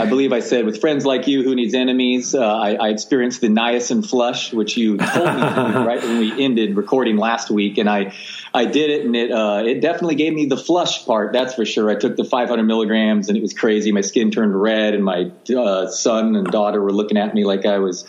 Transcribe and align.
I 0.00 0.06
believe 0.06 0.32
I 0.32 0.40
said, 0.40 0.64
with 0.64 0.80
friends 0.80 1.04
like 1.04 1.26
you, 1.26 1.42
who 1.42 1.54
needs 1.54 1.74
enemies? 1.74 2.34
Uh, 2.34 2.40
I, 2.40 2.74
I, 2.74 2.88
experienced 2.88 3.42
the 3.42 3.48
niacin 3.48 4.08
flush, 4.08 4.50
which 4.50 4.76
you 4.76 4.96
told 4.96 5.26
me 5.26 5.42
right 5.42 6.02
when 6.02 6.18
we 6.18 6.42
ended 6.42 6.76
recording 6.76 7.18
last 7.18 7.50
week, 7.50 7.76
and 7.76 7.88
I, 7.88 8.14
I 8.54 8.64
did 8.64 8.90
it, 8.90 9.04
and 9.04 9.14
it, 9.14 9.30
uh, 9.30 9.62
it 9.66 9.80
definitely 9.80 10.14
gave 10.14 10.32
me 10.32 10.46
the 10.46 10.56
flush 10.56 11.04
part. 11.04 11.34
That's 11.34 11.54
for 11.54 11.66
sure. 11.66 11.90
I 11.90 11.96
took 11.96 12.16
the 12.16 12.24
500 12.24 12.62
milligrams, 12.62 13.28
and 13.28 13.36
it 13.36 13.42
was 13.42 13.52
crazy. 13.52 13.92
My 13.92 14.00
skin 14.00 14.30
turned 14.30 14.60
red, 14.60 14.94
and 14.94 15.04
my 15.04 15.30
uh, 15.54 15.86
son 15.88 16.34
and 16.34 16.46
daughter 16.46 16.80
were 16.80 16.92
looking 16.92 17.18
at 17.18 17.34
me 17.34 17.44
like 17.44 17.66
I 17.66 17.78
was 17.78 18.06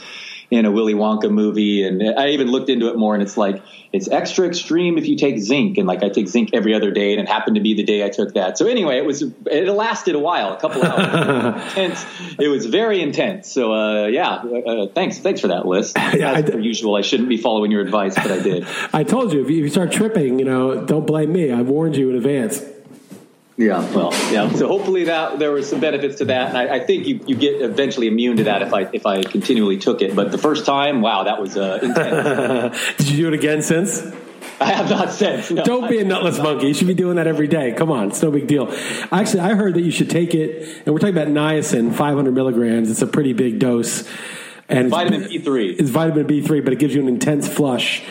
in 0.49 0.65
a 0.65 0.71
Willy 0.71 0.93
Wonka 0.93 1.29
movie. 1.29 1.83
And 1.83 2.03
I 2.17 2.29
even 2.29 2.47
looked 2.47 2.69
into 2.69 2.89
it 2.89 2.97
more, 2.97 3.13
and 3.13 3.23
it's 3.23 3.37
like 3.37 3.63
it's 3.93 4.07
extra 4.07 4.47
extreme 4.47 4.97
if 4.97 5.07
you 5.07 5.17
take 5.17 5.39
zinc. 5.39 5.77
And 5.77 5.87
like 5.87 6.03
I 6.03 6.09
take 6.09 6.27
zinc 6.27 6.51
every 6.53 6.73
other 6.73 6.91
day, 6.91 7.11
and 7.13 7.21
it 7.21 7.27
happened 7.27 7.55
to 7.55 7.61
be 7.61 7.73
the 7.73 7.83
day 7.83 8.03
I 8.03 8.09
took 8.09 8.33
that. 8.35 8.57
So 8.57 8.67
anyway, 8.67 8.97
it 8.97 9.05
was 9.05 9.21
it 9.21 9.67
lasted 9.69 10.15
a 10.15 10.19
while, 10.19 10.53
a 10.53 10.59
couple 10.59 10.83
hours. 10.83 11.63
intense. 11.77 12.05
It 12.39 12.47
was 12.47 12.65
very 12.65 13.01
intense. 13.01 13.51
So 13.51 13.73
uh, 13.73 14.07
yeah, 14.07 14.29
uh, 14.29 14.87
thanks 14.87 15.19
thanks 15.19 15.41
for 15.41 15.47
that 15.47 15.65
Liss. 15.65 15.93
Yeah, 16.11 16.33
As 16.33 16.49
per 16.49 16.59
usual, 16.59 16.95
I 16.95 17.01
shouldn't 17.01 17.29
be 17.29 17.37
following 17.37 17.71
your 17.71 17.81
advice, 17.81 18.15
but 18.15 18.31
I 18.31 18.39
did. 18.41 18.67
I 18.93 19.03
told 19.03 19.31
you 19.31 19.41
if 19.41 19.49
you 19.49 19.69
start 19.69 19.91
tripping, 19.91 20.39
you 20.39 20.45
know, 20.45 20.85
don't 20.85 21.07
blame 21.07 21.31
me. 21.31 21.51
I 21.51 21.61
warned 21.61 21.95
you 21.95 22.09
in 22.09 22.17
advance. 22.17 22.61
Yeah, 23.61 23.87
well, 23.93 24.11
yeah. 24.31 24.51
So 24.53 24.67
hopefully 24.67 25.03
that 25.03 25.37
there 25.37 25.51
was 25.51 25.69
some 25.69 25.79
benefits 25.79 26.17
to 26.17 26.25
that, 26.25 26.49
and 26.49 26.57
I, 26.57 26.77
I, 26.77 26.79
think 26.79 27.05
you, 27.05 27.19
you 27.27 27.35
get 27.35 27.61
eventually 27.61 28.07
immune 28.07 28.37
to 28.37 28.45
that 28.45 28.63
if 28.63 28.73
I 28.73 28.89
if 28.91 29.05
I 29.05 29.21
continually 29.21 29.77
took 29.77 30.01
it. 30.01 30.15
But 30.15 30.31
the 30.31 30.39
first 30.39 30.65
time, 30.65 31.01
wow, 31.01 31.25
that 31.25 31.39
was 31.39 31.55
uh, 31.57 31.79
intense. 31.83 32.79
Did 32.97 33.09
you 33.09 33.17
do 33.17 33.27
it 33.27 33.33
again 33.35 33.61
since? 33.61 34.01
I 34.59 34.65
have 34.65 34.89
not 34.89 35.11
since. 35.11 35.51
No. 35.51 35.63
Don't 35.63 35.89
be 35.89 35.99
a 35.99 36.03
nutless 36.03 36.39
monkey. 36.39 36.69
You 36.69 36.73
should 36.73 36.87
be 36.87 36.95
doing 36.95 37.17
that 37.17 37.27
every 37.27 37.47
day. 37.47 37.71
Come 37.73 37.91
on, 37.91 38.09
it's 38.09 38.21
no 38.23 38.31
big 38.31 38.47
deal. 38.47 38.73
Actually, 39.11 39.41
I 39.41 39.53
heard 39.53 39.75
that 39.75 39.81
you 39.81 39.91
should 39.91 40.09
take 40.09 40.33
it, 40.33 40.67
and 40.85 40.87
we're 40.87 40.99
talking 40.99 41.15
about 41.15 41.27
niacin, 41.27 41.93
500 41.93 42.33
milligrams. 42.33 42.89
It's 42.89 43.03
a 43.03 43.07
pretty 43.07 43.33
big 43.33 43.59
dose, 43.59 44.09
and 44.69 44.89
vitamin 44.89 45.21
B3. 45.21 45.79
It's 45.79 45.91
vitamin 45.91 46.25
B3, 46.25 46.63
but 46.63 46.73
it 46.73 46.79
gives 46.79 46.95
you 46.95 47.01
an 47.01 47.07
intense 47.07 47.47
flush 47.47 48.03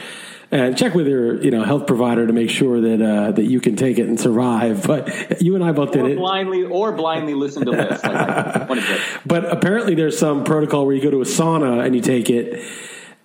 and 0.50 0.76
check 0.76 0.94
with 0.94 1.06
your 1.06 1.42
you 1.42 1.50
know 1.50 1.62
health 1.64 1.86
provider 1.86 2.26
to 2.26 2.32
make 2.32 2.50
sure 2.50 2.80
that 2.80 3.02
uh, 3.02 3.32
that 3.32 3.44
you 3.44 3.60
can 3.60 3.76
take 3.76 3.98
it 3.98 4.08
and 4.08 4.18
survive. 4.18 4.86
But 4.90 5.40
you 5.40 5.54
and 5.54 5.62
I 5.62 5.70
both 5.70 5.92
did 5.92 6.04
it. 6.04 6.18
Blindly 6.18 6.64
or 6.64 6.90
blindly 6.90 7.34
listen 7.34 7.64
to 7.66 7.70
Liss. 7.70 8.02
Like 8.02 8.82
but 9.26 9.44
apparently, 9.44 9.94
there's 9.94 10.18
some 10.18 10.42
protocol 10.42 10.84
where 10.84 10.96
you 10.96 11.02
go 11.02 11.12
to 11.12 11.20
a 11.20 11.24
sauna 11.24 11.84
and 11.84 11.94
you 11.94 12.02
take 12.02 12.28
it, 12.28 12.66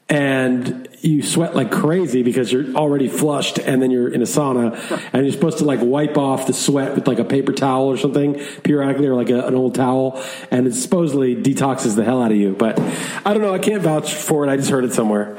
and 0.07 0.87
you 1.01 1.23
sweat 1.23 1.55
like 1.55 1.71
crazy 1.71 2.21
because 2.21 2.51
you're 2.51 2.75
already 2.75 3.07
flushed, 3.07 3.57
and 3.57 3.81
then 3.81 3.89
you're 3.89 4.13
in 4.13 4.21
a 4.21 4.25
sauna, 4.25 4.75
and 5.11 5.23
you're 5.25 5.33
supposed 5.33 5.57
to 5.57 5.65
like 5.65 5.79
wipe 5.81 6.17
off 6.17 6.45
the 6.45 6.53
sweat 6.53 6.93
with 6.93 7.07
like 7.07 7.17
a 7.17 7.25
paper 7.25 7.51
towel 7.51 7.85
or 7.85 7.97
something 7.97 8.35
periodically, 8.63 9.07
or 9.07 9.15
like 9.15 9.31
a, 9.31 9.47
an 9.47 9.55
old 9.55 9.73
towel, 9.73 10.23
and 10.51 10.67
it 10.67 10.73
supposedly 10.73 11.35
detoxes 11.35 11.95
the 11.95 12.03
hell 12.03 12.21
out 12.21 12.31
of 12.31 12.37
you. 12.37 12.53
But 12.53 12.79
I 13.25 13.33
don't 13.33 13.41
know. 13.41 13.53
I 13.53 13.59
can't 13.59 13.81
vouch 13.81 14.13
for 14.13 14.45
it. 14.45 14.51
I 14.51 14.57
just 14.57 14.69
heard 14.69 14.83
it 14.83 14.93
somewhere. 14.93 15.35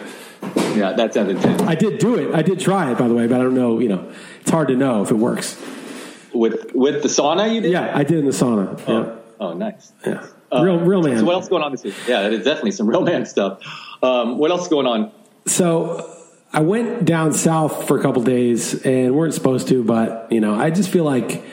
Yeah, 0.56 0.92
that 0.92 1.14
sounds 1.14 1.30
intense. 1.30 1.62
I 1.62 1.74
did 1.74 1.98
do 1.98 2.16
it. 2.16 2.34
I 2.34 2.42
did 2.42 2.60
try 2.60 2.90
it, 2.90 2.98
by 2.98 3.08
the 3.08 3.14
way, 3.14 3.26
but 3.26 3.40
I 3.40 3.42
don't 3.42 3.54
know. 3.54 3.78
You 3.78 3.88
know, 3.88 4.12
it's 4.40 4.50
hard 4.50 4.68
to 4.68 4.76
know 4.76 5.02
if 5.02 5.10
it 5.10 5.16
works. 5.16 5.60
With 6.32 6.74
with 6.74 7.02
the 7.02 7.08
sauna, 7.08 7.54
you 7.54 7.60
did? 7.60 7.72
Yeah, 7.72 7.96
I 7.96 8.04
did 8.04 8.18
in 8.18 8.24
the 8.26 8.32
sauna. 8.32 8.80
Oh, 8.86 9.02
yeah. 9.02 9.16
oh 9.40 9.52
nice. 9.54 9.92
Yeah. 10.06 10.26
Uh, 10.52 10.62
real, 10.62 10.78
real 10.78 11.02
man. 11.02 11.18
So 11.18 11.24
what 11.24 11.34
else 11.34 11.44
is 11.44 11.48
going 11.48 11.62
on 11.62 11.72
this 11.72 11.82
week? 11.82 11.94
Yeah, 12.06 12.26
it 12.26 12.32
is 12.32 12.44
definitely 12.44 12.70
some 12.70 12.88
real 12.88 13.02
man 13.02 13.26
stuff. 13.26 13.60
Um, 14.02 14.38
what 14.38 14.50
else 14.50 14.62
is 14.62 14.68
going 14.68 14.86
on? 14.86 15.10
So 15.46 16.08
I 16.52 16.60
went 16.60 17.04
down 17.04 17.32
south 17.32 17.88
for 17.88 17.98
a 17.98 18.02
couple 18.02 18.22
days 18.22 18.74
and 18.84 19.14
weren't 19.14 19.34
supposed 19.34 19.68
to, 19.68 19.82
but 19.82 20.30
you 20.30 20.40
know, 20.40 20.54
I 20.54 20.70
just 20.70 20.90
feel 20.90 21.04
like 21.04 21.44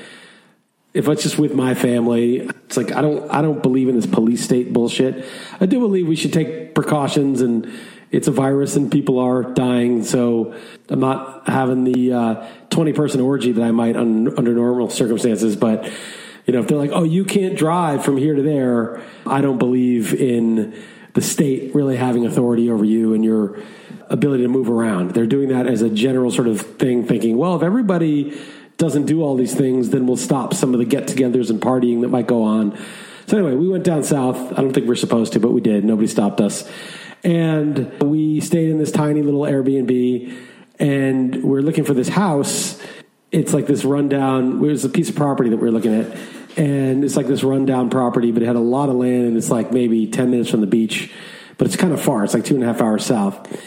if 0.93 1.07
it's 1.07 1.23
just 1.23 1.39
with 1.39 1.55
my 1.55 1.73
family, 1.73 2.37
it's 2.39 2.77
like 2.77 2.91
I 2.91 3.01
don't 3.01 3.29
I 3.31 3.41
don't 3.41 3.63
believe 3.63 3.89
in 3.89 3.95
this 3.95 4.05
police 4.05 4.43
state 4.43 4.71
bullshit. 4.73 5.25
I 5.59 5.65
do 5.65 5.79
believe 5.79 6.07
we 6.07 6.15
should 6.15 6.33
take 6.33 6.75
precautions 6.75 7.41
and 7.41 7.71
it's 8.13 8.27
a 8.27 8.31
virus 8.31 8.75
and 8.75 8.91
people 8.91 9.17
are 9.17 9.41
dying. 9.41 10.03
So 10.03 10.53
I'm 10.87 10.99
not 10.99 11.49
having 11.49 11.83
the 11.83 12.13
uh, 12.13 12.47
20 12.69 12.93
person 12.93 13.19
orgy 13.19 13.51
that 13.53 13.63
I 13.63 13.71
might 13.71 13.97
un- 13.97 14.31
under 14.37 14.53
normal 14.53 14.91
circumstances. 14.91 15.55
But, 15.55 15.91
you 16.45 16.53
know, 16.53 16.59
if 16.59 16.67
they're 16.67 16.77
like, 16.77 16.91
oh, 16.93 17.03
you 17.03 17.25
can't 17.25 17.57
drive 17.57 18.05
from 18.05 18.17
here 18.17 18.35
to 18.35 18.43
there, 18.43 19.01
I 19.25 19.41
don't 19.41 19.57
believe 19.57 20.13
in 20.13 20.79
the 21.13 21.21
state 21.21 21.73
really 21.73 21.97
having 21.97 22.25
authority 22.25 22.69
over 22.69 22.85
you 22.85 23.15
and 23.15 23.25
your 23.25 23.59
ability 24.09 24.43
to 24.43 24.49
move 24.49 24.69
around. 24.69 25.11
They're 25.11 25.25
doing 25.25 25.49
that 25.49 25.65
as 25.65 25.81
a 25.81 25.89
general 25.89 26.29
sort 26.29 26.47
of 26.47 26.61
thing, 26.61 27.07
thinking, 27.07 27.35
well, 27.35 27.55
if 27.55 27.63
everybody 27.63 28.39
doesn't 28.77 29.07
do 29.07 29.23
all 29.23 29.35
these 29.35 29.55
things, 29.55 29.89
then 29.89 30.05
we'll 30.05 30.17
stop 30.17 30.53
some 30.53 30.73
of 30.73 30.79
the 30.79 30.85
get 30.85 31.07
togethers 31.07 31.49
and 31.49 31.59
partying 31.59 32.01
that 32.01 32.09
might 32.09 32.27
go 32.27 32.43
on. 32.43 32.77
So 33.25 33.37
anyway, 33.37 33.55
we 33.55 33.69
went 33.69 33.83
down 33.83 34.03
south. 34.03 34.37
I 34.51 34.61
don't 34.61 34.73
think 34.73 34.87
we're 34.87 34.95
supposed 34.95 35.33
to, 35.33 35.39
but 35.39 35.51
we 35.51 35.61
did. 35.61 35.83
Nobody 35.83 36.07
stopped 36.07 36.41
us. 36.41 36.69
And 37.23 38.01
we 38.01 38.41
stayed 38.41 38.69
in 38.69 38.77
this 38.77 38.91
tiny 38.91 39.21
little 39.21 39.41
Airbnb 39.41 40.37
and 40.79 41.43
we're 41.43 41.61
looking 41.61 41.85
for 41.85 41.93
this 41.93 42.09
house. 42.09 42.81
It's 43.31 43.53
like 43.53 43.65
this 43.65 43.85
rundown, 43.85 44.63
it 44.63 44.67
was 44.67 44.83
a 44.83 44.89
piece 44.89 45.09
of 45.09 45.15
property 45.15 45.49
that 45.49 45.57
we 45.57 45.67
are 45.67 45.71
looking 45.71 45.93
at. 45.93 46.17
And 46.57 47.03
it's 47.03 47.15
like 47.15 47.27
this 47.27 47.43
rundown 47.43 47.89
property, 47.89 48.31
but 48.31 48.43
it 48.43 48.45
had 48.45 48.55
a 48.55 48.59
lot 48.59 48.89
of 48.89 48.95
land 48.95 49.25
and 49.25 49.37
it's 49.37 49.49
like 49.49 49.71
maybe 49.71 50.05
10 50.07 50.29
minutes 50.29 50.49
from 50.49 50.61
the 50.61 50.67
beach, 50.67 51.11
but 51.57 51.65
it's 51.65 51.77
kind 51.77 51.93
of 51.93 52.01
far. 52.01 52.23
It's 52.23 52.33
like 52.33 52.45
two 52.45 52.55
and 52.55 52.63
a 52.63 52.67
half 52.67 52.81
hours 52.81 53.05
south. 53.05 53.61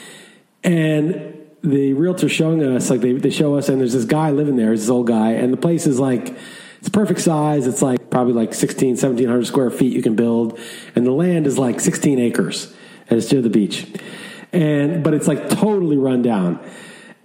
And 0.63 1.35
the 1.63 1.95
realtor 1.95 2.29
showing 2.29 2.63
us, 2.63 2.91
like 2.91 3.01
they, 3.01 3.13
they 3.15 3.31
show 3.31 3.57
us, 3.57 3.69
and 3.69 3.81
there's 3.81 3.93
this 3.93 4.05
guy 4.05 4.31
living 4.31 4.57
there, 4.57 4.71
this 4.71 4.89
old 4.89 5.09
guy, 5.09 5.33
and 5.33 5.53
the 5.53 5.57
place 5.57 5.87
is 5.87 5.99
like, 5.99 6.37
it's 6.79 6.89
perfect 6.91 7.21
size. 7.21 7.67
It's 7.67 7.83
like 7.83 8.11
probably 8.11 8.35
like 8.35 8.55
16, 8.55 8.91
1700 8.91 9.47
square 9.47 9.71
feet 9.71 9.95
you 9.95 10.03
can 10.03 10.15
build. 10.15 10.59
And 10.95 11.07
the 11.07 11.11
land 11.11 11.47
is 11.47 11.59
like 11.59 11.81
16 11.81 12.21
acres 12.21 12.76
and 13.09 13.19
it's 13.19 13.31
near 13.33 13.43
the 13.43 13.51
beach. 13.51 13.87
And 14.53 15.03
but 15.03 15.15
it's 15.15 15.29
like 15.29 15.49
totally 15.49 15.97
run 15.97 16.23
down. 16.23 16.61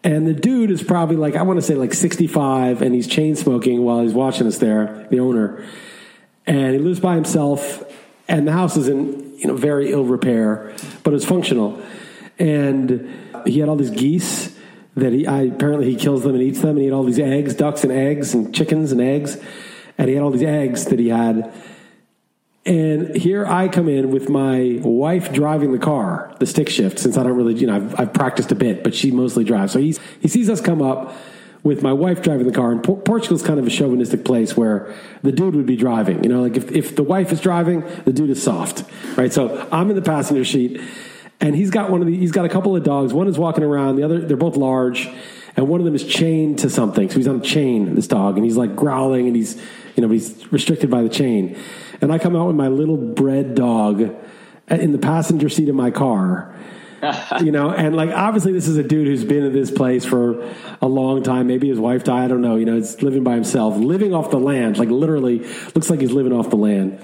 And 0.04 0.26
the 0.26 0.34
dude 0.34 0.72
is 0.72 0.82
probably 0.82 1.16
like 1.16 1.36
I 1.36 1.44
want 1.44 1.58
to 1.58 1.62
say 1.62 1.76
like 1.76 1.94
65 1.94 2.82
and 2.82 2.96
he's 2.96 3.08
chain 3.08 3.36
smoking 3.36 3.84
while 3.84 4.02
he's 4.02 4.14
watching 4.14 4.48
us 4.48 4.58
there, 4.58 5.08
the 5.12 5.20
owner. 5.20 5.66
And 6.48 6.74
he 6.74 6.80
lives 6.80 7.00
by 7.00 7.16
himself 7.16 7.84
and 8.28 8.48
the 8.48 8.52
house 8.52 8.78
is 8.78 8.88
in, 8.88 9.38
you 9.38 9.48
know, 9.48 9.56
very 9.56 9.92
ill 9.92 10.06
repair, 10.06 10.74
but 11.04 11.14
it's 11.14 11.26
functional. 11.26 11.82
And 12.40 13.42
he 13.46 13.60
had 13.60 13.70
all 13.70 13.76
these 13.76 13.92
geese 13.92 14.58
that 14.96 15.14
he 15.14 15.28
I, 15.28 15.44
apparently 15.44 15.92
he 15.92 15.96
kills 15.96 16.24
them 16.24 16.34
and 16.34 16.44
eats 16.44 16.62
them 16.62 16.72
and 16.72 16.80
he 16.80 16.86
had 16.86 16.94
all 16.94 17.04
these 17.04 17.20
eggs, 17.20 17.54
ducks 17.54 17.84
and 17.84 17.92
eggs 17.92 18.34
and 18.34 18.54
chickens 18.54 18.92
and 18.92 19.00
eggs. 19.00 19.38
And 19.98 20.10
he 20.10 20.16
had 20.16 20.24
all 20.24 20.32
these 20.32 20.44
eggs 20.44 20.86
that 20.86 20.98
he 20.98 21.10
had 21.10 21.54
and 22.66 23.16
here 23.16 23.46
I 23.46 23.68
come 23.68 23.90
in 23.90 24.12
with 24.12 24.30
my 24.30 24.80
wife 24.84 25.34
driving 25.34 25.72
the 25.72 25.80
car, 25.80 26.36
the 26.40 26.46
stick 26.46 26.70
shift, 26.70 27.00
since 27.00 27.18
I 27.18 27.24
don't 27.24 27.36
really, 27.36 27.56
you 27.56 27.66
know, 27.66 27.76
I've, 27.76 28.00
I've 28.00 28.14
practiced 28.14 28.52
a 28.52 28.56
bit, 28.56 28.84
but 28.84 28.94
she 28.94 29.10
mostly 29.10 29.44
drives. 29.44 29.74
So 29.74 29.80
he's, 29.80 30.00
he 30.20 30.28
sees 30.28 30.50
us 30.50 30.62
come 30.62 30.82
up 30.82 31.16
with 31.64 31.82
my 31.82 31.94
wife 31.94 32.22
driving 32.22 32.46
the 32.48 32.54
car. 32.54 32.72
And 32.72 32.84
Por- 32.84 32.98
Portugal's 32.98 33.42
kind 33.42 33.60
of 33.60 33.66
a 33.66 33.70
chauvinistic 33.70 34.26
place 34.26 34.56
where 34.56 34.94
the 35.24 35.32
dude 35.32 35.56
would 35.56 35.66
be 35.66 35.76
driving. 35.76 36.24
You 36.24 36.30
know, 36.30 36.42
like 36.42 36.56
if, 36.56 36.72
if 36.72 36.96
the 36.96 37.04
wife 37.04 37.32
is 37.32 37.42
driving, 37.42 37.84
the 38.06 38.14
dude 38.14 38.30
is 38.30 38.42
soft, 38.42 38.84
right? 39.18 39.34
So 39.34 39.68
I'm 39.72 39.90
in 39.90 39.96
the 39.96 40.02
passenger 40.02 40.46
seat, 40.46 40.82
and 41.40 41.56
he's 41.56 41.72
got 41.72 41.90
one 41.90 42.02
of 42.02 42.08
the 42.08 42.16
he's 42.16 42.32
got 42.32 42.46
a 42.46 42.50
couple 42.50 42.76
of 42.76 42.84
dogs. 42.84 43.14
One 43.14 43.28
is 43.28 43.38
walking 43.38 43.64
around. 43.64 43.96
The 43.96 44.04
other 44.04 44.22
they're 44.22 44.38
both 44.38 44.56
large, 44.56 45.10
and 45.56 45.68
one 45.68 45.82
of 45.82 45.86
them 45.86 45.96
is 45.96 46.06
chained 46.06 46.60
to 46.60 46.70
something. 46.70 47.10
So 47.10 47.18
he's 47.18 47.28
on 47.28 47.40
a 47.40 47.44
chain. 47.44 47.96
This 47.96 48.08
dog, 48.08 48.36
and 48.36 48.46
he's 48.46 48.58
like 48.58 48.76
growling, 48.76 49.28
and 49.28 49.36
he's 49.36 49.60
you 49.96 50.02
know 50.02 50.10
he's 50.10 50.52
restricted 50.52 50.90
by 50.90 51.02
the 51.02 51.10
chain. 51.10 51.58
And 52.02 52.12
I 52.12 52.18
come 52.18 52.36
out 52.36 52.48
with 52.48 52.56
my 52.56 52.68
little 52.68 52.98
bread 52.98 53.56
dog 53.56 54.02
in 54.70 54.92
the 54.92 54.98
passenger 54.98 55.50
seat 55.50 55.70
of 55.70 55.76
my 55.76 55.92
car 55.92 56.56
you 57.42 57.52
know, 57.52 57.72
and 57.72 57.96
like 57.96 58.12
obviously 58.12 58.54
this 58.54 58.68
is 58.68 58.78
a 58.78 58.84
dude 58.84 59.08
who's 59.08 59.24
been 59.24 59.44
in 59.44 59.54
this 59.54 59.72
place 59.72 60.06
for 60.06 60.48
a 60.82 60.88
long 60.88 61.24
time. 61.24 61.48
Maybe 61.48 61.68
his 61.68 61.80
wife 61.80 62.04
died. 62.04 62.26
I 62.26 62.28
don't 62.28 62.42
know. 62.42 62.56
You 62.56 62.66
know, 62.66 62.78
it's 62.78 63.02
living 63.02 63.24
by 63.24 63.34
himself, 63.36 63.76
living 63.78 64.14
off 64.14 64.30
the 64.30 64.40
land. 64.40 64.78
Like 64.78 64.90
literally, 64.90 65.40
looks 65.74 65.90
like 65.90 66.00
he's 66.00 66.12
living 66.12 66.34
off 66.34 66.50
the 66.50 66.58
land. 66.58 67.02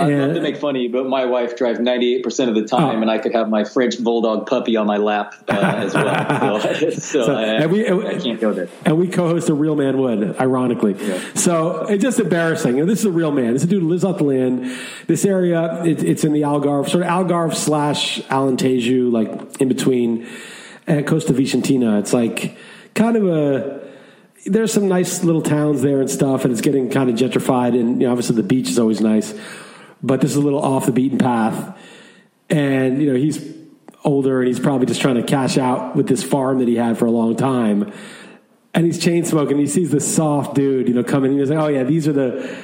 I'd 0.00 0.12
love 0.12 0.34
to 0.34 0.40
make 0.40 0.56
funny, 0.58 0.86
but 0.86 1.06
my 1.06 1.24
wife 1.24 1.56
drives 1.56 1.80
98% 1.80 2.48
of 2.48 2.54
the 2.54 2.64
time, 2.64 2.98
oh. 2.98 3.02
and 3.02 3.10
I 3.10 3.18
could 3.18 3.34
have 3.34 3.48
my 3.48 3.64
French 3.64 3.98
bulldog 4.02 4.46
puppy 4.46 4.76
on 4.76 4.86
my 4.86 4.96
lap 4.96 5.34
uh, 5.48 5.54
as 5.54 5.94
well. 5.94 6.58
So, 6.68 6.90
so, 6.90 7.26
so 7.26 7.34
I, 7.34 7.42
and 7.42 7.72
we, 7.72 7.86
I 7.86 8.18
can't 8.18 8.40
go 8.40 8.52
there. 8.52 8.68
And 8.84 8.98
we 8.98 9.08
co-host 9.08 9.48
a 9.48 9.54
real 9.54 9.74
man 9.74 9.98
would, 9.98 10.36
ironically. 10.38 10.94
Yeah. 10.94 11.20
So 11.34 11.86
it's 11.86 12.02
just 12.02 12.20
embarrassing. 12.20 12.80
And 12.80 12.88
this 12.88 13.00
is 13.00 13.04
a 13.06 13.10
real 13.10 13.32
man. 13.32 13.52
This 13.52 13.62
is 13.62 13.68
a 13.68 13.70
dude 13.70 13.82
who 13.82 13.88
lives 13.88 14.04
off 14.04 14.18
the 14.18 14.24
land. 14.24 14.76
This 15.06 15.24
area, 15.24 15.82
it, 15.84 16.02
it's 16.02 16.24
in 16.24 16.32
the 16.32 16.42
Algarve, 16.42 16.88
sort 16.88 17.04
of 17.04 17.10
Algarve 17.10 17.54
slash 17.54 18.20
Alentejo, 18.22 19.10
like 19.10 19.60
in 19.60 19.68
between 19.68 20.26
uh, 20.86 21.02
Costa 21.02 21.32
Vicentina. 21.32 21.98
It's 22.00 22.12
like 22.12 22.56
kind 22.94 23.16
of 23.16 23.26
a 23.26 23.88
there's 24.46 24.72
some 24.72 24.88
nice 24.88 25.24
little 25.24 25.42
towns 25.42 25.82
there 25.82 26.00
and 26.00 26.10
stuff, 26.10 26.44
and 26.44 26.52
it's 26.52 26.60
getting 26.60 26.90
kind 26.90 27.10
of 27.10 27.16
gentrified. 27.16 27.78
And 27.78 28.00
you 28.00 28.06
know, 28.06 28.12
obviously, 28.12 28.36
the 28.36 28.42
beach 28.42 28.68
is 28.68 28.78
always 28.78 29.00
nice 29.00 29.34
but 30.02 30.20
this 30.20 30.30
is 30.30 30.36
a 30.36 30.40
little 30.40 30.62
off 30.62 30.86
the 30.86 30.92
beaten 30.92 31.18
path. 31.18 31.76
And, 32.50 33.02
you 33.02 33.12
know, 33.12 33.18
he's 33.18 33.54
older 34.04 34.40
and 34.40 34.48
he's 34.48 34.60
probably 34.60 34.86
just 34.86 35.00
trying 35.00 35.16
to 35.16 35.22
cash 35.22 35.58
out 35.58 35.96
with 35.96 36.08
this 36.08 36.22
farm 36.22 36.60
that 36.60 36.68
he 36.68 36.76
had 36.76 36.96
for 36.96 37.06
a 37.06 37.10
long 37.10 37.36
time. 37.36 37.92
And 38.74 38.86
he's 38.86 38.98
chain 38.98 39.24
smoking. 39.24 39.58
He 39.58 39.66
sees 39.66 39.90
this 39.90 40.06
soft 40.06 40.54
dude, 40.54 40.88
you 40.88 40.94
know, 40.94 41.02
coming. 41.02 41.38
He's 41.38 41.50
like, 41.50 41.58
oh, 41.58 41.68
yeah, 41.68 41.84
these 41.84 42.06
are 42.08 42.12
the. 42.12 42.56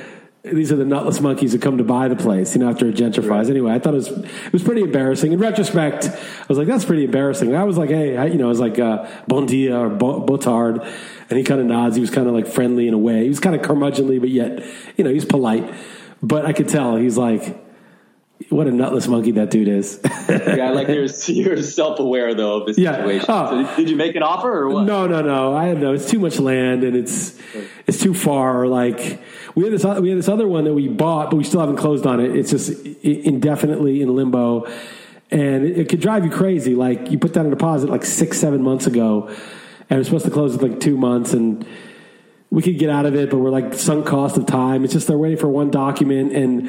These 0.46 0.70
are 0.72 0.76
the 0.76 0.84
nutless 0.84 1.22
monkeys 1.22 1.54
who 1.54 1.58
come 1.58 1.78
to 1.78 1.84
buy 1.84 2.08
the 2.08 2.16
place, 2.16 2.54
you 2.54 2.60
know, 2.60 2.68
after 2.68 2.86
it 2.86 2.96
gentrifies. 2.96 3.30
Right. 3.30 3.48
Anyway, 3.48 3.72
I 3.72 3.78
thought 3.78 3.94
it 3.94 3.96
was 3.96 4.08
it 4.10 4.52
was 4.52 4.62
pretty 4.62 4.82
embarrassing. 4.82 5.32
In 5.32 5.38
retrospect, 5.38 6.04
I 6.04 6.46
was 6.50 6.58
like, 6.58 6.66
that's 6.66 6.84
pretty 6.84 7.04
embarrassing. 7.04 7.56
I 7.56 7.64
was 7.64 7.78
like, 7.78 7.88
hey, 7.88 8.18
I, 8.18 8.26
you 8.26 8.36
know, 8.36 8.44
I 8.44 8.48
was 8.50 8.60
like, 8.60 8.78
uh, 8.78 9.08
bon 9.26 9.46
dia 9.46 9.74
or 9.74 9.88
botard. 9.88 10.86
And 11.30 11.38
he 11.38 11.44
kind 11.44 11.62
of 11.62 11.66
nods. 11.66 11.96
He 11.96 12.02
was 12.02 12.10
kind 12.10 12.28
of 12.28 12.34
like 12.34 12.46
friendly 12.46 12.86
in 12.86 12.92
a 12.92 12.98
way. 12.98 13.22
He 13.22 13.28
was 13.30 13.40
kind 13.40 13.56
of 13.56 13.62
curmudgeonly, 13.62 14.20
but 14.20 14.28
yet, 14.28 14.62
you 14.98 15.04
know, 15.04 15.08
he's 15.08 15.24
polite. 15.24 15.64
But 16.24 16.46
I 16.46 16.54
could 16.54 16.68
tell 16.68 16.96
he's 16.96 17.18
like, 17.18 17.62
what 18.48 18.66
a 18.66 18.70
nutless 18.70 19.06
monkey 19.06 19.32
that 19.32 19.50
dude 19.50 19.68
is. 19.68 20.00
yeah, 20.28 20.70
like 20.70 20.88
you're, 20.88 21.06
you're 21.26 21.62
self 21.62 21.98
aware 21.98 22.34
though 22.34 22.60
of 22.60 22.66
the 22.66 22.74
situation. 22.74 23.26
Yeah. 23.28 23.48
Oh. 23.50 23.64
So 23.66 23.76
did 23.76 23.90
you 23.90 23.96
make 23.96 24.16
an 24.16 24.22
offer 24.22 24.50
or 24.50 24.70
what? 24.70 24.84
No, 24.84 25.06
no, 25.06 25.20
no. 25.20 25.54
I 25.54 25.74
know 25.74 25.92
it's 25.92 26.10
too 26.10 26.18
much 26.18 26.38
land 26.38 26.82
and 26.82 26.96
it's 26.96 27.38
it's 27.86 28.00
too 28.00 28.14
far. 28.14 28.66
Like 28.66 29.22
we 29.54 29.64
had 29.64 29.72
this 29.72 29.84
we 29.84 30.08
had 30.08 30.18
this 30.18 30.28
other 30.28 30.48
one 30.48 30.64
that 30.64 30.74
we 30.74 30.88
bought, 30.88 31.30
but 31.30 31.36
we 31.36 31.44
still 31.44 31.60
haven't 31.60 31.76
closed 31.76 32.06
on 32.06 32.20
it. 32.20 32.34
It's 32.34 32.50
just 32.50 32.70
indefinitely 33.02 34.00
in 34.00 34.14
limbo, 34.16 34.66
and 35.30 35.64
it, 35.64 35.78
it 35.80 35.88
could 35.90 36.00
drive 36.00 36.24
you 36.24 36.30
crazy. 36.30 36.74
Like 36.74 37.10
you 37.10 37.18
put 37.18 37.34
down 37.34 37.46
a 37.46 37.50
deposit 37.50 37.90
like 37.90 38.04
six, 38.04 38.38
seven 38.38 38.62
months 38.62 38.86
ago, 38.86 39.28
and 39.28 39.92
it 39.92 39.98
was 39.98 40.06
supposed 40.06 40.24
to 40.24 40.30
close 40.30 40.54
in 40.56 40.70
like 40.70 40.80
two 40.80 40.96
months, 40.96 41.34
and 41.34 41.66
we 42.54 42.62
could 42.62 42.78
get 42.78 42.88
out 42.88 43.04
of 43.04 43.16
it, 43.16 43.30
but 43.30 43.38
we're 43.38 43.50
like 43.50 43.74
sunk 43.74 44.06
cost 44.06 44.36
of 44.36 44.46
time. 44.46 44.84
It's 44.84 44.92
just 44.92 45.08
they're 45.08 45.18
waiting 45.18 45.38
for 45.38 45.48
one 45.48 45.72
document, 45.72 46.32
and 46.32 46.68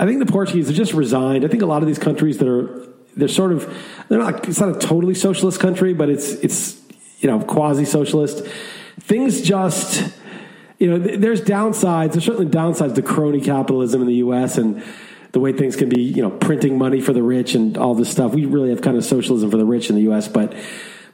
I 0.00 0.04
think 0.04 0.18
the 0.18 0.30
Portuguese 0.30 0.68
are 0.68 0.72
just 0.72 0.94
resigned. 0.94 1.44
I 1.44 1.48
think 1.48 1.62
a 1.62 1.66
lot 1.66 1.80
of 1.80 1.86
these 1.86 2.00
countries 2.00 2.38
that 2.38 2.48
are 2.48 2.88
they're 3.16 3.28
sort 3.28 3.52
of 3.52 3.72
they're 4.08 4.18
not 4.18 4.48
it's 4.48 4.58
not 4.58 4.74
a 4.74 4.78
totally 4.80 5.14
socialist 5.14 5.60
country, 5.60 5.94
but 5.94 6.10
it's 6.10 6.32
it's 6.32 6.82
you 7.20 7.30
know 7.30 7.38
quasi 7.38 7.84
socialist. 7.84 8.44
Things 8.98 9.42
just 9.42 10.12
you 10.80 10.90
know 10.90 10.98
there's 10.98 11.40
downsides. 11.40 12.14
There's 12.14 12.24
certainly 12.24 12.50
downsides 12.50 12.96
to 12.96 13.02
crony 13.02 13.40
capitalism 13.40 14.00
in 14.00 14.08
the 14.08 14.16
U.S. 14.16 14.58
and 14.58 14.82
the 15.30 15.38
way 15.38 15.52
things 15.52 15.76
can 15.76 15.88
be 15.88 16.02
you 16.02 16.22
know 16.22 16.30
printing 16.30 16.78
money 16.78 17.00
for 17.00 17.12
the 17.12 17.22
rich 17.22 17.54
and 17.54 17.78
all 17.78 17.94
this 17.94 18.10
stuff. 18.10 18.34
We 18.34 18.44
really 18.44 18.70
have 18.70 18.82
kind 18.82 18.96
of 18.96 19.04
socialism 19.04 19.52
for 19.52 19.56
the 19.56 19.66
rich 19.66 19.88
in 19.88 19.94
the 19.94 20.02
U.S., 20.02 20.26
but 20.26 20.52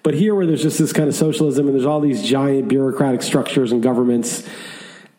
but 0.02 0.14
here, 0.14 0.34
where 0.34 0.46
there's 0.46 0.62
just 0.62 0.78
this 0.78 0.92
kind 0.92 1.08
of 1.08 1.14
socialism 1.14 1.66
and 1.66 1.74
there's 1.74 1.86
all 1.86 2.00
these 2.00 2.22
giant 2.22 2.68
bureaucratic 2.68 3.22
structures 3.22 3.72
and 3.72 3.82
governments, 3.82 4.48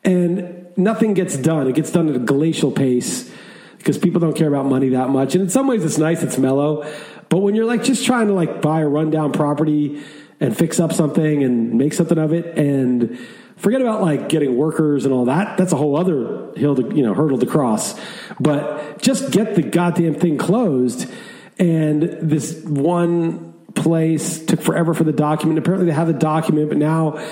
and 0.03 0.67
nothing 0.77 1.13
gets 1.13 1.37
done. 1.37 1.67
It 1.67 1.75
gets 1.75 1.91
done 1.91 2.09
at 2.09 2.15
a 2.15 2.19
glacial 2.19 2.71
pace 2.71 3.31
because 3.77 3.97
people 3.97 4.19
don't 4.19 4.35
care 4.35 4.47
about 4.47 4.65
money 4.65 4.89
that 4.89 5.09
much. 5.09 5.35
And 5.35 5.43
in 5.43 5.49
some 5.49 5.67
ways, 5.67 5.83
it's 5.83 5.97
nice, 5.97 6.23
it's 6.23 6.37
mellow. 6.37 6.89
But 7.29 7.39
when 7.39 7.55
you're 7.55 7.65
like 7.65 7.83
just 7.83 8.05
trying 8.05 8.27
to 8.27 8.33
like 8.33 8.61
buy 8.61 8.81
a 8.81 8.87
rundown 8.87 9.31
property 9.31 10.01
and 10.39 10.57
fix 10.57 10.79
up 10.79 10.93
something 10.93 11.43
and 11.43 11.73
make 11.73 11.93
something 11.93 12.17
of 12.17 12.33
it, 12.33 12.57
and 12.57 13.19
forget 13.59 13.81
about 13.81 14.01
like 14.01 14.29
getting 14.29 14.57
workers 14.57 15.05
and 15.05 15.13
all 15.13 15.25
that. 15.25 15.57
That's 15.57 15.73
a 15.73 15.75
whole 15.75 15.97
other 15.97 16.51
hill 16.55 16.75
to 16.75 16.95
you 16.95 17.03
know 17.03 17.13
hurdle 17.13 17.37
to 17.37 17.45
cross. 17.45 17.99
But 18.39 19.01
just 19.01 19.31
get 19.31 19.55
the 19.55 19.61
goddamn 19.61 20.15
thing 20.15 20.37
closed. 20.37 21.11
And 21.59 22.03
this 22.03 22.63
one 22.63 23.48
place. 23.75 24.45
Took 24.45 24.61
forever 24.61 24.93
for 24.93 25.03
the 25.03 25.11
document. 25.11 25.59
Apparently, 25.59 25.87
they 25.87 25.93
have 25.93 26.07
the 26.07 26.13
document, 26.13 26.69
but 26.69 26.77
now 26.77 27.23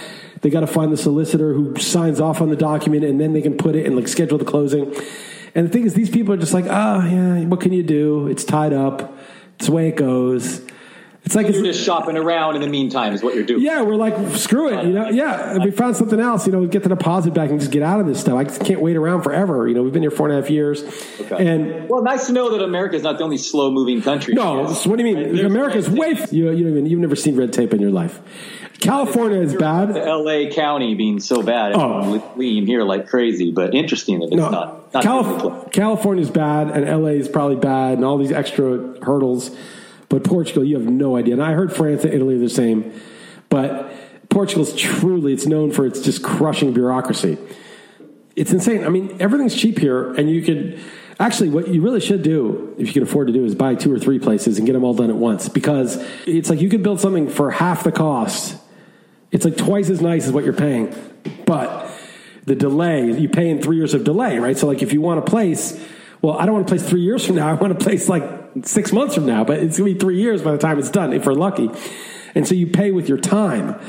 they 0.41 0.49
got 0.49 0.61
to 0.61 0.67
find 0.67 0.91
the 0.91 0.97
solicitor 0.97 1.53
who 1.53 1.75
signs 1.77 2.19
off 2.19 2.41
on 2.41 2.49
the 2.49 2.55
document, 2.55 3.03
and 3.03 3.19
then 3.19 3.33
they 3.33 3.41
can 3.41 3.57
put 3.57 3.75
it 3.75 3.85
and 3.85 3.95
like 3.95 4.07
schedule 4.07 4.37
the 4.37 4.45
closing. 4.45 4.93
And 5.55 5.67
the 5.67 5.71
thing 5.71 5.85
is, 5.85 5.93
these 5.93 6.09
people 6.09 6.33
are 6.33 6.37
just 6.37 6.53
like, 6.53 6.65
oh 6.65 7.05
yeah, 7.05 7.45
what 7.45 7.61
can 7.61 7.73
you 7.73 7.83
do? 7.83 8.27
It's 8.27 8.43
tied 8.43 8.73
up. 8.73 9.17
It's 9.55 9.65
the 9.65 9.71
way 9.71 9.87
it 9.87 9.95
goes. 9.95 10.66
It's 11.27 11.35
like 11.35 11.49
you're 11.49 11.61
just 11.61 11.83
shopping 11.83 12.15
around 12.15 12.55
in 12.55 12.61
the 12.61 12.69
meantime, 12.69 13.11
is 13.11 13.21
what 13.21 13.35
you're 13.35 13.43
doing. 13.43 13.61
Yeah, 13.61 13.81
we're 13.81 13.97
like, 13.97 14.37
screw 14.37 14.69
it, 14.69 14.85
you 14.85 14.93
know. 14.93 15.09
Yeah, 15.09 15.57
if 15.57 15.63
we 15.65 15.71
found 15.71 15.97
something 15.97 16.21
else, 16.21 16.47
you 16.47 16.53
know, 16.53 16.65
get 16.65 16.83
the 16.83 16.89
deposit 16.89 17.33
back 17.33 17.49
and 17.49 17.59
just 17.59 17.69
get 17.69 17.83
out 17.83 17.99
of 17.99 18.05
this 18.05 18.21
stuff. 18.21 18.35
I 18.35 18.45
can't 18.45 18.79
wait 18.79 18.95
around 18.95 19.23
forever. 19.23 19.67
You 19.67 19.73
know, 19.75 19.83
we've 19.83 19.91
been 19.91 20.03
here 20.03 20.09
four 20.09 20.29
and 20.29 20.37
a 20.37 20.41
half 20.41 20.49
years, 20.49 20.83
okay. 21.19 21.45
and 21.45 21.89
well, 21.89 22.01
nice 22.01 22.27
to 22.27 22.31
know 22.31 22.51
that 22.51 22.63
America 22.63 22.95
is 22.95 23.03
not 23.03 23.17
the 23.17 23.25
only 23.25 23.37
slow 23.37 23.69
moving 23.71 24.01
country. 24.01 24.35
No, 24.35 24.67
what 24.67 24.97
do 24.97 25.05
you 25.05 25.15
mean? 25.15 25.35
Right? 25.35 25.43
America's 25.43 25.89
way. 25.89 26.15
You, 26.31 26.49
you 26.51 26.65
even 26.69 26.85
you've 26.85 27.01
never 27.01 27.17
seen 27.17 27.35
red 27.35 27.51
tape 27.51 27.73
in 27.73 27.81
your 27.81 27.91
life. 27.91 28.21
California 28.79 29.41
is 29.41 29.53
bad. 29.53 29.97
L.A. 29.97 30.49
County 30.49 30.95
being 30.95 31.19
so 31.19 31.43
bad, 31.43 31.73
oh. 31.75 32.33
lean 32.37 32.65
here 32.65 32.83
like 32.83 33.09
crazy. 33.09 33.51
But 33.51 33.75
interesting 33.75 34.19
that 34.19 34.27
it's 34.27 34.35
no, 34.35 34.49
not. 34.49 34.93
not 34.93 35.03
Calif- 35.03 35.71
California 35.73 36.21
is 36.21 36.31
bad, 36.31 36.69
and 36.69 36.87
L.A. 36.87 37.15
is 37.15 37.27
probably 37.27 37.57
bad, 37.57 37.95
and 37.95 38.05
all 38.05 38.17
these 38.17 38.31
extra 38.31 39.03
hurdles 39.03 39.51
but 40.09 40.23
Portugal, 40.23 40.63
you 40.63 40.77
have 40.79 40.87
no 40.87 41.17
idea. 41.17 41.33
And 41.33 41.43
I 41.43 41.53
heard 41.53 41.75
France 41.75 42.03
and 42.03 42.13
Italy 42.13 42.35
are 42.35 42.39
the 42.39 42.49
same. 42.49 42.99
But 43.49 43.91
Portugal's 44.29 44.75
truly, 44.75 45.33
it's 45.33 45.45
known 45.45 45.71
for 45.71 45.85
its 45.85 46.01
just 46.01 46.23
crushing 46.23 46.73
bureaucracy. 46.73 47.37
It's 48.35 48.51
insane. 48.51 48.85
I 48.85 48.89
mean, 48.89 49.17
everything's 49.19 49.55
cheap 49.55 49.79
here, 49.79 50.13
and 50.13 50.29
you 50.29 50.41
could 50.43 50.79
actually 51.19 51.49
what 51.49 51.67
you 51.67 51.81
really 51.81 51.99
should 51.99 52.21
do 52.21 52.75
if 52.77 52.87
you 52.87 52.93
can 52.93 53.03
afford 53.03 53.27
to 53.27 53.33
do 53.33 53.43
is 53.43 53.55
buy 53.55 53.75
two 53.75 53.91
or 53.91 53.97
three 53.97 54.19
places 54.19 54.57
and 54.57 54.67
get 54.67 54.73
them 54.73 54.83
all 54.83 54.93
done 54.93 55.09
at 55.09 55.15
once 55.15 55.49
because 55.49 55.97
it's 56.27 56.49
like 56.49 56.61
you 56.61 56.69
could 56.69 56.83
build 56.83 56.99
something 56.99 57.27
for 57.27 57.49
half 57.49 57.83
the 57.83 57.91
cost 57.91 58.55
it's 59.31 59.43
like 59.43 59.57
twice 59.57 59.89
as 59.89 59.99
nice 59.99 60.27
as 60.27 60.31
what 60.31 60.43
you're 60.43 60.53
paying 60.53 60.93
but 61.45 61.89
the 62.45 62.55
delay 62.55 63.11
you 63.19 63.27
pay 63.27 63.49
in 63.49 63.61
three 63.61 63.77
years 63.77 63.95
of 63.95 64.03
delay 64.03 64.37
right 64.37 64.57
so 64.57 64.67
like 64.67 64.83
if 64.83 64.93
you 64.93 65.01
want 65.01 65.17
a 65.17 65.23
place 65.23 65.79
well 66.21 66.37
i 66.37 66.45
don't 66.45 66.53
want 66.53 66.67
to 66.67 66.71
place 66.71 66.87
three 66.87 67.01
years 67.01 67.25
from 67.25 67.35
now 67.35 67.47
i 67.49 67.53
want 67.53 67.77
to 67.77 67.83
place 67.83 68.07
like 68.07 68.46
six 68.63 68.91
months 68.91 69.15
from 69.15 69.25
now, 69.25 69.43
but 69.43 69.59
it's 69.59 69.77
going 69.77 69.89
to 69.89 69.93
be 69.95 69.99
three 69.99 70.21
years 70.21 70.41
by 70.41 70.51
the 70.51 70.57
time 70.57 70.79
it's 70.79 70.89
done, 70.89 71.13
if 71.13 71.25
we're 71.25 71.33
lucky. 71.33 71.69
And 72.35 72.47
so 72.47 72.55
you 72.55 72.67
pay 72.67 72.91
with 72.91 73.09
your 73.09 73.17
time. 73.17 73.79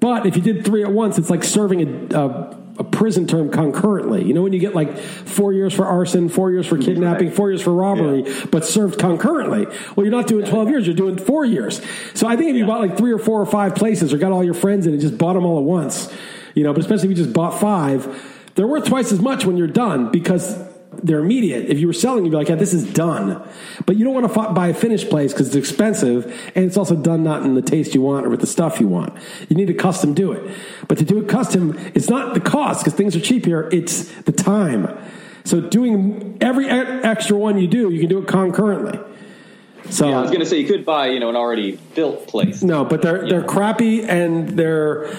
But 0.00 0.26
if 0.26 0.36
you 0.36 0.42
did 0.42 0.64
three 0.64 0.82
at 0.82 0.92
once, 0.92 1.16
it's 1.16 1.30
like 1.30 1.42
serving 1.42 2.12
a, 2.12 2.18
a, 2.18 2.58
a 2.80 2.84
prison 2.84 3.26
term 3.26 3.50
concurrently. 3.50 4.24
You 4.24 4.34
know, 4.34 4.42
when 4.42 4.52
you 4.52 4.58
get 4.58 4.74
like 4.74 4.98
four 4.98 5.52
years 5.52 5.72
for 5.72 5.86
arson, 5.86 6.28
four 6.28 6.50
years 6.50 6.66
for 6.66 6.76
kidnapping, 6.76 7.30
four 7.30 7.50
years 7.50 7.62
for 7.62 7.72
robbery, 7.72 8.24
yeah. 8.24 8.44
but 8.50 8.64
served 8.64 8.98
concurrently. 8.98 9.66
Well, 9.96 10.04
you're 10.04 10.10
not 10.10 10.26
doing 10.26 10.44
12 10.44 10.68
years, 10.68 10.86
you're 10.86 10.96
doing 10.96 11.16
four 11.16 11.44
years. 11.44 11.80
So 12.12 12.26
I 12.26 12.36
think 12.36 12.50
if 12.50 12.56
you 12.56 12.66
bought 12.66 12.80
like 12.80 12.98
three 12.98 13.12
or 13.12 13.18
four 13.18 13.40
or 13.40 13.46
five 13.46 13.74
places 13.74 14.12
or 14.12 14.18
got 14.18 14.32
all 14.32 14.44
your 14.44 14.54
friends 14.54 14.86
in 14.86 14.92
and 14.92 15.00
just 15.00 15.16
bought 15.16 15.34
them 15.34 15.46
all 15.46 15.58
at 15.58 15.64
once, 15.64 16.12
you 16.54 16.64
know, 16.64 16.72
but 16.72 16.80
especially 16.82 17.10
if 17.10 17.16
you 17.16 17.24
just 17.24 17.34
bought 17.34 17.58
five, 17.58 18.06
they're 18.54 18.66
worth 18.66 18.86
twice 18.86 19.12
as 19.12 19.20
much 19.20 19.46
when 19.46 19.56
you're 19.56 19.66
done 19.66 20.10
because 20.10 20.54
they're 21.04 21.20
immediate. 21.20 21.66
If 21.66 21.78
you 21.78 21.86
were 21.86 21.92
selling, 21.92 22.24
you'd 22.24 22.30
be 22.30 22.36
like, 22.36 22.48
yeah, 22.48 22.54
this 22.54 22.72
is 22.72 22.90
done. 22.92 23.46
But 23.84 23.96
you 23.96 24.04
don't 24.04 24.14
want 24.14 24.32
to 24.32 24.52
buy 24.54 24.68
a 24.68 24.74
finished 24.74 25.10
place 25.10 25.32
because 25.32 25.48
it's 25.48 25.56
expensive 25.56 26.24
and 26.54 26.64
it's 26.64 26.78
also 26.78 26.96
done 26.96 27.22
not 27.22 27.42
in 27.42 27.54
the 27.54 27.62
taste 27.62 27.94
you 27.94 28.00
want 28.00 28.24
or 28.24 28.30
with 28.30 28.40
the 28.40 28.46
stuff 28.46 28.80
you 28.80 28.88
want. 28.88 29.12
You 29.50 29.56
need 29.56 29.66
to 29.66 29.74
custom 29.74 30.14
do 30.14 30.32
it. 30.32 30.50
But 30.88 30.96
to 30.98 31.04
do 31.04 31.18
it 31.18 31.28
custom, 31.28 31.78
it's 31.94 32.08
not 32.08 32.32
the 32.32 32.40
cost 32.40 32.80
because 32.80 32.94
things 32.94 33.14
are 33.14 33.20
cheap 33.20 33.44
here, 33.44 33.68
it's 33.70 34.10
the 34.22 34.32
time. 34.32 34.98
So 35.44 35.60
doing 35.60 36.38
every 36.40 36.70
extra 36.70 37.36
one 37.36 37.58
you 37.58 37.68
do, 37.68 37.90
you 37.90 38.00
can 38.00 38.08
do 38.08 38.18
it 38.18 38.26
concurrently. 38.26 38.98
So 39.90 40.08
yeah, 40.08 40.18
I 40.18 40.22
was 40.22 40.30
going 40.30 40.40
to 40.40 40.46
say 40.46 40.58
you 40.58 40.66
could 40.66 40.86
buy, 40.86 41.08
you 41.08 41.20
know, 41.20 41.28
an 41.28 41.36
already 41.36 41.78
built 41.94 42.26
place. 42.26 42.62
No, 42.62 42.86
but 42.86 43.02
they're 43.02 43.28
they're 43.28 43.44
crappy 43.44 44.02
and 44.02 44.48
they're 44.48 45.14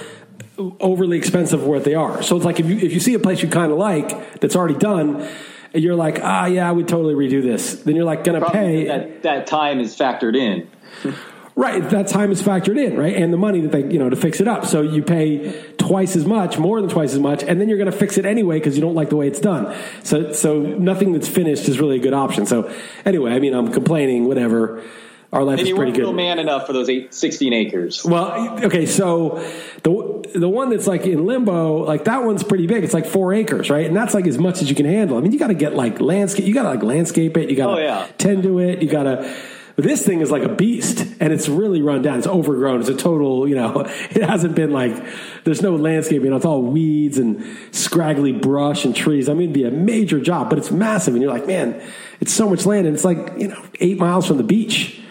overly 0.58 1.20
expensive 1.20 1.62
for 1.62 1.68
what 1.68 1.84
they 1.84 1.94
are. 1.94 2.24
So 2.24 2.36
it's 2.36 2.46
like 2.46 2.60
if 2.60 2.66
you 2.66 2.78
if 2.78 2.92
you 2.92 3.00
see 3.00 3.14
a 3.14 3.20
place 3.20 3.44
you 3.44 3.50
kind 3.50 3.72
of 3.72 3.78
like 3.78 4.40
that's 4.40 4.56
already 4.56 4.80
done, 4.80 5.30
and 5.76 5.84
you're 5.84 5.96
like, 5.96 6.20
ah, 6.24 6.46
yeah, 6.46 6.68
I 6.68 6.72
would 6.72 6.88
totally 6.88 7.14
redo 7.14 7.44
this. 7.44 7.76
Then 7.76 7.96
you're 7.96 8.06
like 8.06 8.24
going 8.24 8.42
to 8.42 8.50
pay. 8.50 8.86
That, 8.88 9.22
that 9.24 9.48
time 9.48 9.80
is 9.80 9.96
factored 9.96 10.36
in. 10.36 10.68
Right, 11.58 11.90
that 11.92 12.10
time 12.10 12.34
is 12.34 12.42
factored 12.44 12.78
in, 12.78 12.98
right, 12.98 13.16
and 13.16 13.32
the 13.32 13.38
money 13.38 13.62
that 13.62 13.72
they, 13.72 13.90
you 13.90 13.98
know, 13.98 14.10
to 14.10 14.18
fix 14.18 14.42
it 14.42 14.48
up. 14.50 14.66
So 14.66 14.82
you 14.82 15.02
pay 15.02 15.54
twice 15.78 16.18
as 16.18 16.26
much, 16.26 16.58
more 16.60 16.82
than 16.82 16.90
twice 16.90 17.14
as 17.14 17.20
much, 17.20 17.44
and 17.44 17.62
then 17.62 17.70
you're 17.70 17.78
going 17.78 17.90
to 17.90 17.98
fix 17.98 18.18
it 18.18 18.26
anyway 18.26 18.60
because 18.60 18.76
you 18.76 18.82
don't 18.82 18.94
like 18.94 19.08
the 19.08 19.16
way 19.16 19.30
it's 19.30 19.40
done. 19.40 19.74
So, 20.04 20.34
so 20.34 20.60
nothing 20.62 21.14
that's 21.14 21.30
finished 21.30 21.70
is 21.70 21.80
really 21.80 21.96
a 21.96 22.00
good 22.02 22.14
option. 22.14 22.46
So, 22.46 22.70
anyway, 23.06 23.32
I 23.32 23.40
mean, 23.40 23.54
I'm 23.54 23.72
complaining, 23.72 24.28
whatever. 24.28 24.84
Our 25.32 25.44
life 25.46 25.54
And 25.54 25.62
is 25.62 25.70
you 25.70 25.76
pretty 25.78 25.94
good. 25.94 26.14
man 26.14 26.40
enough 26.40 26.68
for 26.68 26.74
those 26.74 26.90
eight, 26.90 27.14
16 27.14 27.54
acres. 27.54 28.04
Well, 28.04 28.64
okay, 28.66 28.86
so 28.86 29.42
the 29.84 30.15
the 30.34 30.50
one 30.50 30.70
that's 30.70 30.88
like 30.88 31.06
in 31.06 31.26
limbo, 31.26 31.84
like 31.84 32.06
that 32.06 32.24
one's 32.24 32.44
pretty 32.44 32.68
big. 32.68 32.84
It's 32.84 32.94
like 32.94 33.06
four 33.06 33.34
acres, 33.34 33.70
right? 33.70 33.86
And 33.86 33.96
that's 33.96 34.14
like 34.14 34.28
as 34.28 34.38
much 34.38 34.62
as 34.62 34.70
you 34.70 34.76
can 34.76 34.86
handle. 34.86 35.18
I 35.18 35.22
mean, 35.22 35.32
you 35.32 35.40
got 35.40 35.48
to 35.48 35.54
get 35.54 35.76
like 35.76 36.00
landscape. 36.02 36.46
You 36.46 36.54
got 36.54 36.64
to 36.64 36.70
like 36.70 36.84
landscape 36.84 37.36
it. 37.38 37.50
You 37.50 37.56
got 37.56 37.68
to 37.76 37.82
Oh, 37.82 37.86
yeah. 37.86 38.08
tend 38.18 38.44
to 38.44 38.60
it. 38.60 38.82
You 38.82 38.90
got 38.90 39.04
to. 39.04 39.36
This 39.78 40.06
thing 40.06 40.22
is 40.22 40.32
like 40.32 40.44
a 40.44 40.48
beast, 40.56 41.06
and 41.20 41.34
it's 41.34 41.50
really 41.50 41.82
run 41.82 42.02
down. 42.02 42.18
It's 42.20 42.28
overgrown. 42.28 42.80
It's 42.80 42.88
a 42.88 42.96
total, 42.96 43.46
you 43.46 43.56
know. 43.56 43.82
It 44.12 44.24
hasn't 44.24 44.56
been 44.56 44.72
like 44.72 44.96
there's 45.44 45.62
no 45.62 45.76
landscaping. 45.76 46.32
It's 46.32 46.46
all 46.46 46.62
weeds 46.62 47.18
and 47.18 47.44
scraggly 47.72 48.32
brush 48.32 48.86
and 48.86 48.96
trees. 48.96 49.28
I 49.28 49.34
mean, 49.34 49.50
it'd 49.52 49.54
be 49.54 49.66
a 49.66 49.72
major 49.72 50.22
job, 50.22 50.50
but 50.50 50.60
it's 50.60 50.72
massive, 50.72 51.14
and 51.14 51.22
you're 51.22 51.34
like, 51.34 51.46
man, 51.46 51.82
it's 52.22 52.32
so 52.32 52.50
much 52.50 52.66
land, 52.66 52.88
and 52.88 52.96
it's 52.96 53.04
like 53.04 53.18
you 53.38 53.50
know 53.50 53.62
eight 53.82 53.98
miles 54.00 54.26
from 54.28 54.38
the 54.38 54.44
beach 54.44 55.02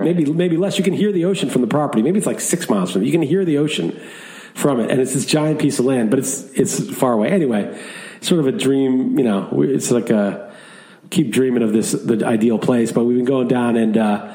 maybe 0.00 0.24
maybe 0.32 0.56
less. 0.56 0.78
You 0.78 0.84
can 0.84 0.94
hear 0.94 1.10
the 1.12 1.24
ocean 1.24 1.50
from 1.50 1.62
the 1.62 1.68
property. 1.68 2.02
Maybe 2.02 2.18
it's 2.18 2.26
like 2.26 2.40
six 2.40 2.68
miles 2.70 2.92
from 2.92 3.02
it. 3.02 3.06
You 3.06 3.12
can 3.12 3.22
hear 3.22 3.44
the 3.44 3.58
ocean 3.58 3.98
from 4.58 4.80
it, 4.80 4.90
and 4.90 5.00
it's 5.00 5.14
this 5.14 5.24
giant 5.24 5.60
piece 5.60 5.78
of 5.78 5.84
land, 5.84 6.10
but 6.10 6.18
it's 6.18 6.42
it's 6.52 6.90
far 6.94 7.12
away. 7.12 7.30
Anyway, 7.30 7.80
sort 8.20 8.40
of 8.40 8.46
a 8.46 8.52
dream. 8.52 9.18
You 9.18 9.24
know, 9.24 9.62
it's 9.62 9.90
like 9.90 10.10
a 10.10 10.52
keep 11.10 11.30
dreaming 11.30 11.62
of 11.62 11.72
this 11.72 11.92
the 11.92 12.26
ideal 12.26 12.58
place. 12.58 12.92
But 12.92 13.04
we've 13.04 13.16
been 13.16 13.24
going 13.24 13.48
down 13.48 13.76
and 13.76 13.96
uh, 13.96 14.34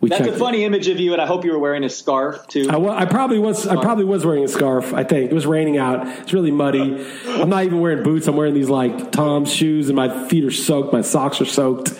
we 0.00 0.08
That's 0.08 0.26
a 0.26 0.32
funny 0.38 0.64
image 0.64 0.88
of 0.88 0.98
you, 0.98 1.12
and 1.12 1.20
I 1.20 1.26
hope 1.26 1.44
you 1.44 1.52
were 1.52 1.58
wearing 1.58 1.84
a 1.84 1.90
scarf 1.90 2.46
too. 2.48 2.70
I, 2.70 3.02
I 3.02 3.04
probably 3.04 3.38
was. 3.38 3.66
I 3.66 3.80
probably 3.82 4.06
was 4.06 4.24
wearing 4.24 4.44
a 4.44 4.48
scarf. 4.48 4.94
I 4.94 5.04
think 5.04 5.30
it 5.30 5.34
was 5.34 5.44
raining 5.44 5.76
out. 5.76 6.06
It's 6.20 6.32
really 6.32 6.50
muddy. 6.50 7.06
I'm 7.26 7.50
not 7.50 7.64
even 7.64 7.80
wearing 7.80 8.02
boots. 8.02 8.26
I'm 8.26 8.36
wearing 8.36 8.54
these 8.54 8.70
like 8.70 9.12
Tom's 9.12 9.52
shoes, 9.52 9.90
and 9.90 9.96
my 9.96 10.26
feet 10.28 10.44
are 10.46 10.50
soaked. 10.50 10.94
My 10.94 11.02
socks 11.02 11.42
are 11.42 11.46
soaked. 11.46 11.92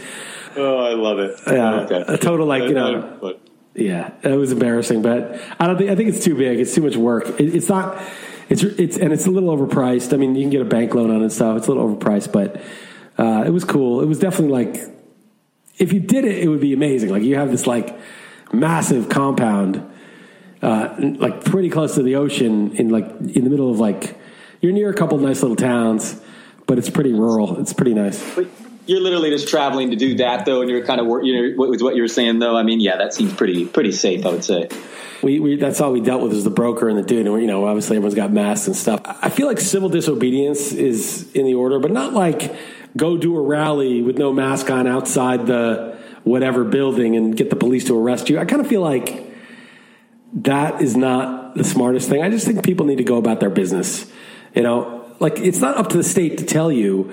oh, 0.56 0.78
I 0.78 0.94
love 0.94 1.18
it. 1.18 1.38
Yeah, 1.46 1.80
Okay. 1.80 2.04
a 2.08 2.16
total 2.16 2.46
like 2.46 2.62
you 2.62 2.74
know. 2.74 3.38
Yeah, 3.74 4.12
it 4.22 4.34
was 4.36 4.52
embarrassing, 4.52 5.02
but 5.02 5.40
I 5.58 5.66
don't 5.66 5.78
think 5.78 5.90
I 5.90 5.94
think 5.94 6.08
it's 6.08 6.24
too 6.24 6.36
big. 6.36 6.58
It's 6.58 6.74
too 6.74 6.82
much 6.82 6.96
work. 6.96 7.28
It, 7.40 7.54
it's 7.54 7.68
not. 7.68 8.02
It's 8.48 8.64
it's 8.64 8.96
and 8.96 9.12
it's 9.12 9.26
a 9.26 9.30
little 9.30 9.56
overpriced. 9.56 10.12
I 10.12 10.16
mean, 10.16 10.34
you 10.34 10.42
can 10.42 10.50
get 10.50 10.62
a 10.62 10.64
bank 10.64 10.94
loan 10.94 11.10
on 11.10 11.18
it 11.18 11.22
and 11.22 11.32
stuff. 11.32 11.58
It's 11.58 11.68
a 11.68 11.72
little 11.72 11.94
overpriced, 11.94 12.32
but 12.32 12.60
uh, 13.16 13.44
it 13.46 13.50
was 13.50 13.64
cool. 13.64 14.00
It 14.00 14.06
was 14.06 14.18
definitely 14.18 14.52
like 14.52 14.82
if 15.78 15.92
you 15.92 16.00
did 16.00 16.24
it, 16.24 16.38
it 16.38 16.48
would 16.48 16.60
be 16.60 16.72
amazing. 16.72 17.10
Like 17.10 17.22
you 17.22 17.36
have 17.36 17.50
this 17.50 17.66
like 17.66 17.96
massive 18.52 19.08
compound, 19.08 19.88
uh, 20.62 20.94
like 20.98 21.44
pretty 21.44 21.70
close 21.70 21.94
to 21.94 22.02
the 22.02 22.16
ocean, 22.16 22.72
in 22.72 22.88
like 22.88 23.04
in 23.04 23.44
the 23.44 23.50
middle 23.50 23.70
of 23.70 23.78
like 23.78 24.18
you're 24.60 24.72
near 24.72 24.90
a 24.90 24.94
couple 24.94 25.16
nice 25.18 25.42
little 25.42 25.56
towns, 25.56 26.20
but 26.66 26.76
it's 26.76 26.90
pretty 26.90 27.12
rural. 27.12 27.60
It's 27.60 27.72
pretty 27.72 27.94
nice. 27.94 28.34
But 28.34 28.48
you're 28.86 29.00
literally 29.00 29.30
just 29.30 29.48
traveling 29.48 29.90
to 29.90 29.96
do 29.96 30.16
that, 30.16 30.44
though, 30.44 30.60
and 30.62 30.70
you're 30.70 30.84
kind 30.84 31.00
of 31.00 31.06
you 31.24 31.54
know 31.56 31.68
with 31.68 31.82
what 31.82 31.96
you 31.96 32.02
were 32.02 32.08
saying, 32.08 32.38
though. 32.38 32.56
I 32.56 32.62
mean, 32.62 32.80
yeah, 32.80 32.96
that 32.96 33.14
seems 33.14 33.32
pretty 33.32 33.66
pretty 33.66 33.92
safe, 33.92 34.26
I 34.26 34.30
would 34.30 34.44
say. 34.44 34.68
We, 35.22 35.38
we 35.38 35.56
that's 35.56 35.80
all 35.80 35.92
we 35.92 36.00
dealt 36.00 36.22
with 36.22 36.32
was 36.32 36.44
the 36.44 36.50
broker 36.50 36.88
and 36.88 36.98
the 36.98 37.02
dude, 37.02 37.26
and 37.26 37.40
you 37.40 37.46
know, 37.46 37.66
obviously 37.66 37.96
everyone's 37.96 38.14
got 38.14 38.32
masks 38.32 38.66
and 38.66 38.76
stuff. 38.76 39.00
I 39.04 39.28
feel 39.28 39.46
like 39.46 39.60
civil 39.60 39.88
disobedience 39.88 40.72
is 40.72 41.30
in 41.32 41.44
the 41.44 41.54
order, 41.54 41.78
but 41.78 41.90
not 41.90 42.14
like 42.14 42.54
go 42.96 43.16
do 43.16 43.36
a 43.36 43.40
rally 43.40 44.02
with 44.02 44.18
no 44.18 44.32
mask 44.32 44.70
on 44.70 44.86
outside 44.86 45.46
the 45.46 45.98
whatever 46.24 46.64
building 46.64 47.16
and 47.16 47.36
get 47.36 47.50
the 47.50 47.56
police 47.56 47.84
to 47.86 47.98
arrest 47.98 48.30
you. 48.30 48.38
I 48.38 48.44
kind 48.44 48.60
of 48.60 48.66
feel 48.66 48.82
like 48.82 49.26
that 50.34 50.80
is 50.80 50.96
not 50.96 51.54
the 51.54 51.64
smartest 51.64 52.08
thing. 52.08 52.22
I 52.22 52.30
just 52.30 52.46
think 52.46 52.64
people 52.64 52.86
need 52.86 52.98
to 52.98 53.04
go 53.04 53.16
about 53.16 53.40
their 53.40 53.50
business. 53.50 54.10
You 54.54 54.62
know, 54.62 55.14
like 55.18 55.38
it's 55.38 55.60
not 55.60 55.76
up 55.76 55.88
to 55.90 55.96
the 55.96 56.04
state 56.04 56.38
to 56.38 56.44
tell 56.44 56.72
you 56.72 57.12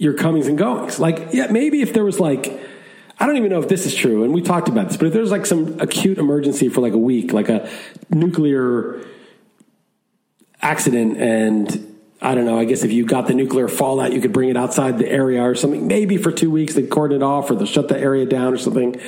your 0.00 0.14
comings 0.14 0.46
and 0.46 0.56
goings. 0.56 0.98
Like, 0.98 1.28
yeah, 1.32 1.48
maybe 1.50 1.82
if 1.82 1.92
there 1.92 2.04
was 2.04 2.18
like, 2.18 2.58
I 3.18 3.26
don't 3.26 3.36
even 3.36 3.50
know 3.50 3.60
if 3.60 3.68
this 3.68 3.84
is 3.84 3.94
true, 3.94 4.24
and 4.24 4.32
we 4.32 4.40
talked 4.40 4.68
about 4.68 4.88
this, 4.88 4.96
but 4.96 5.08
if 5.08 5.12
there's 5.12 5.30
like 5.30 5.44
some 5.44 5.78
acute 5.78 6.16
emergency 6.16 6.70
for 6.70 6.80
like 6.80 6.94
a 6.94 6.98
week, 6.98 7.34
like 7.34 7.50
a 7.50 7.68
nuclear 8.08 9.04
accident, 10.62 11.18
and 11.18 11.96
I 12.22 12.34
don't 12.34 12.46
know, 12.46 12.58
I 12.58 12.64
guess 12.64 12.82
if 12.82 12.90
you 12.90 13.04
got 13.04 13.26
the 13.26 13.34
nuclear 13.34 13.68
fallout, 13.68 14.14
you 14.14 14.22
could 14.22 14.32
bring 14.32 14.48
it 14.48 14.56
outside 14.56 14.96
the 14.96 15.06
area 15.06 15.42
or 15.42 15.54
something. 15.54 15.86
Maybe 15.86 16.16
for 16.16 16.32
two 16.32 16.50
weeks 16.50 16.74
they'd 16.74 16.88
cordon 16.88 17.20
it 17.20 17.22
off 17.22 17.50
or 17.50 17.54
they'll 17.54 17.66
shut 17.66 17.88
the 17.88 17.98
area 17.98 18.24
down 18.24 18.54
or 18.54 18.58
something. 18.58 18.98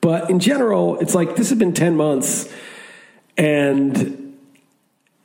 But 0.00 0.30
in 0.30 0.38
general, 0.38 1.00
it's 1.00 1.14
like 1.14 1.34
this 1.34 1.48
has 1.48 1.58
been 1.58 1.74
10 1.74 1.96
months 1.96 2.48
and 3.36 4.22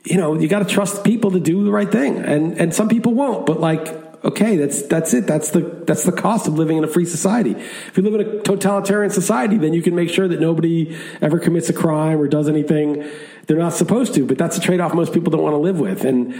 you 0.03 0.17
know, 0.17 0.33
you 0.33 0.47
got 0.47 0.67
to 0.67 0.73
trust 0.73 1.03
people 1.03 1.29
to 1.29 1.39
do 1.39 1.63
the 1.63 1.69
right 1.69 1.91
thing, 1.91 2.17
and 2.17 2.57
and 2.59 2.73
some 2.73 2.89
people 2.89 3.13
won't. 3.13 3.45
But 3.45 3.59
like, 3.59 4.00
okay, 4.23 4.57
that's 4.57 4.83
that's 4.83 5.13
it. 5.13 5.27
That's 5.27 5.51
the 5.51 5.61
that's 5.85 6.03
the 6.03 6.11
cost 6.11 6.47
of 6.47 6.53
living 6.57 6.77
in 6.77 6.83
a 6.83 6.87
free 6.87 7.05
society. 7.05 7.51
If 7.51 7.97
you 7.97 8.03
live 8.03 8.15
in 8.15 8.21
a 8.21 8.41
totalitarian 8.41 9.11
society, 9.11 9.57
then 9.57 9.73
you 9.73 9.81
can 9.81 9.95
make 9.95 10.09
sure 10.09 10.27
that 10.27 10.39
nobody 10.39 10.97
ever 11.21 11.39
commits 11.39 11.69
a 11.69 11.73
crime 11.73 12.19
or 12.19 12.27
does 12.27 12.47
anything 12.47 13.09
they're 13.47 13.57
not 13.57 13.73
supposed 13.73 14.13
to. 14.15 14.25
But 14.25 14.37
that's 14.37 14.57
a 14.57 14.61
trade 14.61 14.79
off 14.79 14.93
most 14.93 15.13
people 15.13 15.31
don't 15.31 15.43
want 15.43 15.53
to 15.53 15.59
live 15.59 15.79
with, 15.79 16.05
and. 16.05 16.35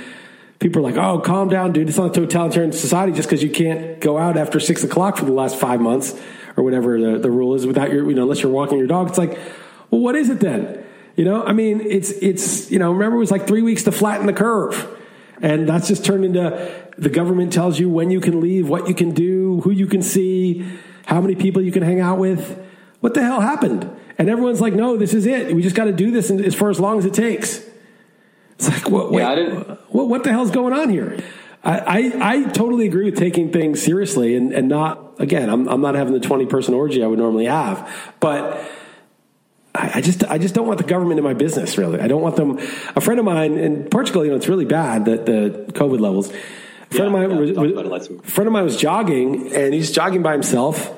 People 0.60 0.86
are 0.86 0.92
like, 0.92 0.96
"Oh, 0.96 1.20
calm 1.20 1.50
down, 1.50 1.72
dude. 1.72 1.90
It's 1.90 1.98
not 1.98 2.16
a 2.16 2.22
totalitarian 2.22 2.72
society 2.72 3.14
just 3.14 3.28
because 3.28 3.42
you 3.42 3.50
can't 3.50 4.00
go 4.00 4.20
out 4.20 4.38
after 4.38 4.60
six 4.60 4.84
o'clock 4.84 5.18
for 5.18 5.26
the 5.26 5.32
last 5.32 5.56
five 5.56 5.82
months 5.82 6.14
or 6.56 6.64
whatever 6.64 7.02
the, 7.02 7.18
the 7.18 7.32
rule 7.32 7.56
is 7.56 7.66
without 7.66 7.92
your, 7.92 8.08
you 8.08 8.14
know, 8.14 8.22
unless 8.22 8.44
you're 8.44 8.52
walking 8.52 8.78
your 8.78 8.86
dog." 8.86 9.10
It's 9.10 9.18
like, 9.18 9.40
well, 9.90 10.02
what 10.02 10.16
is 10.16 10.30
it 10.30 10.40
then? 10.40 10.84
You 11.16 11.26
know, 11.26 11.44
I 11.44 11.54
mean, 11.54 11.82
it's 11.82 12.12
it's 12.12 12.72
you 12.72 12.80
know, 12.80 12.92
remember 12.92 13.18
it 13.18 13.20
was 13.20 13.32
like 13.32 13.48
three 13.48 13.62
weeks 13.62 13.84
to 13.84 13.92
flatten 13.92 14.28
the 14.28 14.34
curve, 14.34 14.88
and 15.42 15.68
that's 15.68 15.88
just 15.88 16.06
turned 16.06 16.26
into 16.26 16.81
the 16.98 17.10
government 17.10 17.54
tells 17.54 17.80
you 17.80 17.90
when 17.90 18.12
you 18.12 18.20
can 18.20 18.42
leave, 18.42 18.70
what 18.70 18.88
you 18.88 18.94
can 18.94 19.12
do, 19.12 19.62
who 19.62 19.72
you 19.72 19.88
can 19.88 20.02
see, 20.02 20.66
how 21.06 21.22
many 21.22 21.36
people 21.36 21.62
you 21.62 21.72
can 21.72 21.84
hang 21.84 22.00
out 22.00 22.18
with. 22.18 22.60
What 23.00 23.14
the 23.14 23.24
hell 23.24 23.42
happened? 23.42 23.90
And 24.18 24.30
everyone's 24.30 24.62
like, 24.62 24.74
no, 24.74 24.98
this 24.98 25.14
is 25.14 25.26
it. 25.26 25.56
We 25.56 25.62
just 25.62 25.76
got 25.76 25.86
to 25.86 25.92
do 25.92 26.12
this 26.12 26.30
as 26.30 26.54
for 26.54 26.70
as 26.70 26.80
long 26.80 27.00
as 27.00 27.06
it 27.06 27.14
takes. 27.14 27.66
It's 28.56 28.70
like, 28.70 28.90
what, 28.90 29.12
wait, 29.12 29.24
Yeah, 29.24 29.76
what, 29.90 30.08
what 30.08 30.24
the 30.24 30.30
hell's 30.32 30.52
going 30.52 30.74
on 30.74 30.90
here? 30.90 31.18
I, 31.64 31.80
I, 31.80 32.32
I 32.32 32.44
totally 32.46 32.88
agree 32.88 33.06
with 33.06 33.18
taking 33.18 33.52
things 33.52 33.82
seriously 33.82 34.36
and, 34.36 34.52
and 34.54 34.68
not, 34.68 35.20
again, 35.20 35.50
I'm, 35.50 35.68
I'm 35.68 35.82
not 35.82 35.96
having 35.96 36.14
the 36.14 36.20
20 36.20 36.46
person 36.48 36.74
orgy 36.74 37.04
I 37.04 37.08
would 37.08 37.20
normally 37.20 37.46
have, 37.46 38.16
but 38.20 38.64
I, 39.74 39.92
I 39.96 40.02
just, 40.02 40.24
I 40.26 40.38
just 40.38 40.56
don't 40.56 40.68
want 40.68 40.80
the 40.80 40.86
government 40.86 41.20
in 41.20 41.24
my 41.24 41.34
business, 41.34 41.78
really. 41.78 42.00
I 42.00 42.08
don't 42.08 42.22
want 42.22 42.36
them. 42.36 42.60
A 42.96 43.02
friend 43.02 43.20
of 43.20 43.26
mine 43.26 43.58
in 43.58 43.86
Portugal, 43.86 44.24
you 44.24 44.32
know, 44.32 44.38
it's 44.38 44.48
really 44.48 44.66
bad, 44.66 45.06
that 45.06 45.26
the 45.26 45.66
COVID 45.74 46.00
levels. 46.00 46.32
A 46.92 46.96
friend 46.96 47.08
of 47.08 47.14
mine 47.14 47.32
yeah, 47.32 47.38
was, 47.38 48.10
was- 48.10 48.22
friend 48.24 48.48
of 48.48 48.54
mine 48.54 48.64
was 48.64 48.78
jogging 48.78 49.54
and 49.54 49.74
he's 49.74 49.92
jogging 49.92 50.22
by 50.22 50.34
himself 50.34 50.98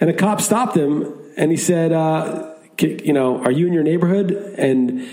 and 0.00 0.08
a 0.08 0.12
cop 0.12 0.40
stopped 0.40 0.76
him 0.76 1.12
and 1.36 1.50
he 1.50 1.56
said, 1.56 1.92
uh, 1.92 2.54
you 2.78 3.12
know, 3.12 3.42
are 3.42 3.50
you 3.50 3.66
in 3.66 3.72
your 3.72 3.82
neighborhood? 3.82 4.30
And 4.32 5.08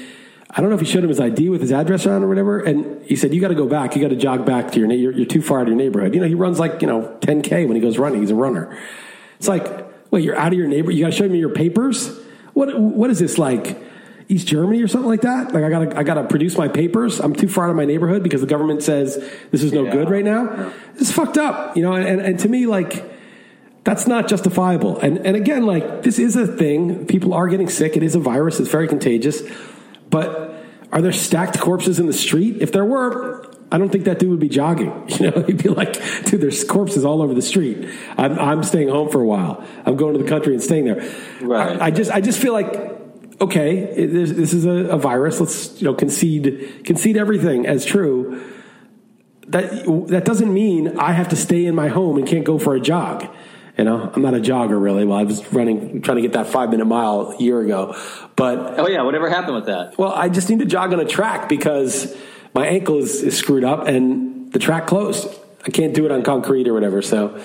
I 0.50 0.62
don't 0.62 0.70
know 0.70 0.76
if 0.76 0.82
he 0.82 0.88
showed 0.88 1.04
him 1.04 1.10
his 1.10 1.20
ID 1.20 1.50
with 1.50 1.62
his 1.62 1.72
address 1.72 2.06
on 2.06 2.24
or 2.24 2.28
whatever. 2.28 2.60
And 2.60 3.04
he 3.06 3.16
said, 3.16 3.34
you 3.34 3.42
got 3.42 3.50
to 3.50 3.56
go 3.56 3.68
back. 3.68 3.96
You 3.96 4.02
got 4.02 4.10
to 4.10 4.16
jog 4.16 4.46
back 4.46 4.72
to 4.72 4.80
your, 4.80 4.92
you're, 4.92 5.12
you're 5.12 5.26
too 5.26 5.42
far 5.42 5.60
out 5.60 5.64
of 5.64 5.68
your 5.70 5.78
neighborhood. 5.78 6.14
You 6.14 6.22
know, 6.22 6.28
he 6.28 6.36
runs 6.36 6.60
like, 6.60 6.82
you 6.82 6.88
know, 6.88 7.18
10K 7.22 7.68
when 7.68 7.76
he 7.76 7.82
goes 7.82 7.98
running. 7.98 8.22
He's 8.22 8.32
a 8.32 8.36
runner. 8.36 8.78
It's 9.38 9.48
like, 9.48 9.68
wait, 10.12 10.24
you're 10.24 10.36
out 10.36 10.52
of 10.52 10.58
your 10.58 10.68
neighbor. 10.68 10.92
You 10.92 11.04
got 11.04 11.12
to 11.12 11.16
show 11.18 11.28
me 11.28 11.40
your 11.40 11.54
papers. 11.54 12.16
What, 12.54 12.80
what 12.80 13.10
is 13.10 13.20
this 13.20 13.38
like? 13.38 13.78
East 14.30 14.48
Germany 14.48 14.82
or 14.82 14.88
something 14.88 15.10
like 15.10 15.22
that? 15.22 15.54
Like 15.54 15.64
I 15.64 15.70
gotta, 15.70 15.98
I 15.98 16.04
gotta 16.04 16.24
produce 16.24 16.56
my 16.58 16.68
papers. 16.68 17.20
I'm 17.20 17.36
too 17.36 17.48
far 17.48 17.66
out 17.66 17.72
of 17.72 17.76
my 17.76 17.86
neighborhood 17.86 18.22
because 18.24 18.42
the 18.42 18.48
government 18.48 18.84
says 18.84 19.16
this 19.52 19.64
is 19.64 19.74
no 19.74 19.84
Yeah. 19.86 19.92
good 19.92 20.10
right 20.10 20.24
now. 20.24 20.72
It's 20.98 21.12
fucked 21.12 21.38
up, 21.38 21.76
you 21.76 21.82
know. 21.84 21.94
And, 21.94 22.22
and 22.22 22.40
to 22.40 22.48
me, 22.48 22.68
like, 22.68 23.04
that's 23.84 24.06
not 24.08 24.28
justifiable. 24.28 25.00
And 25.00 25.18
and 25.26 25.36
again, 25.36 25.66
like 25.66 26.04
this 26.04 26.20
is 26.20 26.36
a 26.36 26.46
thing. 26.46 27.08
People 27.08 27.34
are 27.34 27.48
getting 27.48 27.70
sick. 27.70 27.98
It 27.98 28.04
is 28.04 28.14
a 28.16 28.20
virus. 28.20 28.60
It's 28.60 28.70
very 28.70 28.88
contagious. 28.88 29.42
But 30.10 30.64
are 30.92 31.02
there 31.02 31.12
stacked 31.12 31.60
corpses 31.60 32.00
in 32.00 32.06
the 32.06 32.14
street? 32.14 32.58
If 32.62 32.72
there 32.72 32.86
were, 32.86 33.48
I 33.72 33.78
don't 33.78 33.90
think 33.92 34.04
that 34.06 34.20
dude 34.20 34.30
would 34.30 34.40
be 34.40 34.50
jogging. 34.50 34.92
You 35.20 35.32
know, 35.32 35.42
he'd 35.44 35.62
be 35.64 35.70
like, 35.70 35.94
dude, 36.26 36.42
there's 36.42 36.64
corpses 36.64 37.04
all 37.04 37.22
over 37.24 37.34
the 37.34 37.42
street. 37.42 37.90
I'm 38.18 38.38
I'm 38.38 38.64
staying 38.64 38.90
home 38.90 39.10
for 39.10 39.22
a 39.22 39.26
while. 39.26 39.64
I'm 39.88 39.96
going 39.96 40.16
to 40.18 40.22
the 40.24 40.30
country 40.30 40.54
and 40.54 40.62
staying 40.62 40.86
there. 40.86 41.02
Right. 41.42 41.82
I, 41.82 41.86
I 41.88 41.92
just 41.92 42.12
I 42.12 42.22
just 42.22 42.40
feel 42.40 42.54
like 42.54 42.99
okay, 43.42 44.06
this, 44.06 44.32
this 44.32 44.54
is 44.54 44.66
a, 44.66 44.90
a 44.90 44.98
virus. 44.98 45.40
Let's 45.40 45.82
you 45.82 45.86
know 45.86 45.94
concede 45.94 46.84
concede 46.86 47.18
everything 47.18 47.66
as 47.66 47.86
true 47.86 48.44
that 49.50 49.86
that 50.10 50.26
doesn't 50.26 50.54
mean 50.54 50.98
I 50.98 51.12
have 51.14 51.30
to 51.30 51.36
stay 51.36 51.66
in 51.66 51.76
my 51.76 51.88
home 51.88 52.18
and 52.18 52.28
can't 52.28 52.46
go 52.46 52.60
for 52.60 52.76
a 52.76 52.80
jog. 52.80 53.28
You 53.78 53.86
know, 53.86 54.12
I'm 54.14 54.22
not 54.22 54.34
a 54.34 54.40
jogger 54.40 54.80
really. 54.82 55.06
Well, 55.06 55.18
I 55.18 55.24
was 55.24 55.54
running, 55.54 56.02
trying 56.02 56.18
to 56.18 56.22
get 56.22 56.34
that 56.34 56.48
five 56.48 56.70
minute 56.70 56.86
mile 56.86 57.34
a 57.38 57.42
year 57.42 57.62
ago. 57.62 57.96
But 58.36 58.80
oh 58.80 58.88
yeah, 58.88 59.02
whatever 59.04 59.30
happened 59.30 59.56
with 59.56 59.66
that? 59.66 59.98
Well, 59.98 60.12
I 60.12 60.30
just 60.30 60.50
need 60.50 60.60
to 60.60 60.66
jog 60.66 60.94
on 60.94 61.00
a 61.00 61.06
track 61.06 61.50
because 61.50 62.16
my 62.54 62.68
ankle 62.68 62.98
is, 62.98 63.24
is 63.24 63.38
screwed 63.38 63.64
up 63.64 63.88
and 63.88 64.52
the 64.52 64.60
track 64.60 64.88
closed. 64.88 65.28
I 65.66 65.72
can't 65.72 65.94
do 65.94 66.06
it 66.06 66.12
on 66.12 66.24
concrete 66.24 66.68
or 66.68 66.74
whatever. 66.74 67.02
So 67.02 67.42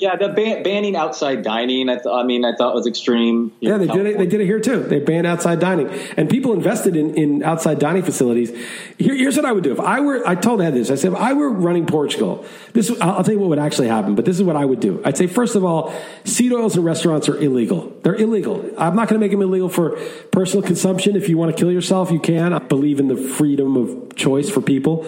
yeah, 0.00 0.16
the 0.16 0.28
ban- 0.28 0.62
banning 0.62 0.96
outside 0.96 1.42
dining. 1.42 1.88
I, 1.88 1.94
th- 1.94 2.06
I, 2.06 2.22
mean, 2.22 2.44
I 2.44 2.54
thought 2.56 2.74
was 2.74 2.86
extreme. 2.86 3.52
Yeah, 3.60 3.76
they 3.76 3.86
did 3.86 4.06
it. 4.06 4.18
They 4.18 4.26
did 4.26 4.40
it 4.40 4.46
here 4.46 4.58
too. 4.58 4.82
They 4.82 4.98
banned 4.98 5.26
outside 5.26 5.60
dining, 5.60 5.90
and 6.16 6.28
people 6.28 6.54
invested 6.54 6.96
in, 6.96 7.14
in 7.14 7.42
outside 7.42 7.78
dining 7.78 8.02
facilities. 8.02 8.50
Here, 8.98 9.14
here's 9.14 9.36
what 9.36 9.44
I 9.44 9.52
would 9.52 9.62
do 9.62 9.72
if 9.72 9.80
I 9.80 10.00
were. 10.00 10.26
I 10.26 10.34
told 10.34 10.62
Ed 10.62 10.72
this. 10.72 10.90
I 10.90 10.94
said 10.94 11.12
if 11.12 11.18
I 11.18 11.34
were 11.34 11.50
running 11.50 11.86
Portugal, 11.86 12.46
this. 12.72 12.90
I'll, 13.00 13.16
I'll 13.16 13.24
tell 13.24 13.34
you 13.34 13.40
what 13.40 13.50
would 13.50 13.58
actually 13.58 13.88
happen. 13.88 14.14
But 14.14 14.24
this 14.24 14.36
is 14.36 14.42
what 14.42 14.56
I 14.56 14.64
would 14.64 14.80
do. 14.80 15.02
I'd 15.04 15.18
say 15.18 15.26
first 15.26 15.54
of 15.54 15.64
all, 15.64 15.94
seed 16.24 16.52
oils 16.52 16.76
in 16.76 16.82
restaurants 16.82 17.28
are 17.28 17.36
illegal. 17.36 17.94
They're 18.02 18.16
illegal. 18.16 18.70
I'm 18.78 18.96
not 18.96 19.08
going 19.08 19.20
to 19.20 19.24
make 19.24 19.32
them 19.32 19.42
illegal 19.42 19.68
for 19.68 19.98
personal 20.32 20.66
consumption. 20.66 21.14
If 21.14 21.28
you 21.28 21.36
want 21.36 21.54
to 21.54 21.60
kill 21.60 21.70
yourself, 21.70 22.10
you 22.10 22.20
can. 22.20 22.54
I 22.54 22.58
believe 22.58 23.00
in 23.00 23.08
the 23.08 23.16
freedom 23.16 23.76
of 23.76 24.16
choice 24.16 24.48
for 24.48 24.62
people 24.62 25.06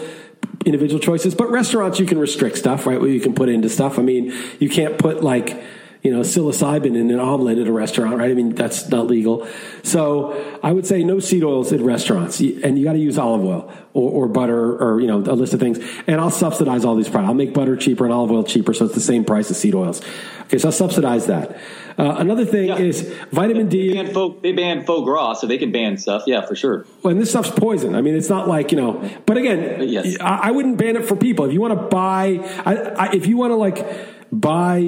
individual 0.64 1.00
choices. 1.00 1.34
But 1.34 1.50
restaurants, 1.50 1.98
you 1.98 2.06
can 2.06 2.18
restrict 2.18 2.58
stuff, 2.58 2.86
right? 2.86 3.00
Where 3.00 3.10
you 3.10 3.20
can 3.20 3.34
put 3.34 3.48
into 3.48 3.68
stuff. 3.68 3.98
I 3.98 4.02
mean, 4.02 4.32
you 4.58 4.68
can't 4.68 4.98
put 4.98 5.22
like, 5.22 5.62
you 6.02 6.10
know, 6.10 6.20
psilocybin 6.20 6.96
in 6.96 7.10
an 7.10 7.20
omelet 7.20 7.58
at 7.58 7.68
a 7.68 7.72
restaurant, 7.72 8.16
right? 8.16 8.30
I 8.30 8.34
mean, 8.34 8.54
that's 8.54 8.88
not 8.88 9.06
legal. 9.06 9.46
So 9.84 10.58
I 10.62 10.72
would 10.72 10.86
say 10.86 11.04
no 11.04 11.20
seed 11.20 11.44
oils 11.44 11.70
in 11.70 11.84
restaurants, 11.84 12.40
and 12.40 12.78
you 12.78 12.84
got 12.84 12.94
to 12.94 12.98
use 12.98 13.18
olive 13.18 13.44
oil 13.44 13.72
or, 13.94 14.24
or, 14.24 14.28
butter 14.28 14.76
or 14.76 15.00
you 15.00 15.06
know 15.06 15.18
a 15.18 15.36
list 15.36 15.54
of 15.54 15.60
things. 15.60 15.78
And 16.08 16.20
I'll 16.20 16.30
subsidize 16.30 16.84
all 16.84 16.96
these 16.96 17.08
products. 17.08 17.28
I'll 17.28 17.34
make 17.34 17.54
butter 17.54 17.76
cheaper 17.76 18.04
and 18.04 18.12
olive 18.12 18.32
oil 18.32 18.42
cheaper, 18.42 18.74
so 18.74 18.86
it's 18.86 18.94
the 18.94 19.00
same 19.00 19.24
price 19.24 19.50
as 19.50 19.60
seed 19.60 19.74
oils. 19.74 20.02
Okay, 20.44 20.58
so 20.58 20.68
I'll 20.68 20.72
subsidize 20.72 21.26
that. 21.26 21.56
Uh, 21.98 22.16
another 22.18 22.44
thing 22.44 22.68
yeah. 22.68 22.78
is 22.78 23.02
vitamin 23.30 23.68
D. 23.68 23.88
They 23.88 24.02
ban, 24.02 24.14
faux, 24.14 24.42
they 24.42 24.52
ban 24.52 24.84
foie 24.84 25.04
gras, 25.04 25.34
so 25.34 25.46
they 25.46 25.58
can 25.58 25.72
ban 25.72 25.96
stuff. 25.96 26.24
Yeah, 26.26 26.46
for 26.46 26.54
sure. 26.54 26.86
Well, 27.02 27.12
and 27.12 27.20
this 27.20 27.30
stuff's 27.30 27.50
poison. 27.50 27.94
I 27.94 28.00
mean, 28.00 28.14
it's 28.14 28.28
not 28.28 28.48
like 28.48 28.72
you 28.72 28.78
know. 28.78 29.08
But 29.26 29.36
again, 29.36 29.88
yes. 29.88 30.16
I, 30.20 30.48
I 30.48 30.50
wouldn't 30.50 30.78
ban 30.78 30.96
it 30.96 31.06
for 31.06 31.16
people. 31.16 31.44
If 31.46 31.52
you 31.52 31.60
want 31.60 31.78
to 31.78 31.86
buy, 31.88 32.40
I, 32.64 32.76
I, 32.76 33.12
if 33.12 33.26
you 33.26 33.36
want 33.36 33.50
to 33.50 33.56
like 33.56 33.86
buy 34.32 34.80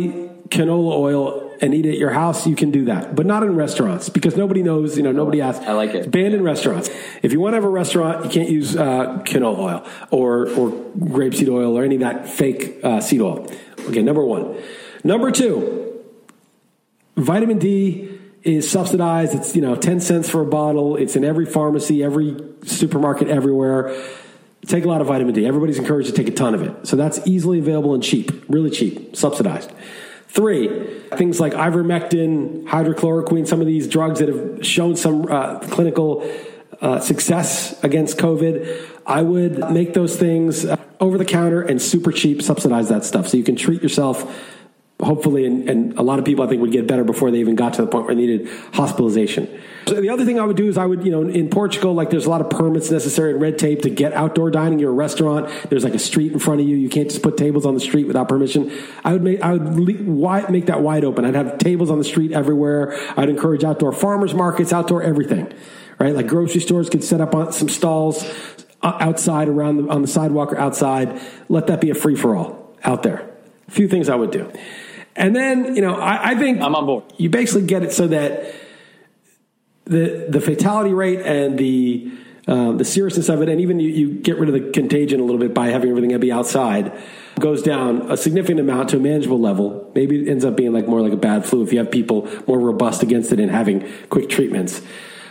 canola 0.49 0.93
oil 0.93 1.57
and 1.61 1.75
eat 1.75 1.87
it 1.87 1.93
at 1.93 1.99
your 1.99 2.11
house, 2.11 2.47
you 2.47 2.57
can 2.57 2.71
do 2.71 2.87
that, 2.87 3.15
but 3.15 3.27
not 3.27 3.43
in 3.43 3.55
restaurants 3.55 4.09
because 4.09 4.37
nobody 4.37 4.63
knows. 4.63 4.97
You 4.97 5.03
know, 5.03 5.13
nobody 5.13 5.41
asks. 5.41 5.65
I 5.65 5.73
like 5.73 5.91
it. 5.91 5.97
It's 5.97 6.07
banned 6.07 6.35
in 6.35 6.43
restaurants. 6.43 6.91
If 7.23 7.33
you 7.33 7.41
want 7.41 7.53
to 7.53 7.57
have 7.57 7.65
a 7.65 7.69
restaurant, 7.69 8.25
you 8.25 8.31
can't 8.31 8.51
use 8.51 8.77
uh, 8.77 9.19
canola 9.25 9.59
oil 9.59 9.87
or 10.11 10.49
or 10.51 10.71
grapeseed 10.99 11.49
oil 11.49 11.77
or 11.77 11.85
any 11.85 11.97
of 11.97 12.01
that 12.01 12.29
fake 12.29 12.81
uh, 12.83 13.01
seed 13.01 13.21
oil. 13.21 13.51
Okay, 13.89 14.03
number 14.03 14.25
one. 14.25 14.57
Number 15.05 15.31
two, 15.31 15.94
vitamin 17.17 17.59
D 17.59 18.19
is 18.43 18.71
subsidized. 18.71 19.35
It's 19.35 19.57
you 19.57 19.63
know 19.63 19.77
ten 19.77 20.01
cents 20.01 20.29
for 20.29 20.43
a 20.43 20.47
bottle. 20.47 20.97
It's 20.97 21.17
in 21.17 21.25
every 21.25 21.47
pharmacy, 21.47 22.03
every 22.03 22.37
supermarket, 22.65 23.29
everywhere. 23.29 23.97
Take 24.67 24.85
a 24.85 24.89
lot 24.89 25.01
of 25.01 25.09
vitamin 25.09 25.35
D. 25.35 25.47
Everybody's 25.47 25.79
encouraged 25.79 26.09
to 26.09 26.15
take 26.15 26.29
a 26.29 26.35
ton 26.35 26.55
of 26.55 26.63
it. 26.63 26.87
So 26.87 26.97
that's 26.97 27.21
easily 27.27 27.59
available 27.59 27.95
and 27.95 28.03
cheap, 28.03 28.45
really 28.49 28.71
cheap, 28.71 29.15
subsidized. 29.15 29.71
Three, 30.29 30.69
things 31.17 31.39
like 31.39 31.53
ivermectin, 31.53 32.65
hydrochloroquine, 32.67 33.47
some 33.47 33.61
of 33.61 33.67
these 33.67 33.87
drugs 33.87 34.19
that 34.19 34.29
have 34.29 34.67
shown 34.67 34.97
some 34.97 35.31
uh, 35.31 35.61
clinical 35.61 36.29
uh, 36.81 36.99
success 36.99 37.81
against 37.85 38.19
COVID. 38.19 38.91
I 39.07 39.23
would 39.23 39.71
make 39.71 39.95
those 39.95 40.17
things 40.17 40.65
uh, 40.65 40.77
over 40.99 41.19
the 41.19 41.25
counter 41.25 41.63
and 41.63 41.81
super 41.81 42.11
cheap, 42.11 42.43
subsidize 42.43 42.89
that 42.89 43.05
stuff 43.05 43.29
so 43.29 43.37
you 43.37 43.45
can 43.45 43.55
treat 43.55 43.83
yourself 43.83 44.25
hopefully, 45.01 45.45
and, 45.45 45.69
and, 45.69 45.99
a 45.99 46.03
lot 46.03 46.19
of 46.19 46.25
people 46.25 46.45
I 46.45 46.49
think 46.49 46.63
would 46.63 46.73
get 46.73 46.87
better 46.87 47.05
before 47.05 47.31
they 47.31 47.41
even 47.41 47.57
got 47.57 47.75
to 47.75 47.83
the 47.83 47.89
point 47.89 48.07
where 48.07 48.15
they 48.15 48.21
needed 48.21 48.49
hospitalization. 48.73 49.49
So 49.87 50.01
the 50.01 50.09
other 50.09 50.25
thing 50.25 50.41
I 50.41 50.45
would 50.45 50.57
do 50.57 50.69
is 50.69 50.79
I 50.79 50.87
would, 50.87 51.05
you 51.05 51.11
know, 51.11 51.23
in 51.29 51.51
Portugal, 51.51 51.93
like 51.93 52.11
there's 52.11 52.27
a 52.27 52.31
lot 52.31 52.41
of 52.41 52.49
permits 52.49 52.91
necessary 52.91 53.33
and 53.33 53.41
red 53.41 53.59
tape 53.59 53.83
to 53.83 53.91
get 53.91 54.13
outdoor 54.15 54.51
dining. 54.51 54.79
You're 54.79 54.93
a 54.93 54.95
restaurant. 54.95 55.51
There's 55.69 55.85
like 55.85 55.95
a 55.95 55.99
street 55.99 56.33
in 56.33 56.39
front 56.39 56.61
of 56.61 56.69
you. 56.69 56.77
You 56.77 56.89
can't 56.89 57.11
just 57.11 57.23
put 57.23 57.37
tables 57.37 57.67
on 57.67 57.75
the 57.75 57.81
street 57.81 58.07
without 58.07 58.29
permission. 58.29 58.73
I 59.05 59.13
would 59.13 59.23
make, 59.23 59.43
I 59.43 59.53
would 59.53 60.07
wide, 60.07 60.49
make 60.51 60.67
that 60.67 60.81
wide 60.81 61.05
open. 61.05 61.25
I'd 61.25 61.35
have 61.35 61.59
tables 61.59 61.91
on 61.91 61.99
the 61.99 62.05
street 62.05 62.33
everywhere. 62.33 62.99
I'd 63.17 63.29
encourage 63.29 63.63
outdoor 63.63 63.93
farmers 63.93 64.33
markets, 64.33 64.73
outdoor 64.73 65.03
everything, 65.03 65.53
right? 65.99 66.15
Like 66.15 66.29
grocery 66.29 66.61
stores 66.61 66.89
could 66.89 67.05
set 67.05 67.21
up 67.21 67.35
on 67.35 67.53
some 67.53 67.69
stalls 67.69 68.25
uh, 68.83 68.97
outside 69.01 69.49
around 69.49 69.79
the, 69.79 69.89
on 69.89 70.03
the 70.03 70.09
sidewalk 70.09 70.53
or 70.53 70.59
outside. 70.59 71.21
Let 71.49 71.67
that 71.67 71.81
be 71.81 71.91
a 71.91 71.95
free 71.95 72.17
for 72.17 72.37
all 72.37 72.75
out 72.85 73.03
there. 73.03 73.29
A 73.69 73.71
few 73.71 73.89
things 73.89 74.09
I 74.09 74.15
would 74.15 74.31
do. 74.31 74.51
And 75.17 75.35
then, 75.35 75.77
you 75.77 75.83
know, 75.83 75.95
I, 75.95 76.31
I 76.31 76.35
think 76.35 76.61
I'm 76.61 76.75
on 76.75 76.87
board. 76.87 77.05
You 77.17 77.31
basically 77.31 77.67
get 77.67 77.83
it 77.83 77.93
so 77.93 78.09
that 78.09 78.55
the 79.85 80.27
the 80.29 80.41
fatality 80.41 80.93
rate 80.93 81.21
and 81.21 81.59
the 81.59 82.11
um, 82.47 82.77
the 82.77 82.85
seriousness 82.85 83.31
of 83.31 83.41
it, 83.41 83.49
and 83.49 83.61
even 83.61 83.81
you, 83.81 83.89
you, 83.89 84.13
get 84.13 84.37
rid 84.37 84.51
of 84.51 84.55
the 84.55 84.71
contagion 84.71 85.19
a 85.19 85.25
little 85.25 85.41
bit 85.41 85.55
by 85.55 85.69
having 85.69 85.89
everything 85.89 86.19
be 86.21 86.31
outside, 86.31 86.93
goes 87.41 87.63
down 87.63 88.11
a 88.11 88.19
significant 88.19 88.61
amount 88.61 88.91
to 88.91 88.99
a 88.99 89.01
manageable 89.01 89.41
level. 89.41 89.91
Maybe 89.95 90.21
it 90.21 90.29
ends 90.29 90.45
up 90.45 90.55
being 90.55 90.73
like 90.73 90.87
more 90.87 91.01
like 91.01 91.13
a 91.13 91.17
bad 91.17 91.47
flu 91.47 91.63
if 91.63 91.73
you 91.73 91.79
have 91.79 91.91
people 91.91 92.29
more 92.47 92.61
robust 92.61 93.03
against 93.03 93.33
it 93.33 93.41
and 93.41 93.51
having 93.51 93.91
quick 94.11 94.29
treatments. 94.29 94.83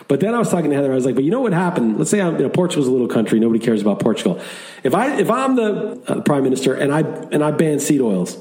But 0.07 0.21
then 0.21 0.33
I 0.33 0.39
was 0.39 0.49
talking 0.49 0.71
to 0.71 0.75
Heather. 0.75 0.91
I 0.91 0.95
was 0.95 1.05
like, 1.05 1.13
"But 1.13 1.23
you 1.23 1.29
know 1.29 1.41
what 1.41 1.53
happened? 1.53 1.99
Let's 1.99 2.09
say 2.09 2.19
I'm, 2.19 2.37
you 2.37 2.43
know, 2.43 2.49
Portugal's 2.49 2.87
a 2.87 2.91
little 2.91 3.07
country. 3.07 3.39
Nobody 3.39 3.63
cares 3.63 3.83
about 3.83 3.99
Portugal. 3.99 4.39
If 4.83 4.95
I 4.95 5.15
if 5.19 5.29
I'm 5.29 5.55
the 5.55 6.01
uh, 6.07 6.21
prime 6.21 6.43
minister 6.43 6.73
and 6.73 6.91
I 6.91 7.01
and 7.01 7.43
I 7.43 7.51
ban 7.51 7.79
seed 7.79 8.01
oils." 8.01 8.39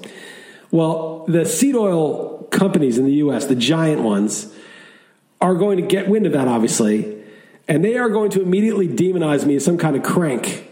Well, 0.73 1.25
the 1.29 1.45
seed 1.45 1.77
oil 1.77 2.45
companies 2.51 2.99
in 2.99 3.05
the 3.05 3.13
U.S., 3.15 3.45
the 3.45 3.55
giant 3.55 4.03
ones, 4.03 4.53
are 5.41 5.55
going 5.55 5.77
to 5.77 5.87
get 5.87 6.09
wind 6.09 6.25
of 6.25 6.33
that, 6.33 6.49
obviously, 6.49 7.23
and 7.69 7.85
they 7.85 7.99
are 7.99 8.09
going 8.09 8.31
to 8.31 8.43
immediately 8.43 8.89
demonize 8.89 9.45
me 9.45 9.57
as 9.57 9.65
some 9.65 9.77
kind 9.77 9.97
of 9.97 10.03
crank. 10.03 10.71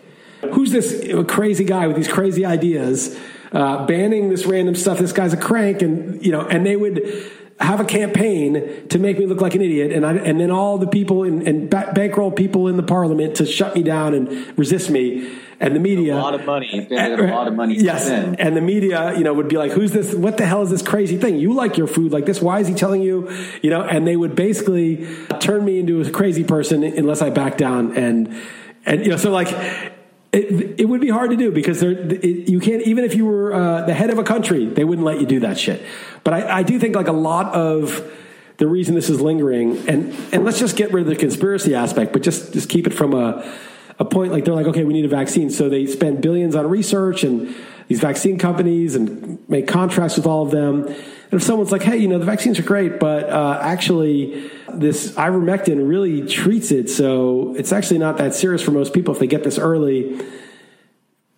Who's 0.52 0.72
this 0.72 1.06
crazy 1.28 1.64
guy 1.64 1.86
with 1.86 1.96
these 1.96 2.08
crazy 2.08 2.46
ideas, 2.46 3.18
uh, 3.52 3.84
banning 3.86 4.30
this 4.30 4.46
random 4.46 4.74
stuff? 4.74 4.98
This 4.98 5.12
guy's 5.12 5.34
a 5.34 5.36
crank, 5.36 5.82
and 5.82 6.24
you 6.24 6.32
know, 6.32 6.42
and 6.42 6.64
they 6.64 6.76
would 6.76 7.30
have 7.60 7.80
a 7.80 7.84
campaign 7.84 8.88
to 8.88 8.98
make 8.98 9.18
me 9.18 9.26
look 9.26 9.40
like 9.40 9.54
an 9.54 9.62
idiot, 9.62 9.92
and 9.92 10.06
I, 10.06 10.14
and 10.14 10.40
then 10.40 10.50
all 10.50 10.78
the 10.78 10.86
people 10.86 11.24
in, 11.24 11.46
and 11.46 11.68
bankroll 11.68 12.32
people 12.32 12.68
in 12.68 12.76
the 12.76 12.82
parliament 12.82 13.36
to 13.36 13.46
shut 13.46 13.74
me 13.74 13.82
down 13.82 14.14
and 14.14 14.58
resist 14.58 14.90
me 14.90 15.30
and 15.60 15.76
the 15.76 15.80
media 15.80 16.14
a 16.14 16.16
lot 16.16 16.34
of 16.34 16.46
money, 16.46 16.88
eh, 16.90 17.14
a 17.14 17.16
lot 17.30 17.46
of 17.46 17.54
money. 17.54 17.76
Yes, 17.78 18.08
and 18.08 18.56
the 18.56 18.62
media, 18.62 19.16
you 19.16 19.24
know, 19.24 19.34
would 19.34 19.48
be 19.48 19.58
like, 19.58 19.72
"Who's 19.72 19.92
this? 19.92 20.14
What 20.14 20.38
the 20.38 20.46
hell 20.46 20.62
is 20.62 20.70
this 20.70 20.82
crazy 20.82 21.18
thing? 21.18 21.38
You 21.38 21.52
like 21.52 21.76
your 21.76 21.86
food 21.86 22.12
like 22.12 22.24
this? 22.24 22.40
Why 22.40 22.60
is 22.60 22.66
he 22.66 22.74
telling 22.74 23.02
you?" 23.02 23.30
You 23.62 23.70
know, 23.70 23.82
and 23.82 24.06
they 24.06 24.16
would 24.16 24.34
basically 24.34 25.06
turn 25.38 25.64
me 25.64 25.78
into 25.78 26.00
a 26.00 26.10
crazy 26.10 26.44
person 26.44 26.82
unless 26.82 27.20
I 27.20 27.28
back 27.28 27.58
down, 27.58 27.94
and 27.96 28.34
and 28.86 29.04
you 29.04 29.10
know, 29.10 29.16
so 29.16 29.30
like. 29.30 29.54
It, 30.32 30.80
it 30.80 30.84
would 30.88 31.00
be 31.00 31.08
hard 31.08 31.30
to 31.30 31.36
do 31.36 31.50
because 31.50 31.82
it, 31.82 32.48
you 32.48 32.60
can't 32.60 32.82
even 32.82 33.02
if 33.02 33.16
you 33.16 33.26
were 33.26 33.52
uh, 33.52 33.82
the 33.86 33.94
head 33.94 34.10
of 34.10 34.18
a 34.18 34.22
country 34.22 34.66
they 34.66 34.84
wouldn't 34.84 35.04
let 35.04 35.20
you 35.20 35.26
do 35.26 35.40
that 35.40 35.58
shit 35.58 35.82
but 36.22 36.32
I, 36.32 36.58
I 36.58 36.62
do 36.62 36.78
think 36.78 36.94
like 36.94 37.08
a 37.08 37.12
lot 37.12 37.52
of 37.52 38.08
the 38.58 38.68
reason 38.68 38.94
this 38.94 39.10
is 39.10 39.20
lingering 39.20 39.88
and 39.88 40.14
and 40.32 40.44
let's 40.44 40.60
just 40.60 40.76
get 40.76 40.92
rid 40.92 41.00
of 41.00 41.08
the 41.08 41.16
conspiracy 41.16 41.74
aspect 41.74 42.12
but 42.12 42.22
just 42.22 42.52
just 42.52 42.68
keep 42.68 42.86
it 42.86 42.94
from 42.94 43.12
a 43.12 43.42
a 44.00 44.04
point 44.04 44.32
like 44.32 44.46
they're 44.46 44.54
like, 44.54 44.66
okay, 44.66 44.82
we 44.82 44.94
need 44.94 45.04
a 45.04 45.08
vaccine. 45.08 45.50
So 45.50 45.68
they 45.68 45.86
spend 45.86 46.22
billions 46.22 46.56
on 46.56 46.66
research 46.68 47.22
and 47.22 47.54
these 47.86 48.00
vaccine 48.00 48.38
companies 48.38 48.96
and 48.96 49.38
make 49.48 49.68
contracts 49.68 50.16
with 50.16 50.26
all 50.26 50.42
of 50.42 50.50
them. 50.50 50.86
And 50.86 51.34
if 51.38 51.42
someone's 51.42 51.70
like, 51.70 51.82
hey, 51.82 51.98
you 51.98 52.08
know, 52.08 52.18
the 52.18 52.24
vaccines 52.24 52.58
are 52.58 52.62
great, 52.62 52.98
but 52.98 53.28
uh, 53.28 53.58
actually 53.60 54.50
this 54.74 55.12
ivermectin 55.12 55.88
really 55.88 56.26
treats 56.26 56.70
it. 56.70 56.88
So 56.88 57.54
it's 57.56 57.72
actually 57.72 57.98
not 57.98 58.18
that 58.18 58.34
serious 58.34 58.62
for 58.62 58.70
most 58.70 58.92
people 58.92 59.14
if 59.14 59.20
they 59.20 59.26
get 59.26 59.44
this 59.44 59.58
early. 59.58 60.20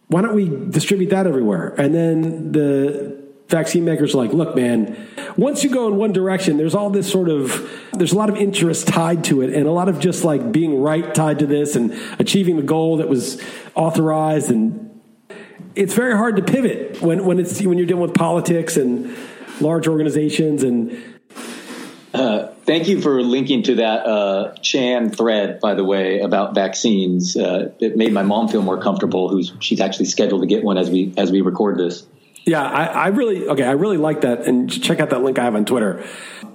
Why 0.09 0.21
don't 0.23 0.35
we 0.35 0.49
distribute 0.71 1.11
that 1.11 1.27
everywhere? 1.27 1.75
And 1.79 1.95
then 1.95 2.53
the 2.53 3.23
vaccine 3.49 3.85
makers 3.85 4.15
are 4.15 4.19
like, 4.19 4.33
look, 4.33 4.57
man, 4.57 4.97
once 5.37 5.63
you 5.63 5.71
go 5.71 5.87
in 5.89 5.97
one 5.97 6.13
direction, 6.13 6.57
there's 6.57 6.75
all 6.75 6.91
this 6.91 7.11
sort 7.11 7.29
of, 7.29 7.71
there's 7.93 8.13
a 8.13 8.17
lot 8.17 8.31
of 8.31 8.37
interest 8.37 8.89
tied 8.89 9.25
to 9.25 9.43
it 9.43 9.55
and 9.55 9.67
a 9.67 9.71
lot 9.71 9.89
of 9.89 10.01
just 10.01 10.25
like 10.25 10.53
being 10.53 10.81
right 10.81 11.15
tied 11.15 11.39
to 11.39 11.47
this 11.47 11.77
and 11.77 11.93
achieving 12.19 12.57
the 12.57 12.63
goal 12.63 12.97
that 12.97 13.09
was 13.09 13.41
authorized. 13.75 14.51
And 14.51 15.01
it's 15.75 15.95
very 15.95 16.17
hard 16.17 16.37
to 16.37 16.43
pivot 16.43 17.03
when, 17.03 17.25
when 17.27 17.39
it's, 17.39 17.61
when 17.63 17.79
you're 17.79 17.87
dealing 17.87 18.03
with 18.03 18.15
politics 18.15 18.77
and 18.77 19.15
large 19.61 19.87
organizations 19.87 20.63
and, 20.63 21.03
uh, 22.15 22.52
thank 22.65 22.89
you 22.89 23.01
for 23.01 23.23
linking 23.23 23.63
to 23.65 23.77
that 23.77 24.07
uh, 24.07 24.55
Chan 24.63 25.11
thread, 25.11 25.61
by 25.61 25.75
the 25.75 25.85
way, 25.85 26.21
about 26.21 26.55
vaccines. 26.55 27.37
Uh, 27.37 27.73
it 27.79 27.97
made 27.97 28.13
my 28.13 28.23
mom 28.23 28.49
feel 28.49 28.63
more 28.63 28.81
comfortable. 28.81 29.29
Who's 29.29 29.53
she's 29.61 29.81
actually 29.81 30.07
scheduled 30.07 30.43
to 30.43 30.47
get 30.47 30.65
one 30.65 30.79
as 30.79 30.91
we 30.91 31.13
as 31.17 31.31
we 31.31 31.41
record 31.41 31.79
this. 31.79 32.07
Yeah, 32.45 32.63
I, 32.63 32.85
I, 32.87 33.07
really 33.09 33.47
okay. 33.49 33.63
I 33.63 33.73
really 33.73 33.99
like 33.99 34.23
that, 34.23 34.47
and 34.47 34.71
check 34.71 34.99
out 34.99 35.11
that 35.11 35.23
link 35.23 35.39
I 35.39 35.45
have 35.45 35.55
on 35.55 35.65
Twitter. 35.65 36.05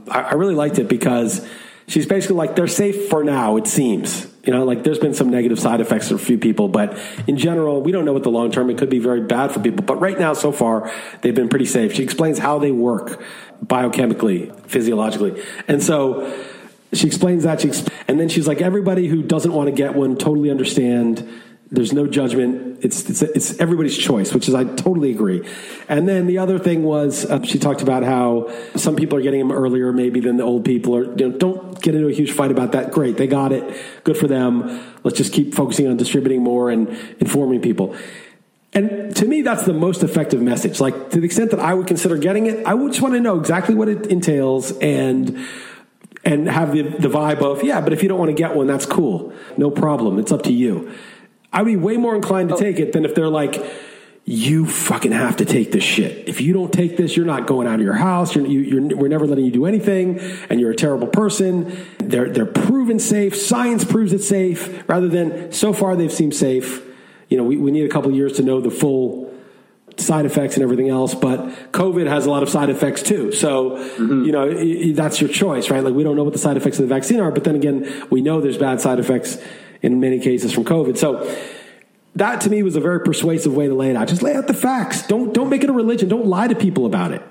I, 0.10 0.22
I, 0.22 0.34
really 0.34 0.56
liked 0.56 0.80
it 0.80 0.90
because 0.90 1.48
she's 1.88 2.06
basically 2.06 2.36
like 2.36 2.58
they're 2.58 2.68
safe 2.68 3.08
for 3.10 3.24
now. 3.24 3.56
It 3.56 3.68
seems 3.68 4.28
You 4.44 4.52
know, 4.52 4.66
like 4.66 4.84
there's 4.84 5.00
been 5.00 5.14
some 5.14 5.30
negative 5.30 5.60
side 5.60 5.80
effects 5.80 6.10
for 6.10 6.16
a 6.16 6.20
few 6.20 6.38
people, 6.38 6.68
but 6.68 7.00
in 7.26 7.38
general, 7.38 7.82
we 7.82 7.94
don't 7.94 8.04
know 8.04 8.12
what 8.12 8.24
the 8.24 8.32
long 8.32 8.52
term. 8.52 8.70
It 8.70 8.78
could 8.78 8.90
be 8.90 9.00
very 9.00 9.22
bad 9.22 9.52
for 9.52 9.62
people. 9.62 9.86
But 9.86 10.02
right 10.02 10.20
now, 10.20 10.34
so 10.34 10.52
far, 10.52 10.92
they've 11.22 11.36
been 11.36 11.50
pretty 11.50 11.66
safe. 11.66 11.94
She 11.94 12.04
explains 12.04 12.38
how 12.38 12.60
they 12.60 12.72
work 12.72 13.24
biochemically, 13.66 14.54
physiologically, 14.68 15.44
and 15.68 15.82
so 15.82 16.34
she 16.94 17.08
explains 17.08 17.44
that. 17.44 17.62
She 17.62 17.72
and 18.08 18.20
then 18.20 18.30
she's 18.30 18.48
like, 18.48 18.62
everybody 18.62 19.08
who 19.08 19.22
doesn't 19.22 19.52
want 19.52 19.68
to 19.68 19.76
get 19.76 19.96
one 19.96 20.18
totally 20.18 20.50
understand 20.50 21.28
there's 21.70 21.92
no 21.92 22.08
judgment. 22.08 22.80
It's, 22.82 23.10
it's, 23.10 23.22
it's 23.22 23.60
everybody's 23.60 23.98
choice, 23.98 24.34
which 24.34 24.48
is 24.48 24.56
I 24.56 24.64
totally 24.64 25.12
agree. 25.12 25.48
And 25.90 26.08
then 26.08 26.28
the 26.28 26.38
other 26.38 26.60
thing 26.60 26.84
was 26.84 27.26
uh, 27.26 27.42
she 27.44 27.60
talked 27.60 27.82
about 27.82 28.04
how 28.04 28.52
some 28.76 28.96
people 28.96 29.18
are 29.18 29.22
getting 29.22 29.40
them 29.40 29.52
earlier, 29.52 29.92
maybe 29.92 30.20
than 30.20 30.38
the 30.38 30.44
old 30.44 30.64
people. 30.64 30.96
Or 30.96 31.04
you 31.04 31.30
know, 31.30 31.38
don't 31.38 31.82
get 31.82 31.96
into 31.96 32.08
a 32.08 32.14
huge 32.14 32.32
fight 32.32 32.52
about 32.52 32.72
that. 32.72 32.92
Great, 32.92 33.18
they 33.18 33.28
got 33.28 33.52
it. 33.52 33.64
Good 34.04 34.18
for 34.18 34.28
them. 34.28 34.94
Let's 35.04 35.18
just 35.18 35.34
keep 35.34 35.54
focusing 35.54 35.88
on 35.88 35.98
distributing 35.98 36.42
more 36.42 36.70
and 36.70 36.90
informing 37.20 37.62
people. 37.62 37.96
And 38.78 39.16
to 39.16 39.26
me, 39.26 39.42
that's 39.42 39.64
the 39.64 39.74
most 39.74 40.04
effective 40.04 40.40
message. 40.40 40.80
Like 40.80 41.10
to 41.10 41.20
the 41.20 41.26
extent 41.26 41.50
that 41.50 41.60
I 41.60 41.74
would 41.74 41.88
consider 41.88 42.16
getting 42.16 42.46
it, 42.46 42.64
I 42.64 42.76
would 42.76 42.92
just 42.92 43.02
want 43.02 43.16
to 43.16 43.20
know 43.20 43.40
exactly 43.40 43.74
what 43.74 43.90
it 43.90 44.06
entails 44.06 44.72
and 44.78 45.44
and 46.24 46.48
have 46.48 46.74
the, 46.74 46.84
the 46.84 47.08
vibe 47.08 47.42
of 47.42 47.64
yeah. 47.64 47.82
But 47.82 47.92
if 47.92 48.04
you 48.04 48.10
don't 48.10 48.20
want 48.20 48.30
to 48.30 48.36
get 48.36 48.56
one, 48.56 48.68
that's 48.68 48.86
cool. 48.86 49.34
No 49.58 49.72
problem. 49.72 50.20
It's 50.20 50.32
up 50.32 50.44
to 50.44 50.54
you. 50.54 50.94
I'd 51.52 51.66
be 51.66 51.76
way 51.76 51.98
more 51.98 52.16
inclined 52.16 52.50
to 52.50 52.56
oh. 52.56 52.60
take 52.60 52.78
it 52.78 52.94
than 52.94 53.04
if 53.04 53.16
they're 53.16 53.30
like, 53.30 53.66
you 54.26 54.68
fucking 54.68 55.12
have 55.12 55.38
to 55.38 55.46
take 55.46 55.72
this 55.72 55.84
shit. 55.84 56.30
If 56.30 56.40
you 56.40 56.54
don't 56.54 56.72
take 56.72 56.98
this, 56.98 57.18
you're 57.18 57.26
not 57.26 57.48
going 57.48 57.66
out 57.66 57.76
of 57.76 57.82
your 57.82 57.94
house. 57.94 58.36
You're, 58.36 58.46
you, 58.46 58.78
are 58.78 58.96
we're 58.96 59.08
never 59.08 59.26
letting 59.26 59.46
you 59.46 59.52
do 59.52 59.66
anything, 59.66 60.20
and 60.52 60.60
you're 60.60 60.70
a 60.70 60.76
terrible 60.76 61.08
person. 61.08 61.84
They're 61.98 62.30
they're 62.30 62.46
proven 62.46 63.00
safe. 63.00 63.36
Science 63.36 63.86
proves 63.86 64.14
it 64.14 64.22
safe. 64.22 64.88
Rather 64.88 65.08
than 65.08 65.52
so 65.52 65.74
far 65.74 65.96
they've 65.96 66.14
seemed 66.14 66.36
safe. 66.36 66.87
You 67.30 67.38
know, 67.38 67.44
we, 67.44 67.58
we 67.58 67.72
need 67.72 67.86
a 67.86 67.90
couple 67.90 68.12
years 68.12 68.34
to 68.34 68.44
know 68.44 68.62
the 68.62 68.72
full 68.72 69.34
side 69.98 70.26
effects 70.26 70.56
and 70.56 70.64
everything 70.64 70.90
else. 70.90 71.16
But 71.16 71.40
COVID 71.72 72.08
has 72.08 72.26
a 72.26 72.30
lot 72.30 72.44
of 72.44 72.50
side 72.50 72.70
effects 72.70 73.02
too. 73.02 73.32
So 73.32 73.72
mm-hmm. 73.72 74.24
you 74.24 74.32
know 74.32 74.94
that's 74.94 75.20
your 75.20 75.30
choice, 75.30 75.70
right? 75.70 75.84
Like 75.84 75.94
we 75.94 76.04
don't 76.04 76.16
know 76.16 76.24
what 76.24 76.34
the 76.34 76.40
side 76.40 76.58
effects 76.58 76.80
of 76.80 76.88
the 76.88 76.94
vaccine 76.94 77.20
are, 77.20 77.32
but 77.32 77.44
then 77.44 77.56
again, 77.56 78.06
we 78.10 78.22
know 78.22 78.42
there's 78.42 78.58
bad 78.58 78.82
side 78.82 79.00
effects 79.00 79.38
in 79.82 80.00
many 80.00 80.20
cases 80.20 80.54
from 80.54 80.66
COVID. 80.66 80.98
So 80.98 81.36
that 82.16 82.42
to 82.42 82.50
me 82.50 82.64
was 82.64 82.76
a 82.76 82.82
very 82.82 83.02
persuasive 83.02 83.54
way 83.54 83.68
to 83.68 83.76
lay 83.76 83.90
it 83.90 83.96
out. 83.96 84.08
Just 84.08 84.24
lay 84.24 84.36
out 84.36 84.48
the 84.48 84.54
facts. 84.54 85.06
Don't 85.08 85.34
don't 85.34 85.50
make 85.50 85.64
it 85.64 85.70
a 85.70 85.74
religion. 85.74 86.10
Don't 86.10 86.28
lie 86.28 86.48
to 86.48 86.56
people 86.56 86.86
about 86.86 87.12
it 87.12 87.22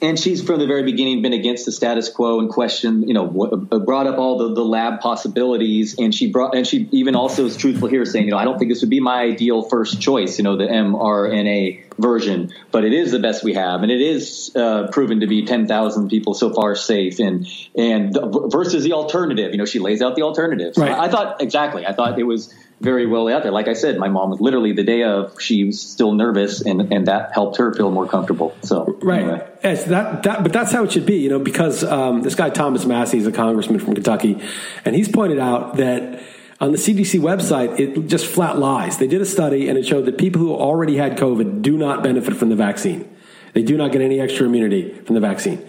and 0.00 0.18
she's 0.18 0.42
from 0.42 0.60
the 0.60 0.66
very 0.66 0.84
beginning 0.84 1.22
been 1.22 1.32
against 1.32 1.64
the 1.64 1.72
status 1.72 2.08
quo 2.08 2.38
and 2.38 2.48
questioned, 2.48 3.08
you 3.08 3.14
know, 3.14 3.68
uh, 3.72 3.78
brought 3.80 4.06
up 4.06 4.18
all 4.18 4.38
the, 4.38 4.54
the 4.54 4.64
lab 4.64 5.00
possibilities. 5.00 5.96
And 5.98 6.14
she 6.14 6.30
brought, 6.30 6.54
and 6.54 6.66
she 6.66 6.88
even 6.92 7.16
also 7.16 7.46
is 7.46 7.56
truthful 7.56 7.88
here 7.88 8.04
saying, 8.04 8.26
you 8.26 8.30
know, 8.30 8.38
I 8.38 8.44
don't 8.44 8.58
think 8.58 8.70
this 8.70 8.80
would 8.82 8.90
be 8.90 9.00
my 9.00 9.22
ideal 9.22 9.62
first 9.62 10.00
choice, 10.00 10.38
you 10.38 10.44
know, 10.44 10.56
the 10.56 10.66
mRNA 10.66 11.82
version, 11.98 12.52
but 12.70 12.84
it 12.84 12.92
is 12.92 13.10
the 13.10 13.18
best 13.18 13.42
we 13.42 13.54
have. 13.54 13.82
And 13.82 13.90
it 13.90 14.00
is 14.00 14.52
uh, 14.54 14.86
proven 14.92 15.20
to 15.20 15.26
be 15.26 15.44
10,000 15.44 16.08
people 16.08 16.34
so 16.34 16.52
far 16.52 16.76
safe 16.76 17.18
and, 17.18 17.48
and 17.76 18.16
versus 18.46 18.84
the 18.84 18.92
alternative, 18.92 19.50
you 19.50 19.58
know, 19.58 19.66
she 19.66 19.80
lays 19.80 20.00
out 20.00 20.14
the 20.14 20.22
alternatives. 20.22 20.78
Right. 20.78 20.92
I, 20.92 21.06
I 21.06 21.08
thought 21.08 21.42
exactly. 21.42 21.84
I 21.84 21.92
thought 21.92 22.16
it 22.18 22.24
was, 22.24 22.54
very 22.80 23.06
well 23.06 23.28
out 23.28 23.42
there. 23.42 23.52
Like 23.52 23.68
I 23.68 23.72
said, 23.72 23.98
my 23.98 24.08
mom 24.08 24.30
was 24.30 24.40
literally 24.40 24.72
the 24.72 24.84
day 24.84 25.02
of 25.02 25.40
she 25.40 25.64
was 25.64 25.80
still 25.80 26.12
nervous, 26.12 26.60
and 26.60 26.92
and 26.92 27.06
that 27.08 27.32
helped 27.32 27.56
her 27.56 27.74
feel 27.74 27.90
more 27.90 28.06
comfortable. 28.06 28.56
So 28.62 28.98
right, 29.02 29.22
anyway. 29.22 29.48
yes, 29.64 29.84
that 29.84 30.22
that 30.22 30.42
but 30.42 30.52
that's 30.52 30.72
how 30.72 30.84
it 30.84 30.92
should 30.92 31.06
be, 31.06 31.16
you 31.16 31.28
know, 31.28 31.38
because 31.38 31.82
um, 31.84 32.22
this 32.22 32.34
guy 32.34 32.50
Thomas 32.50 32.84
Massey 32.84 33.18
is 33.18 33.26
a 33.26 33.32
congressman 33.32 33.80
from 33.80 33.94
Kentucky, 33.94 34.40
and 34.84 34.94
he's 34.94 35.08
pointed 35.08 35.38
out 35.38 35.76
that. 35.76 36.22
On 36.60 36.72
the 36.72 36.78
CDC 36.78 37.20
website, 37.20 37.78
it 37.78 38.08
just 38.08 38.26
flat 38.26 38.58
lies. 38.58 38.98
They 38.98 39.06
did 39.06 39.20
a 39.20 39.24
study 39.24 39.68
and 39.68 39.78
it 39.78 39.86
showed 39.86 40.06
that 40.06 40.18
people 40.18 40.40
who 40.40 40.52
already 40.52 40.96
had 40.96 41.16
COVID 41.16 41.62
do 41.62 41.78
not 41.78 42.02
benefit 42.02 42.34
from 42.34 42.48
the 42.48 42.56
vaccine. 42.56 43.08
They 43.52 43.62
do 43.62 43.76
not 43.76 43.92
get 43.92 44.00
any 44.00 44.18
extra 44.20 44.44
immunity 44.44 44.92
from 44.92 45.14
the 45.14 45.20
vaccine. 45.20 45.64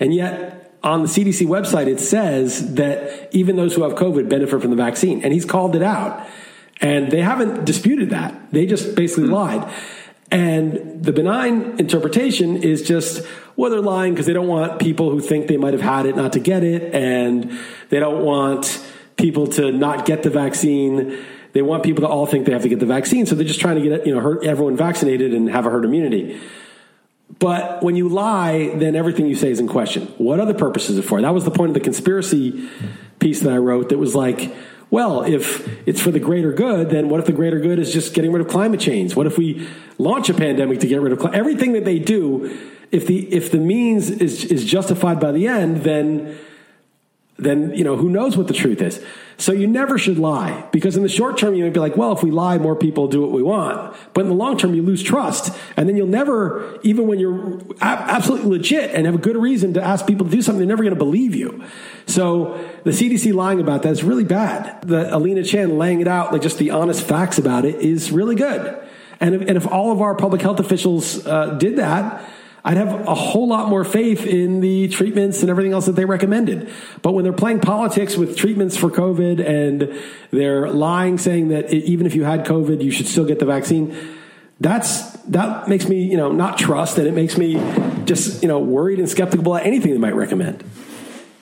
And 0.00 0.12
yet, 0.12 0.62
on 0.82 1.02
the 1.02 1.08
CDC 1.08 1.46
website, 1.46 1.86
it 1.86 2.00
says 2.00 2.74
that 2.74 3.32
even 3.32 3.54
those 3.54 3.74
who 3.74 3.84
have 3.84 3.92
COVID 3.92 4.28
benefit 4.28 4.60
from 4.60 4.70
the 4.70 4.76
vaccine. 4.76 5.22
And 5.22 5.32
he's 5.32 5.44
called 5.44 5.76
it 5.76 5.82
out. 5.82 6.26
And 6.82 7.10
they 7.10 7.22
haven't 7.22 7.64
disputed 7.64 8.10
that. 8.10 8.50
They 8.50 8.66
just 8.66 8.94
basically 8.96 9.24
mm-hmm. 9.24 9.34
lied. 9.34 9.74
And 10.32 11.04
the 11.04 11.12
benign 11.12 11.78
interpretation 11.78 12.62
is 12.62 12.82
just, 12.82 13.24
well, 13.54 13.70
they're 13.70 13.80
lying 13.80 14.14
because 14.14 14.26
they 14.26 14.32
don't 14.32 14.48
want 14.48 14.80
people 14.80 15.10
who 15.10 15.20
think 15.20 15.46
they 15.46 15.56
might 15.56 15.74
have 15.74 15.82
had 15.82 16.06
it 16.06 16.16
not 16.16 16.32
to 16.32 16.40
get 16.40 16.64
it. 16.64 16.94
And 16.94 17.58
they 17.90 18.00
don't 18.00 18.24
want 18.24 18.84
people 19.16 19.46
to 19.46 19.70
not 19.70 20.06
get 20.06 20.22
the 20.22 20.30
vaccine. 20.30 21.22
They 21.52 21.62
want 21.62 21.84
people 21.84 22.02
to 22.02 22.08
all 22.08 22.26
think 22.26 22.46
they 22.46 22.52
have 22.52 22.62
to 22.62 22.68
get 22.68 22.80
the 22.80 22.86
vaccine. 22.86 23.26
So 23.26 23.34
they're 23.34 23.46
just 23.46 23.60
trying 23.60 23.76
to 23.76 23.88
get, 23.88 24.06
you 24.06 24.14
know, 24.14 24.20
herd, 24.20 24.44
everyone 24.44 24.76
vaccinated 24.76 25.34
and 25.34 25.50
have 25.50 25.66
a 25.66 25.70
herd 25.70 25.84
immunity. 25.84 26.40
But 27.38 27.82
when 27.82 27.94
you 27.94 28.08
lie, 28.08 28.72
then 28.74 28.96
everything 28.96 29.26
you 29.26 29.36
say 29.36 29.50
is 29.50 29.60
in 29.60 29.68
question. 29.68 30.06
What 30.18 30.40
other 30.40 30.54
purpose 30.54 30.90
is 30.90 30.98
it 30.98 31.02
for? 31.02 31.20
That 31.20 31.34
was 31.34 31.44
the 31.44 31.50
point 31.50 31.70
of 31.70 31.74
the 31.74 31.80
conspiracy 31.80 32.68
piece 33.20 33.40
that 33.40 33.52
I 33.52 33.58
wrote 33.58 33.90
that 33.90 33.98
was 33.98 34.14
like, 34.14 34.54
well, 34.92 35.22
if 35.22 35.66
it's 35.88 36.02
for 36.02 36.10
the 36.10 36.20
greater 36.20 36.52
good, 36.52 36.90
then 36.90 37.08
what 37.08 37.18
if 37.18 37.24
the 37.24 37.32
greater 37.32 37.58
good 37.58 37.78
is 37.78 37.94
just 37.94 38.12
getting 38.12 38.30
rid 38.30 38.44
of 38.44 38.48
climate 38.48 38.78
change? 38.78 39.16
What 39.16 39.26
if 39.26 39.38
we 39.38 39.66
launch 39.96 40.28
a 40.28 40.34
pandemic 40.34 40.80
to 40.80 40.86
get 40.86 41.00
rid 41.00 41.14
of 41.14 41.18
cl- 41.18 41.34
everything 41.34 41.72
that 41.72 41.86
they 41.86 41.98
do? 41.98 42.54
If 42.90 43.06
the 43.06 43.20
if 43.32 43.50
the 43.50 43.56
means 43.56 44.10
is 44.10 44.44
is 44.44 44.66
justified 44.66 45.18
by 45.18 45.32
the 45.32 45.46
end, 45.48 45.78
then 45.78 46.38
then 47.42 47.74
you 47.74 47.84
know 47.84 47.96
who 47.96 48.08
knows 48.08 48.36
what 48.36 48.48
the 48.48 48.54
truth 48.54 48.80
is. 48.80 49.04
So 49.38 49.50
you 49.50 49.66
never 49.66 49.98
should 49.98 50.18
lie 50.18 50.68
because 50.70 50.96
in 50.96 51.02
the 51.02 51.08
short 51.08 51.36
term 51.36 51.54
you 51.54 51.64
may 51.64 51.70
be 51.70 51.80
like, 51.80 51.96
well, 51.96 52.12
if 52.12 52.22
we 52.22 52.30
lie, 52.30 52.58
more 52.58 52.76
people 52.76 53.08
do 53.08 53.20
what 53.20 53.32
we 53.32 53.42
want. 53.42 53.96
But 54.14 54.22
in 54.22 54.28
the 54.28 54.34
long 54.34 54.56
term, 54.56 54.74
you 54.74 54.82
lose 54.82 55.02
trust, 55.02 55.56
and 55.76 55.88
then 55.88 55.96
you'll 55.96 56.06
never, 56.06 56.78
even 56.82 57.06
when 57.06 57.18
you're 57.18 57.60
absolutely 57.80 58.50
legit 58.50 58.94
and 58.94 59.06
have 59.06 59.16
a 59.16 59.18
good 59.18 59.36
reason 59.36 59.74
to 59.74 59.82
ask 59.82 60.06
people 60.06 60.26
to 60.26 60.32
do 60.32 60.42
something, 60.42 60.60
they're 60.60 60.68
never 60.68 60.84
going 60.84 60.94
to 60.94 61.04
believe 61.04 61.34
you. 61.34 61.64
So 62.06 62.64
the 62.84 62.90
CDC 62.90 63.34
lying 63.34 63.60
about 63.60 63.82
that 63.82 63.90
is 63.90 64.04
really 64.04 64.24
bad. 64.24 64.82
The 64.82 65.14
Alina 65.14 65.42
Chan 65.42 65.76
laying 65.76 66.00
it 66.00 66.08
out, 66.08 66.32
like 66.32 66.42
just 66.42 66.58
the 66.58 66.70
honest 66.70 67.02
facts 67.02 67.38
about 67.38 67.64
it, 67.64 67.76
is 67.76 68.12
really 68.12 68.36
good. 68.36 68.78
And 69.18 69.34
if, 69.36 69.40
and 69.42 69.56
if 69.56 69.66
all 69.66 69.92
of 69.92 70.00
our 70.00 70.14
public 70.14 70.42
health 70.42 70.60
officials 70.60 71.26
uh, 71.26 71.54
did 71.54 71.76
that, 71.76 72.28
I'd 72.64 72.76
have 72.76 73.08
a 73.08 73.14
whole 73.14 73.48
lot 73.48 73.68
more 73.68 73.82
faith 73.82 74.24
in 74.24 74.60
the 74.60 74.88
treatments 74.88 75.40
and 75.40 75.50
everything 75.50 75.72
else 75.72 75.86
that 75.86 75.96
they 75.96 76.04
recommended. 76.04 76.70
But 77.02 77.12
when 77.12 77.24
they're 77.24 77.32
playing 77.32 77.60
politics 77.60 78.16
with 78.16 78.36
treatments 78.36 78.76
for 78.76 78.88
COVID 78.88 79.44
and 79.44 80.00
they're 80.30 80.68
lying, 80.68 81.18
saying 81.18 81.48
that 81.48 81.72
even 81.72 82.06
if 82.06 82.14
you 82.14 82.22
had 82.22 82.46
COVID, 82.46 82.82
you 82.82 82.92
should 82.92 83.08
still 83.08 83.24
get 83.24 83.40
the 83.40 83.46
vaccine, 83.46 83.96
that's 84.60 85.10
that 85.22 85.68
makes 85.68 85.88
me 85.88 86.04
you 86.04 86.16
know 86.16 86.30
not 86.30 86.56
trust, 86.56 86.98
and 86.98 87.08
it 87.08 87.14
makes 87.14 87.36
me 87.36 87.54
just 88.04 88.42
you 88.42 88.48
know 88.48 88.60
worried 88.60 89.00
and 89.00 89.08
skeptical 89.08 89.44
about 89.52 89.66
anything 89.66 89.90
they 89.90 89.98
might 89.98 90.14
recommend. 90.14 90.62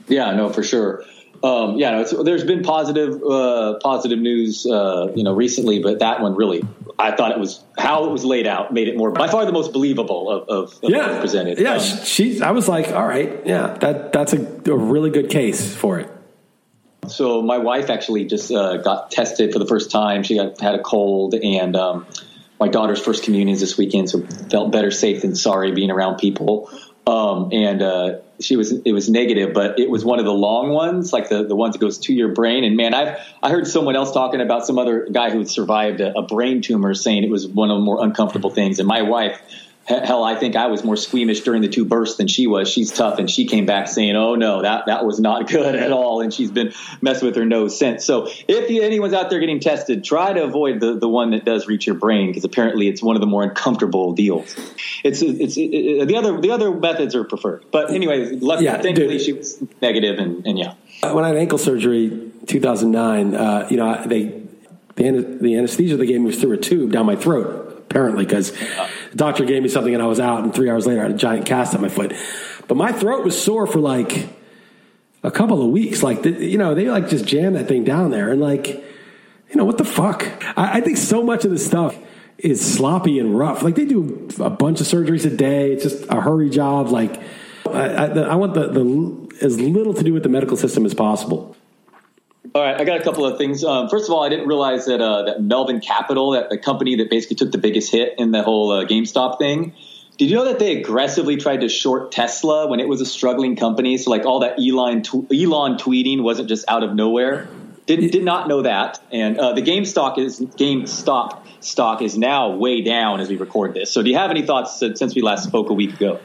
Yeah, 0.08 0.32
no, 0.32 0.48
for 0.48 0.62
sure. 0.62 1.04
Um, 1.42 1.78
yeah, 1.78 1.90
no, 1.90 2.22
there's 2.22 2.44
been 2.44 2.62
positive, 2.62 3.22
uh, 3.22 3.78
positive 3.82 4.18
news, 4.18 4.66
uh, 4.66 5.10
you 5.14 5.24
know, 5.24 5.32
recently, 5.32 5.82
but 5.82 6.00
that 6.00 6.20
one 6.20 6.34
really, 6.34 6.62
I 6.98 7.12
thought 7.12 7.32
it 7.32 7.38
was 7.38 7.64
how 7.78 8.04
it 8.04 8.10
was 8.10 8.24
laid 8.24 8.46
out 8.46 8.74
made 8.74 8.88
it 8.88 8.96
more 8.96 9.10
by 9.10 9.28
far 9.28 9.46
the 9.46 9.52
most 9.52 9.72
believable 9.72 10.30
of, 10.30 10.48
of, 10.48 10.84
of 10.84 10.90
yeah, 10.90 11.18
presented. 11.18 11.58
Yeah, 11.58 11.74
um, 11.74 11.80
she, 11.80 12.42
I 12.42 12.50
was 12.50 12.68
like, 12.68 12.88
all 12.88 13.06
right, 13.06 13.46
yeah, 13.46 13.74
that 13.80 14.12
that's 14.12 14.34
a, 14.34 14.40
a 14.66 14.76
really 14.76 15.08
good 15.08 15.30
case 15.30 15.74
for 15.74 15.98
it. 15.98 16.10
So 17.08 17.40
my 17.40 17.56
wife 17.56 17.88
actually 17.88 18.26
just 18.26 18.52
uh, 18.52 18.76
got 18.76 19.10
tested 19.10 19.54
for 19.54 19.58
the 19.58 19.66
first 19.66 19.90
time. 19.90 20.22
She 20.22 20.36
got 20.36 20.60
had 20.60 20.74
a 20.74 20.82
cold, 20.82 21.34
and 21.34 21.74
um, 21.74 22.06
my 22.58 22.68
daughter's 22.68 23.00
first 23.00 23.24
communion 23.24 23.54
is 23.54 23.60
this 23.60 23.78
weekend, 23.78 24.10
so 24.10 24.20
felt 24.50 24.70
better 24.72 24.90
safe 24.90 25.22
than 25.22 25.34
sorry 25.34 25.72
being 25.72 25.90
around 25.90 26.18
people. 26.18 26.70
Um, 27.10 27.48
and 27.50 27.82
uh, 27.82 28.18
she 28.38 28.54
was 28.54 28.70
it 28.70 28.92
was 28.92 29.10
negative, 29.10 29.52
but 29.52 29.80
it 29.80 29.90
was 29.90 30.04
one 30.04 30.20
of 30.20 30.24
the 30.24 30.32
long 30.32 30.70
ones, 30.70 31.12
like 31.12 31.28
the, 31.28 31.42
the 31.42 31.56
ones 31.56 31.74
that 31.74 31.80
goes 31.80 31.98
to 31.98 32.12
your 32.14 32.28
brain. 32.28 32.62
And 32.62 32.76
man, 32.76 32.94
I've 32.94 33.18
I 33.42 33.50
heard 33.50 33.66
someone 33.66 33.96
else 33.96 34.12
talking 34.12 34.40
about 34.40 34.64
some 34.64 34.78
other 34.78 35.08
guy 35.10 35.30
who 35.30 35.44
survived 35.44 36.00
a, 36.00 36.16
a 36.16 36.22
brain 36.22 36.62
tumor, 36.62 36.94
saying 36.94 37.24
it 37.24 37.30
was 37.30 37.48
one 37.48 37.68
of 37.68 37.78
the 37.78 37.82
more 37.82 38.04
uncomfortable 38.04 38.50
things. 38.50 38.78
And 38.78 38.86
my 38.86 39.02
wife 39.02 39.42
hell, 39.90 40.24
I 40.24 40.36
think 40.36 40.56
I 40.56 40.68
was 40.68 40.84
more 40.84 40.96
squeamish 40.96 41.40
during 41.40 41.62
the 41.62 41.68
two 41.68 41.84
bursts 41.84 42.16
than 42.16 42.28
she 42.28 42.46
was. 42.46 42.68
She's 42.68 42.92
tough, 42.92 43.18
and 43.18 43.28
she 43.28 43.46
came 43.46 43.66
back 43.66 43.88
saying, 43.88 44.14
"Oh 44.16 44.34
no, 44.34 44.62
that 44.62 44.86
that 44.86 45.04
was 45.04 45.18
not 45.20 45.48
good 45.48 45.74
at 45.74 45.92
all," 45.92 46.20
and 46.20 46.32
she's 46.32 46.50
been 46.50 46.72
messing 47.00 47.26
with 47.26 47.36
her 47.36 47.44
nose 47.44 47.78
since. 47.78 48.04
So 48.04 48.28
if 48.48 48.70
you, 48.70 48.82
anyone's 48.82 49.12
out 49.12 49.30
there 49.30 49.40
getting 49.40 49.60
tested, 49.60 50.04
try 50.04 50.32
to 50.32 50.44
avoid 50.44 50.80
the, 50.80 50.98
the 50.98 51.08
one 51.08 51.30
that 51.32 51.44
does 51.44 51.66
reach 51.66 51.86
your 51.86 51.96
brain 51.96 52.28
because 52.28 52.44
apparently 52.44 52.88
it's 52.88 53.02
one 53.02 53.16
of 53.16 53.20
the 53.20 53.26
more 53.26 53.42
uncomfortable 53.42 54.12
deals. 54.12 54.54
It's 55.04 55.22
it's 55.22 55.56
it, 55.56 55.60
it, 55.60 56.08
the 56.08 56.16
other 56.16 56.40
the 56.40 56.52
other 56.52 56.70
methods 56.70 57.14
are 57.14 57.24
preferred, 57.24 57.64
but 57.70 57.90
anyway, 57.90 58.36
luckily, 58.36 58.66
yeah, 58.66 58.80
thankfully 58.80 59.18
dude. 59.18 59.22
she 59.22 59.32
was 59.32 59.62
negative, 59.82 60.18
and, 60.18 60.46
and 60.46 60.58
yeah. 60.58 60.74
When 61.02 61.24
I 61.24 61.28
had 61.28 61.36
ankle 61.36 61.58
surgery, 61.58 62.30
2009, 62.46 63.34
uh, 63.34 63.66
you 63.70 63.76
know 63.76 64.02
they 64.06 64.40
the, 64.96 65.38
the 65.40 65.56
anesthesia 65.56 65.96
they 65.96 66.06
gave 66.06 66.20
me 66.20 66.26
was 66.26 66.40
through 66.40 66.52
a 66.52 66.58
tube 66.58 66.92
down 66.92 67.06
my 67.06 67.16
throat 67.16 67.70
apparently, 67.90 68.24
because 68.24 68.52
the 68.52 68.88
doctor 69.14 69.44
gave 69.44 69.62
me 69.62 69.68
something 69.68 69.94
and 69.94 70.02
I 70.02 70.06
was 70.06 70.20
out, 70.20 70.42
and 70.42 70.54
three 70.54 70.70
hours 70.70 70.86
later 70.86 71.00
I 71.00 71.04
had 71.04 71.12
a 71.12 71.18
giant 71.18 71.46
cast 71.46 71.74
on 71.74 71.80
my 71.80 71.88
foot. 71.88 72.14
But 72.68 72.76
my 72.76 72.92
throat 72.92 73.24
was 73.24 73.40
sore 73.40 73.66
for 73.66 73.80
like, 73.80 74.28
a 75.22 75.30
couple 75.30 75.62
of 75.62 75.70
weeks. 75.70 76.02
Like, 76.02 76.24
you 76.24 76.58
know, 76.58 76.74
they 76.74 76.90
like 76.90 77.08
just 77.08 77.24
jam 77.24 77.54
that 77.54 77.68
thing 77.68 77.84
down 77.84 78.10
there 78.10 78.30
and 78.30 78.40
like, 78.40 78.68
you 78.68 79.56
know, 79.56 79.64
what 79.64 79.78
the 79.78 79.84
fuck? 79.84 80.26
I, 80.56 80.78
I 80.78 80.80
think 80.80 80.96
so 80.96 81.22
much 81.22 81.44
of 81.44 81.50
this 81.50 81.66
stuff 81.66 81.96
is 82.38 82.60
sloppy 82.60 83.18
and 83.18 83.38
rough. 83.38 83.62
Like 83.62 83.74
they 83.74 83.84
do 83.84 84.28
a 84.38 84.50
bunch 84.50 84.80
of 84.80 84.86
surgeries 84.86 85.26
a 85.26 85.36
day. 85.36 85.72
It's 85.72 85.82
just 85.82 86.06
a 86.08 86.20
hurry 86.20 86.48
job. 86.48 86.88
Like 86.88 87.20
I, 87.66 88.06
I, 88.06 88.06
I 88.06 88.34
want 88.36 88.54
the, 88.54 88.68
the 88.68 89.44
as 89.44 89.60
little 89.60 89.94
to 89.94 90.02
do 90.02 90.12
with 90.12 90.22
the 90.22 90.28
medical 90.28 90.56
system 90.56 90.86
as 90.86 90.94
possible. 90.94 91.56
All 92.54 92.62
right, 92.62 92.80
I 92.80 92.84
got 92.84 92.98
a 92.98 93.04
couple 93.04 93.26
of 93.26 93.36
things. 93.36 93.62
Um, 93.62 93.88
first 93.88 94.08
of 94.08 94.14
all, 94.14 94.24
I 94.24 94.28
didn't 94.30 94.48
realize 94.48 94.86
that 94.86 95.00
uh, 95.00 95.24
that 95.24 95.42
Melvin 95.42 95.80
Capital, 95.80 96.32
that 96.32 96.48
the 96.48 96.58
company 96.58 96.96
that 96.96 97.10
basically 97.10 97.36
took 97.36 97.52
the 97.52 97.58
biggest 97.58 97.92
hit 97.92 98.14
in 98.18 98.30
the 98.32 98.42
whole 98.42 98.72
uh, 98.72 98.84
GameStop 98.86 99.38
thing, 99.38 99.74
did 100.16 100.30
you 100.30 100.36
know 100.36 100.46
that 100.46 100.58
they 100.58 100.78
aggressively 100.78 101.36
tried 101.36 101.60
to 101.60 101.68
short 101.68 102.12
Tesla 102.12 102.66
when 102.66 102.80
it 102.80 102.88
was 102.88 103.00
a 103.02 103.06
struggling 103.06 103.56
company? 103.56 103.98
So 103.98 104.10
like 104.10 104.24
all 104.24 104.40
that 104.40 104.58
Elon 104.58 105.02
tw- 105.02 105.30
Elon 105.32 105.76
tweeting 105.76 106.22
wasn't 106.22 106.48
just 106.48 106.64
out 106.66 106.82
of 106.82 106.94
nowhere. 106.94 107.46
Did 107.86 108.10
did 108.10 108.24
not 108.24 108.48
know 108.48 108.62
that. 108.62 109.00
And 109.12 109.38
uh, 109.38 109.52
the 109.52 109.62
GameStop 109.62 110.18
is 110.18 110.40
GameStop 110.40 111.46
stock 111.60 112.00
is 112.00 112.16
now 112.16 112.56
way 112.56 112.80
down 112.80 113.20
as 113.20 113.28
we 113.28 113.36
record 113.36 113.74
this. 113.74 113.92
So 113.92 114.02
do 114.02 114.10
you 114.10 114.16
have 114.16 114.30
any 114.30 114.42
thoughts 114.42 114.78
since 114.78 115.14
we 115.14 115.20
last 115.20 115.44
spoke 115.44 115.70
a 115.70 115.74
week 115.74 115.94
ago? 115.94 116.20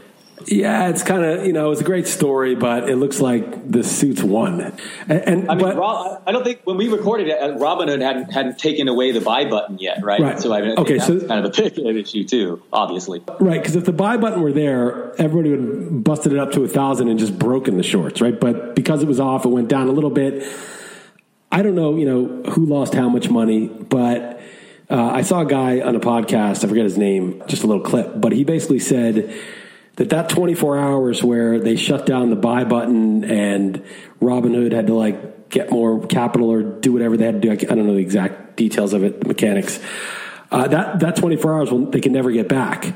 Yeah, 0.48 0.90
it's 0.90 1.02
kind 1.02 1.24
of 1.24 1.46
you 1.46 1.54
know 1.54 1.72
it's 1.72 1.82
a 1.82 1.86
great 1.86 2.08
story, 2.08 2.56
but 2.56 2.90
it 2.90 2.98
looks 2.98 3.22
like 3.22 3.72
the 3.72 3.84
suits 3.84 4.22
won. 4.22 4.60
And, 4.62 4.80
and 5.10 5.52
I 5.52 5.56
mean, 5.56 5.64
but, 5.66 5.78
Rob, 5.78 6.22
I 6.28 6.32
don't 6.32 6.44
think 6.44 6.62
when 6.66 6.78
we 6.78 6.90
recorded 6.90 7.30
it, 7.30 7.40
Robinhood 7.58 8.02
hadn't 8.02 8.32
hadn't 8.32 8.60
taken 8.60 8.88
away 8.88 9.12
the 9.12 9.22
buy 9.22 9.46
button 9.50 9.78
yet, 9.80 10.04
right? 10.04 10.20
Right. 10.20 10.40
So 10.40 10.54
I 10.54 10.62
mean, 10.62 10.78
Okay, 10.78 11.00
so- 11.00 11.26
kind 11.26 11.46
of 11.46 11.58
a 11.58 11.70
big 11.70 11.78
issue 11.96 12.26
too, 12.26 12.62
obviously. 12.72 13.24
right 13.40 13.62
because 13.62 13.76
if 13.76 13.86
the 13.86 13.94
buy 13.94 14.18
button 14.18 14.42
were 14.42 14.52
there, 14.52 15.20
everybody 15.20 15.52
would 15.52 15.60
have 15.60 16.04
busted 16.04 16.34
it 16.34 16.40
up 16.40 16.52
to 16.52 16.64
a 16.64 16.68
thousand 16.68 17.08
and 17.08 17.18
just 17.18 17.40
broken 17.40 17.78
the 17.78 17.84
shorts, 17.84 18.20
right? 18.22 18.38
But 18.40 18.76
because 18.76 19.02
it 19.02 19.08
was 19.08 19.20
off, 19.20 19.46
it 19.46 19.50
went 19.50 19.70
down 19.70 19.88
a 19.88 19.92
little 19.92 20.10
bit. 20.10 20.46
I 21.52 21.62
don't 21.62 21.76
know, 21.76 21.96
you 21.96 22.06
know, 22.06 22.52
who 22.52 22.66
lost 22.66 22.94
how 22.94 23.08
much 23.08 23.30
money, 23.30 23.68
but 23.68 24.42
uh, 24.90 25.10
I 25.12 25.22
saw 25.22 25.42
a 25.42 25.46
guy 25.46 25.80
on 25.80 25.96
a 25.96 26.00
podcast. 26.00 26.64
I 26.64 26.68
forget 26.68 26.84
his 26.84 26.98
name, 26.98 27.42
just 27.48 27.64
a 27.64 27.68
little 27.68 27.84
clip, 27.84 28.20
but 28.20 28.34
he 28.34 28.44
basically 28.44 28.80
said 28.80 29.34
that 29.96 30.10
that 30.10 30.30
24 30.30 30.78
hours 30.78 31.24
where 31.24 31.60
they 31.60 31.76
shut 31.76 32.06
down 32.06 32.30
the 32.30 32.36
buy 32.36 32.64
button 32.64 33.24
and 33.24 33.84
Robinhood 34.22 34.74
had 34.74 34.88
to 34.88 34.94
like 34.94 35.50
get 35.50 35.72
more 35.72 36.06
capital 36.08 36.52
or 36.52 36.64
do 36.64 36.92
whatever 36.92 37.18
they 37.18 37.26
had 37.26 37.42
to 37.42 37.48
do. 37.48 37.52
I 37.52 37.56
don't 37.56 37.88
know 37.88 37.94
the 37.94 38.00
exact 38.00 38.58
details 38.58 38.94
of 38.94 39.04
it, 39.04 39.22
the 39.22 39.28
mechanics. 39.28 39.80
Uh, 40.52 40.68
that 40.68 41.00
that 41.00 41.16
24 41.16 41.54
hours, 41.54 41.72
will, 41.72 41.86
they 41.90 42.02
can 42.02 42.14
never 42.14 42.32
get 42.32 42.48
back. 42.48 42.96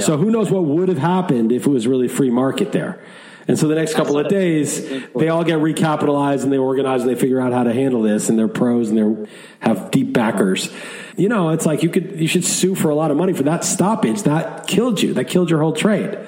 So 0.00 0.16
who 0.16 0.30
knows 0.30 0.50
what 0.50 0.64
would 0.64 0.88
have 0.88 0.98
happened 0.98 1.52
if 1.52 1.66
it 1.66 1.70
was 1.70 1.86
really 1.86 2.08
free 2.08 2.30
market 2.30 2.72
there. 2.72 3.02
And 3.46 3.58
so 3.58 3.68
the 3.68 3.74
next 3.74 3.94
couple 3.94 4.18
of 4.18 4.28
days, 4.28 4.88
they 5.14 5.28
all 5.28 5.44
get 5.44 5.58
recapitalized 5.58 6.44
and 6.44 6.52
they 6.52 6.58
organize 6.58 7.02
and 7.02 7.10
they 7.10 7.14
figure 7.14 7.40
out 7.40 7.52
how 7.52 7.64
to 7.64 7.72
handle 7.72 8.00
this 8.02 8.28
and 8.28 8.38
they're 8.38 8.48
pros 8.48 8.90
and 8.90 8.98
they 8.98 9.30
have 9.60 9.90
deep 9.90 10.12
backers. 10.12 10.72
You 11.16 11.28
know, 11.28 11.50
it's 11.50 11.66
like 11.66 11.82
you 11.82 11.88
could 11.90 12.18
you 12.20 12.26
should 12.28 12.44
sue 12.44 12.74
for 12.74 12.88
a 12.90 12.94
lot 12.94 13.10
of 13.10 13.16
money 13.16 13.32
for 13.32 13.42
that 13.44 13.64
stoppage. 13.64 14.22
That 14.22 14.66
killed 14.66 15.02
you. 15.02 15.14
That 15.14 15.24
killed 15.26 15.50
your 15.50 15.60
whole 15.60 15.72
trade. 15.74 16.18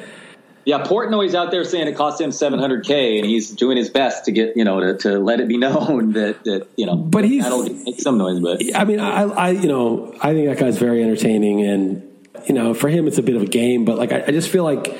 Yeah, 0.66 0.82
Portnoy's 0.82 1.34
out 1.34 1.50
there 1.50 1.62
saying 1.64 1.88
it 1.88 1.96
cost 1.96 2.18
him 2.20 2.30
700k, 2.30 3.18
and 3.18 3.26
he's 3.26 3.50
doing 3.50 3.76
his 3.76 3.90
best 3.90 4.24
to 4.26 4.32
get 4.32 4.56
you 4.56 4.64
know 4.64 4.80
to, 4.80 4.96
to 4.98 5.18
let 5.18 5.40
it 5.40 5.48
be 5.48 5.56
known 5.58 6.12
that 6.12 6.44
that 6.44 6.68
you 6.76 6.86
know. 6.86 6.96
But 6.96 7.24
he's- 7.24 7.44
make 7.84 8.00
some 8.00 8.18
noise, 8.18 8.40
but 8.40 8.62
I 8.74 8.84
mean, 8.84 9.00
I, 9.00 9.22
I 9.24 9.50
you 9.50 9.68
know, 9.68 10.14
I 10.22 10.32
think 10.32 10.48
that 10.48 10.58
guy's 10.58 10.78
very 10.78 11.02
entertaining 11.02 11.62
and 11.62 12.10
you 12.48 12.54
know, 12.54 12.74
for 12.74 12.88
him 12.88 13.06
it's 13.06 13.16
a 13.18 13.22
bit 13.22 13.36
of 13.36 13.42
a 13.42 13.46
game, 13.46 13.84
but 13.84 13.96
like 13.98 14.12
I, 14.12 14.24
I 14.26 14.30
just 14.30 14.48
feel 14.48 14.64
like 14.64 14.96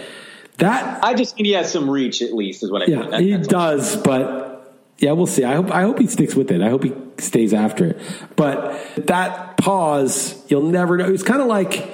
that 0.59 1.03
I 1.05 1.15
just 1.15 1.35
think 1.35 1.47
he 1.47 1.53
has 1.53 1.71
some 1.73 1.91
reach 1.91 2.23
at 2.23 2.33
least, 2.33 2.63
is 2.63 2.71
what 2.71 2.83
I 2.83 2.87
Yeah, 2.87 2.99
think. 3.01 3.11
That- 3.11 3.21
he 3.23 3.37
does, 3.39 3.97
but 3.97 4.51
yeah, 4.99 5.13
we'll 5.13 5.27
see. 5.27 5.45
I 5.45 5.55
hope 5.57 5.71
I 5.71 5.83
hope 5.83 5.99
he 5.99 6.07
sticks 6.07 6.35
with 6.35 6.51
it. 6.51 6.61
I 6.63 6.69
hope 6.71 6.85
he 6.85 6.93
stays 7.19 7.53
after 7.55 7.87
it. 7.87 8.01
But 8.37 8.79
that 9.07 9.54
pause, 9.65 10.45
you'll 10.49 10.63
never 10.63 10.99
know. 10.99 11.07
It's 11.07 11.23
kind 11.23 11.41
of 11.41 11.47
like 11.47 11.91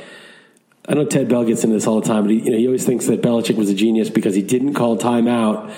I 0.89 0.95
know 0.95 1.05
Ted 1.05 1.29
Bell 1.29 1.45
gets 1.45 1.63
into 1.63 1.77
this 1.77 1.87
all 1.87 2.01
the 2.01 2.07
time, 2.09 2.25
but 2.25 2.33
he, 2.33 2.41
you 2.41 2.51
know 2.51 2.59
he 2.59 2.67
always 2.67 2.85
thinks 2.85 3.07
that 3.07 3.23
Belichick 3.23 3.55
was 3.55 3.71
a 3.71 3.75
genius 3.75 4.11
because 4.11 4.35
he 4.35 4.43
didn't 4.43 4.75
call 4.75 4.99
timeout 4.99 5.73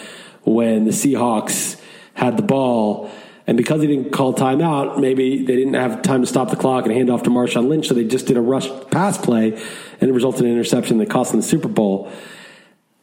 when 0.45 0.87
the 0.87 0.91
Seahawks 0.91 1.79
had 2.15 2.39
the 2.39 2.43
ball. 2.43 3.11
And 3.47 3.59
because 3.59 3.83
he 3.83 3.89
didn't 3.89 4.13
call 4.13 4.33
timeout, 4.33 5.01
maybe 5.01 5.45
they 5.45 5.57
didn't 5.57 5.75
have 5.75 6.01
time 6.01 6.23
to 6.23 6.27
stop 6.27 6.49
the 6.49 6.57
clock 6.57 6.87
and 6.87 6.95
hand 6.95 7.11
off 7.11 7.25
to 7.25 7.31
Marshawn 7.31 7.69
Lynch, 7.69 7.89
so 7.89 7.95
they 7.95 8.05
just 8.05 8.27
did 8.27 8.39
a 8.39 8.41
rush 8.41 8.69
pass 8.91 9.19
play, 9.19 9.53
and 10.01 10.09
it 10.09 10.13
resulted 10.13 10.43
in 10.43 10.47
an 10.47 10.53
interception 10.53 10.97
that 10.99 11.11
cost 11.11 11.33
them 11.33 11.41
the 11.41 11.47
Super 11.47 11.69
Bowl. 11.69 12.11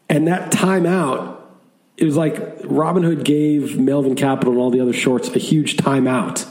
And 0.08 0.28
that 0.28 0.52
timeout, 0.52 1.38
it 1.98 2.06
was 2.06 2.18
like 2.18 2.36
Robinhood 2.62 3.24
gave 3.24 3.78
Melvin 3.78 4.16
Capital 4.16 4.54
and 4.54 4.62
all 4.62 4.72
the 4.72 4.80
other 4.80 4.94
shorts 4.94 5.30
a 5.30 5.40
huge 5.40 5.78
timeout. 5.78 6.48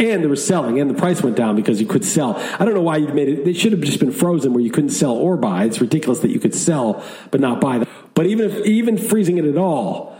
And 0.00 0.22
there 0.22 0.30
was 0.30 0.46
selling, 0.46 0.78
and 0.78 0.88
the 0.88 0.94
price 0.94 1.22
went 1.22 1.34
down 1.34 1.56
because 1.56 1.80
you 1.80 1.86
could 1.86 2.04
sell. 2.04 2.36
I 2.58 2.64
don't 2.64 2.74
know 2.74 2.82
why 2.82 2.98
you 2.98 3.08
made 3.08 3.28
it. 3.28 3.44
They 3.44 3.52
should 3.52 3.72
have 3.72 3.80
just 3.80 3.98
been 3.98 4.12
frozen 4.12 4.52
where 4.52 4.62
you 4.62 4.70
couldn't 4.70 4.90
sell 4.90 5.12
or 5.12 5.36
buy. 5.36 5.64
It's 5.64 5.80
ridiculous 5.80 6.20
that 6.20 6.30
you 6.30 6.38
could 6.38 6.54
sell 6.54 7.04
but 7.32 7.40
not 7.40 7.60
buy. 7.60 7.84
But 8.14 8.26
even 8.26 8.48
if 8.48 8.64
even 8.64 8.96
freezing 8.96 9.38
it 9.38 9.44
at 9.44 9.56
all 9.56 10.16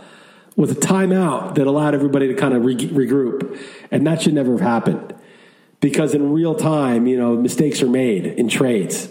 was 0.57 0.69
a 0.71 0.75
timeout 0.75 1.55
that 1.55 1.65
allowed 1.65 1.93
everybody 1.93 2.27
to 2.27 2.33
kind 2.33 2.53
of 2.53 2.65
re- 2.65 2.75
regroup, 2.75 3.57
and 3.89 4.05
that 4.05 4.21
should 4.21 4.33
never 4.33 4.51
have 4.51 4.61
happened 4.61 5.15
because 5.79 6.13
in 6.13 6.31
real 6.31 6.55
time, 6.55 7.07
you 7.07 7.17
know, 7.17 7.35
mistakes 7.35 7.81
are 7.81 7.87
made 7.87 8.25
in 8.25 8.49
trades. 8.49 9.07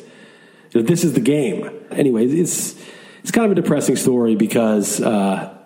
You 0.73 0.83
know, 0.83 0.87
this 0.87 1.05
is 1.05 1.15
the 1.15 1.21
game. 1.21 1.71
Anyway, 1.91 2.27
it's 2.27 2.79
it's 3.23 3.31
kind 3.31 3.47
of 3.47 3.53
a 3.53 3.61
depressing 3.61 3.97
story 3.97 4.37
because 4.37 5.01
uh, 5.01 5.57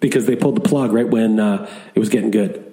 because 0.00 0.26
they 0.26 0.36
pulled 0.36 0.56
the 0.56 0.66
plug 0.66 0.92
right 0.92 1.08
when 1.08 1.38
uh, 1.38 1.70
it 1.94 1.98
was 1.98 2.08
getting 2.08 2.30
good. 2.30 2.63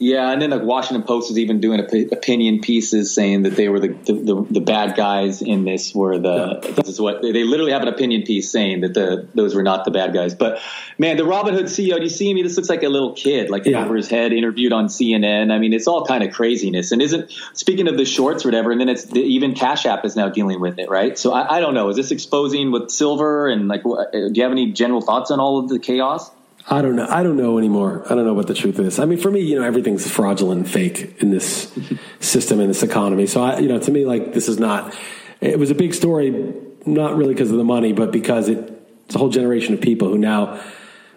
Yeah, 0.00 0.30
and 0.30 0.40
then 0.40 0.50
the 0.50 0.58
Washington 0.58 1.06
Post 1.06 1.28
was 1.30 1.38
even 1.38 1.60
doing 1.60 1.80
op- 1.80 2.12
opinion 2.12 2.60
pieces 2.60 3.14
saying 3.14 3.42
that 3.42 3.56
they 3.56 3.68
were 3.68 3.80
the, 3.80 3.88
the, 3.88 4.12
the, 4.12 4.46
the 4.50 4.60
bad 4.60 4.96
guys 4.96 5.42
in 5.42 5.64
this. 5.64 5.94
Were 5.94 6.18
the 6.18 6.60
this 6.76 6.88
is 6.88 7.00
what 7.00 7.20
they, 7.22 7.32
they 7.32 7.42
literally 7.44 7.72
have 7.72 7.82
an 7.82 7.88
opinion 7.88 8.22
piece 8.22 8.50
saying 8.50 8.82
that 8.82 8.94
the 8.94 9.28
those 9.34 9.54
were 9.54 9.62
not 9.62 9.84
the 9.84 9.90
bad 9.90 10.14
guys. 10.14 10.34
But 10.34 10.60
man, 10.98 11.16
the 11.16 11.24
Robinhood 11.24 11.64
CEO, 11.64 11.96
do 11.96 12.02
you 12.04 12.08
see 12.08 12.32
me? 12.32 12.42
This 12.42 12.56
looks 12.56 12.68
like 12.68 12.82
a 12.82 12.88
little 12.88 13.12
kid, 13.14 13.50
like 13.50 13.64
Yeah. 13.66 13.84
over 13.84 13.96
his 13.96 14.08
head, 14.08 14.32
interviewed 14.32 14.72
on 14.72 14.86
CNN. 14.86 15.50
I 15.52 15.58
mean, 15.58 15.72
it's 15.72 15.88
all 15.88 16.04
kind 16.04 16.22
of 16.22 16.32
craziness. 16.32 16.92
And 16.92 17.02
isn't 17.02 17.32
speaking 17.54 17.88
of 17.88 17.96
the 17.96 18.04
shorts 18.04 18.44
or 18.44 18.48
whatever, 18.48 18.70
and 18.70 18.80
then 18.80 18.88
it's 18.88 19.04
the, 19.04 19.20
even 19.20 19.54
Cash 19.54 19.84
App 19.86 20.04
is 20.04 20.14
now 20.14 20.28
dealing 20.28 20.60
with 20.60 20.78
it, 20.78 20.88
right? 20.88 21.18
So 21.18 21.32
I, 21.32 21.56
I 21.56 21.60
don't 21.60 21.74
know. 21.74 21.88
Is 21.88 21.96
this 21.96 22.10
exposing 22.12 22.70
with 22.70 22.90
silver 22.90 23.48
and 23.48 23.66
like? 23.68 23.82
Do 23.82 24.30
you 24.32 24.42
have 24.42 24.52
any 24.52 24.72
general 24.72 25.00
thoughts 25.00 25.30
on 25.30 25.40
all 25.40 25.58
of 25.58 25.68
the 25.68 25.78
chaos? 25.78 26.30
I 26.70 26.82
don't 26.82 26.96
know. 26.96 27.06
I 27.08 27.22
don't 27.22 27.38
know 27.38 27.56
anymore. 27.56 28.02
I 28.06 28.14
don't 28.14 28.26
know 28.26 28.34
what 28.34 28.46
the 28.46 28.54
truth 28.54 28.78
is. 28.78 28.98
I 28.98 29.06
mean, 29.06 29.18
for 29.18 29.30
me, 29.30 29.40
you 29.40 29.58
know, 29.58 29.64
everything's 29.64 30.08
fraudulent 30.08 30.60
and 30.60 30.70
fake 30.70 31.16
in 31.18 31.30
this 31.30 31.72
system 32.20 32.60
in 32.60 32.68
this 32.68 32.82
economy. 32.82 33.26
So, 33.26 33.42
I, 33.42 33.58
you 33.58 33.68
know, 33.68 33.78
to 33.78 33.90
me, 33.90 34.04
like 34.04 34.34
this 34.34 34.48
is 34.48 34.58
not. 34.58 34.94
It 35.40 35.58
was 35.58 35.70
a 35.70 35.74
big 35.74 35.94
story, 35.94 36.54
not 36.84 37.16
really 37.16 37.32
because 37.32 37.50
of 37.50 37.56
the 37.56 37.64
money, 37.64 37.92
but 37.92 38.10
because 38.10 38.48
it, 38.48 38.58
it's 39.06 39.14
a 39.14 39.18
whole 39.18 39.30
generation 39.30 39.72
of 39.72 39.80
people 39.80 40.08
who 40.08 40.18
now, 40.18 40.60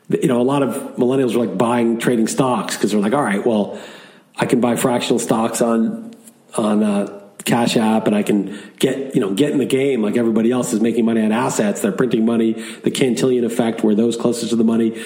you 0.10 0.28
know, 0.28 0.40
a 0.40 0.44
lot 0.44 0.64
of 0.64 0.76
millennials 0.96 1.36
are 1.36 1.46
like 1.46 1.58
buying 1.58 2.00
trading 2.00 2.28
stocks 2.28 2.78
because 2.78 2.92
they're 2.92 3.02
like, 3.02 3.14
all 3.14 3.24
right, 3.24 3.46
well, 3.46 3.82
I 4.38 4.46
can 4.46 4.62
buy 4.62 4.78
fractional 4.78 5.20
stocks 5.20 5.62
on 5.62 6.14
on 6.56 6.84
uh, 6.84 7.22
Cash 7.44 7.76
App, 7.76 8.08
and 8.08 8.16
I 8.16 8.24
can 8.24 8.58
get 8.80 9.16
you 9.16 9.20
know 9.20 9.34
get 9.34 9.52
in 9.52 9.58
the 9.58 9.66
game 9.66 10.02
like 10.02 10.16
everybody 10.16 10.50
else 10.50 10.72
is 10.72 10.80
making 10.80 11.04
money 11.04 11.26
on 11.26 11.34
assets. 11.34 11.82
They're 11.82 11.92
printing 11.92 12.26
money, 12.26 12.54
the 12.54 12.92
Cantillon 12.92 13.44
effect, 13.44 13.84
where 13.84 13.96
those 13.96 14.16
closest 14.16 14.52
to 14.52 14.56
the 14.56 14.64
money 14.64 15.04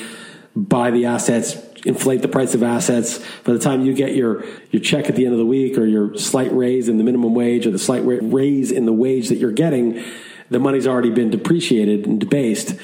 buy 0.56 0.91
the 0.91 1.06
assets, 1.06 1.56
inflate 1.86 2.22
the 2.22 2.28
price 2.28 2.56
of 2.56 2.63
assets. 2.63 3.20
By 3.44 3.54
the 3.54 3.60
time 3.60 3.86
you 3.86 3.94
get 3.94 4.15
your 4.15 4.46
your 4.72 4.82
check 4.82 5.10
at 5.10 5.15
the 5.15 5.26
end 5.26 5.34
of 5.34 5.39
the 5.39 5.46
week, 5.46 5.78
or 5.78 5.86
your 5.86 6.15
slight 6.18 6.54
raise 6.54 6.89
in 6.89 6.98
the 6.98 7.04
minimum 7.04 7.34
wage, 7.36 7.68
or 7.68 7.72
the 7.72 7.80
slight 7.80 8.04
raise 8.06 8.72
in 8.72 8.86
the 8.86 8.94
wage 8.94 9.30
that 9.30 9.36
you're 9.36 9.52
getting, 9.52 10.04
the 10.50 10.60
money's 10.60 10.88
already 10.88 11.12
been 11.12 11.30
depreciated 11.30 12.06
and 12.06 12.20
debased, 12.20 12.76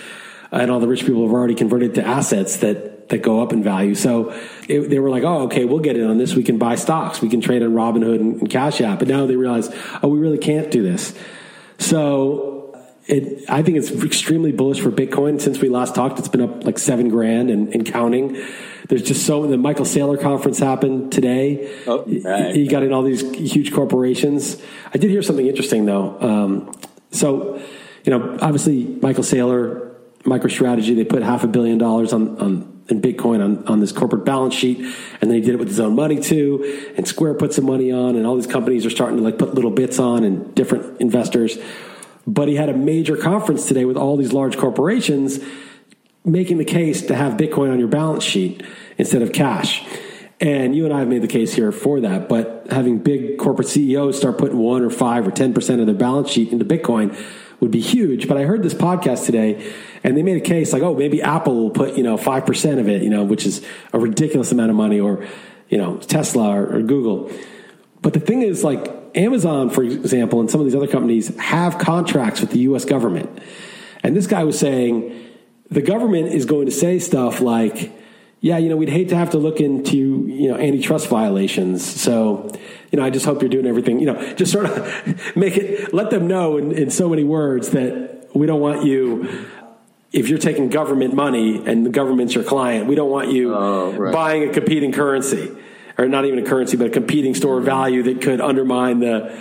and 0.51 0.69
all 0.69 0.79
the 0.79 0.87
rich 0.87 1.05
people 1.05 1.23
have 1.23 1.33
already 1.33 1.55
converted 1.55 1.95
to 1.95 2.05
assets 2.05 2.57
that 2.57 3.09
that 3.09 3.21
go 3.21 3.41
up 3.41 3.53
in 3.53 3.61
value. 3.61 3.93
So 3.93 4.31
it, 4.67 4.89
they 4.89 4.99
were 4.99 5.09
like, 5.09 5.23
"Oh, 5.23 5.43
okay, 5.43 5.65
we'll 5.65 5.79
get 5.79 5.97
in 5.97 6.09
on 6.09 6.17
this. 6.17 6.35
We 6.35 6.43
can 6.43 6.57
buy 6.57 6.75
stocks. 6.75 7.21
We 7.21 7.29
can 7.29 7.41
trade 7.41 7.63
on 7.63 7.73
Robinhood 7.73 8.19
and, 8.19 8.41
and 8.41 8.49
Cash 8.49 8.81
App." 8.81 8.99
But 8.99 9.07
now 9.07 9.25
they 9.25 9.35
realize, 9.35 9.69
"Oh, 10.03 10.07
we 10.09 10.19
really 10.19 10.37
can't 10.37 10.71
do 10.71 10.83
this." 10.83 11.13
So 11.77 12.60
it, 13.11 13.49
I 13.49 13.61
think 13.61 13.77
it's 13.77 13.91
extremely 13.91 14.53
bullish 14.53 14.79
for 14.79 14.89
Bitcoin. 14.89 15.39
Since 15.41 15.59
we 15.59 15.67
last 15.67 15.93
talked, 15.93 16.17
it's 16.17 16.29
been 16.29 16.41
up 16.41 16.63
like 16.63 16.79
seven 16.79 17.09
grand 17.09 17.49
and, 17.49 17.73
and 17.73 17.85
counting. 17.85 18.41
There's 18.87 19.03
just 19.03 19.25
so 19.25 19.45
the 19.45 19.57
Michael 19.57 19.85
Saylor 19.85 20.19
conference 20.19 20.59
happened 20.59 21.11
today. 21.11 21.77
Oh, 21.85 22.05
right. 22.23 22.55
He 22.55 22.67
got 22.67 22.83
in 22.83 22.93
all 22.93 23.03
these 23.03 23.21
huge 23.35 23.73
corporations. 23.73 24.61
I 24.93 24.97
did 24.97 25.09
hear 25.11 25.21
something 25.21 25.45
interesting 25.45 25.85
though. 25.85 26.17
Um, 26.21 26.73
so, 27.11 27.61
you 28.05 28.17
know, 28.17 28.37
obviously 28.41 28.85
Michael 28.85 29.23
Saylor, 29.23 29.93
MicroStrategy, 30.23 30.95
they 30.95 31.03
put 31.03 31.21
half 31.21 31.43
a 31.43 31.47
billion 31.47 31.77
dollars 31.77 32.13
on, 32.13 32.39
on 32.39 32.83
in 32.87 33.01
Bitcoin 33.01 33.43
on, 33.43 33.65
on 33.67 33.79
this 33.79 33.91
corporate 33.91 34.25
balance 34.25 34.53
sheet, 34.53 34.79
and 35.21 35.29
then 35.29 35.31
he 35.31 35.41
did 35.41 35.53
it 35.53 35.59
with 35.59 35.67
his 35.67 35.79
own 35.79 35.95
money 35.95 36.19
too. 36.19 36.93
And 36.95 37.07
Square 37.07 37.35
put 37.35 37.53
some 37.53 37.65
money 37.65 37.91
on, 37.91 38.15
and 38.15 38.25
all 38.25 38.35
these 38.35 38.47
companies 38.47 38.85
are 38.85 38.89
starting 38.89 39.17
to 39.17 39.23
like 39.23 39.37
put 39.37 39.53
little 39.53 39.71
bits 39.71 39.99
on, 39.99 40.23
and 40.23 40.53
different 40.55 41.01
investors. 41.01 41.57
But 42.27 42.47
he 42.47 42.55
had 42.55 42.69
a 42.69 42.73
major 42.73 43.17
conference 43.17 43.67
today 43.67 43.85
with 43.85 43.97
all 43.97 44.17
these 44.17 44.33
large 44.33 44.57
corporations 44.57 45.39
making 46.23 46.57
the 46.57 46.65
case 46.65 47.01
to 47.07 47.15
have 47.15 47.33
Bitcoin 47.33 47.71
on 47.71 47.79
your 47.79 47.87
balance 47.87 48.23
sheet 48.23 48.63
instead 48.97 49.21
of 49.21 49.31
cash. 49.31 49.83
And 50.39 50.75
you 50.75 50.85
and 50.85 50.93
I 50.93 50.99
have 50.99 51.07
made 51.07 51.21
the 51.21 51.27
case 51.27 51.53
here 51.53 51.71
for 51.71 52.01
that. 52.01 52.27
But 52.29 52.67
having 52.69 52.99
big 52.99 53.37
corporate 53.37 53.67
CEOs 53.67 54.17
start 54.17 54.37
putting 54.37 54.57
one 54.57 54.83
or 54.83 54.89
five 54.89 55.27
or 55.27 55.31
10% 55.31 55.79
of 55.79 55.85
their 55.85 55.95
balance 55.95 56.29
sheet 56.29 56.51
into 56.51 56.65
Bitcoin 56.65 57.15
would 57.59 57.71
be 57.71 57.79
huge. 57.79 58.27
But 58.27 58.37
I 58.37 58.43
heard 58.43 58.63
this 58.63 58.73
podcast 58.73 59.25
today 59.25 59.71
and 60.03 60.17
they 60.17 60.23
made 60.23 60.37
a 60.37 60.45
case 60.45 60.73
like, 60.73 60.81
oh, 60.81 60.95
maybe 60.95 61.21
Apple 61.21 61.55
will 61.55 61.69
put, 61.69 61.95
you 61.95 62.03
know, 62.03 62.17
5% 62.17 62.79
of 62.79 62.89
it, 62.89 63.03
you 63.03 63.09
know, 63.09 63.23
which 63.23 63.45
is 63.45 63.63
a 63.93 63.99
ridiculous 63.99 64.51
amount 64.51 64.71
of 64.71 64.75
money 64.75 64.99
or, 64.99 65.27
you 65.69 65.77
know, 65.77 65.97
Tesla 65.97 66.49
or, 66.49 66.77
or 66.77 66.81
Google. 66.81 67.31
But 68.01 68.13
the 68.13 68.19
thing 68.19 68.41
is 68.41 68.63
like 68.63 69.00
Amazon, 69.15 69.69
for 69.69 69.83
example, 69.83 70.39
and 70.39 70.49
some 70.49 70.61
of 70.61 70.65
these 70.65 70.75
other 70.75 70.87
companies 70.87 71.35
have 71.37 71.77
contracts 71.77 72.41
with 72.41 72.51
the 72.51 72.59
U.S. 72.59 72.85
government. 72.85 73.29
And 74.03 74.15
this 74.15 74.27
guy 74.27 74.43
was 74.43 74.57
saying 74.57 75.29
the 75.69 75.81
government 75.81 76.29
is 76.29 76.45
going 76.45 76.65
to 76.65 76.71
say 76.71 76.99
stuff 76.99 77.41
like, 77.41 77.91
yeah, 78.39 78.57
you 78.57 78.69
know, 78.69 78.75
we'd 78.75 78.89
hate 78.89 79.09
to 79.09 79.15
have 79.15 79.31
to 79.31 79.37
look 79.37 79.59
into, 79.59 79.97
you 79.97 80.49
know, 80.49 80.57
antitrust 80.57 81.07
violations. 81.07 81.85
So, 81.85 82.51
you 82.91 82.97
know, 82.97 83.05
I 83.05 83.09
just 83.09 83.25
hope 83.25 83.41
you're 83.41 83.49
doing 83.49 83.67
everything, 83.67 83.99
you 83.99 84.07
know, 84.07 84.33
just 84.33 84.51
sort 84.51 84.65
of 84.65 85.35
make 85.35 85.57
it, 85.57 85.93
let 85.93 86.09
them 86.09 86.27
know 86.27 86.57
in, 86.57 86.71
in 86.71 86.89
so 86.89 87.07
many 87.07 87.23
words 87.23 87.69
that 87.69 88.29
we 88.33 88.47
don't 88.47 88.59
want 88.59 88.83
you, 88.83 89.47
if 90.11 90.27
you're 90.27 90.39
taking 90.39 90.69
government 90.69 91.13
money 91.13 91.63
and 91.65 91.85
the 91.85 91.89
government's 91.89 92.33
your 92.33 92.43
client, 92.43 92.87
we 92.87 92.95
don't 92.95 93.11
want 93.11 93.31
you 93.31 93.53
oh, 93.53 93.91
right. 93.93 94.13
buying 94.13 94.49
a 94.49 94.53
competing 94.53 94.91
currency 94.91 95.55
or 95.97 96.07
not 96.07 96.25
even 96.25 96.39
a 96.39 96.43
currency, 96.43 96.77
but 96.77 96.87
a 96.87 96.89
competing 96.89 97.35
store 97.35 97.59
of 97.59 97.65
value 97.65 98.03
that 98.03 98.21
could 98.21 98.41
undermine 98.41 98.99
the. 98.99 99.37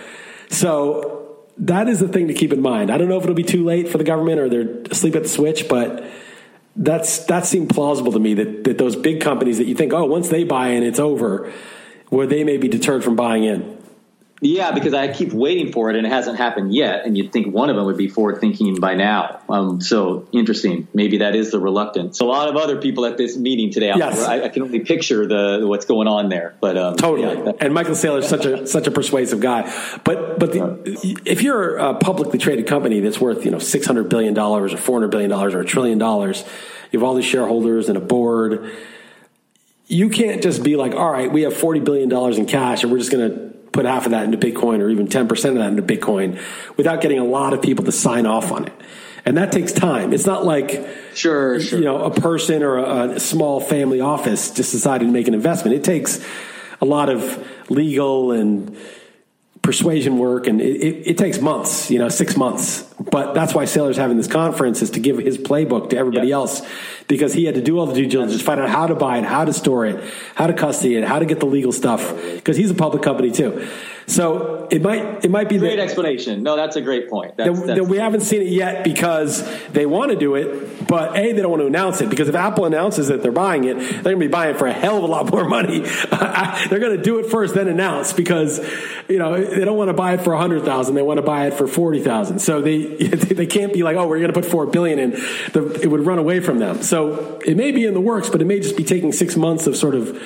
So 0.49 1.47
that 1.59 1.89
is 1.89 2.01
the 2.01 2.09
thing 2.09 2.29
to 2.29 2.35
keep 2.35 2.53
in 2.53 2.61
mind. 2.61 2.91
I 2.91 2.99
don't 2.99 3.09
know 3.09 3.17
if 3.17 3.23
it'll 3.23 3.35
be 3.35 3.43
too 3.43 3.65
late 3.65 3.89
for 3.89 3.99
the 3.99 4.05
government 4.05 4.41
or 4.41 4.49
they're 4.49 4.83
asleep 4.91 5.15
at 5.17 5.23
the 5.23 5.29
switch, 5.29 5.69
but 5.69 6.05
that's 6.77 7.25
that 7.27 7.47
seemed 7.47 7.71
plausible 7.71 8.13
to 8.13 8.19
me 8.19 8.35
that, 8.35 8.65
that 8.65 8.79
those 8.79 8.97
big 8.97 9.21
companies 9.21 9.59
that 9.59 9.67
you 9.67 9.75
think, 9.75 9.93
oh, 9.93 10.05
once 10.05 10.29
they 10.29 10.45
buy 10.45 10.69
in, 10.69 10.83
it's 10.83 10.99
over, 10.99 11.53
where 12.09 12.27
they 12.27 12.45
may 12.45 12.57
be 12.57 12.69
deterred 12.69 13.05
from 13.05 13.17
buying 13.17 13.45
in. 13.45 13.80
Yeah, 14.43 14.73
because 14.73 14.95
I 14.95 15.13
keep 15.13 15.35
waiting 15.35 15.71
for 15.71 15.91
it 15.91 15.97
and 15.97 16.07
it 16.07 16.11
hasn't 16.11 16.39
happened 16.39 16.75
yet. 16.75 17.05
And 17.05 17.17
you'd 17.17 17.31
think 17.31 17.55
one 17.55 17.69
of 17.69 17.77
them 17.77 17.85
would 17.85 17.99
be 17.99 18.09
forward 18.09 18.41
thinking 18.41 18.75
by 18.81 18.95
now. 18.95 19.41
Um, 19.51 19.83
so 19.83 20.27
interesting. 20.33 20.89
Maybe 20.95 21.19
that 21.19 21.37
is 21.37 21.51
the 21.51 21.61
reluctance. 21.61 22.21
A 22.21 22.25
lot 22.25 22.49
of 22.49 22.57
other 22.57 22.81
people 22.81 23.05
at 23.05 23.19
this 23.19 23.37
meeting 23.37 23.71
today. 23.71 23.93
Yes. 23.95 24.25
I, 24.25 24.45
I 24.45 24.49
can 24.49 24.63
only 24.63 24.81
picture 24.81 25.27
the 25.27 25.67
what's 25.67 25.85
going 25.85 26.09
on 26.09 26.31
there. 26.31 26.55
But 26.59 26.79
um, 26.79 26.97
totally. 26.97 27.37
Yeah, 27.37 27.53
and 27.61 27.75
Michael 27.75 27.95
Saylor 27.95 28.21
is 28.21 28.29
such 28.29 28.47
a 28.47 28.67
such 28.67 28.87
a 28.87 28.91
persuasive 28.91 29.41
guy. 29.41 29.63
But 30.05 30.39
but 30.39 30.53
the, 30.53 31.21
if 31.27 31.43
you're 31.43 31.77
a 31.77 31.95
publicly 31.95 32.39
traded 32.39 32.67
company 32.67 33.01
that's 33.01 33.21
worth 33.21 33.45
you 33.45 33.51
know 33.51 33.59
six 33.59 33.87
hundred 33.87 34.09
billion 34.09 34.33
dollars 34.33 34.73
or 34.73 34.79
four 34.79 34.97
hundred 34.97 35.11
billion 35.11 35.29
dollars 35.29 35.53
or 35.53 35.61
a 35.61 35.67
trillion 35.67 35.99
dollars, 35.99 36.45
you 36.91 36.99
have 36.99 37.07
all 37.07 37.15
these 37.15 37.27
shareholders 37.27 37.89
and 37.89 37.99
a 37.99 38.01
board. 38.01 38.73
You 39.87 40.09
can't 40.09 40.41
just 40.41 40.63
be 40.63 40.77
like, 40.77 40.95
all 40.95 41.11
right, 41.11 41.31
we 41.31 41.43
have 41.43 41.55
forty 41.55 41.81
billion 41.81 42.09
dollars 42.09 42.39
in 42.39 42.47
cash, 42.47 42.83
and 42.83 42.91
we're 42.91 42.99
just 42.99 43.11
going 43.11 43.29
to 43.29 43.50
put 43.73 43.85
half 43.85 44.05
of 44.05 44.13
that 44.13 44.25
into 44.25 44.37
Bitcoin 44.37 44.81
or 44.81 44.89
even 44.89 45.07
10% 45.07 45.31
of 45.31 45.55
that 45.57 45.69
into 45.69 45.83
Bitcoin 45.83 46.41
without 46.77 47.01
getting 47.01 47.19
a 47.19 47.25
lot 47.25 47.53
of 47.53 47.63
people 47.63 47.85
to 47.85 47.93
sign 47.93 48.27
off 48.27 48.51
on 48.51 48.67
it. 48.67 48.73
And 49.25 49.37
that 49.37 49.53
takes 49.53 49.73
time. 49.73 50.13
It's 50.13 50.27
not 50.27 50.45
like, 50.45 50.87
sure, 51.15 51.61
sure. 51.61 51.79
you 51.79 51.85
know, 51.85 52.05
a 52.05 52.11
person 52.11 52.63
or 52.63 52.79
a, 52.79 53.11
a 53.13 53.21
small 53.21 53.61
family 53.61 54.01
office 54.01 54.51
just 54.51 54.73
decided 54.73 55.05
to 55.05 55.11
make 55.11 55.29
an 55.29 55.35
investment. 55.35 55.77
It 55.77 55.85
takes 55.85 56.25
a 56.81 56.85
lot 56.85 57.11
of 57.11 57.47
legal 57.71 58.33
and 58.33 58.77
persuasion 59.63 60.19
work, 60.19 60.47
and 60.47 60.61
it, 60.61 60.77
it, 60.77 61.07
it, 61.11 61.19
takes 61.19 61.39
months, 61.39 61.91
you 61.91 61.99
know, 61.99 62.09
six 62.09 62.37
months. 62.37 62.90
But 63.01 63.33
that's 63.33 63.55
why 63.55 63.65
Saylor's 63.65 63.97
having 63.97 64.19
this 64.19 64.27
conference 64.27 64.83
is 64.83 64.91
to 64.91 65.01
give 65.01 65.17
his 65.17 65.39
playbook 65.39 65.89
to 65.91 65.97
everybody 65.97 66.29
yeah. 66.29 66.35
else 66.35 66.61
because 67.09 67.33
he 67.33 67.47
had 67.47 67.55
to 67.55 67.63
do 67.63 67.79
all 67.79 67.87
the 67.87 67.95
due 67.95 68.07
diligence, 68.07 68.43
find 68.43 68.61
out 68.61 68.69
how 68.69 68.87
to 68.87 68.95
buy 68.95 69.17
it, 69.17 69.25
how 69.25 69.47
to 69.47 69.55
store 69.55 69.87
it, 69.87 70.05
how 70.35 70.47
to 70.47 70.53
custody 70.53 70.97
it, 70.97 71.05
how 71.05 71.19
to 71.19 71.25
get 71.25 71.41
the 71.41 71.47
legal 71.47 71.73
stuff 71.73 72.15
because 72.35 72.59
he's 72.59 72.71
a 72.71 72.75
public 72.75 73.03
company 73.03 73.31
too. 73.31 73.67
So 74.11 74.67
it 74.73 74.83
might 74.83 75.25
it 75.25 75.31
might 75.31 75.49
be 75.49 75.57
the 75.57 75.67
great 75.67 75.77
that, 75.77 75.83
explanation. 75.83 76.43
No, 76.43 76.57
that's 76.57 76.75
a 76.75 76.81
great 76.81 77.09
point. 77.09 77.37
That's, 77.37 77.49
that, 77.49 77.67
that's, 77.67 77.79
that 77.79 77.85
we 77.85 77.99
haven't 77.99 78.23
seen 78.23 78.43
it 78.43 78.49
yet 78.49 78.83
because 78.83 79.49
they 79.69 79.87
want 79.87 80.11
to 80.11 80.17
do 80.17 80.35
it, 80.35 80.89
but 80.89 81.17
a 81.17 81.33
they 81.33 81.41
don't 81.41 81.51
want 81.51 81.63
to 81.63 81.69
announce 81.69 82.01
it 82.01 82.11
because 82.11 82.29
if 82.29 82.35
Apple 82.35 82.65
announces 82.65 83.07
that 83.07 83.23
they're 83.23 83.31
buying 83.31 83.65
it, 83.65 83.79
they're 83.79 84.03
going 84.03 84.19
to 84.19 84.27
be 84.27 84.29
buying 84.29 84.57
it 84.57 84.59
for 84.59 84.67
a 84.67 84.73
hell 84.73 84.99
of 84.99 85.05
a 85.05 85.07
lot 85.07 85.31
more 85.31 85.49
money. 85.49 85.81
they're 86.11 86.81
going 86.81 86.97
to 86.97 87.03
do 87.03 87.21
it 87.21 87.31
first, 87.31 87.55
then 87.55 87.69
announce 87.69 88.13
because 88.13 88.59
you 89.09 89.19
know 89.19 89.41
they 89.43 89.65
don't 89.65 89.77
want 89.77 89.91
to 89.91 89.95
buy 89.95 90.15
it 90.15 90.23
for 90.23 90.33
a 90.33 90.39
hundred 90.39 90.65
thousand; 90.65 90.97
they 90.97 91.03
want 91.03 91.19
to 91.19 91.23
buy 91.23 91.47
it 91.47 91.55
for 91.55 91.69
forty 91.69 92.03
thousand. 92.03 92.41
So 92.41 92.61
they 92.61 92.90
they 93.35 93.47
can't 93.47 93.73
be 93.73 93.83
like, 93.83 93.97
oh, 93.97 94.07
we're 94.07 94.19
going 94.19 94.33
to 94.33 94.41
put 94.41 94.45
four 94.45 94.67
billion 94.67 94.99
in. 94.99 95.11
The, 95.11 95.81
it 95.83 95.87
would 95.87 96.07
run 96.07 96.19
away 96.19 96.41
from 96.41 96.59
them. 96.59 96.83
So 96.83 97.41
it 97.45 97.57
may 97.57 97.73
be 97.73 97.85
in 97.85 97.95
the 97.95 98.01
works, 98.01 98.29
but 98.29 98.41
it 98.41 98.47
may 98.47 98.61
just 98.61 98.77
be 98.77 98.85
taking 98.85 99.13
six 99.13 99.37
months 99.37 99.67
of 99.67 99.77
sort 99.77 99.95
of 99.95 100.23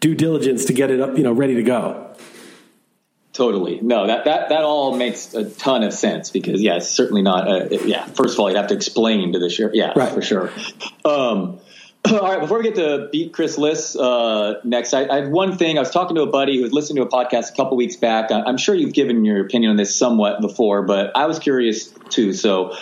due 0.00 0.14
diligence 0.14 0.66
to 0.66 0.72
get 0.72 0.90
it 0.90 1.00
up, 1.00 1.16
you 1.16 1.24
know, 1.24 1.32
ready 1.32 1.54
to 1.54 1.62
go. 1.62 2.04
Totally. 3.32 3.80
No, 3.80 4.08
that, 4.08 4.24
that, 4.24 4.48
that 4.48 4.64
all 4.64 4.96
makes 4.96 5.32
a 5.32 5.48
ton 5.48 5.84
of 5.84 5.92
sense 5.92 6.30
because, 6.30 6.60
yeah, 6.60 6.76
it's 6.76 6.88
certainly 6.88 7.22
not, 7.22 7.46
a, 7.46 7.86
yeah, 7.86 8.04
first 8.06 8.34
of 8.34 8.40
all, 8.40 8.50
you'd 8.50 8.56
have 8.56 8.66
to 8.68 8.74
explain 8.74 9.34
to 9.34 9.38
the 9.38 9.48
share. 9.48 9.70
Yeah, 9.72 9.92
right. 9.94 10.12
for 10.12 10.22
sure. 10.22 10.50
Um, 11.04 11.60
all 12.12 12.20
right, 12.20 12.40
before 12.40 12.58
we 12.58 12.64
get 12.64 12.76
to 12.76 13.08
beat 13.12 13.32
Chris 13.32 13.58
Liss 13.58 13.94
uh, 13.94 14.60
next, 14.64 14.94
I, 14.94 15.06
I, 15.08 15.16
have 15.22 15.28
one 15.28 15.58
thing. 15.58 15.76
I 15.76 15.80
was 15.80 15.90
talking 15.90 16.16
to 16.16 16.22
a 16.22 16.30
buddy 16.30 16.56
who 16.56 16.62
was 16.62 16.72
listening 16.72 17.02
to 17.02 17.08
a 17.08 17.10
podcast 17.10 17.52
a 17.52 17.56
couple 17.56 17.76
weeks 17.76 17.96
back. 17.96 18.30
I, 18.30 18.48
am 18.48 18.56
sure 18.56 18.74
you've 18.74 18.94
given 18.94 19.24
your 19.24 19.44
opinion 19.44 19.70
on 19.70 19.76
this 19.76 19.94
somewhat 19.94 20.40
before, 20.40 20.82
but 20.82 21.14
I 21.16 21.26
was 21.26 21.38
curious 21.38 21.88
too. 22.08 22.32
So, 22.32 22.74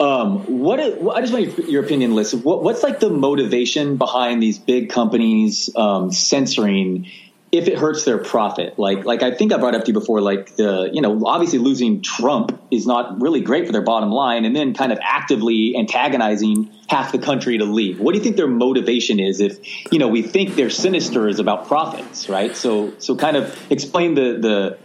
um, 0.00 0.60
what 0.60 0.80
I 0.80 1.20
just 1.20 1.32
want 1.32 1.68
your 1.68 1.82
opinion, 1.82 2.14
Liss. 2.14 2.34
What, 2.34 2.62
what's 2.62 2.82
like 2.82 3.00
the 3.00 3.10
motivation 3.10 3.96
behind 3.96 4.42
these 4.42 4.58
big 4.58 4.90
companies 4.90 5.70
um, 5.74 6.12
censoring 6.12 7.06
if 7.50 7.66
it 7.66 7.78
hurts 7.78 8.04
their 8.04 8.18
profit. 8.18 8.78
Like 8.78 9.04
like 9.04 9.22
I 9.22 9.30
think 9.32 9.52
I 9.52 9.56
brought 9.58 9.74
up 9.74 9.84
to 9.84 9.88
you 9.88 9.94
before, 9.94 10.20
like 10.20 10.56
the 10.56 10.90
you 10.92 11.00
know 11.00 11.22
obviously 11.26 11.58
losing 11.58 12.02
Trump 12.02 12.60
is 12.70 12.86
not 12.86 13.20
really 13.20 13.40
great 13.40 13.66
for 13.66 13.72
their 13.72 13.82
bottom 13.82 14.10
line, 14.10 14.44
and 14.44 14.54
then 14.54 14.74
kind 14.74 14.92
of 14.92 14.98
actively 15.02 15.74
antagonizing 15.76 16.70
half 16.88 17.12
the 17.12 17.18
country 17.18 17.58
to 17.58 17.64
leave. 17.64 18.00
What 18.00 18.12
do 18.12 18.18
you 18.18 18.24
think 18.24 18.36
their 18.36 18.48
motivation 18.48 19.18
is? 19.20 19.40
If 19.40 19.58
you 19.92 19.98
know 19.98 20.08
we 20.08 20.22
think 20.22 20.56
their 20.56 20.70
sinister 20.70 21.28
is 21.28 21.38
about 21.38 21.66
profits, 21.66 22.28
right? 22.28 22.54
So 22.54 22.92
so 22.98 23.16
kind 23.16 23.36
of 23.36 23.56
explain 23.70 24.14
the 24.14 24.38
the 24.40 24.78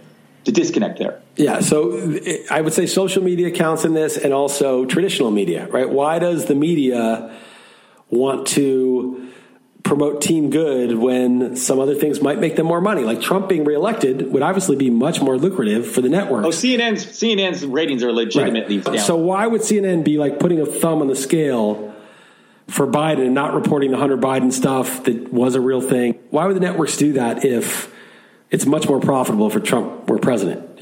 the 0.45 0.51
disconnect 0.51 0.99
there. 0.99 1.21
Yeah, 1.35 1.61
so 1.61 2.19
I 2.51 2.61
would 2.61 2.73
say 2.73 2.85
social 2.85 3.23
media 3.23 3.49
counts 3.51 3.85
in 3.85 3.93
this, 3.93 4.17
and 4.17 4.33
also 4.33 4.85
traditional 4.85 5.31
media, 5.31 5.67
right? 5.67 5.89
Why 5.89 6.19
does 6.19 6.45
the 6.45 6.55
media 6.55 7.35
want 8.09 8.47
to 8.47 9.22
promote 9.83 10.21
team 10.21 10.49
good 10.49 10.97
when 10.97 11.55
some 11.55 11.79
other 11.79 11.93
things 11.93 12.21
might 12.21 12.39
make 12.39 12.55
them 12.55 12.65
more 12.65 12.81
money. 12.81 13.03
Like 13.03 13.21
Trump 13.21 13.49
being 13.49 13.65
reelected 13.65 14.31
would 14.31 14.41
obviously 14.41 14.75
be 14.75 14.89
much 14.89 15.21
more 15.21 15.37
lucrative 15.37 15.85
for 15.85 16.01
the 16.01 16.09
network. 16.09 16.45
Oh, 16.45 16.49
CNN's 16.49 17.05
CNN's 17.05 17.65
ratings 17.65 18.03
are 18.03 18.11
legitimately 18.11 18.79
right. 18.79 18.99
So 18.99 19.17
why 19.17 19.45
would 19.45 19.61
CNN 19.61 20.03
be 20.03 20.17
like 20.17 20.39
putting 20.39 20.61
a 20.61 20.65
thumb 20.65 21.01
on 21.01 21.07
the 21.07 21.15
scale 21.15 21.93
for 22.67 22.87
Biden 22.87 23.25
and 23.25 23.35
not 23.35 23.53
reporting 23.53 23.91
the 23.91 23.97
Hunter 23.97 24.17
Biden 24.17 24.53
stuff 24.53 25.03
that 25.03 25.33
was 25.33 25.55
a 25.55 25.61
real 25.61 25.81
thing? 25.81 26.17
Why 26.29 26.45
would 26.45 26.55
the 26.55 26.61
networks 26.61 26.95
do 26.95 27.13
that 27.13 27.43
if 27.43 27.93
it's 28.51 28.65
much 28.65 28.87
more 28.87 29.01
profitable 29.01 29.49
for 29.49 29.59
Trump 29.59 30.09
were 30.09 30.17
president? 30.17 30.79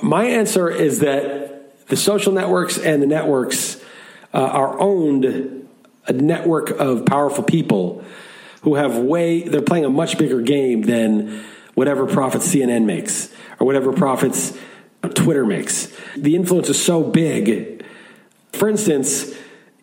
My 0.00 0.24
answer 0.24 0.70
is 0.70 1.00
that 1.00 1.86
the 1.88 1.96
social 1.96 2.32
networks 2.32 2.78
and 2.78 3.02
the 3.02 3.06
networks 3.06 3.80
uh, 4.32 4.38
are 4.38 4.78
owned 4.78 5.68
a 6.06 6.12
network 6.12 6.70
of 6.70 7.04
powerful 7.04 7.42
people 7.42 8.04
who 8.62 8.74
have 8.74 8.96
way, 8.96 9.42
they're 9.42 9.62
playing 9.62 9.84
a 9.84 9.90
much 9.90 10.18
bigger 10.18 10.40
game 10.40 10.82
than 10.82 11.44
whatever 11.74 12.06
profits 12.06 12.52
CNN 12.52 12.84
makes 12.84 13.32
or 13.60 13.66
whatever 13.66 13.92
profits 13.92 14.56
Twitter 15.14 15.46
makes. 15.46 15.94
The 16.16 16.34
influence 16.34 16.68
is 16.68 16.82
so 16.82 17.02
big. 17.02 17.84
For 18.52 18.68
instance, 18.68 19.32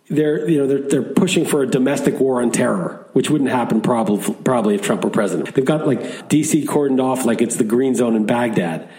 they're 0.10 0.48
you 0.48 0.60
know 0.60 0.68
they're 0.68 0.82
they're 0.82 1.14
pushing 1.14 1.46
for 1.46 1.64
a 1.64 1.68
domestic 1.68 2.20
war 2.20 2.42
on 2.42 2.52
terror, 2.52 3.08
which 3.14 3.30
wouldn't 3.30 3.50
happen 3.50 3.82
probably 3.82 4.34
probably 4.44 4.76
if 4.76 4.82
Trump 4.82 5.04
were 5.04 5.10
president. 5.10 5.56
They've 5.56 5.66
got 5.66 5.88
like 5.88 6.02
DC 6.30 6.66
cordoned 6.66 7.02
off 7.02 7.26
like 7.26 7.42
it's 7.42 7.56
the 7.56 7.64
green 7.64 7.96
zone 7.96 8.16
in 8.16 8.26
Baghdad. 8.26 8.90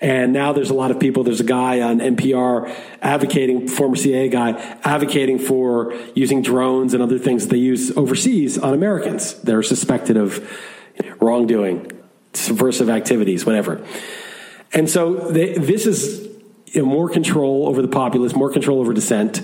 And 0.00 0.32
now 0.32 0.52
there's 0.52 0.70
a 0.70 0.74
lot 0.74 0.90
of 0.90 1.00
people. 1.00 1.24
There's 1.24 1.40
a 1.40 1.44
guy 1.44 1.80
on 1.80 1.98
NPR 1.98 2.72
advocating, 3.02 3.66
former 3.66 3.96
CIA 3.96 4.28
guy, 4.28 4.52
advocating 4.84 5.38
for 5.38 5.92
using 6.14 6.40
drones 6.40 6.94
and 6.94 7.02
other 7.02 7.18
things 7.18 7.48
they 7.48 7.56
use 7.56 7.96
overseas 7.96 8.58
on 8.58 8.74
Americans 8.74 9.34
that 9.42 9.54
are 9.54 9.62
suspected 9.62 10.16
of 10.16 10.48
wrongdoing, 11.20 11.90
subversive 12.32 12.88
activities, 12.88 13.44
whatever. 13.44 13.84
And 14.72 14.88
so 14.88 15.14
they, 15.30 15.54
this 15.54 15.86
is 15.86 16.28
you 16.66 16.82
know, 16.82 16.88
more 16.88 17.08
control 17.08 17.66
over 17.66 17.82
the 17.82 17.88
populace, 17.88 18.34
more 18.34 18.52
control 18.52 18.80
over 18.80 18.92
dissent. 18.92 19.42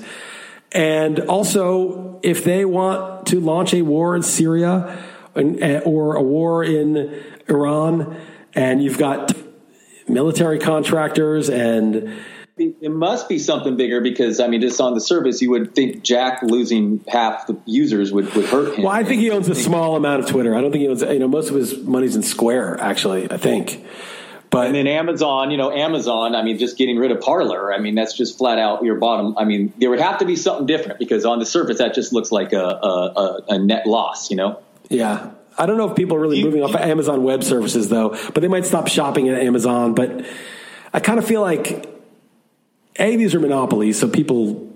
And 0.70 1.20
also, 1.20 2.20
if 2.22 2.44
they 2.44 2.64
want 2.64 3.26
to 3.28 3.40
launch 3.40 3.74
a 3.74 3.82
war 3.82 4.14
in 4.14 4.22
Syria 4.22 4.98
eh, 5.34 5.80
or 5.84 6.16
a 6.16 6.22
war 6.22 6.62
in 6.62 7.22
Iran, 7.48 8.16
and 8.54 8.82
you've 8.82 8.98
got 8.98 9.32
military 10.08 10.58
contractors 10.58 11.48
and 11.48 12.14
it 12.56 12.92
must 12.92 13.28
be 13.28 13.40
something 13.40 13.76
bigger 13.76 14.00
because 14.00 14.38
I 14.38 14.46
mean, 14.46 14.60
just 14.60 14.80
on 14.80 14.94
the 14.94 15.00
surface, 15.00 15.42
you 15.42 15.50
would 15.50 15.74
think 15.74 16.04
Jack 16.04 16.42
losing 16.42 17.04
half 17.08 17.48
the 17.48 17.58
users 17.66 18.12
would, 18.12 18.32
would 18.34 18.44
hurt 18.44 18.76
him. 18.76 18.84
Well, 18.84 18.92
I 18.92 19.02
think 19.02 19.22
he 19.22 19.30
owns 19.30 19.48
a 19.48 19.56
small 19.56 19.96
amount 19.96 20.22
of 20.22 20.28
Twitter. 20.28 20.54
I 20.54 20.60
don't 20.60 20.70
think 20.70 20.82
he 20.82 20.88
owns. 20.88 21.02
You 21.02 21.18
know, 21.18 21.28
most 21.28 21.50
of 21.50 21.56
his 21.56 21.76
money's 21.78 22.14
in 22.14 22.22
Square. 22.22 22.80
Actually, 22.80 23.30
I 23.30 23.38
think. 23.38 23.84
But 24.50 24.66
and 24.66 24.74
then 24.76 24.86
Amazon, 24.86 25.50
you 25.50 25.56
know, 25.56 25.72
Amazon. 25.72 26.36
I 26.36 26.44
mean, 26.44 26.58
just 26.58 26.78
getting 26.78 26.96
rid 26.96 27.10
of 27.10 27.20
Parler. 27.20 27.74
I 27.74 27.80
mean, 27.80 27.96
that's 27.96 28.16
just 28.16 28.38
flat 28.38 28.60
out 28.60 28.84
your 28.84 29.00
bottom. 29.00 29.36
I 29.36 29.44
mean, 29.44 29.72
there 29.78 29.90
would 29.90 30.00
have 30.00 30.18
to 30.18 30.24
be 30.24 30.36
something 30.36 30.66
different 30.66 31.00
because 31.00 31.24
on 31.24 31.40
the 31.40 31.46
surface, 31.46 31.78
that 31.78 31.92
just 31.92 32.12
looks 32.12 32.30
like 32.30 32.52
a 32.52 32.64
a, 32.64 33.40
a 33.48 33.58
net 33.58 33.84
loss. 33.86 34.30
You 34.30 34.36
know. 34.36 34.62
Yeah. 34.88 35.30
I 35.56 35.66
don't 35.66 35.76
know 35.76 35.88
if 35.88 35.96
people 35.96 36.16
are 36.16 36.20
really 36.20 36.38
You- 36.38 36.44
moving 36.46 36.62
off 36.62 36.74
of 36.74 36.80
Amazon 36.80 37.22
Web 37.22 37.44
Services 37.44 37.88
though, 37.88 38.16
but 38.32 38.40
they 38.40 38.48
might 38.48 38.66
stop 38.66 38.88
shopping 38.88 39.28
at 39.28 39.40
Amazon. 39.40 39.94
But 39.94 40.24
I 40.92 41.00
kind 41.00 41.18
of 41.18 41.24
feel 41.24 41.40
like 41.40 41.88
a 42.98 43.16
these 43.16 43.34
are 43.34 43.40
monopolies, 43.40 43.98
so 43.98 44.08
people, 44.08 44.68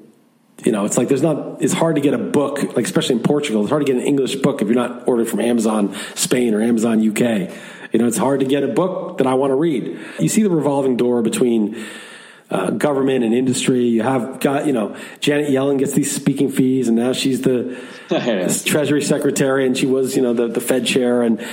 you 0.65 0.73
know, 0.73 0.85
it's 0.85 0.97
like 0.99 1.09
there's 1.09 1.23
not. 1.23 1.59
It's 1.63 1.73
hard 1.73 1.95
to 1.97 2.01
get 2.01 2.15
a 2.15 2.19
book, 2.19 2.63
like 2.77 2.85
especially 2.85 3.17
in 3.17 3.23
Portugal, 3.23 3.63
it's 3.63 3.71
hard 3.71 3.85
to 3.87 3.93
get 3.93 4.01
an 4.01 4.07
English 4.07 4.37
book 4.37 4.61
if 4.63 4.69
you're 4.69 4.75
not 4.77 5.07
ordering 5.07 5.29
from 5.29 5.41
Amazon 5.41 5.95
Spain 6.15 6.55
or 6.55 6.61
Amazon 6.63 7.01
UK. 7.01 7.51
You 7.93 7.99
know, 8.01 8.07
it's 8.07 8.19
hard 8.19 8.41
to 8.41 8.47
get 8.47 8.63
a 8.65 8.69
book 8.69 9.19
that 9.19 9.27
I 9.27 9.35
want 9.35 9.51
to 9.51 9.55
read. 9.55 9.99
You 10.21 10.29
see 10.29 10.43
the 10.43 10.51
revolving 10.51 10.97
door 10.97 11.23
between 11.23 11.77
uh, 12.51 12.71
government 12.71 13.25
and 13.25 13.35
industry. 13.35 13.85
You 13.85 14.03
have 14.03 14.41
got, 14.41 14.67
you 14.67 14.73
know, 14.73 14.97
Janet 15.21 15.51
Yellen 15.51 15.79
gets 15.79 15.93
these 15.93 16.15
speaking 16.15 16.51
fees, 16.51 16.89
and 16.89 16.97
now 16.97 17.13
she's 17.13 17.43
the 17.43 17.79
Treasury 18.67 19.03
Secretary, 19.03 19.67
and 19.67 19.77
she 19.77 19.87
was, 19.87 20.17
you 20.17 20.23
know, 20.23 20.33
the, 20.33 20.49
the 20.49 20.61
Fed 20.61 20.87
chair, 20.87 21.23
and 21.23 21.45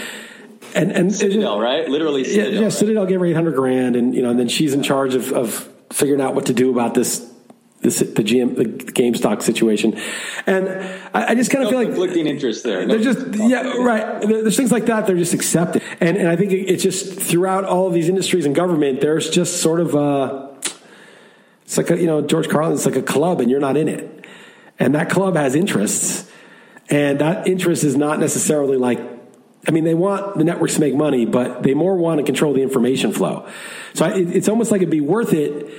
and 0.73 0.91
and 0.91 1.13
Citadel, 1.13 1.59
right? 1.59 1.87
Literally, 1.87 2.21
yeah, 2.21 2.33
Citadel. 2.33 2.53
yeah, 2.53 2.61
right? 2.63 2.73
Citadel 2.73 3.05
gave 3.05 3.19
her 3.19 3.25
eight 3.25 3.35
hundred 3.35 3.55
grand, 3.55 3.95
and 3.95 4.13
you 4.13 4.21
know, 4.21 4.29
and 4.29 4.39
then 4.39 4.47
she's 4.47 4.73
in 4.73 4.83
charge 4.83 5.15
of, 5.15 5.31
of 5.31 5.69
figuring 5.91 6.21
out 6.21 6.35
what 6.35 6.47
to 6.47 6.53
do 6.53 6.71
about 6.71 6.93
this. 6.93 7.31
This, 7.81 7.99
the 7.99 8.23
GM, 8.23 8.55
the 8.55 8.65
GameStop 8.65 9.43
situation, 9.43 9.99
and 10.47 10.67
I, 11.13 11.27
I 11.27 11.35
just 11.35 11.51
kind 11.51 11.63
of 11.63 11.71
No 11.71 11.77
feel 11.77 11.79
like 11.87 11.89
conflicting 11.89 12.25
interests 12.25 12.63
there. 12.63 12.83
No 12.83 12.97
they're 12.97 13.13
just 13.13 13.35
yeah 13.35 13.77
right. 13.77 14.21
There's 14.21 14.57
things 14.57 14.71
like 14.71 14.87
that. 14.87 15.05
They're 15.05 15.17
just 15.17 15.35
accepted, 15.35 15.83
and 16.01 16.17
and 16.17 16.27
I 16.27 16.35
think 16.35 16.51
it's 16.51 16.81
just 16.81 17.19
throughout 17.19 17.63
all 17.63 17.85
of 17.85 17.93
these 17.93 18.09
industries 18.09 18.47
and 18.47 18.55
government. 18.55 19.01
There's 19.01 19.29
just 19.29 19.61
sort 19.61 19.81
of 19.81 19.93
a 19.93 20.55
it's 21.66 21.78
like 21.78 21.89
a, 21.89 21.99
you 21.99 22.05
know 22.05 22.22
George 22.22 22.47
Carlin. 22.47 22.74
It's 22.74 22.86
like 22.86 22.95
a 22.95 23.01
club, 23.01 23.41
and 23.41 23.49
you're 23.49 23.59
not 23.59 23.76
in 23.76 23.88
it, 23.88 24.26
and 24.80 24.95
that 24.95 25.09
club 25.09 25.36
has 25.36 25.55
interests, 25.55 26.30
and 26.89 27.20
that 27.20 27.47
interest 27.47 27.84
is 27.84 27.95
not 27.95 28.20
necessarily 28.20 28.78
like. 28.78 28.99
I 29.68 29.72
mean, 29.72 29.84
they 29.84 29.95
want 29.95 30.38
the 30.38 30.43
networks 30.43 30.76
to 30.76 30.80
make 30.80 30.93
money, 30.93 31.26
but 31.26 31.63
they 31.63 31.74
more 31.74 31.97
want 31.97 32.20
to 32.20 32.24
control 32.24 32.53
the 32.53 32.61
information 32.61 33.11
flow. 33.11 33.49
So 33.95 34.05
I, 34.05 34.09
it, 34.13 34.36
it's 34.36 34.47
almost 34.47 34.70
like 34.70 34.82
it'd 34.82 34.91
be 34.91 35.01
worth 35.01 35.34
it 35.34 35.74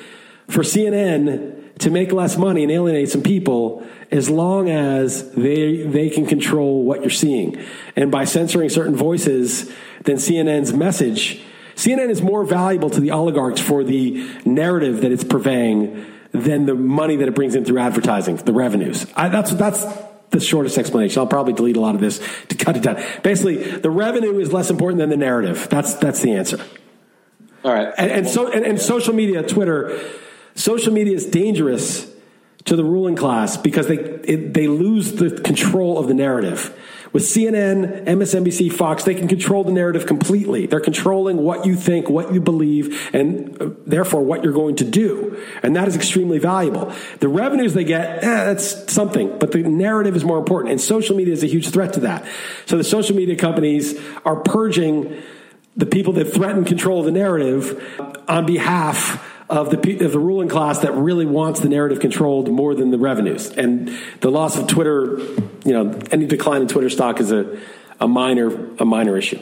for 0.49 0.62
CNN 0.62 1.78
to 1.78 1.91
make 1.91 2.11
less 2.11 2.37
money 2.37 2.64
and 2.64 2.72
alienate 2.72 3.11
some 3.11 3.22
people 3.22 3.87
as 4.11 4.28
long 4.28 4.68
as 4.68 5.30
they 5.32 5.82
they 5.82 6.11
can 6.11 6.26
control 6.26 6.82
what 6.82 7.03
you're 7.03 7.11
seeing. 7.11 7.64
And 7.95 8.11
by 8.11 8.24
censoring 8.24 8.70
certain 8.70 8.97
voices, 8.97 9.70
then 10.03 10.16
CNN's 10.16 10.72
message 10.72 11.41
CNN 11.77 12.09
is 12.09 12.22
more 12.22 12.45
valuable 12.45 12.91
to 12.91 13.01
the 13.01 13.12
oligarchs 13.12 13.61
for 13.61 13.85
the 13.85 14.29
narrative 14.45 15.03
that 15.03 15.12
it's 15.12 15.24
purveying 15.24 16.07
than 16.33 16.66
the 16.66 16.74
money 16.74 17.16
that 17.16 17.29
it 17.29 17.35
brings 17.35 17.55
in 17.55 17.64
through 17.64 17.79
advertising, 17.79 18.37
the 18.37 18.53
revenues. 18.53 19.07
I, 19.14 19.29
that's 19.29 19.53
that's 19.53 19.85
the 20.31 20.41
shortest 20.41 20.79
explanation. 20.79 21.20
I'll 21.20 21.27
probably 21.27 21.53
delete 21.53 21.77
a 21.77 21.81
lot 21.81 21.95
of 21.95 22.01
this 22.01 22.20
to 22.49 22.55
cut 22.55 22.77
it 22.77 22.83
down. 22.83 23.03
Basically, 23.22 23.57
the 23.57 23.91
revenue 23.91 24.39
is 24.39 24.53
less 24.53 24.70
important 24.70 24.99
than 24.99 25.11
the 25.11 25.16
narrative. 25.16 25.68
That's 25.70 25.95
that's 25.95 26.20
the 26.20 26.33
answer. 26.33 26.59
All 27.62 27.72
right. 27.72 27.93
And, 27.99 28.11
and 28.11 28.29
so 28.29 28.51
and, 28.51 28.64
and 28.64 28.81
social 28.81 29.14
media, 29.14 29.43
Twitter, 29.43 30.01
social 30.55 30.93
media 30.93 31.14
is 31.14 31.27
dangerous 31.27 32.11
to 32.64 32.77
the 32.77 32.85
ruling 32.85 33.16
class 33.16 33.57
because 33.57 33.87
they 33.87 33.97
it, 33.97 34.55
they 34.55 34.66
lose 34.66 35.12
the 35.12 35.31
control 35.43 35.99
of 35.99 36.09
the 36.09 36.14
narrative. 36.14 36.74
With 37.12 37.22
CNN, 37.22 38.04
MSNBC, 38.07 38.72
Fox, 38.72 39.04
they 39.04 39.14
can 39.14 39.28
control 39.28 39.64
the 39.64 39.72
narrative 39.72 40.07
completely. 40.07 40.66
They're 40.66 40.80
controlling 40.80 41.38
what 41.38 41.64
you 41.64 41.76
think, 41.76 42.09
what 42.09 42.32
you 42.32 42.40
believe, 42.40 43.11
and 43.12 43.61
uh, 43.61 43.70
therefore 43.86 44.22
what 44.22 44.42
you're 44.42 44.52
going 44.52 44.76
to 44.76 44.84
do. 44.84 45.42
And 45.62 45.74
that 45.76 45.88
is 45.88 45.96
extremely 45.96 46.38
valuable. 46.38 46.92
The 47.20 47.28
revenues 47.28 47.74
they 47.74 47.84
get, 47.84 48.24
eh, 48.24 48.44
that's 48.44 48.92
something, 48.92 49.38
but 49.38 49.52
the 49.52 49.62
narrative 49.62 50.16
is 50.16 50.24
more 50.24 50.38
important. 50.38 50.72
And 50.72 50.80
social 50.80 51.16
media 51.16 51.32
is 51.32 51.42
a 51.42 51.48
huge 51.48 51.68
threat 51.68 51.92
to 51.94 52.00
that. 52.00 52.26
So 52.66 52.76
the 52.76 52.84
social 52.84 53.16
media 53.16 53.36
companies 53.36 53.98
are 54.24 54.36
purging 54.36 55.22
the 55.76 55.86
people 55.86 56.14
that 56.14 56.32
threaten 56.32 56.64
control 56.64 57.00
of 57.00 57.04
the 57.07 57.12
narrative 57.12 58.22
on 58.28 58.46
behalf 58.46 59.36
of 59.49 59.70
the 59.70 60.05
of 60.05 60.12
the 60.12 60.18
ruling 60.18 60.49
class 60.49 60.80
that 60.80 60.92
really 60.92 61.26
wants 61.26 61.61
the 61.61 61.68
narrative 61.68 62.01
controlled 62.01 62.51
more 62.51 62.74
than 62.74 62.90
the 62.90 62.99
revenues. 62.99 63.51
And 63.51 63.97
the 64.20 64.30
loss 64.30 64.57
of 64.57 64.66
Twitter, 64.66 65.18
you 65.64 65.72
know, 65.72 65.99
any 66.11 66.26
decline 66.26 66.62
in 66.62 66.68
Twitter 66.68 66.90
stock 66.90 67.20
is 67.20 67.30
a, 67.30 67.59
a 68.01 68.09
minor 68.09 68.74
a 68.78 68.84
minor 68.84 69.16
issue. 69.16 69.40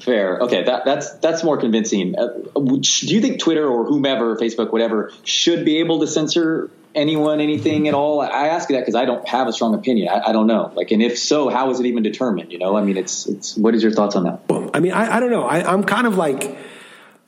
Fair. 0.00 0.38
Okay, 0.40 0.64
that, 0.64 0.84
that's 0.84 1.12
that's 1.16 1.44
more 1.44 1.58
convincing. 1.58 2.16
Uh, 2.18 2.28
do 2.54 2.80
you 3.06 3.20
think 3.20 3.40
Twitter 3.40 3.66
or 3.66 3.84
whomever, 3.84 4.36
Facebook, 4.36 4.72
whatever, 4.72 5.12
should 5.24 5.64
be 5.64 5.78
able 5.78 6.00
to 6.00 6.06
censor 6.06 6.70
anyone, 6.94 7.40
anything 7.40 7.86
at 7.88 7.94
all? 7.94 8.20
I 8.20 8.48
ask 8.48 8.70
you 8.70 8.76
that 8.76 8.82
because 8.82 8.94
I 8.94 9.04
don't 9.04 9.26
have 9.28 9.46
a 9.46 9.52
strong 9.52 9.74
opinion. 9.74 10.08
I, 10.08 10.30
I 10.30 10.32
don't 10.32 10.46
know. 10.46 10.72
Like, 10.74 10.90
and 10.90 11.02
if 11.02 11.18
so, 11.18 11.48
how 11.48 11.70
is 11.70 11.80
it 11.80 11.86
even 11.86 12.02
determined? 12.02 12.50
You 12.50 12.58
know, 12.58 12.76
I 12.76 12.82
mean, 12.82 12.96
it's 12.96 13.26
it's. 13.26 13.56
What 13.56 13.74
is 13.74 13.82
your 13.82 13.92
thoughts 13.92 14.16
on 14.16 14.24
that? 14.24 14.40
I 14.74 14.80
mean, 14.80 14.92
I, 14.92 15.16
I 15.16 15.20
don't 15.20 15.30
know. 15.30 15.44
I, 15.44 15.70
I'm 15.70 15.84
kind 15.84 16.06
of 16.06 16.16
like 16.16 16.56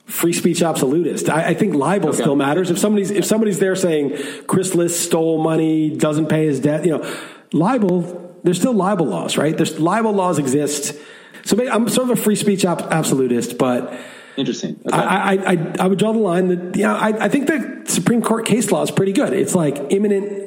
free 0.06 0.32
speech 0.32 0.62
absolutist. 0.62 1.28
I, 1.28 1.48
I 1.48 1.54
think 1.54 1.74
libel 1.74 2.08
Okay. 2.10 2.18
still 2.22 2.36
matters. 2.36 2.70
If 2.70 2.78
somebody's 2.78 3.10
if 3.10 3.24
somebody's 3.24 3.58
there 3.58 3.76
saying 3.76 4.16
Chris 4.46 4.74
Liss 4.74 4.98
stole 4.98 5.42
money, 5.42 5.90
doesn't 5.96 6.28
pay 6.28 6.46
his 6.46 6.60
debt, 6.60 6.84
you 6.86 6.96
know, 6.96 7.16
libel. 7.52 8.22
There's 8.44 8.58
still 8.58 8.74
libel 8.74 9.06
laws, 9.06 9.36
right? 9.36 9.56
There's 9.56 9.78
libel 9.80 10.12
laws 10.12 10.38
exist. 10.38 10.96
So 11.44 11.56
I'm 11.70 11.88
sort 11.88 12.10
of 12.10 12.18
a 12.18 12.22
free 12.22 12.36
speech 12.36 12.64
ab- 12.64 12.88
absolutist, 12.90 13.58
but 13.58 13.92
Interesting. 14.36 14.78
Okay. 14.86 14.94
I, 14.96 15.34
I, 15.34 15.52
I, 15.52 15.74
I 15.80 15.86
would 15.86 15.98
draw 15.98 16.12
the 16.12 16.18
line 16.18 16.48
that, 16.48 16.76
you 16.76 16.82
know, 16.82 16.94
I, 16.94 17.24
I 17.24 17.28
think 17.28 17.46
the 17.46 17.82
Supreme 17.86 18.20
Court 18.20 18.44
case 18.44 18.70
law 18.70 18.82
is 18.82 18.90
pretty 18.90 19.12
good. 19.12 19.32
It's 19.32 19.54
like 19.54 19.78
imminent 19.90 20.45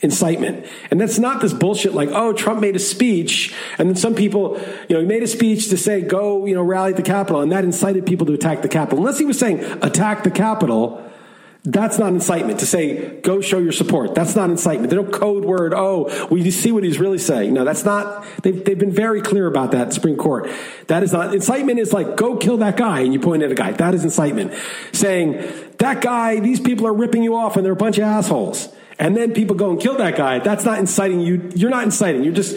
incitement. 0.00 0.66
And 0.90 1.00
that's 1.00 1.18
not 1.18 1.40
this 1.40 1.54
bullshit 1.54 1.94
like, 1.94 2.10
oh, 2.12 2.32
Trump 2.32 2.60
made 2.60 2.76
a 2.76 2.78
speech. 2.78 3.54
And 3.78 3.88
then 3.88 3.96
some 3.96 4.14
people, 4.14 4.60
you 4.88 4.94
know, 4.94 5.00
he 5.00 5.06
made 5.06 5.22
a 5.22 5.26
speech 5.26 5.68
to 5.70 5.76
say, 5.76 6.02
go, 6.02 6.44
you 6.46 6.54
know, 6.54 6.62
rally 6.62 6.90
at 6.90 6.96
the 6.96 7.02
Capitol. 7.02 7.40
And 7.40 7.50
that 7.52 7.64
incited 7.64 8.06
people 8.06 8.26
to 8.26 8.34
attack 8.34 8.62
the 8.62 8.68
Capitol. 8.68 8.98
Unless 8.98 9.18
he 9.18 9.24
was 9.24 9.38
saying, 9.38 9.60
attack 9.82 10.22
the 10.22 10.30
Capitol. 10.30 11.02
That's 11.68 11.98
not 11.98 12.12
incitement 12.12 12.60
to 12.60 12.66
say, 12.66 13.18
go 13.22 13.40
show 13.40 13.58
your 13.58 13.72
support. 13.72 14.14
That's 14.14 14.36
not 14.36 14.50
incitement. 14.50 14.88
There's 14.88 15.04
no 15.04 15.10
code 15.10 15.44
word, 15.44 15.74
oh, 15.74 16.28
we 16.30 16.48
see 16.52 16.70
what 16.70 16.84
he's 16.84 17.00
really 17.00 17.18
saying. 17.18 17.54
No, 17.54 17.64
that's 17.64 17.84
not, 17.84 18.24
they've, 18.44 18.64
they've 18.64 18.78
been 18.78 18.92
very 18.92 19.20
clear 19.20 19.48
about 19.48 19.72
that, 19.72 19.92
Supreme 19.92 20.16
Court. 20.16 20.48
That 20.86 21.02
is 21.02 21.12
not, 21.12 21.34
incitement 21.34 21.80
is 21.80 21.92
like, 21.92 22.16
go 22.16 22.36
kill 22.36 22.58
that 22.58 22.76
guy, 22.76 23.00
and 23.00 23.12
you 23.12 23.18
point 23.18 23.42
at 23.42 23.50
a 23.50 23.56
guy. 23.56 23.72
That 23.72 23.94
is 23.94 24.04
incitement. 24.04 24.54
Saying, 24.92 25.42
that 25.78 26.02
guy, 26.02 26.38
these 26.38 26.60
people 26.60 26.86
are 26.86 26.94
ripping 26.94 27.24
you 27.24 27.34
off 27.34 27.56
and 27.56 27.64
they're 27.64 27.72
a 27.72 27.76
bunch 27.76 27.98
of 27.98 28.04
assholes. 28.04 28.68
And 28.98 29.16
then 29.16 29.34
people 29.34 29.56
go 29.56 29.70
and 29.70 29.80
kill 29.80 29.96
that 29.98 30.16
guy. 30.16 30.38
That's 30.38 30.64
not 30.64 30.78
inciting 30.78 31.20
you. 31.20 31.50
You're 31.54 31.70
not 31.70 31.84
inciting. 31.84 32.24
You're 32.24 32.32
just, 32.32 32.56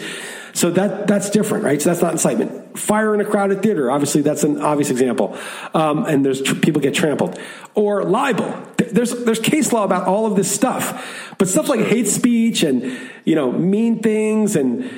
so 0.52 0.70
that 0.70 1.06
that's 1.06 1.30
different, 1.30 1.64
right? 1.64 1.80
So 1.80 1.90
that's 1.90 2.02
not 2.02 2.12
incitement. 2.12 2.78
Fire 2.78 3.14
in 3.14 3.20
a 3.20 3.24
crowded 3.24 3.62
theater, 3.62 3.90
obviously, 3.90 4.22
that's 4.22 4.44
an 4.44 4.60
obvious 4.60 4.90
example. 4.90 5.36
Um, 5.74 6.04
and 6.06 6.24
there's 6.24 6.42
tr- 6.42 6.56
people 6.56 6.80
get 6.80 6.94
trampled. 6.94 7.38
Or 7.74 8.04
libel. 8.04 8.66
There's 8.76 9.12
there's 9.24 9.38
case 9.38 9.72
law 9.72 9.84
about 9.84 10.06
all 10.06 10.26
of 10.26 10.36
this 10.36 10.50
stuff, 10.50 11.34
but 11.38 11.48
stuff 11.48 11.68
like 11.68 11.80
hate 11.80 12.08
speech 12.08 12.62
and 12.62 12.98
you 13.24 13.34
know 13.34 13.52
mean 13.52 14.02
things 14.02 14.56
and 14.56 14.90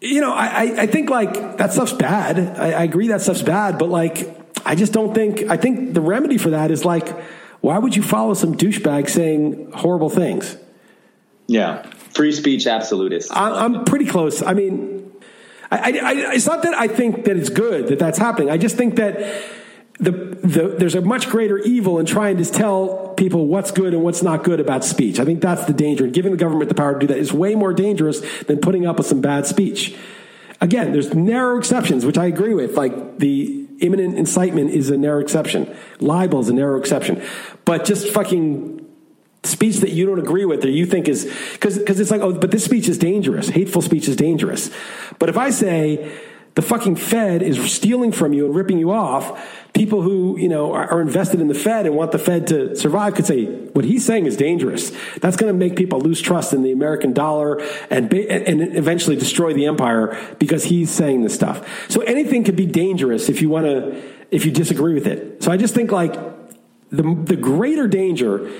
you 0.00 0.20
know 0.20 0.32
I 0.32 0.82
I, 0.82 0.86
think 0.86 1.08
like 1.08 1.56
that 1.56 1.72
stuff's 1.72 1.94
bad. 1.94 2.38
I, 2.38 2.72
I 2.72 2.82
agree 2.82 3.08
that 3.08 3.22
stuff's 3.22 3.42
bad, 3.42 3.78
but 3.78 3.88
like 3.88 4.28
I 4.66 4.74
just 4.74 4.92
don't 4.92 5.14
think 5.14 5.44
I 5.44 5.56
think 5.56 5.94
the 5.94 6.00
remedy 6.00 6.36
for 6.36 6.50
that 6.50 6.70
is 6.70 6.84
like 6.84 7.08
why 7.66 7.78
would 7.78 7.96
you 7.96 8.02
follow 8.02 8.32
some 8.34 8.56
douchebag 8.56 9.10
saying 9.10 9.72
horrible 9.72 10.08
things? 10.08 10.56
yeah. 11.48 11.82
Free 12.14 12.32
speech 12.32 12.66
absolutist. 12.66 13.30
I- 13.30 13.64
I'm 13.64 13.84
pretty 13.84 14.06
close. 14.06 14.40
I 14.40 14.54
mean, 14.54 15.12
I, 15.70 15.76
I, 15.76 15.88
I, 15.88 16.12
it's 16.34 16.46
not 16.46 16.62
that 16.62 16.74
I 16.74 16.86
think 16.88 17.24
that 17.24 17.36
it's 17.36 17.50
good 17.50 17.88
that 17.88 17.98
that's 17.98 18.18
happening. 18.18 18.50
I 18.50 18.56
just 18.56 18.76
think 18.76 18.96
that 18.96 19.18
the, 19.98 20.12
the, 20.12 20.76
there's 20.78 20.94
a 20.94 21.00
much 21.02 21.28
greater 21.28 21.58
evil 21.58 21.98
in 21.98 22.06
trying 22.06 22.38
to 22.38 22.44
tell 22.44 23.14
people 23.18 23.48
what's 23.48 23.70
good 23.70 23.92
and 23.92 24.02
what's 24.02 24.22
not 24.22 24.44
good 24.44 24.60
about 24.60 24.82
speech. 24.84 25.18
I 25.18 25.24
think 25.26 25.42
that's 25.42 25.66
the 25.66 25.74
danger. 25.74 26.04
And 26.04 26.14
giving 26.14 26.32
the 26.32 26.38
government 26.38 26.68
the 26.68 26.74
power 26.74 26.94
to 26.94 27.00
do 27.00 27.06
that 27.08 27.18
is 27.18 27.32
way 27.32 27.54
more 27.54 27.74
dangerous 27.74 28.20
than 28.44 28.60
putting 28.60 28.86
up 28.86 28.96
with 28.96 29.08
some 29.08 29.20
bad 29.20 29.44
speech. 29.44 29.94
Again, 30.60 30.92
there's 30.92 31.12
narrow 31.14 31.58
exceptions, 31.58 32.06
which 32.06 32.16
I 32.16 32.26
agree 32.26 32.54
with. 32.54 32.76
Like 32.76 33.18
the 33.18 33.65
imminent 33.80 34.18
incitement 34.18 34.70
is 34.70 34.90
a 34.90 34.96
narrow 34.96 35.20
exception. 35.20 35.74
Libel 36.00 36.40
is 36.40 36.48
a 36.48 36.54
narrow 36.54 36.78
exception. 36.78 37.22
But 37.64 37.84
just 37.84 38.08
fucking 38.08 38.86
speech 39.44 39.76
that 39.76 39.90
you 39.90 40.06
don't 40.06 40.18
agree 40.18 40.44
with 40.44 40.64
or 40.64 40.70
you 40.70 40.86
think 40.86 41.08
is 41.08 41.24
because 41.52 42.00
it's 42.00 42.10
like 42.10 42.20
oh 42.20 42.32
but 42.32 42.50
this 42.50 42.64
speech 42.64 42.88
is 42.88 42.98
dangerous 42.98 43.48
hateful 43.48 43.80
speech 43.80 44.08
is 44.08 44.16
dangerous 44.16 44.70
but 45.20 45.28
if 45.28 45.36
i 45.36 45.50
say 45.50 46.12
the 46.56 46.62
fucking 46.62 46.96
Fed 46.96 47.42
is 47.42 47.70
stealing 47.70 48.12
from 48.12 48.32
you 48.32 48.46
and 48.46 48.54
ripping 48.54 48.78
you 48.78 48.90
off. 48.90 49.46
People 49.74 50.00
who 50.00 50.38
you 50.38 50.48
know 50.48 50.72
are, 50.72 50.90
are 50.90 51.00
invested 51.02 51.38
in 51.38 51.48
the 51.48 51.54
Fed 51.54 51.84
and 51.84 51.94
want 51.94 52.12
the 52.12 52.18
Fed 52.18 52.46
to 52.46 52.74
survive 52.74 53.14
could 53.14 53.26
say 53.26 53.44
what 53.44 53.84
he's 53.84 54.06
saying 54.06 54.24
is 54.24 54.38
dangerous. 54.38 54.90
That's 55.20 55.36
going 55.36 55.52
to 55.52 55.58
make 55.58 55.76
people 55.76 56.00
lose 56.00 56.20
trust 56.20 56.54
in 56.54 56.62
the 56.62 56.72
American 56.72 57.12
dollar 57.12 57.60
and 57.90 58.12
and 58.12 58.74
eventually 58.74 59.16
destroy 59.16 59.52
the 59.52 59.66
empire 59.66 60.18
because 60.38 60.64
he's 60.64 60.90
saying 60.90 61.22
this 61.22 61.34
stuff. 61.34 61.90
So 61.90 62.00
anything 62.00 62.42
could 62.42 62.56
be 62.56 62.66
dangerous 62.66 63.28
if 63.28 63.42
you 63.42 63.50
want 63.50 63.66
to 63.66 64.02
if 64.30 64.46
you 64.46 64.50
disagree 64.50 64.94
with 64.94 65.06
it. 65.06 65.42
So 65.42 65.52
I 65.52 65.58
just 65.58 65.74
think 65.74 65.92
like 65.92 66.14
the 66.88 67.02
the 67.02 67.36
greater 67.36 67.86
danger 67.86 68.50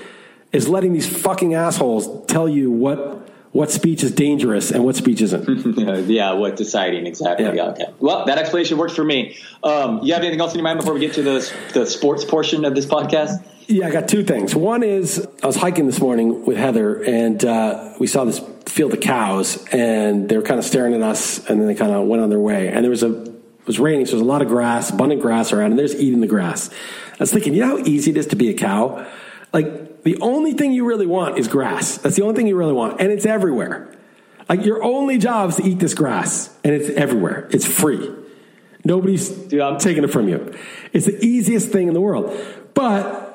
is 0.51 0.69
letting 0.69 0.93
these 0.93 1.07
fucking 1.07 1.55
assholes 1.55 2.27
tell 2.27 2.47
you 2.47 2.69
what 2.69 3.26
what 3.51 3.71
speech 3.71 4.03
is 4.03 4.11
dangerous 4.11 4.71
and 4.71 4.83
what 4.83 4.95
speech 4.95 5.21
isn't. 5.21 5.77
yeah, 6.07 6.33
what 6.33 6.55
deciding 6.55 7.07
exactly. 7.07 7.45
Yeah. 7.45 7.53
yeah. 7.53 7.63
okay. 7.69 7.85
Well, 7.99 8.25
that 8.25 8.37
explanation 8.37 8.77
works 8.77 8.93
for 8.93 9.03
me. 9.03 9.37
Um, 9.63 10.03
you 10.03 10.13
have 10.13 10.21
anything 10.21 10.41
else 10.41 10.51
in 10.53 10.59
your 10.59 10.63
mind 10.63 10.79
before 10.79 10.93
we 10.93 10.99
get 10.99 11.13
to 11.13 11.23
the 11.23 11.53
the 11.73 11.85
sports 11.85 12.25
portion 12.25 12.65
of 12.65 12.75
this 12.75 12.85
podcast? 12.85 13.43
Yeah, 13.67 13.87
I 13.87 13.91
got 13.91 14.07
two 14.07 14.23
things. 14.23 14.55
One 14.55 14.81
is 14.81 15.27
I 15.43 15.47
was 15.47 15.57
hiking 15.57 15.87
this 15.87 15.99
morning 15.99 16.45
with 16.45 16.57
Heather, 16.57 17.03
and 17.03 17.43
uh, 17.43 17.93
we 17.99 18.07
saw 18.07 18.23
this 18.23 18.39
field 18.65 18.93
of 18.93 19.01
cows, 19.01 19.65
and 19.71 20.29
they 20.29 20.37
were 20.37 20.43
kind 20.43 20.59
of 20.59 20.65
staring 20.65 20.93
at 20.93 21.01
us, 21.01 21.39
and 21.49 21.59
then 21.59 21.67
they 21.67 21.75
kind 21.75 21.91
of 21.91 22.07
went 22.07 22.21
on 22.21 22.29
their 22.29 22.39
way. 22.39 22.69
And 22.69 22.83
there 22.83 22.91
was 22.91 23.03
a 23.03 23.23
it 23.23 23.67
was 23.67 23.79
raining, 23.79 24.05
so 24.05 24.11
there 24.11 24.19
was 24.19 24.27
a 24.27 24.31
lot 24.31 24.41
of 24.41 24.47
grass, 24.47 24.89
abundant 24.89 25.21
grass 25.21 25.51
around, 25.51 25.71
and 25.71 25.79
they're 25.79 25.87
just 25.87 25.99
eating 25.99 26.21
the 26.21 26.27
grass. 26.27 26.69
I 27.13 27.17
was 27.19 27.33
thinking, 27.33 27.53
you 27.53 27.61
know 27.61 27.77
how 27.77 27.83
easy 27.83 28.11
it 28.11 28.17
is 28.17 28.27
to 28.27 28.35
be 28.35 28.49
a 28.49 28.53
cow? 28.53 29.05
Like 29.51 29.86
the 30.03 30.17
only 30.21 30.53
thing 30.53 30.71
you 30.73 30.85
really 30.85 31.05
want 31.07 31.37
is 31.37 31.47
grass. 31.47 31.97
That's 31.97 32.15
the 32.15 32.23
only 32.23 32.35
thing 32.35 32.47
you 32.47 32.55
really 32.55 32.73
want. 32.73 33.01
And 33.01 33.11
it's 33.11 33.25
everywhere. 33.25 33.93
Like 34.47 34.63
your 34.63 34.83
only 34.83 35.17
job 35.17 35.49
is 35.49 35.55
to 35.57 35.63
eat 35.63 35.79
this 35.79 35.93
grass, 35.93 36.55
and 36.63 36.73
it's 36.73 36.89
everywhere. 36.91 37.47
It's 37.51 37.65
free. 37.65 38.09
Nobody's 38.85 39.27
Dude, 39.29 39.59
I'm- 39.59 39.77
taking 39.77 40.03
it 40.03 40.11
from 40.11 40.29
you. 40.29 40.53
It's 40.93 41.05
the 41.05 41.23
easiest 41.25 41.69
thing 41.69 41.89
in 41.89 41.93
the 41.93 41.99
world. 42.01 42.33
But 42.73 43.25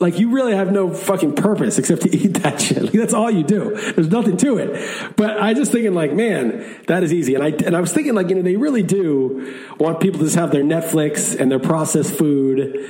like 0.00 0.18
you 0.18 0.30
really 0.30 0.54
have 0.54 0.72
no 0.72 0.92
fucking 0.92 1.34
purpose 1.34 1.78
except 1.78 2.02
to 2.02 2.10
eat 2.16 2.34
that 2.42 2.60
shit. 2.60 2.82
Like, 2.82 2.92
that's 2.92 3.14
all 3.14 3.30
you 3.30 3.44
do. 3.44 3.76
There's 3.94 4.10
nothing 4.10 4.36
to 4.38 4.58
it. 4.58 5.16
But 5.16 5.40
I 5.40 5.54
just 5.54 5.70
thinking 5.70 5.94
like, 5.94 6.12
man, 6.12 6.64
that 6.88 7.04
is 7.04 7.12
easy. 7.12 7.34
And 7.36 7.44
I 7.44 7.48
and 7.48 7.76
I 7.76 7.80
was 7.80 7.92
thinking 7.92 8.14
like, 8.14 8.28
you 8.28 8.34
know, 8.34 8.42
they 8.42 8.56
really 8.56 8.82
do 8.82 9.56
want 9.78 10.00
people 10.00 10.18
to 10.18 10.24
just 10.24 10.36
have 10.36 10.50
their 10.50 10.64
Netflix 10.64 11.38
and 11.38 11.50
their 11.50 11.60
processed 11.60 12.14
food 12.14 12.88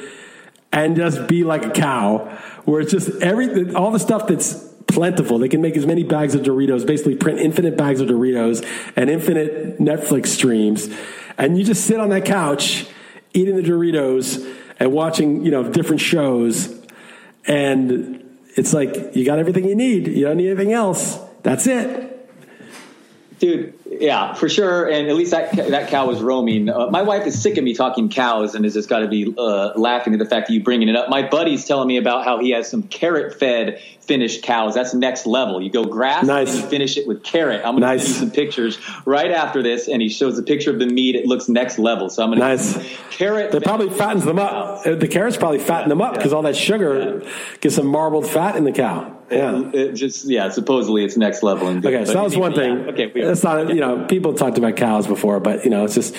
and 0.72 0.96
just 0.96 1.26
be 1.28 1.44
like 1.44 1.64
a 1.66 1.70
cow 1.70 2.38
where 2.64 2.80
it's 2.80 2.92
just 2.92 3.10
every 3.22 3.74
all 3.74 3.90
the 3.90 3.98
stuff 3.98 4.26
that's 4.26 4.54
plentiful. 4.86 5.38
They 5.38 5.48
can 5.48 5.60
make 5.60 5.76
as 5.76 5.86
many 5.86 6.02
bags 6.02 6.34
of 6.34 6.42
Doritos, 6.42 6.86
basically 6.86 7.16
print 7.16 7.38
infinite 7.38 7.76
bags 7.76 8.00
of 8.00 8.08
Doritos 8.08 8.66
and 8.96 9.10
infinite 9.10 9.78
Netflix 9.78 10.28
streams, 10.28 10.88
and 11.36 11.58
you 11.58 11.64
just 11.64 11.84
sit 11.84 12.00
on 12.00 12.08
that 12.10 12.24
couch 12.24 12.86
eating 13.34 13.56
the 13.56 13.62
Doritos 13.62 14.44
and 14.80 14.92
watching 14.92 15.44
you 15.44 15.50
know 15.50 15.70
different 15.70 16.00
shows, 16.00 16.74
and 17.46 18.24
it's 18.56 18.72
like 18.72 19.14
you 19.14 19.24
got 19.24 19.38
everything 19.38 19.68
you 19.68 19.76
need. 19.76 20.08
You 20.08 20.26
don't 20.26 20.36
need 20.36 20.48
anything 20.48 20.72
else. 20.72 21.18
That's 21.42 21.66
it, 21.66 22.28
dude. 23.38 23.77
Yeah, 23.90 24.34
for 24.34 24.48
sure. 24.48 24.88
And 24.88 25.08
at 25.08 25.16
least 25.16 25.30
that 25.30 25.56
that 25.56 25.88
cow 25.88 26.06
was 26.06 26.20
roaming. 26.20 26.68
Uh, 26.68 26.88
my 26.88 27.02
wife 27.02 27.26
is 27.26 27.40
sick 27.40 27.56
of 27.56 27.64
me 27.64 27.74
talking 27.74 28.10
cows 28.10 28.54
and 28.54 28.64
has 28.64 28.74
just 28.74 28.88
got 28.88 29.00
to 29.00 29.08
be 29.08 29.34
uh, 29.36 29.72
laughing 29.76 30.12
at 30.12 30.18
the 30.18 30.26
fact 30.26 30.48
that 30.48 30.54
you 30.54 30.62
bringing 30.62 30.88
it 30.88 30.96
up. 30.96 31.08
My 31.08 31.26
buddy's 31.26 31.64
telling 31.64 31.88
me 31.88 31.96
about 31.96 32.24
how 32.24 32.38
he 32.38 32.50
has 32.50 32.68
some 32.68 32.82
carrot 32.82 33.38
fed 33.38 33.80
finished 34.00 34.42
cows. 34.42 34.74
That's 34.74 34.94
next 34.94 35.26
level. 35.26 35.62
You 35.62 35.70
go 35.70 35.84
grass 35.84 36.24
nice. 36.24 36.52
and 36.52 36.62
you 36.62 36.68
finish 36.68 36.96
it 36.96 37.06
with 37.06 37.22
carrot. 37.22 37.62
I'm 37.64 37.72
going 37.72 37.80
nice. 37.80 38.04
to 38.04 38.08
you 38.08 38.14
some 38.14 38.30
pictures 38.30 38.78
right 39.04 39.30
after 39.30 39.62
this, 39.62 39.88
and 39.88 40.02
he 40.02 40.08
shows 40.08 40.38
a 40.38 40.42
picture 40.42 40.70
of 40.70 40.78
the 40.78 40.86
meat. 40.86 41.14
It 41.14 41.26
looks 41.26 41.48
next 41.48 41.78
level. 41.78 42.10
So 42.10 42.22
I'm 42.22 42.30
going 42.30 42.40
to 42.40 42.46
nice 42.46 42.96
carrot. 43.10 43.52
That 43.52 43.62
probably 43.62 43.90
fattens 43.90 44.24
them 44.24 44.38
up. 44.38 44.84
The 44.84 45.08
carrots 45.08 45.36
probably 45.36 45.60
fatten 45.60 45.88
them 45.88 46.02
up 46.02 46.14
because 46.14 46.32
yeah. 46.32 46.36
all 46.36 46.42
that 46.42 46.56
sugar 46.56 47.20
yeah. 47.22 47.30
gets 47.60 47.76
some 47.76 47.86
marbled 47.86 48.28
fat 48.28 48.56
in 48.56 48.64
the 48.64 48.72
cow. 48.72 49.14
Yeah, 49.30 49.70
it 49.74 49.92
just 49.92 50.24
yeah. 50.24 50.48
Supposedly 50.48 51.04
it's 51.04 51.16
next 51.18 51.42
level. 51.42 51.68
And 51.68 51.82
good, 51.82 51.92
okay, 51.92 52.04
so 52.06 52.14
that 52.14 52.22
was 52.22 52.36
one 52.36 52.54
thing. 52.54 52.78
Yeah. 52.78 52.92
Okay, 52.92 53.12
that's 53.14 53.42
not 53.42 53.74
you 53.78 53.84
know 53.84 54.06
people 54.06 54.34
talked 54.34 54.58
about 54.58 54.74
cows 54.74 55.06
before, 55.06 55.38
but 55.38 55.62
you 55.62 55.70
know 55.70 55.84
it's 55.84 55.94
just 55.94 56.16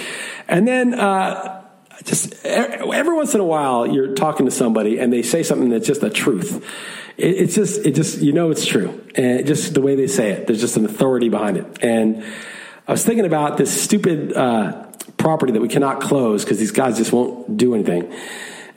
and 0.48 0.66
then. 0.66 0.94
uh 0.94 1.58
just 2.06 2.46
every 2.46 3.14
once 3.14 3.36
in 3.36 3.42
a 3.42 3.44
while 3.44 3.86
you're 3.86 4.16
talking 4.16 4.46
to 4.46 4.52
somebody 4.52 5.00
and 5.00 5.12
they 5.12 5.22
say 5.22 5.44
something 5.44 5.68
that's 5.68 5.86
just 5.86 6.00
the 6.00 6.10
truth 6.10 6.66
it, 7.18 7.36
it's 7.42 7.56
just 7.56 7.86
it 7.86 7.94
just 7.94 8.22
you 8.22 8.32
know 8.32 8.52
it's 8.52 8.66
true 8.66 9.04
and 9.16 9.46
just 9.46 9.74
the 9.74 9.82
way 9.82 9.96
they 9.96 10.08
say 10.08 10.32
it 10.32 10.48
there's 10.48 10.62
just 10.62 10.78
an 10.78 10.86
authority 10.86 11.28
behind 11.28 11.58
it 11.58 11.66
and 11.84 12.24
i 12.88 12.92
was 12.94 13.04
thinking 13.04 13.26
about 13.26 13.58
this 13.58 13.70
stupid 13.84 14.32
uh, 14.32 14.86
property 15.18 15.52
that 15.52 15.62
we 15.62 15.68
cannot 15.68 16.00
close 16.00 16.46
because 16.46 16.58
these 16.58 16.72
guys 16.72 16.96
just 16.96 17.12
won't 17.12 17.58
do 17.58 17.76
anything 17.76 18.10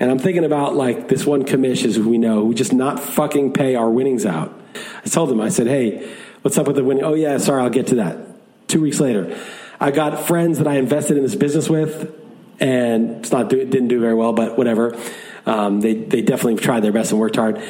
and 0.02 0.10
I'm 0.10 0.18
thinking 0.18 0.44
about 0.44 0.74
like 0.74 1.06
this 1.06 1.24
one 1.24 1.44
commission 1.44 1.92
who 1.92 2.08
we 2.08 2.18
know 2.18 2.44
who 2.44 2.54
just 2.54 2.72
not 2.72 2.98
fucking 2.98 3.52
pay 3.52 3.76
our 3.76 3.88
winnings 3.88 4.26
out. 4.26 4.52
I 5.04 5.08
told 5.08 5.30
them, 5.30 5.40
I 5.40 5.48
said, 5.48 5.68
hey, 5.68 6.12
what's 6.42 6.58
up 6.58 6.66
with 6.66 6.74
the 6.74 6.82
winning? 6.82 7.04
Oh, 7.04 7.14
yeah, 7.14 7.38
sorry, 7.38 7.62
I'll 7.62 7.70
get 7.70 7.86
to 7.88 7.94
that. 7.94 8.31
Two 8.72 8.80
weeks 8.80 9.00
later, 9.00 9.38
I 9.78 9.90
got 9.90 10.26
friends 10.26 10.56
that 10.56 10.66
I 10.66 10.76
invested 10.76 11.18
in 11.18 11.22
this 11.22 11.34
business 11.34 11.68
with, 11.68 12.10
and 12.58 13.18
it's 13.18 13.30
not 13.30 13.50
do, 13.50 13.62
didn't 13.66 13.88
do 13.88 14.00
very 14.00 14.14
well, 14.14 14.32
but 14.32 14.56
whatever. 14.56 14.98
Um, 15.44 15.82
they, 15.82 15.92
they 15.92 16.22
definitely 16.22 16.56
tried 16.56 16.80
their 16.80 16.90
best 16.90 17.10
and 17.10 17.20
worked 17.20 17.36
hard. 17.36 17.62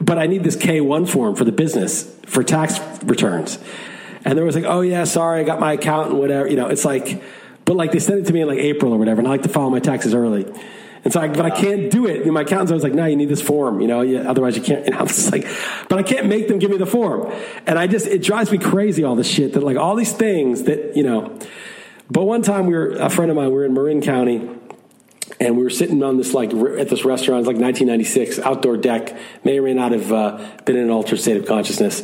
But 0.00 0.18
I 0.18 0.28
need 0.28 0.44
this 0.44 0.56
K1 0.56 1.08
form 1.08 1.34
for 1.34 1.42
the 1.42 1.50
business 1.50 2.04
for 2.26 2.44
tax 2.44 2.78
returns. 3.02 3.58
And 4.24 4.38
there 4.38 4.44
was 4.44 4.54
like, 4.54 4.64
oh, 4.64 4.82
yeah, 4.82 5.02
sorry, 5.02 5.40
I 5.40 5.42
got 5.42 5.58
my 5.58 5.72
accountant, 5.72 6.12
and 6.12 6.20
whatever. 6.20 6.48
You 6.48 6.54
know, 6.54 6.68
it's 6.68 6.84
like, 6.84 7.20
but 7.64 7.74
like 7.74 7.90
they 7.90 7.98
sent 7.98 8.20
it 8.20 8.26
to 8.26 8.32
me 8.32 8.42
in 8.42 8.46
like 8.46 8.60
April 8.60 8.92
or 8.92 8.98
whatever, 8.98 9.18
and 9.18 9.26
I 9.26 9.32
like 9.32 9.42
to 9.42 9.48
file 9.48 9.70
my 9.70 9.80
taxes 9.80 10.14
early. 10.14 10.46
And 11.04 11.12
so, 11.12 11.20
I, 11.20 11.28
but 11.28 11.44
I 11.44 11.50
can't 11.50 11.90
do 11.90 12.06
it. 12.06 12.22
And 12.22 12.32
my 12.32 12.42
accountant's 12.42 12.70
always 12.70 12.84
like, 12.84 12.94
no, 12.94 13.06
you 13.06 13.16
need 13.16 13.28
this 13.28 13.42
form, 13.42 13.80
you 13.80 13.88
know, 13.88 14.02
yeah, 14.02 14.30
otherwise 14.30 14.56
you 14.56 14.62
can't. 14.62 14.86
And 14.92 14.94
I 14.94 15.02
was 15.02 15.32
like, 15.32 15.46
but 15.88 15.98
I 15.98 16.02
can't 16.02 16.26
make 16.26 16.48
them 16.48 16.58
give 16.58 16.70
me 16.70 16.76
the 16.76 16.86
form. 16.86 17.32
And 17.66 17.78
I 17.78 17.86
just, 17.86 18.06
it 18.06 18.22
drives 18.22 18.52
me 18.52 18.58
crazy, 18.58 19.02
all 19.02 19.16
this 19.16 19.28
shit 19.28 19.54
that 19.54 19.62
like 19.62 19.76
all 19.76 19.96
these 19.96 20.12
things 20.12 20.64
that, 20.64 20.96
you 20.96 21.02
know. 21.02 21.38
But 22.10 22.24
one 22.24 22.42
time 22.42 22.66
we 22.66 22.74
were, 22.74 22.90
a 22.92 23.10
friend 23.10 23.30
of 23.30 23.36
mine, 23.36 23.48
we 23.48 23.54
were 23.54 23.64
in 23.64 23.74
Marin 23.74 24.02
County 24.02 24.48
and 25.40 25.56
we 25.56 25.62
were 25.62 25.70
sitting 25.70 26.02
on 26.02 26.18
this 26.18 26.34
like 26.34 26.52
at 26.52 26.88
this 26.88 27.04
restaurant, 27.04 27.40
it's 27.40 27.46
like 27.48 27.56
1996, 27.56 28.38
outdoor 28.40 28.76
deck, 28.76 29.16
may 29.44 29.58
or 29.58 29.62
may 29.62 29.74
not 29.74 29.92
have 29.92 30.12
uh, 30.12 30.50
been 30.64 30.76
in 30.76 30.84
an 30.84 30.90
altered 30.90 31.18
state 31.18 31.36
of 31.36 31.46
consciousness. 31.46 32.02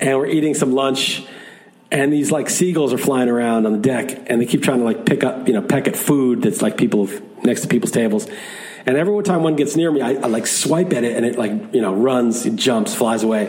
And 0.00 0.18
we're 0.18 0.26
eating 0.26 0.54
some 0.54 0.72
lunch 0.72 1.26
and 1.94 2.12
these 2.12 2.32
like 2.32 2.50
seagulls 2.50 2.92
are 2.92 2.98
flying 2.98 3.28
around 3.28 3.66
on 3.66 3.72
the 3.72 3.78
deck 3.78 4.28
and 4.28 4.40
they 4.40 4.46
keep 4.46 4.64
trying 4.64 4.80
to 4.80 4.84
like 4.84 5.06
pick 5.06 5.22
up, 5.22 5.46
you 5.46 5.54
know, 5.54 5.62
peck 5.62 5.86
at 5.86 5.94
food 5.94 6.42
that's 6.42 6.60
like 6.60 6.76
people 6.76 7.08
next 7.44 7.60
to 7.60 7.68
people's 7.68 7.92
tables. 7.92 8.26
And 8.84 8.96
every 8.96 9.22
time 9.22 9.44
one 9.44 9.54
gets 9.54 9.76
near 9.76 9.92
me, 9.92 10.02
I, 10.02 10.14
I, 10.14 10.26
like 10.26 10.48
swipe 10.48 10.92
at 10.92 11.04
it 11.04 11.16
and 11.16 11.24
it 11.24 11.38
like, 11.38 11.52
you 11.72 11.80
know, 11.80 11.94
runs, 11.94 12.46
it 12.46 12.56
jumps, 12.56 12.96
flies 12.96 13.22
away. 13.22 13.46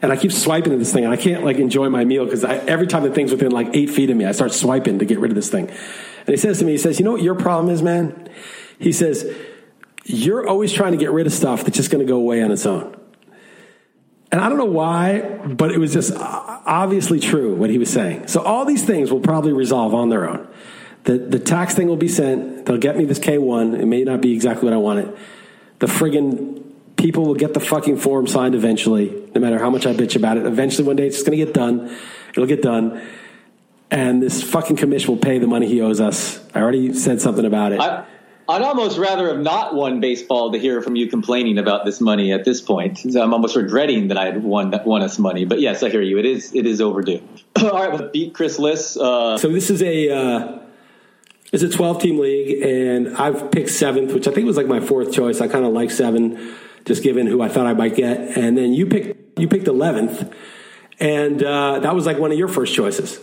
And 0.00 0.10
I 0.10 0.16
keep 0.16 0.32
swiping 0.32 0.72
at 0.72 0.78
this 0.78 0.94
thing 0.94 1.04
and 1.04 1.12
I 1.12 1.18
can't 1.18 1.44
like 1.44 1.58
enjoy 1.58 1.90
my 1.90 2.06
meal 2.06 2.24
because 2.24 2.42
every 2.42 2.86
time 2.86 3.02
the 3.02 3.10
thing's 3.10 3.30
within 3.30 3.52
like 3.52 3.68
eight 3.76 3.90
feet 3.90 4.08
of 4.08 4.16
me, 4.16 4.24
I 4.24 4.32
start 4.32 4.54
swiping 4.54 4.98
to 5.00 5.04
get 5.04 5.18
rid 5.18 5.30
of 5.30 5.34
this 5.34 5.50
thing. 5.50 5.68
And 5.68 6.28
he 6.28 6.38
says 6.38 6.60
to 6.60 6.64
me, 6.64 6.72
he 6.72 6.78
says, 6.78 6.98
you 6.98 7.04
know 7.04 7.12
what 7.12 7.22
your 7.22 7.34
problem 7.34 7.68
is, 7.68 7.82
man? 7.82 8.30
He 8.78 8.92
says, 8.92 9.30
you're 10.06 10.48
always 10.48 10.72
trying 10.72 10.92
to 10.92 10.98
get 10.98 11.10
rid 11.10 11.26
of 11.26 11.34
stuff 11.34 11.64
that's 11.64 11.76
just 11.76 11.90
going 11.90 12.04
to 12.04 12.10
go 12.10 12.16
away 12.16 12.42
on 12.42 12.50
its 12.50 12.64
own. 12.64 12.98
And 14.34 14.42
I 14.42 14.48
don't 14.48 14.58
know 14.58 14.64
why, 14.64 15.20
but 15.46 15.70
it 15.70 15.78
was 15.78 15.92
just 15.92 16.12
obviously 16.16 17.20
true 17.20 17.54
what 17.54 17.70
he 17.70 17.78
was 17.78 17.88
saying. 17.88 18.26
So 18.26 18.42
all 18.42 18.64
these 18.64 18.84
things 18.84 19.12
will 19.12 19.20
probably 19.20 19.52
resolve 19.52 19.94
on 19.94 20.08
their 20.08 20.28
own. 20.28 20.48
The, 21.04 21.18
the 21.18 21.38
tax 21.38 21.76
thing 21.76 21.86
will 21.86 21.96
be 21.96 22.08
sent. 22.08 22.66
They'll 22.66 22.76
get 22.76 22.96
me 22.96 23.04
this 23.04 23.20
K1. 23.20 23.78
It 23.78 23.86
may 23.86 24.02
not 24.02 24.20
be 24.20 24.32
exactly 24.32 24.64
what 24.64 24.72
I 24.72 24.78
wanted. 24.78 25.16
The 25.78 25.86
friggin' 25.86 26.64
people 26.96 27.24
will 27.24 27.36
get 27.36 27.54
the 27.54 27.60
fucking 27.60 27.98
form 27.98 28.26
signed 28.26 28.56
eventually, 28.56 29.30
no 29.36 29.40
matter 29.40 29.60
how 29.60 29.70
much 29.70 29.86
I 29.86 29.92
bitch 29.92 30.16
about 30.16 30.36
it. 30.36 30.46
Eventually, 30.46 30.84
one 30.84 30.96
day 30.96 31.06
it's 31.06 31.18
just 31.18 31.26
going 31.26 31.38
to 31.38 31.44
get 31.44 31.54
done. 31.54 31.96
It'll 32.30 32.46
get 32.46 32.60
done. 32.60 33.06
And 33.92 34.20
this 34.20 34.42
fucking 34.42 34.78
commission 34.78 35.10
will 35.14 35.22
pay 35.22 35.38
the 35.38 35.46
money 35.46 35.68
he 35.68 35.80
owes 35.80 36.00
us. 36.00 36.44
I 36.52 36.60
already 36.60 36.92
said 36.92 37.20
something 37.20 37.44
about 37.44 37.70
it. 37.70 37.78
I, 37.78 38.04
I'd 38.48 38.62
almost 38.62 38.98
rather 38.98 39.28
have 39.28 39.40
not 39.40 39.74
won 39.74 40.00
baseball 40.00 40.52
to 40.52 40.58
hear 40.58 40.82
from 40.82 40.96
you 40.96 41.06
complaining 41.08 41.58
about 41.58 41.84
this 41.84 42.00
money 42.00 42.32
at 42.32 42.44
this 42.44 42.60
point. 42.60 43.04
I'm 43.04 43.32
almost 43.32 43.56
regretting 43.56 44.08
that 44.08 44.18
I 44.18 44.26
had 44.26 44.42
won 44.42 44.72
won 44.84 45.02
us 45.02 45.18
money. 45.18 45.44
But 45.44 45.60
yes, 45.60 45.82
I 45.82 45.88
hear 45.88 46.02
you. 46.02 46.18
It 46.18 46.26
is 46.26 46.54
it 46.54 46.66
is 46.66 46.80
overdue. 46.80 47.22
All 47.62 47.70
right, 47.70 47.92
well, 47.92 48.10
beat 48.12 48.34
Chris 48.34 48.58
Liss. 48.58 48.96
Uh, 48.96 49.38
so 49.38 49.48
this 49.48 49.70
is 49.70 49.82
a 49.82 50.10
uh, 50.10 50.58
it's 51.52 51.62
a 51.62 51.68
12 51.68 52.02
team 52.02 52.18
league, 52.18 52.62
and 52.62 53.16
I've 53.16 53.50
picked 53.50 53.70
seventh, 53.70 54.12
which 54.12 54.28
I 54.28 54.32
think 54.32 54.46
was 54.46 54.56
like 54.56 54.66
my 54.66 54.80
fourth 54.80 55.12
choice. 55.12 55.40
I 55.40 55.48
kind 55.48 55.64
of 55.64 55.72
like 55.72 55.90
seven, 55.90 56.54
just 56.84 57.02
given 57.02 57.26
who 57.26 57.40
I 57.40 57.48
thought 57.48 57.66
I 57.66 57.72
might 57.72 57.96
get. 57.96 58.36
And 58.36 58.58
then 58.58 58.74
you 58.74 58.86
picked 58.86 59.38
you 59.38 59.48
picked 59.48 59.66
11th, 59.66 60.32
and 61.00 61.42
uh, 61.42 61.78
that 61.78 61.94
was 61.94 62.04
like 62.04 62.18
one 62.18 62.30
of 62.30 62.38
your 62.38 62.48
first 62.48 62.74
choices 62.74 63.20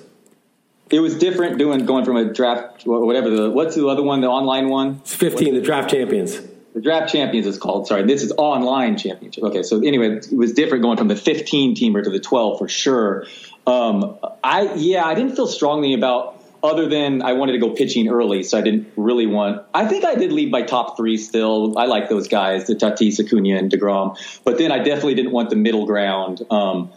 it 0.92 1.00
was 1.00 1.18
different 1.18 1.58
doing 1.58 1.86
going 1.86 2.06
from 2.06 2.18
a 2.18 2.26
draft 2.26 2.86
whatever 2.86 3.30
the 3.30 3.50
what's 3.50 3.76
the 3.76 3.88
other 3.88 4.04
one 4.04 4.22
the 4.22 4.28
online 4.28 4.70
one 4.70 5.00
it's 5.02 5.16
15 5.16 5.56
the 5.56 5.62
draft 5.62 5.90
champions 5.90 6.40
the 6.74 6.82
draft 6.82 7.12
champions 7.12 7.48
is 7.48 7.58
called 7.58 7.88
sorry 7.88 8.04
this 8.04 8.24
is 8.24 8.32
online 8.38 8.98
championship 8.98 9.44
okay 9.44 9.64
so 9.64 9.82
anyway 9.82 10.18
it 10.18 10.28
was 10.32 10.54
different 10.54 10.84
going 10.84 10.98
from 10.98 11.08
the 11.08 11.16
15 11.16 11.76
teamer 11.76 12.04
to 12.04 12.10
the 12.10 12.20
12 12.20 12.60
for 12.60 12.68
sure 12.68 13.26
um, 13.68 14.18
i 14.44 14.74
yeah 14.76 15.06
i 15.06 15.14
didn't 15.14 15.36
feel 15.36 15.48
strongly 15.48 15.94
about 15.94 16.38
other 16.64 16.88
than 16.88 17.22
I 17.22 17.34
wanted 17.34 17.54
to 17.54 17.58
go 17.58 17.72
pitching 17.72 18.08
early, 18.08 18.44
so 18.44 18.58
I 18.58 18.62
didn't 18.62 18.92
really 18.96 19.26
want. 19.26 19.64
I 19.74 19.88
think 19.88 20.06
I 20.06 20.16
did 20.16 20.32
leave 20.32 20.52
my 20.52 20.62
top 20.62 20.96
three 20.96 21.18
still. 21.18 21.78
I 21.78 21.86
like 21.86 22.10
those 22.10 22.28
guys, 22.28 22.68
the 22.68 22.76
Tatis, 22.76 23.20
Acuna, 23.20 23.58
and 23.58 23.72
Degrom. 23.72 24.16
But 24.44 24.58
then 24.58 24.72
I 24.72 24.78
definitely 24.78 25.16
didn't 25.16 25.32
want 25.32 25.50
the 25.50 25.56
middle 25.56 25.86
ground. 25.86 26.42
Um, 26.52 26.92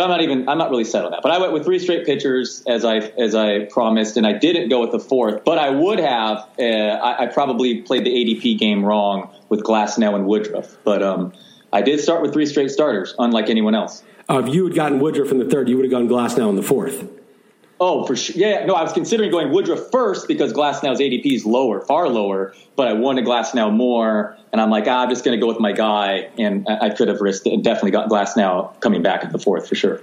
but 0.00 0.04
I'm 0.04 0.10
not 0.10 0.22
even. 0.22 0.48
I'm 0.48 0.56
not 0.56 0.70
really 0.70 0.84
set 0.84 1.04
on 1.04 1.10
that. 1.10 1.20
But 1.22 1.32
I 1.32 1.38
went 1.38 1.52
with 1.52 1.64
three 1.64 1.78
straight 1.78 2.06
pitchers 2.06 2.62
as 2.66 2.86
I 2.86 2.96
as 2.96 3.34
I 3.34 3.66
promised, 3.66 4.16
and 4.16 4.26
I 4.26 4.32
didn't 4.32 4.70
go 4.70 4.80
with 4.80 4.92
the 4.92 4.98
fourth. 4.98 5.44
But 5.44 5.58
I 5.58 5.68
would 5.68 5.98
have. 5.98 6.48
Uh, 6.58 6.62
I, 6.62 7.24
I, 7.24 7.26
probably 7.26 7.82
played 7.82 8.04
the 8.06 8.10
ADP 8.10 8.58
game 8.58 8.82
wrong 8.82 9.30
with 9.50 9.62
Glasnow 9.62 10.14
and 10.14 10.26
Woodruff. 10.26 10.74
But 10.84 11.02
um, 11.02 11.34
I 11.70 11.82
did 11.82 12.00
start 12.00 12.22
with 12.22 12.32
three 12.32 12.46
straight 12.46 12.70
starters, 12.70 13.14
unlike 13.18 13.50
anyone 13.50 13.74
else. 13.74 14.02
Uh, 14.26 14.42
if 14.42 14.54
you 14.54 14.64
had 14.64 14.74
gotten 14.74 15.00
Woodruff 15.00 15.32
in 15.32 15.38
the 15.38 15.44
third, 15.44 15.68
you 15.68 15.76
would 15.76 15.84
have 15.84 15.92
gone 15.92 16.08
Glasnow 16.08 16.48
in 16.48 16.56
the 16.56 16.62
fourth. 16.62 17.06
Oh, 17.82 18.04
for 18.04 18.14
sure. 18.14 18.36
Yeah, 18.36 18.66
no, 18.66 18.74
I 18.74 18.82
was 18.82 18.92
considering 18.92 19.30
going 19.30 19.50
Woodruff 19.50 19.90
first 19.90 20.28
because 20.28 20.52
Glasnow's 20.52 21.00
ADP 21.00 21.24
is 21.24 21.46
lower, 21.46 21.80
far 21.80 22.10
lower, 22.10 22.54
but 22.76 22.86
I 22.86 22.92
wanted 22.92 23.24
Glasnow 23.24 23.74
more. 23.74 24.36
And 24.52 24.60
I'm 24.60 24.70
like, 24.70 24.86
ah, 24.86 25.02
I'm 25.02 25.08
just 25.08 25.24
going 25.24 25.34
to 25.34 25.40
go 25.40 25.48
with 25.48 25.60
my 25.60 25.72
guy. 25.72 26.28
And 26.38 26.68
I, 26.68 26.90
could 26.90 27.08
have 27.08 27.22
risked 27.22 27.46
it 27.46 27.54
and 27.54 27.64
definitely 27.64 27.92
got 27.92 28.10
Glasnow 28.10 28.78
coming 28.80 29.02
back 29.02 29.24
at 29.24 29.32
the 29.32 29.38
fourth 29.38 29.66
for 29.66 29.76
sure. 29.76 30.02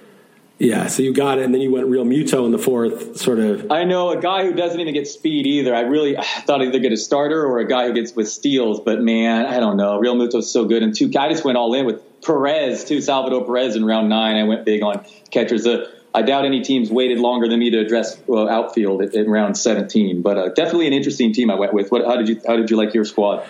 Yeah, 0.60 0.88
so 0.88 1.04
you 1.04 1.14
got 1.14 1.38
it, 1.38 1.46
and 1.46 1.54
then 1.54 1.62
you 1.62 1.72
went 1.72 1.88
Realmuto 1.88 2.44
in 2.48 2.52
the 2.52 2.58
fourth, 2.58 3.18
sort 3.18 3.38
of. 3.38 3.72
I 3.72 3.84
know 3.84 4.10
a 4.10 4.20
guy 4.20 4.44
who 4.44 4.54
doesn't 4.54 4.80
even 4.80 4.96
get 4.96 5.08
speed 5.08 5.46
either. 5.46 5.76
I 5.76 5.82
really 5.82 6.18
I 6.18 6.24
thought 6.24 6.64
either 6.64 6.80
get 6.80 6.92
a 6.92 6.98
starter 6.98 7.46
or 7.46 7.60
a 7.60 7.68
guy 7.68 7.86
who 7.86 7.94
gets 7.94 8.16
with 8.16 8.28
steals, 8.28 8.80
but 8.80 9.00
man, 9.00 9.46
I 9.46 9.60
don't 9.60 9.78
know. 9.78 10.02
Realmuto's 10.02 10.52
so 10.52 10.66
good, 10.66 10.82
and 10.82 10.96
two. 10.96 11.12
I 11.16 11.30
just 11.30 11.46
went 11.46 11.60
all 11.60 11.76
in 11.76 11.86
with 11.86 12.02
Perez 12.24 12.86
too, 12.86 13.02
Salvador 13.02 13.46
Perez 13.46 13.76
in 13.76 13.86
round 13.86 14.10
nine. 14.10 14.36
I 14.36 14.46
went 14.46 14.66
big 14.66 14.82
on 14.82 15.06
catchers. 15.30 15.68
Uh, 15.68 15.92
I 16.14 16.22
doubt 16.22 16.46
any 16.46 16.62
teams 16.62 16.90
waited 16.90 17.20
longer 17.20 17.48
than 17.48 17.60
me 17.60 17.70
to 17.72 17.80
address 17.80 18.20
uh, 18.28 18.48
outfield 18.48 19.02
at, 19.02 19.28
round 19.28 19.58
17. 19.58 20.22
But 20.22 20.38
uh, 20.38 20.50
definitely 20.50 20.88
an 20.88 20.94
interesting 20.94 21.34
team 21.34 21.52
I 21.52 21.56
went 21.56 21.74
with. 21.74 21.92
What, 21.92 22.06
how 22.06 22.16
did 22.16 22.30
you 22.30 22.42
how 22.46 22.56
did 22.56 22.70
you 22.70 22.78
like 22.78 22.94
your 22.94 23.06
squad? 23.06 23.46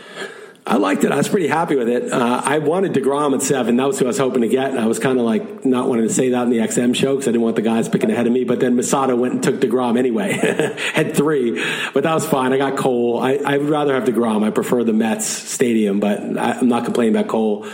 I 0.67 0.75
liked 0.75 1.05
it. 1.05 1.13
I 1.13 1.15
was 1.15 1.29
pretty 1.29 1.47
happy 1.47 1.77
with 1.77 1.87
it. 1.87 2.11
Uh, 2.11 2.41
I 2.43 2.57
wanted 2.57 2.91
Degrom 2.91 3.33
at 3.33 3.41
seven. 3.41 3.77
That 3.77 3.87
was 3.87 3.99
who 3.99 4.05
I 4.05 4.09
was 4.09 4.17
hoping 4.17 4.41
to 4.41 4.49
get. 4.49 4.71
And 4.71 4.79
I 4.79 4.85
was 4.85 4.99
kind 4.99 5.17
of 5.17 5.23
like 5.23 5.63
not 5.63 5.87
wanting 5.87 6.05
to 6.09 6.13
say 6.13 6.31
that 6.31 6.43
in 6.43 6.49
the 6.49 6.57
XM 6.57 6.93
show 6.93 7.13
because 7.13 7.25
I 7.29 7.31
didn't 7.31 7.43
want 7.43 7.55
the 7.55 7.61
guys 7.61 7.87
picking 7.87 8.11
ahead 8.11 8.27
of 8.27 8.33
me. 8.33 8.43
But 8.43 8.59
then 8.59 8.75
Masada 8.75 9.15
went 9.15 9.35
and 9.35 9.43
took 9.43 9.61
Degrom 9.61 9.97
anyway, 9.97 10.33
had 10.93 11.15
three. 11.15 11.63
But 11.93 12.03
that 12.03 12.13
was 12.13 12.27
fine. 12.27 12.51
I 12.51 12.57
got 12.57 12.75
Cole. 12.75 13.17
I, 13.17 13.35
I 13.35 13.57
would 13.57 13.69
rather 13.69 13.93
have 13.93 14.03
Degrom. 14.03 14.43
I 14.45 14.49
prefer 14.49 14.83
the 14.83 14.91
Mets 14.91 15.25
stadium, 15.25 16.01
but 16.01 16.19
I, 16.37 16.59
I'm 16.59 16.67
not 16.67 16.83
complaining 16.83 17.15
about 17.15 17.29
Cole. 17.29 17.65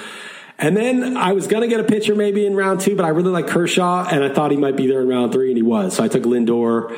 And 0.59 0.77
then 0.77 1.17
I 1.17 1.33
was 1.33 1.47
going 1.47 1.61
to 1.61 1.67
get 1.67 1.79
a 1.79 1.83
pitcher 1.83 2.15
maybe 2.15 2.45
in 2.45 2.55
round 2.55 2.81
two, 2.81 2.95
but 2.95 3.05
I 3.05 3.09
really 3.09 3.31
like 3.31 3.47
Kershaw, 3.47 4.07
and 4.09 4.23
I 4.23 4.29
thought 4.33 4.51
he 4.51 4.57
might 4.57 4.77
be 4.77 4.87
there 4.87 5.01
in 5.01 5.07
round 5.07 5.33
three, 5.33 5.49
and 5.49 5.57
he 5.57 5.63
was. 5.63 5.95
So 5.95 6.03
I 6.03 6.07
took 6.07 6.23
Lindor. 6.23 6.95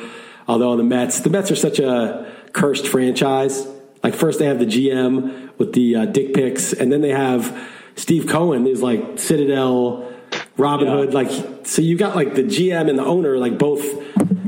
Although 0.48 0.76
the 0.76 0.84
Mets, 0.84 1.20
the 1.20 1.30
Mets 1.30 1.50
are 1.50 1.56
such 1.56 1.78
a 1.78 2.30
cursed 2.52 2.86
franchise. 2.86 3.66
Like 4.02 4.14
first 4.14 4.38
they 4.38 4.46
have 4.46 4.58
the 4.58 4.66
GM 4.66 5.58
with 5.58 5.72
the 5.72 5.96
uh, 5.96 6.06
dick 6.06 6.34
pics, 6.34 6.72
and 6.72 6.92
then 6.92 7.00
they 7.00 7.10
have 7.10 7.68
Steve 7.96 8.28
Cohen 8.28 8.66
is 8.66 8.82
like 8.82 9.18
Citadel, 9.18 10.12
Robin 10.56 10.86
yeah. 10.86 10.94
Hood. 10.94 11.14
Like 11.14 11.30
so, 11.66 11.82
you 11.82 11.96
got 11.96 12.14
like 12.14 12.34
the 12.34 12.44
GM 12.44 12.88
and 12.88 12.98
the 12.98 13.04
owner 13.04 13.38
like 13.38 13.58
both 13.58 13.82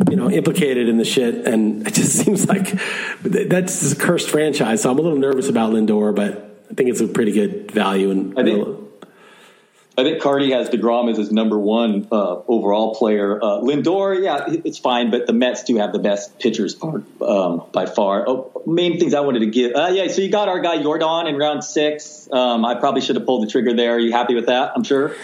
you 0.08 0.16
know 0.16 0.30
implicated 0.30 0.88
in 0.88 0.98
the 0.98 1.04
shit, 1.04 1.46
and 1.46 1.86
it 1.88 1.94
just 1.94 2.12
seems 2.12 2.46
like 2.46 2.78
that's 3.22 3.92
a 3.92 3.96
cursed 3.96 4.30
franchise. 4.30 4.82
So 4.82 4.90
I'm 4.90 4.98
a 4.98 5.02
little 5.02 5.18
nervous 5.18 5.48
about 5.48 5.72
Lindor, 5.72 6.14
but 6.14 6.64
I 6.70 6.74
think 6.74 6.90
it's 6.90 7.00
a 7.00 7.08
pretty 7.08 7.32
good 7.32 7.72
value. 7.72 8.12
And 8.12 8.38
I 8.38 8.44
think. 8.44 8.87
I 9.98 10.04
think 10.04 10.22
Cardi 10.22 10.52
has 10.52 10.70
DeGrom 10.70 11.10
as 11.10 11.18
his 11.18 11.32
number 11.32 11.58
one 11.58 12.06
uh, 12.12 12.36
overall 12.46 12.94
player. 12.94 13.42
Uh, 13.42 13.60
Lindor, 13.60 14.22
yeah, 14.22 14.44
it's 14.46 14.78
fine, 14.78 15.10
but 15.10 15.26
the 15.26 15.32
Mets 15.32 15.64
do 15.64 15.76
have 15.78 15.92
the 15.92 15.98
best 15.98 16.38
pitchers 16.38 16.72
part, 16.76 17.02
um, 17.20 17.64
by 17.72 17.86
far. 17.86 18.24
Oh, 18.28 18.62
main 18.64 19.00
things 19.00 19.12
I 19.12 19.20
wanted 19.20 19.40
to 19.40 19.46
give. 19.46 19.74
Uh, 19.74 19.88
yeah, 19.90 20.06
so 20.06 20.22
you 20.22 20.30
got 20.30 20.48
our 20.48 20.60
guy 20.60 20.78
Yordan 20.78 21.28
in 21.28 21.36
round 21.36 21.64
six. 21.64 22.28
Um, 22.30 22.64
I 22.64 22.76
probably 22.76 23.00
should 23.00 23.16
have 23.16 23.26
pulled 23.26 23.42
the 23.42 23.50
trigger 23.50 23.74
there. 23.74 23.96
Are 23.96 23.98
you 23.98 24.12
happy 24.12 24.36
with 24.36 24.46
that? 24.46 24.70
I'm 24.76 24.84
sure. 24.84 25.16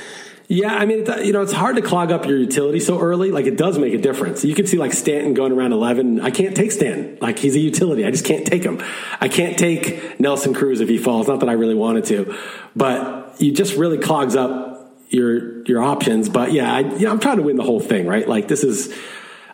Yeah, 0.48 0.74
I 0.74 0.86
mean, 0.86 1.06
you 1.24 1.32
know, 1.32 1.40
it's 1.40 1.52
hard 1.52 1.76
to 1.76 1.82
clog 1.82 2.10
up 2.10 2.26
your 2.26 2.36
utility 2.36 2.80
so 2.80 3.00
early. 3.00 3.30
Like, 3.30 3.46
it 3.46 3.56
does 3.56 3.78
make 3.78 3.94
a 3.94 3.98
difference. 3.98 4.44
You 4.44 4.56
can 4.56 4.66
see, 4.66 4.76
like, 4.76 4.92
Stanton 4.92 5.34
going 5.34 5.52
around 5.52 5.72
11. 5.72 6.20
I 6.20 6.30
can't 6.30 6.54
take 6.54 6.72
Stanton. 6.72 7.16
Like, 7.20 7.38
he's 7.38 7.54
a 7.54 7.60
utility. 7.60 8.04
I 8.04 8.10
just 8.10 8.26
can't 8.26 8.44
take 8.44 8.62
him. 8.62 8.82
I 9.20 9.28
can't 9.28 9.56
take 9.56 10.18
Nelson 10.20 10.52
Cruz 10.52 10.80
if 10.80 10.88
he 10.88 10.98
falls. 10.98 11.28
Not 11.28 11.40
that 11.40 11.48
I 11.48 11.52
really 11.52 11.74
wanted 11.74 12.04
to, 12.06 12.36
but 12.76 13.23
you 13.38 13.52
just 13.52 13.76
really 13.76 13.98
clogs 13.98 14.36
up 14.36 14.74
your 15.08 15.64
your 15.64 15.82
options. 15.82 16.28
But 16.28 16.52
yeah, 16.52 16.72
I, 16.72 16.80
you 16.80 17.00
know, 17.00 17.10
I'm 17.10 17.20
trying 17.20 17.36
to 17.36 17.42
win 17.42 17.56
the 17.56 17.62
whole 17.62 17.80
thing, 17.80 18.06
right? 18.06 18.28
Like 18.28 18.48
this 18.48 18.64
is, 18.64 18.94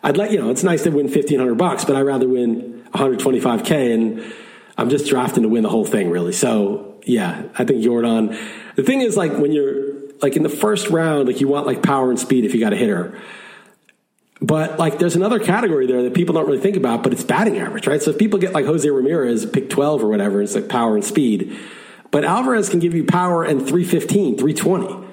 I'd 0.02 0.16
like 0.16 0.30
you 0.30 0.38
know, 0.38 0.50
it's 0.50 0.64
nice 0.64 0.82
to 0.84 0.90
win 0.90 1.06
1500 1.06 1.54
bucks, 1.56 1.84
but 1.84 1.96
I'd 1.96 2.02
rather 2.02 2.28
win 2.28 2.84
125k, 2.94 3.94
and 3.94 4.32
I'm 4.76 4.90
just 4.90 5.06
drafting 5.06 5.42
to 5.42 5.48
win 5.48 5.62
the 5.62 5.68
whole 5.68 5.84
thing, 5.84 6.10
really. 6.10 6.32
So 6.32 7.00
yeah, 7.04 7.44
I 7.58 7.64
think 7.64 7.84
Yordan. 7.84 8.38
The 8.76 8.82
thing 8.82 9.00
is, 9.00 9.16
like 9.16 9.32
when 9.32 9.52
you're 9.52 9.90
like 10.22 10.36
in 10.36 10.42
the 10.42 10.48
first 10.48 10.88
round, 10.88 11.28
like 11.28 11.40
you 11.40 11.48
want 11.48 11.66
like 11.66 11.82
power 11.82 12.10
and 12.10 12.18
speed 12.18 12.44
if 12.44 12.54
you 12.54 12.60
got 12.60 12.72
a 12.72 12.76
hitter. 12.76 13.18
But 14.42 14.78
like, 14.78 14.98
there's 14.98 15.16
another 15.16 15.38
category 15.38 15.86
there 15.86 16.02
that 16.02 16.14
people 16.14 16.34
don't 16.34 16.46
really 16.46 16.60
think 16.60 16.76
about, 16.76 17.02
but 17.02 17.12
it's 17.12 17.22
batting 17.22 17.58
average, 17.58 17.86
right? 17.86 18.02
So 18.02 18.10
if 18.12 18.18
people 18.18 18.38
get 18.38 18.54
like 18.54 18.64
Jose 18.64 18.88
Ramirez, 18.88 19.44
pick 19.44 19.68
12 19.68 20.02
or 20.02 20.08
whatever, 20.08 20.40
it's 20.40 20.54
like 20.54 20.66
power 20.66 20.94
and 20.94 21.04
speed 21.04 21.58
but 22.10 22.24
Alvarez 22.24 22.68
can 22.68 22.80
give 22.80 22.94
you 22.94 23.04
power 23.04 23.44
and 23.44 23.60
315, 23.60 24.36
320. 24.36 25.08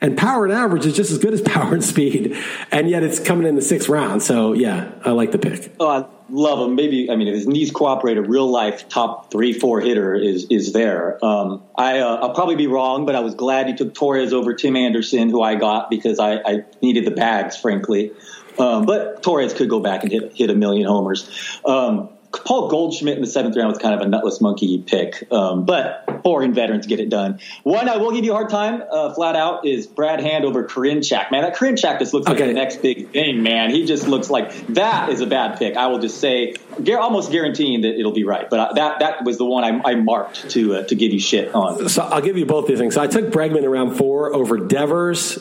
And 0.00 0.18
power 0.18 0.44
and 0.44 0.52
average 0.52 0.84
is 0.84 0.94
just 0.94 1.10
as 1.10 1.18
good 1.18 1.32
as 1.32 1.40
power 1.42 1.72
and 1.72 1.82
speed. 1.82 2.36
And 2.70 2.90
yet 2.90 3.02
it's 3.02 3.18
coming 3.18 3.46
in 3.46 3.54
the 3.54 3.62
sixth 3.62 3.88
round. 3.88 4.22
So, 4.22 4.52
yeah, 4.52 4.92
I 5.02 5.12
like 5.12 5.32
the 5.32 5.38
pick. 5.38 5.74
Oh, 5.80 5.88
I 5.88 6.06
love 6.28 6.68
him. 6.68 6.74
Maybe, 6.74 7.10
I 7.10 7.16
mean, 7.16 7.28
if 7.28 7.34
his 7.34 7.46
knees 7.46 7.70
cooperate, 7.70 8.18
a 8.18 8.22
real 8.22 8.46
life 8.46 8.88
top 8.90 9.30
three, 9.30 9.54
four 9.54 9.80
hitter 9.80 10.14
is 10.14 10.46
is 10.50 10.72
there. 10.72 11.24
Um, 11.24 11.62
I, 11.74 12.00
uh, 12.00 12.16
I'll 12.16 12.34
probably 12.34 12.56
be 12.56 12.66
wrong, 12.66 13.06
but 13.06 13.14
I 13.14 13.20
was 13.20 13.34
glad 13.34 13.66
he 13.66 13.74
took 13.74 13.94
Torres 13.94 14.34
over 14.34 14.52
Tim 14.52 14.76
Anderson, 14.76 15.30
who 15.30 15.40
I 15.40 15.54
got 15.54 15.88
because 15.88 16.18
I, 16.18 16.34
I 16.34 16.64
needed 16.82 17.06
the 17.06 17.10
bags, 17.10 17.56
frankly. 17.56 18.12
Um, 18.58 18.86
but 18.86 19.22
Torres 19.22 19.54
could 19.54 19.68
go 19.68 19.80
back 19.80 20.02
and 20.02 20.12
hit, 20.12 20.32
hit 20.34 20.50
a 20.50 20.54
million 20.54 20.86
homers. 20.86 21.58
Um, 21.64 22.10
Paul 22.44 22.68
Goldschmidt 22.68 23.16
in 23.16 23.20
the 23.20 23.28
seventh 23.28 23.56
round 23.56 23.68
was 23.68 23.78
kind 23.78 23.94
of 23.94 24.00
a 24.00 24.08
nutless 24.08 24.40
monkey 24.40 24.78
pick, 24.78 25.30
um, 25.30 25.64
but 25.64 26.22
boring 26.22 26.54
veterans 26.54 26.86
get 26.86 27.00
it 27.00 27.08
done. 27.08 27.40
One 27.62 27.88
I 27.88 27.98
will 27.98 28.12
give 28.12 28.24
you 28.24 28.32
a 28.32 28.34
hard 28.34 28.50
time, 28.50 28.82
uh, 28.90 29.14
flat 29.14 29.36
out, 29.36 29.66
is 29.66 29.86
Brad 29.86 30.20
Hand 30.20 30.44
over 30.44 30.64
Karinchak. 30.64 31.30
Man, 31.30 31.42
that 31.42 31.56
Karinchak 31.56 31.98
just 31.98 32.14
looks 32.14 32.26
okay. 32.26 32.38
like 32.38 32.48
the 32.48 32.54
next 32.54 32.82
big 32.82 33.10
thing. 33.10 33.42
Man, 33.42 33.70
he 33.70 33.84
just 33.84 34.06
looks 34.06 34.30
like 34.30 34.66
that 34.68 35.10
is 35.10 35.20
a 35.20 35.26
bad 35.26 35.58
pick. 35.58 35.76
I 35.76 35.88
will 35.88 36.00
just 36.00 36.20
say, 36.20 36.54
almost 36.98 37.30
guaranteeing 37.30 37.82
that 37.82 37.98
it'll 37.98 38.12
be 38.12 38.24
right. 38.24 38.48
But 38.48 38.60
uh, 38.60 38.72
that 38.74 38.98
that 39.00 39.24
was 39.24 39.38
the 39.38 39.44
one 39.44 39.64
I, 39.64 39.92
I 39.92 39.94
marked 39.94 40.50
to 40.50 40.76
uh, 40.76 40.82
to 40.84 40.94
give 40.94 41.12
you 41.12 41.20
shit 41.20 41.54
on. 41.54 41.88
So 41.88 42.02
I'll 42.02 42.22
give 42.22 42.38
you 42.38 42.46
both 42.46 42.66
these 42.66 42.78
things. 42.78 42.94
So 42.94 43.02
I 43.02 43.06
took 43.06 43.26
Bregman 43.26 43.64
around 43.64 43.96
four 43.96 44.34
over 44.34 44.58
Devers 44.58 45.38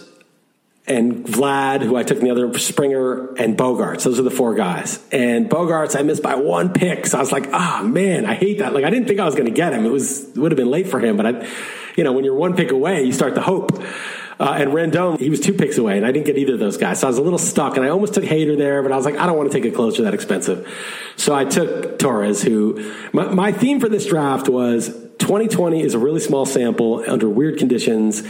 and 0.86 1.26
Vlad, 1.26 1.82
who 1.82 1.96
I 1.96 2.04
took 2.04 2.18
in 2.18 2.26
the 2.26 2.32
other 2.32 2.58
Springer, 2.60 3.34
and 3.36 3.58
Bogaerts. 3.58 4.04
Those 4.04 4.20
are 4.20 4.24
the 4.24 4.32
four 4.32 4.54
guys. 4.54 5.00
And 5.12 5.50
Bogaerts, 5.50 5.98
I 5.98 6.02
missed 6.02 6.22
by 6.22 6.36
one 6.36 6.74
pick. 6.74 7.08
So 7.08 7.18
I 7.18 7.22
was 7.22 7.32
like, 7.32 7.48
ah, 7.54 7.80
oh, 7.80 7.88
man, 7.88 8.26
I 8.26 8.34
hate 8.34 8.60
that. 8.60 8.74
Like, 8.74 8.84
I 8.84 8.90
didn't 8.90 9.08
think 9.08 9.20
I 9.20 9.26
was 9.26 9.36
going 9.36 9.46
to 9.46 9.52
get 9.52 9.72
him. 9.72 9.86
It 9.86 9.92
was, 9.92 10.30
it 10.30 10.38
would 10.38 10.52
have 10.52 10.58
been 10.58 10.70
late 10.70 10.88
for 10.88 11.00
him, 11.00 11.16
but 11.16 11.26
I, 11.26 11.48
you 11.96 12.04
know, 12.04 12.12
when 12.12 12.26
you're 12.26 12.36
one 12.36 12.56
pick 12.56 12.72
away, 12.72 13.04
you 13.04 13.14
start 13.14 13.36
to 13.36 13.42
hope. 13.42 13.82
Uh, 14.40 14.56
and 14.58 14.72
Rendon, 14.72 15.20
he 15.20 15.30
was 15.30 15.40
two 15.40 15.54
picks 15.54 15.78
away, 15.78 15.96
and 15.96 16.06
I 16.06 16.12
didn't 16.12 16.26
get 16.26 16.38
either 16.38 16.56
of 16.56 16.60
those 16.60 16.76
guys. 16.76 17.00
So 17.00 17.08
I 17.08 17.10
was 17.10 17.18
a 17.18 17.22
little 17.22 17.40
stuck, 17.40 17.78
and 17.78 17.86
I 17.86 17.90
almost 17.90 18.16
took 18.16 18.26
Hader 18.26 18.58
there, 18.58 18.84
but 18.84 18.92
I 18.92 18.98
was 18.98 19.06
like, 19.06 19.16
I 19.16 19.26
don't 19.26 19.38
want 19.38 19.50
to 19.50 19.58
take 19.58 19.72
a 19.72 19.74
closer 19.74 20.04
that 20.04 20.14
expensive. 20.14 20.68
So 21.16 21.34
I 21.34 21.46
took 21.46 21.98
Torres, 21.98 22.42
who, 22.42 22.94
my, 23.14 23.28
my 23.30 23.52
theme 23.54 23.80
for 23.80 23.88
this 23.88 24.06
draft 24.06 24.50
was 24.50 24.88
2020 25.20 25.82
is 25.82 25.94
a 25.94 26.00
really 26.00 26.20
small 26.20 26.46
sample 26.46 27.10
under 27.10 27.30
weird 27.30 27.58
conditions 27.58 28.24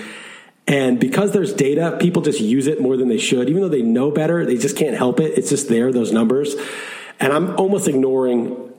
and 0.68 1.00
because 1.00 1.32
there's 1.32 1.54
data, 1.54 1.98
people 2.00 2.22
just 2.22 2.40
use 2.40 2.68
it 2.68 2.82
more 2.82 2.96
than 2.96 3.10
they 3.10 3.18
should. 3.18 3.50
Even 3.50 3.62
though 3.62 3.70
they 3.70 3.82
know 3.82 4.12
better, 4.12 4.46
they 4.46 4.58
just 4.58 4.78
can't 4.78 4.96
help 4.96 5.20
it. 5.20 5.38
It's 5.38 5.50
just 5.50 5.68
there, 5.68 5.92
those 5.92 6.12
numbers. 6.12 6.56
And 7.20 7.34
I'm 7.34 7.56
almost 7.58 7.88
ignoring 7.88 8.74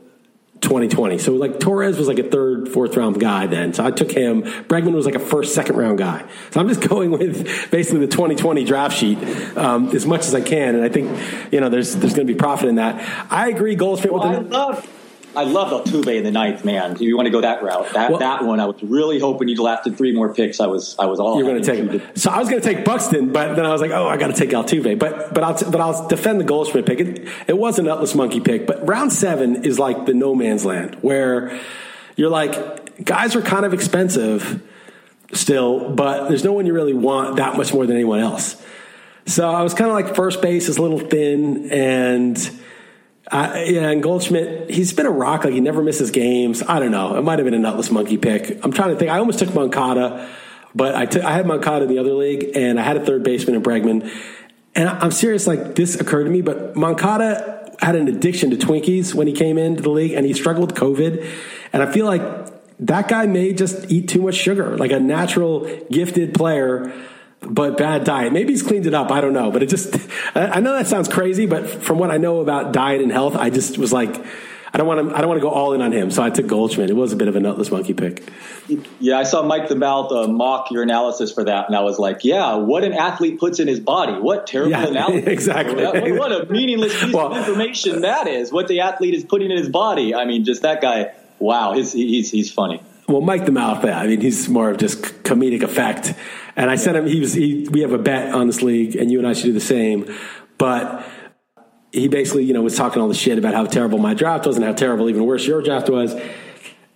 2020. 0.60 1.18
So 1.18 1.32
like 1.34 1.60
Torres 1.60 1.98
was 1.98 2.08
like 2.08 2.18
a 2.18 2.22
third, 2.22 2.70
fourth 2.70 2.96
round 2.96 3.20
guy 3.20 3.46
then. 3.46 3.74
So 3.74 3.84
I 3.84 3.90
took 3.90 4.10
him. 4.10 4.42
Bregman 4.42 4.94
was 4.94 5.04
like 5.04 5.14
a 5.14 5.20
first, 5.20 5.54
second 5.54 5.76
round 5.76 5.98
guy. 5.98 6.24
So 6.50 6.60
I'm 6.60 6.68
just 6.68 6.80
going 6.88 7.10
with 7.10 7.70
basically 7.70 8.00
the 8.00 8.08
2020 8.08 8.64
draft 8.64 8.96
sheet 8.96 9.18
um, 9.56 9.90
as 9.90 10.06
much 10.06 10.22
as 10.26 10.34
I 10.34 10.40
can. 10.40 10.74
And 10.74 10.84
I 10.84 10.88
think, 10.88 11.52
you 11.52 11.60
know, 11.60 11.68
there's 11.68 11.94
there's 11.96 12.14
going 12.14 12.26
to 12.26 12.32
be 12.32 12.38
profit 12.38 12.68
in 12.68 12.76
that. 12.76 13.30
I 13.30 13.50
agree 13.50 13.74
Goldschmidt 13.74 14.14
well, 14.14 14.40
with 14.40 14.48
the. 14.48 14.56
I 14.56 14.58
love 14.58 14.93
I 15.36 15.44
love 15.44 15.84
Altuve 15.84 16.16
in 16.16 16.24
the 16.24 16.30
ninth 16.30 16.64
man. 16.64 16.92
If 16.92 17.00
you 17.00 17.16
want 17.16 17.26
to 17.26 17.30
go 17.30 17.40
that 17.40 17.62
route, 17.62 17.92
that 17.92 18.10
well, 18.10 18.20
that 18.20 18.44
one, 18.44 18.60
I 18.60 18.66
was 18.66 18.82
really 18.82 19.18
hoping 19.18 19.48
you'd 19.48 19.58
lasted 19.58 19.96
three 19.96 20.14
more 20.14 20.32
picks. 20.34 20.60
I 20.60 20.66
was 20.66 20.96
I 20.98 21.06
was 21.06 21.20
all 21.20 21.38
you're 21.38 21.46
going 21.46 21.62
to 21.62 21.66
take 21.66 21.78
him. 21.78 22.16
So 22.16 22.30
I 22.30 22.38
was 22.38 22.48
going 22.48 22.60
to 22.60 22.68
take 22.74 22.84
Buxton, 22.84 23.32
but 23.32 23.54
then 23.54 23.66
I 23.66 23.72
was 23.72 23.80
like, 23.80 23.90
oh, 23.90 24.06
I 24.06 24.16
got 24.16 24.28
to 24.28 24.34
take 24.34 24.50
Altuve. 24.50 24.98
But 24.98 25.34
but 25.34 25.42
I'll 25.42 25.70
but 25.70 25.80
I'll 25.80 26.08
defend 26.08 26.40
the 26.40 26.44
Goldschmidt 26.44 26.86
pick. 26.86 27.00
It, 27.00 27.28
it 27.46 27.58
was 27.58 27.78
an 27.78 27.84
nutless 27.84 28.14
monkey 28.14 28.40
pick, 28.40 28.66
but 28.66 28.86
round 28.86 29.12
seven 29.12 29.64
is 29.64 29.78
like 29.78 30.06
the 30.06 30.14
no 30.14 30.34
man's 30.34 30.64
land 30.64 30.96
where 30.96 31.60
you're 32.16 32.30
like 32.30 33.04
guys 33.04 33.34
are 33.34 33.42
kind 33.42 33.64
of 33.64 33.74
expensive 33.74 34.62
still, 35.32 35.90
but 35.90 36.28
there's 36.28 36.44
no 36.44 36.52
one 36.52 36.66
you 36.66 36.72
really 36.72 36.94
want 36.94 37.36
that 37.36 37.56
much 37.56 37.72
more 37.72 37.86
than 37.86 37.96
anyone 37.96 38.20
else. 38.20 38.62
So 39.26 39.50
I 39.50 39.62
was 39.62 39.74
kind 39.74 39.90
of 39.90 39.94
like 39.94 40.14
first 40.14 40.42
base 40.42 40.68
is 40.68 40.76
a 40.76 40.82
little 40.82 41.00
thin 41.00 41.70
and 41.70 42.36
Yeah, 43.32 43.88
and 43.88 44.02
Goldschmidt, 44.02 44.70
he's 44.70 44.92
been 44.92 45.06
a 45.06 45.10
rock. 45.10 45.44
Like 45.44 45.54
he 45.54 45.60
never 45.60 45.82
misses 45.82 46.10
games. 46.10 46.62
I 46.62 46.78
don't 46.78 46.90
know. 46.90 47.16
It 47.16 47.22
might 47.22 47.38
have 47.38 47.46
been 47.46 47.54
a 47.54 47.58
nutless 47.58 47.90
monkey 47.90 48.18
pick. 48.18 48.64
I'm 48.64 48.72
trying 48.72 48.90
to 48.90 48.96
think. 48.96 49.10
I 49.10 49.18
almost 49.18 49.38
took 49.38 49.54
Moncada, 49.54 50.28
but 50.74 50.94
I 50.94 51.32
had 51.32 51.46
Moncada 51.46 51.84
in 51.84 51.90
the 51.90 51.98
other 51.98 52.12
league, 52.12 52.50
and 52.54 52.78
I 52.78 52.82
had 52.82 52.96
a 52.96 53.04
third 53.04 53.22
baseman 53.22 53.56
in 53.56 53.62
Bregman. 53.62 54.10
And 54.74 54.88
I'm 54.88 55.10
serious. 55.10 55.46
Like 55.46 55.74
this 55.74 56.00
occurred 56.00 56.24
to 56.24 56.30
me, 56.30 56.42
but 56.42 56.76
Moncada 56.76 57.74
had 57.80 57.96
an 57.96 58.08
addiction 58.08 58.50
to 58.50 58.56
Twinkies 58.56 59.14
when 59.14 59.26
he 59.26 59.32
came 59.32 59.58
into 59.58 59.82
the 59.82 59.90
league, 59.90 60.12
and 60.12 60.26
he 60.26 60.32
struggled 60.32 60.70
with 60.70 60.80
COVID. 60.80 61.26
And 61.72 61.82
I 61.82 61.90
feel 61.90 62.06
like 62.06 62.22
that 62.80 63.08
guy 63.08 63.26
may 63.26 63.52
just 63.52 63.90
eat 63.90 64.08
too 64.08 64.22
much 64.22 64.34
sugar, 64.34 64.76
like 64.76 64.90
a 64.90 65.00
natural 65.00 65.66
gifted 65.90 66.34
player 66.34 66.92
but 67.48 67.76
bad 67.76 68.04
diet. 68.04 68.32
Maybe 68.32 68.52
he's 68.52 68.62
cleaned 68.62 68.86
it 68.86 68.94
up. 68.94 69.10
I 69.10 69.20
don't 69.20 69.32
know. 69.32 69.50
But 69.50 69.62
it 69.62 69.68
just, 69.68 69.94
I 70.34 70.60
know 70.60 70.72
that 70.74 70.86
sounds 70.86 71.08
crazy, 71.08 71.46
but 71.46 71.68
from 71.68 71.98
what 71.98 72.10
I 72.10 72.16
know 72.16 72.40
about 72.40 72.72
diet 72.72 73.00
and 73.00 73.10
health, 73.10 73.36
I 73.36 73.50
just 73.50 73.78
was 73.78 73.92
like, 73.92 74.24
I 74.74 74.76
don't 74.76 74.88
want 74.88 75.08
to. 75.08 75.16
I 75.16 75.20
don't 75.20 75.28
want 75.28 75.38
to 75.38 75.42
go 75.42 75.50
all 75.50 75.72
in 75.72 75.80
on 75.82 75.92
him. 75.92 76.10
So 76.10 76.20
I 76.20 76.30
took 76.30 76.48
Goldschmidt. 76.48 76.90
It 76.90 76.94
was 76.94 77.12
a 77.12 77.16
bit 77.16 77.28
of 77.28 77.36
a 77.36 77.40
nutless 77.40 77.70
monkey 77.70 77.94
pick. 77.94 78.24
Yeah, 78.98 79.20
I 79.20 79.22
saw 79.22 79.44
Mike 79.44 79.68
the 79.68 79.76
Mouth 79.76 80.10
uh, 80.10 80.26
mock 80.26 80.72
your 80.72 80.82
analysis 80.82 81.32
for 81.32 81.44
that, 81.44 81.68
and 81.68 81.76
I 81.76 81.82
was 81.82 82.00
like, 82.00 82.24
"Yeah, 82.24 82.56
what 82.56 82.82
an 82.82 82.92
athlete 82.92 83.38
puts 83.38 83.60
in 83.60 83.68
his 83.68 83.78
body. 83.78 84.14
What 84.14 84.48
terrible 84.48 84.72
yeah, 84.72 84.86
analysis. 84.88 85.28
Exactly. 85.28 85.84
What, 85.84 86.18
what, 86.18 86.32
a 86.32 86.52
meaningless 86.52 86.92
piece 87.00 87.14
well, 87.14 87.32
of 87.32 87.38
information 87.38 88.00
that 88.00 88.26
is. 88.26 88.50
What 88.50 88.66
the 88.66 88.80
athlete 88.80 89.14
is 89.14 89.22
putting 89.22 89.52
in 89.52 89.58
his 89.58 89.68
body. 89.68 90.12
I 90.12 90.24
mean, 90.24 90.44
just 90.44 90.62
that 90.62 90.80
guy. 90.80 91.14
Wow, 91.38 91.74
he's 91.74 91.92
he's, 91.92 92.32
he's 92.32 92.50
funny. 92.50 92.82
Well, 93.06 93.20
Mike 93.20 93.44
the 93.44 93.52
Mouth. 93.52 93.84
I 93.84 94.08
mean, 94.08 94.20
he's 94.20 94.48
more 94.48 94.70
of 94.70 94.78
just 94.78 95.02
comedic 95.22 95.62
effect. 95.62 96.14
And 96.56 96.70
I 96.70 96.76
sent 96.76 96.96
him. 96.96 97.06
He 97.06 97.20
was. 97.20 97.34
He, 97.34 97.68
we 97.70 97.80
have 97.80 97.92
a 97.92 97.98
bet 97.98 98.32
on 98.32 98.46
this 98.46 98.62
league, 98.62 98.96
and 98.96 99.10
you 99.10 99.18
and 99.18 99.26
I 99.26 99.32
should 99.32 99.46
do 99.46 99.52
the 99.52 99.60
same. 99.60 100.12
But 100.56 101.04
he 101.92 102.08
basically, 102.08 102.44
you 102.44 102.54
know, 102.54 102.62
was 102.62 102.76
talking 102.76 103.00
all 103.00 103.08
the 103.08 103.14
shit 103.14 103.38
about 103.38 103.54
how 103.54 103.66
terrible 103.66 103.98
my 103.98 104.14
draft 104.14 104.46
was 104.46 104.56
and 104.56 104.64
how 104.64 104.72
terrible, 104.72 105.08
even 105.08 105.26
worse, 105.26 105.46
your 105.46 105.62
draft 105.62 105.88
was. 105.88 106.14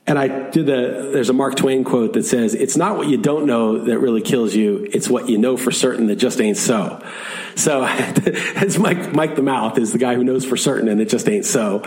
And 0.08 0.18
I 0.18 0.28
did 0.50 0.64
the. 0.64 1.10
There's 1.12 1.28
a 1.28 1.34
Mark 1.34 1.54
Twain 1.56 1.84
quote 1.84 2.14
that 2.14 2.24
says, 2.24 2.54
"It's 2.54 2.76
not 2.78 2.96
what 2.96 3.08
you 3.08 3.18
don't 3.18 3.44
know 3.44 3.84
that 3.84 3.98
really 3.98 4.22
kills 4.22 4.54
you; 4.54 4.88
it's 4.90 5.08
what 5.08 5.28
you 5.28 5.36
know 5.36 5.58
for 5.58 5.70
certain 5.70 6.06
that 6.06 6.16
just 6.16 6.40
ain't 6.40 6.56
so." 6.56 7.04
So 7.56 7.84
it's 7.88 8.78
Mike, 8.78 9.12
Mike 9.12 9.36
the 9.36 9.42
Mouth 9.42 9.78
is 9.78 9.92
the 9.92 9.98
guy 9.98 10.14
who 10.14 10.24
knows 10.24 10.44
for 10.44 10.56
certain, 10.56 10.88
and 10.88 10.98
it 11.00 11.10
just 11.10 11.28
ain't 11.28 11.44
so. 11.44 11.82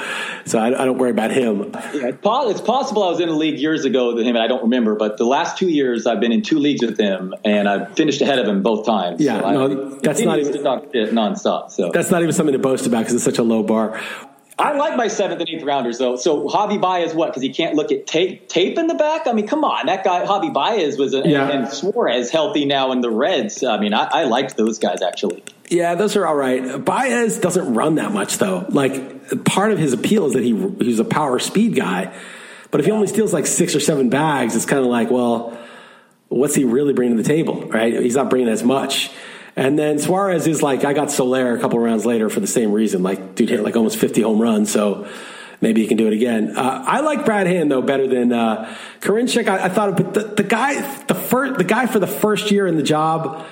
So 0.45 0.59
I, 0.59 0.67
I 0.67 0.85
don't 0.85 0.99
worry 0.99 1.09
about 1.09 1.31
him. 1.31 1.71
Yeah, 1.93 2.11
it's 2.11 2.61
possible 2.61 3.03
I 3.03 3.09
was 3.09 3.19
in 3.19 3.29
a 3.29 3.33
league 3.33 3.57
years 3.57 3.85
ago 3.85 4.13
with 4.13 4.23
him, 4.23 4.35
and 4.35 4.43
I 4.43 4.47
don't 4.47 4.63
remember. 4.63 4.95
But 4.95 5.17
the 5.17 5.25
last 5.25 5.57
two 5.57 5.69
years, 5.69 6.05
I've 6.05 6.19
been 6.19 6.31
in 6.31 6.43
two 6.43 6.59
leagues 6.59 6.85
with 6.85 6.99
him, 6.99 7.33
and 7.43 7.67
I've 7.67 7.95
finished 7.95 8.21
ahead 8.21 8.37
of 8.37 8.47
him 8.47 8.61
both 8.61 8.85
times. 8.85 9.19
Yeah, 9.19 9.41
so 9.41 9.51
no, 9.51 9.99
that's 9.99 10.21
not 10.21 10.37
even 10.37 10.53
nonstop. 10.53 11.71
So 11.71 11.89
that's 11.91 12.11
not 12.11 12.21
even 12.21 12.33
something 12.33 12.53
to 12.53 12.59
boast 12.59 12.85
about 12.85 12.99
because 12.99 13.15
it's 13.15 13.23
such 13.23 13.39
a 13.39 13.43
low 13.43 13.63
bar. 13.63 13.99
I 14.59 14.73
like 14.73 14.95
my 14.95 15.07
seventh 15.07 15.39
and 15.39 15.49
eighth 15.49 15.63
rounders 15.63 15.97
though. 15.97 16.17
So 16.17 16.47
Javi 16.47 16.79
Baez, 16.79 17.13
what? 17.13 17.27
Because 17.27 17.41
he 17.41 17.49
can't 17.49 17.75
look 17.75 17.91
at 17.91 18.05
tape 18.05 18.47
tape 18.47 18.77
in 18.77 18.87
the 18.87 18.95
back. 18.95 19.25
I 19.25 19.33
mean, 19.33 19.47
come 19.47 19.63
on, 19.63 19.87
that 19.87 20.03
guy 20.03 20.25
Javi 20.25 20.53
Baez 20.53 20.97
was, 20.97 21.13
a, 21.13 21.27
yeah. 21.27 21.49
and, 21.49 21.65
and 21.65 21.73
Suarez 21.73 22.29
healthy 22.29 22.65
now 22.65 22.91
in 22.91 23.01
the 23.01 23.09
Reds. 23.09 23.63
I 23.63 23.79
mean, 23.79 23.93
I, 23.93 24.03
I 24.03 24.23
liked 24.25 24.57
those 24.57 24.77
guys 24.77 25.01
actually. 25.01 25.43
Yeah, 25.69 25.95
those 25.95 26.15
are 26.15 26.27
all 26.27 26.35
right. 26.35 26.83
Baez 26.83 27.37
doesn't 27.37 27.73
run 27.73 27.95
that 27.95 28.11
much 28.11 28.37
though. 28.37 28.65
Like 28.69 29.45
part 29.45 29.71
of 29.71 29.79
his 29.79 29.93
appeal 29.93 30.27
is 30.27 30.33
that 30.33 30.43
he 30.43 30.53
he's 30.79 30.99
a 30.99 31.05
power 31.05 31.39
speed 31.39 31.75
guy. 31.75 32.13
But 32.71 32.79
if 32.79 32.85
he 32.85 32.91
only 32.91 33.07
steals 33.07 33.33
like 33.33 33.47
six 33.47 33.75
or 33.75 33.79
seven 33.79 34.09
bags, 34.09 34.55
it's 34.55 34.65
kind 34.65 34.79
of 34.81 34.87
like, 34.87 35.11
well, 35.11 35.57
what's 36.29 36.55
he 36.55 36.63
really 36.63 36.93
bringing 36.93 37.17
to 37.17 37.23
the 37.23 37.27
table, 37.27 37.67
right? 37.67 37.93
He's 38.01 38.15
not 38.15 38.29
bringing 38.29 38.47
as 38.47 38.63
much. 38.63 39.11
And 39.55 39.77
then 39.77 39.99
Suarez 39.99 40.47
is 40.47 40.63
like, 40.63 40.85
I 40.85 40.93
got 40.93 41.11
Soler 41.11 41.53
a 41.53 41.59
couple 41.59 41.77
rounds 41.79 42.05
later 42.05 42.29
for 42.29 42.39
the 42.39 42.47
same 42.47 42.71
reason. 42.71 43.03
Like, 43.03 43.35
dude 43.35 43.49
hit 43.49 43.61
like 43.61 43.75
almost 43.75 43.97
50 43.97 44.21
home 44.21 44.41
runs, 44.41 44.71
so 44.71 45.07
maybe 45.59 45.81
he 45.81 45.87
can 45.87 45.97
do 45.97 46.07
it 46.07 46.13
again. 46.13 46.57
Uh, 46.57 46.83
I 46.87 47.01
like 47.01 47.25
Brad 47.25 47.47
Hand 47.47 47.69
though 47.71 47.81
better 47.81 48.07
than 48.07 48.31
uh, 48.31 48.73
Karinchak. 49.01 49.47
I, 49.47 49.65
I 49.65 49.69
thought, 49.69 49.97
but 49.97 50.13
the, 50.13 50.23
the 50.23 50.43
guy, 50.43 50.81
the 51.05 51.15
first, 51.15 51.57
the 51.57 51.63
guy 51.65 51.85
for 51.85 51.99
the 51.99 52.07
first 52.07 52.49
year 52.51 52.65
in 52.65 52.77
the 52.77 52.83
job 52.83 53.45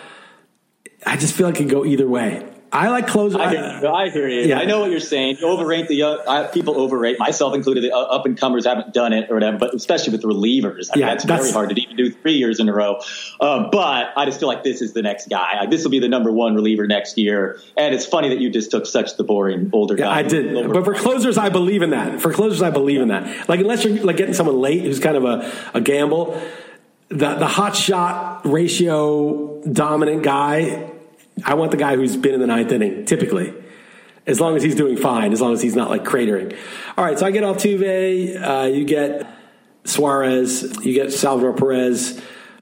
I 1.06 1.18
just 1.18 1.34
feel 1.36 1.48
like 1.48 1.56
it 1.56 1.64
could 1.64 1.70
go 1.70 1.86
either 1.86 2.08
way. 2.08 2.49
I 2.72 2.90
like 2.90 3.08
closer. 3.08 3.40
I 3.40 3.50
hear 3.50 3.80
you. 3.82 3.88
I, 3.88 4.10
hear 4.10 4.28
you. 4.28 4.42
Yeah. 4.42 4.60
I 4.60 4.66
know 4.66 4.80
what 4.80 4.92
you're 4.92 5.00
saying. 5.00 5.38
You 5.40 5.48
overrate 5.48 5.88
the 5.88 5.96
young, 5.96 6.20
people 6.50 6.80
overrate 6.80 7.18
myself 7.18 7.56
included. 7.56 7.84
The 7.84 7.96
up 7.96 8.26
and 8.26 8.38
comers 8.38 8.66
haven't 8.66 8.94
done 8.94 9.12
it 9.12 9.30
or 9.32 9.36
whatever, 9.36 9.58
but 9.58 9.74
especially 9.74 10.12
with 10.12 10.22
the 10.22 10.28
relievers, 10.28 10.90
I 10.94 11.00
yeah, 11.00 11.08
that's, 11.08 11.24
that's, 11.24 11.44
very 11.46 11.54
hard 11.54 11.70
to 11.70 11.82
even 11.82 11.96
do 11.96 12.12
three 12.12 12.34
years 12.34 12.60
in 12.60 12.70
a 12.70 12.74
row. 12.74 13.02
Um, 13.40 13.70
but 13.72 14.14
I 14.16 14.26
just 14.26 14.40
feel 14.40 14.48
like 14.48 14.64
this 14.64 14.82
is 14.82 14.94
the 14.94 15.02
next 15.02 15.30
guy. 15.30 15.66
This 15.66 15.84
will 15.84 15.92
be 15.92 16.00
the 16.00 16.10
number 16.10 16.32
one 16.32 16.54
reliever 16.54 16.86
next 16.86 17.18
year. 17.18 17.60
And 17.76 17.96
it's 17.96 18.06
funny 18.06 18.30
that 18.30 18.40
you 18.40 18.52
just 18.52 18.70
took 18.70 18.86
such 18.86 19.18
the 19.18 19.24
boring 19.24 19.72
older 19.74 19.96
yeah, 19.98 20.06
guy. 20.06 20.20
I 20.20 20.24
did, 20.24 20.72
but 20.72 20.86
for 20.86 20.94
closers, 20.94 21.38
I 21.38 21.50
believe 21.50 21.82
in 21.82 21.90
that. 21.92 22.22
For 22.22 22.32
closers, 22.32 22.62
I 22.62 22.70
believe 22.70 23.02
in 23.02 23.08
that. 23.08 23.50
Like 23.50 23.62
unless 23.62 23.84
you're 23.84 24.04
like 24.04 24.18
getting 24.18 24.36
someone 24.36 24.60
late 24.60 24.84
who's 24.84 25.00
kind 25.00 25.18
of 25.18 25.26
a, 25.26 25.52
a 25.74 25.82
gamble, 25.82 26.40
the 27.08 27.34
the 27.34 27.48
hot 27.48 27.76
shot 27.76 28.46
ratio 28.46 29.64
dominant 29.64 30.22
guy 30.22 30.92
I 31.46 31.54
want 31.56 31.72
the 31.72 31.78
guy 31.78 31.96
who's 31.96 32.18
been 32.18 32.34
in 32.34 32.40
the 32.40 32.48
ninth 32.48 32.72
inning, 32.72 33.06
typically. 33.06 33.54
As 34.28 34.40
long 34.40 34.56
as 34.56 34.64
he's 34.64 34.76
doing 34.76 34.98
fine, 34.98 35.34
as 35.34 35.42
long 35.42 35.54
as 35.54 35.62
he's 35.62 35.76
not 35.76 35.90
like 35.90 36.04
cratering. 36.04 36.56
All 36.98 37.04
right, 37.04 37.18
so 37.18 37.26
I 37.26 37.32
get 37.32 37.44
Altuve, 37.44 38.42
uh, 38.42 38.68
you 38.68 38.86
get 38.86 39.28
Suarez, 39.86 40.86
you 40.86 40.94
get 40.94 41.12
Salvador 41.12 41.54
Perez. 41.54 42.22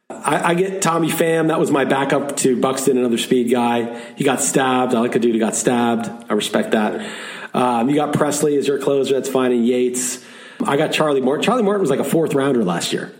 I, 0.09 0.51
I, 0.51 0.53
get 0.53 0.81
Tommy 0.81 1.09
Pham. 1.09 1.49
That 1.49 1.59
was 1.59 1.69
my 1.69 1.83
backup 1.83 2.37
to 2.37 2.59
Buxton, 2.59 2.97
another 2.97 3.17
speed 3.17 3.51
guy. 3.51 3.99
He 4.15 4.23
got 4.23 4.39
stabbed. 4.39 4.95
I 4.95 5.01
like 5.01 5.15
a 5.15 5.19
dude 5.19 5.33
who 5.33 5.39
got 5.39 5.55
stabbed. 5.55 6.09
I 6.29 6.33
respect 6.33 6.71
that. 6.71 7.05
Um, 7.53 7.89
you 7.89 7.95
got 7.95 8.13
Pressly 8.13 8.57
as 8.57 8.67
your 8.67 8.79
closer. 8.79 9.13
That's 9.13 9.27
fine. 9.27 9.51
And 9.51 9.67
Yates. 9.67 10.23
I 10.63 10.77
got 10.77 10.93
Charlie 10.93 11.21
Morton. 11.21 11.43
Charlie 11.43 11.63
Morton 11.63 11.81
was 11.81 11.89
like 11.89 11.99
a 11.99 12.05
fourth 12.05 12.33
rounder 12.33 12.63
last 12.63 12.93
year. 12.93 13.11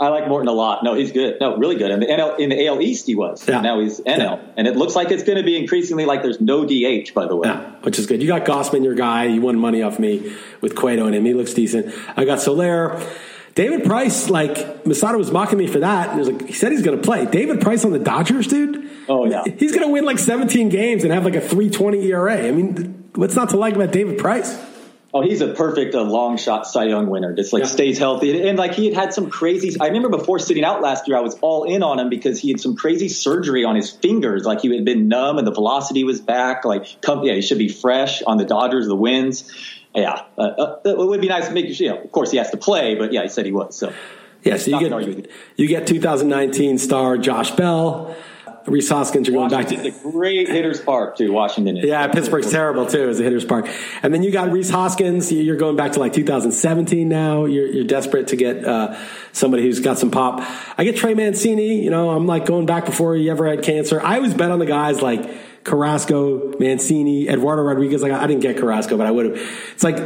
I 0.00 0.08
like 0.08 0.28
Morton 0.28 0.48
a 0.48 0.52
lot. 0.52 0.82
No, 0.82 0.94
he's 0.94 1.12
good. 1.12 1.38
No, 1.40 1.56
really 1.56 1.76
good. 1.76 1.90
And 1.90 2.02
the 2.02 2.06
NL 2.06 2.38
in 2.38 2.50
the 2.50 2.66
AL 2.66 2.80
East 2.80 3.06
he 3.06 3.14
was. 3.14 3.46
Yeah. 3.46 3.60
Now 3.60 3.80
he's 3.80 4.00
NL, 4.00 4.18
yeah. 4.18 4.42
and 4.56 4.66
it 4.66 4.76
looks 4.76 4.96
like 4.96 5.10
it's 5.10 5.22
going 5.22 5.38
to 5.38 5.44
be 5.44 5.56
increasingly 5.56 6.04
like 6.04 6.22
there's 6.22 6.40
no 6.40 6.64
DH. 6.64 7.14
By 7.14 7.26
the 7.26 7.36
way, 7.36 7.48
yeah, 7.48 7.70
which 7.82 7.98
is 7.98 8.06
good. 8.06 8.20
You 8.20 8.28
got 8.28 8.44
Gausman, 8.44 8.84
your 8.84 8.94
guy. 8.94 9.26
You 9.26 9.40
won 9.40 9.58
money 9.58 9.82
off 9.82 9.98
me 9.98 10.34
with 10.60 10.74
Cueto 10.74 11.06
and 11.06 11.14
him. 11.14 11.24
He 11.24 11.34
looks 11.34 11.54
decent. 11.54 11.94
I 12.16 12.24
got 12.24 12.40
Soler. 12.40 13.00
David 13.54 13.84
Price, 13.84 14.28
like 14.28 14.84
Masada 14.84 15.16
was 15.16 15.30
mocking 15.30 15.58
me 15.58 15.68
for 15.68 15.78
that. 15.78 16.08
And 16.08 16.14
he 16.14 16.18
was 16.18 16.28
like, 16.28 16.48
he 16.48 16.52
said 16.52 16.72
he's 16.72 16.82
going 16.82 16.96
to 16.96 17.02
play. 17.02 17.24
David 17.24 17.60
Price 17.60 17.84
on 17.84 17.92
the 17.92 18.00
Dodgers, 18.00 18.48
dude. 18.48 18.90
Oh 19.08 19.26
yeah, 19.26 19.44
he's 19.44 19.70
going 19.70 19.86
to 19.86 19.92
win 19.92 20.04
like 20.04 20.18
17 20.18 20.70
games 20.70 21.04
and 21.04 21.12
have 21.12 21.24
like 21.24 21.36
a 21.36 21.40
3.20 21.40 22.02
ERA. 22.04 22.48
I 22.48 22.50
mean, 22.50 23.10
what's 23.14 23.36
not 23.36 23.50
to 23.50 23.56
like 23.56 23.76
about 23.76 23.92
David 23.92 24.18
Price? 24.18 24.58
Oh, 25.16 25.22
he's 25.22 25.40
a 25.40 25.54
perfect 25.54 25.94
uh, 25.94 26.02
long 26.02 26.36
shot 26.36 26.66
Cy 26.66 26.86
Young 26.86 27.06
winner. 27.06 27.32
Just 27.32 27.52
like 27.52 27.62
yeah. 27.62 27.68
stays 27.68 27.98
healthy, 27.98 28.36
and, 28.36 28.48
and, 28.48 28.58
like 28.58 28.74
he 28.74 28.86
had 28.86 28.94
had 28.94 29.14
some 29.14 29.30
crazy. 29.30 29.78
I 29.80 29.86
remember 29.86 30.08
before 30.08 30.40
sitting 30.40 30.64
out 30.64 30.82
last 30.82 31.06
year, 31.06 31.16
I 31.16 31.20
was 31.20 31.38
all 31.40 31.62
in 31.62 31.84
on 31.84 32.00
him 32.00 32.08
because 32.08 32.40
he 32.40 32.48
had 32.48 32.60
some 32.60 32.74
crazy 32.74 33.08
surgery 33.08 33.64
on 33.64 33.76
his 33.76 33.92
fingers. 33.92 34.44
Like 34.44 34.60
he 34.60 34.74
had 34.74 34.84
been 34.84 35.06
numb, 35.06 35.38
and 35.38 35.46
the 35.46 35.52
velocity 35.52 36.02
was 36.02 36.20
back. 36.20 36.64
Like, 36.64 37.00
come, 37.00 37.22
yeah, 37.22 37.34
he 37.34 37.42
should 37.42 37.58
be 37.58 37.68
fresh 37.68 38.22
on 38.22 38.38
the 38.38 38.44
Dodgers, 38.44 38.88
the 38.88 38.96
wins. 38.96 39.52
Yeah, 39.94 40.24
uh, 40.36 40.42
uh, 40.42 40.80
it 40.84 40.98
would 40.98 41.20
be 41.20 41.28
nice 41.28 41.46
to 41.46 41.54
make 41.54 41.78
you 41.78 41.90
know. 41.90 42.02
Of 42.02 42.10
course, 42.10 42.32
he 42.32 42.38
has 42.38 42.50
to 42.50 42.56
play, 42.56 42.96
but 42.96 43.12
yeah, 43.12 43.22
he 43.22 43.28
said 43.28 43.46
he 43.46 43.52
was. 43.52 43.76
So, 43.76 43.92
yeah, 44.42 44.56
so 44.56 44.80
you 44.80 44.90
get 44.90 45.30
you 45.56 45.68
get 45.68 45.86
2019 45.86 46.78
star 46.78 47.18
Josh 47.18 47.52
Bell. 47.52 48.16
Rhys 48.66 48.88
Hoskins, 48.88 49.28
you're 49.28 49.36
going 49.36 49.50
back 49.50 49.68
to. 49.68 49.88
A 49.88 49.90
great 49.90 50.48
hitter's 50.48 50.80
park, 50.80 51.16
too. 51.16 51.32
Washington 51.32 51.76
is. 51.76 51.84
Yeah, 51.84 52.08
Pittsburgh's 52.08 52.50
terrible, 52.50 52.86
too, 52.86 53.08
as 53.08 53.20
a 53.20 53.22
hitter's 53.22 53.44
park. 53.44 53.68
And 54.02 54.12
then 54.12 54.22
you 54.22 54.30
got 54.30 54.50
Rhys 54.50 54.70
Hoskins. 54.70 55.30
You're 55.30 55.56
going 55.56 55.76
back 55.76 55.92
to 55.92 56.00
like 56.00 56.14
2017 56.14 57.08
now. 57.08 57.44
You're, 57.44 57.66
you're 57.66 57.84
desperate 57.84 58.28
to 58.28 58.36
get 58.36 58.64
uh, 58.64 58.98
somebody 59.32 59.64
who's 59.64 59.80
got 59.80 59.98
some 59.98 60.10
pop. 60.10 60.40
I 60.78 60.84
get 60.84 60.96
Trey 60.96 61.14
Mancini. 61.14 61.82
You 61.82 61.90
know, 61.90 62.10
I'm 62.10 62.26
like 62.26 62.46
going 62.46 62.64
back 62.64 62.86
before 62.86 63.14
he 63.14 63.28
ever 63.28 63.46
had 63.46 63.62
cancer. 63.62 64.00
I 64.00 64.16
always 64.16 64.32
bet 64.32 64.50
on 64.50 64.58
the 64.58 64.66
guys 64.66 65.02
like 65.02 65.64
Carrasco, 65.64 66.56
Mancini, 66.58 67.28
Eduardo 67.28 67.62
Rodriguez. 67.62 68.02
Like, 68.02 68.12
I 68.12 68.26
didn't 68.26 68.42
get 68.42 68.56
Carrasco, 68.56 68.96
but 68.96 69.06
I 69.06 69.10
would 69.10 69.26
have. 69.26 69.60
It's 69.74 69.84
like 69.84 69.96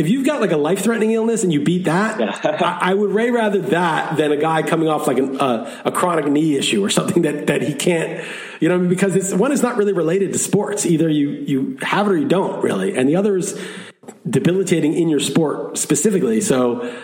if 0.00 0.08
you've 0.08 0.24
got 0.24 0.40
like 0.40 0.50
a 0.50 0.56
life 0.56 0.82
threatening 0.82 1.10
illness 1.10 1.44
and 1.44 1.52
you 1.52 1.62
beat 1.62 1.84
that, 1.84 2.18
I, 2.62 2.90
I, 2.90 2.94
would 2.94 3.12
way 3.12 3.30
rather 3.30 3.60
that 3.60 4.16
than 4.16 4.32
a 4.32 4.36
guy 4.36 4.62
coming 4.62 4.88
off 4.88 5.06
like 5.06 5.18
an, 5.18 5.38
uh, 5.38 5.82
a 5.84 5.92
chronic 5.92 6.26
knee 6.26 6.56
issue 6.56 6.82
or 6.82 6.88
something 6.88 7.22
that, 7.22 7.48
that 7.48 7.60
he 7.60 7.74
can't, 7.74 8.26
you 8.60 8.70
know, 8.70 8.78
because 8.78 9.14
it's 9.14 9.34
one 9.34 9.52
is 9.52 9.62
not 9.62 9.76
really 9.76 9.92
related 9.92 10.32
to 10.32 10.38
sports. 10.38 10.86
Either 10.86 11.10
you, 11.10 11.28
you 11.28 11.78
have 11.82 12.06
it 12.06 12.12
or 12.12 12.16
you 12.16 12.26
don't 12.26 12.62
really. 12.62 12.96
And 12.96 13.10
the 13.10 13.16
other 13.16 13.36
is 13.36 13.60
debilitating 14.28 14.94
in 14.94 15.10
your 15.10 15.20
sport 15.20 15.76
specifically. 15.76 16.40
So, 16.40 16.96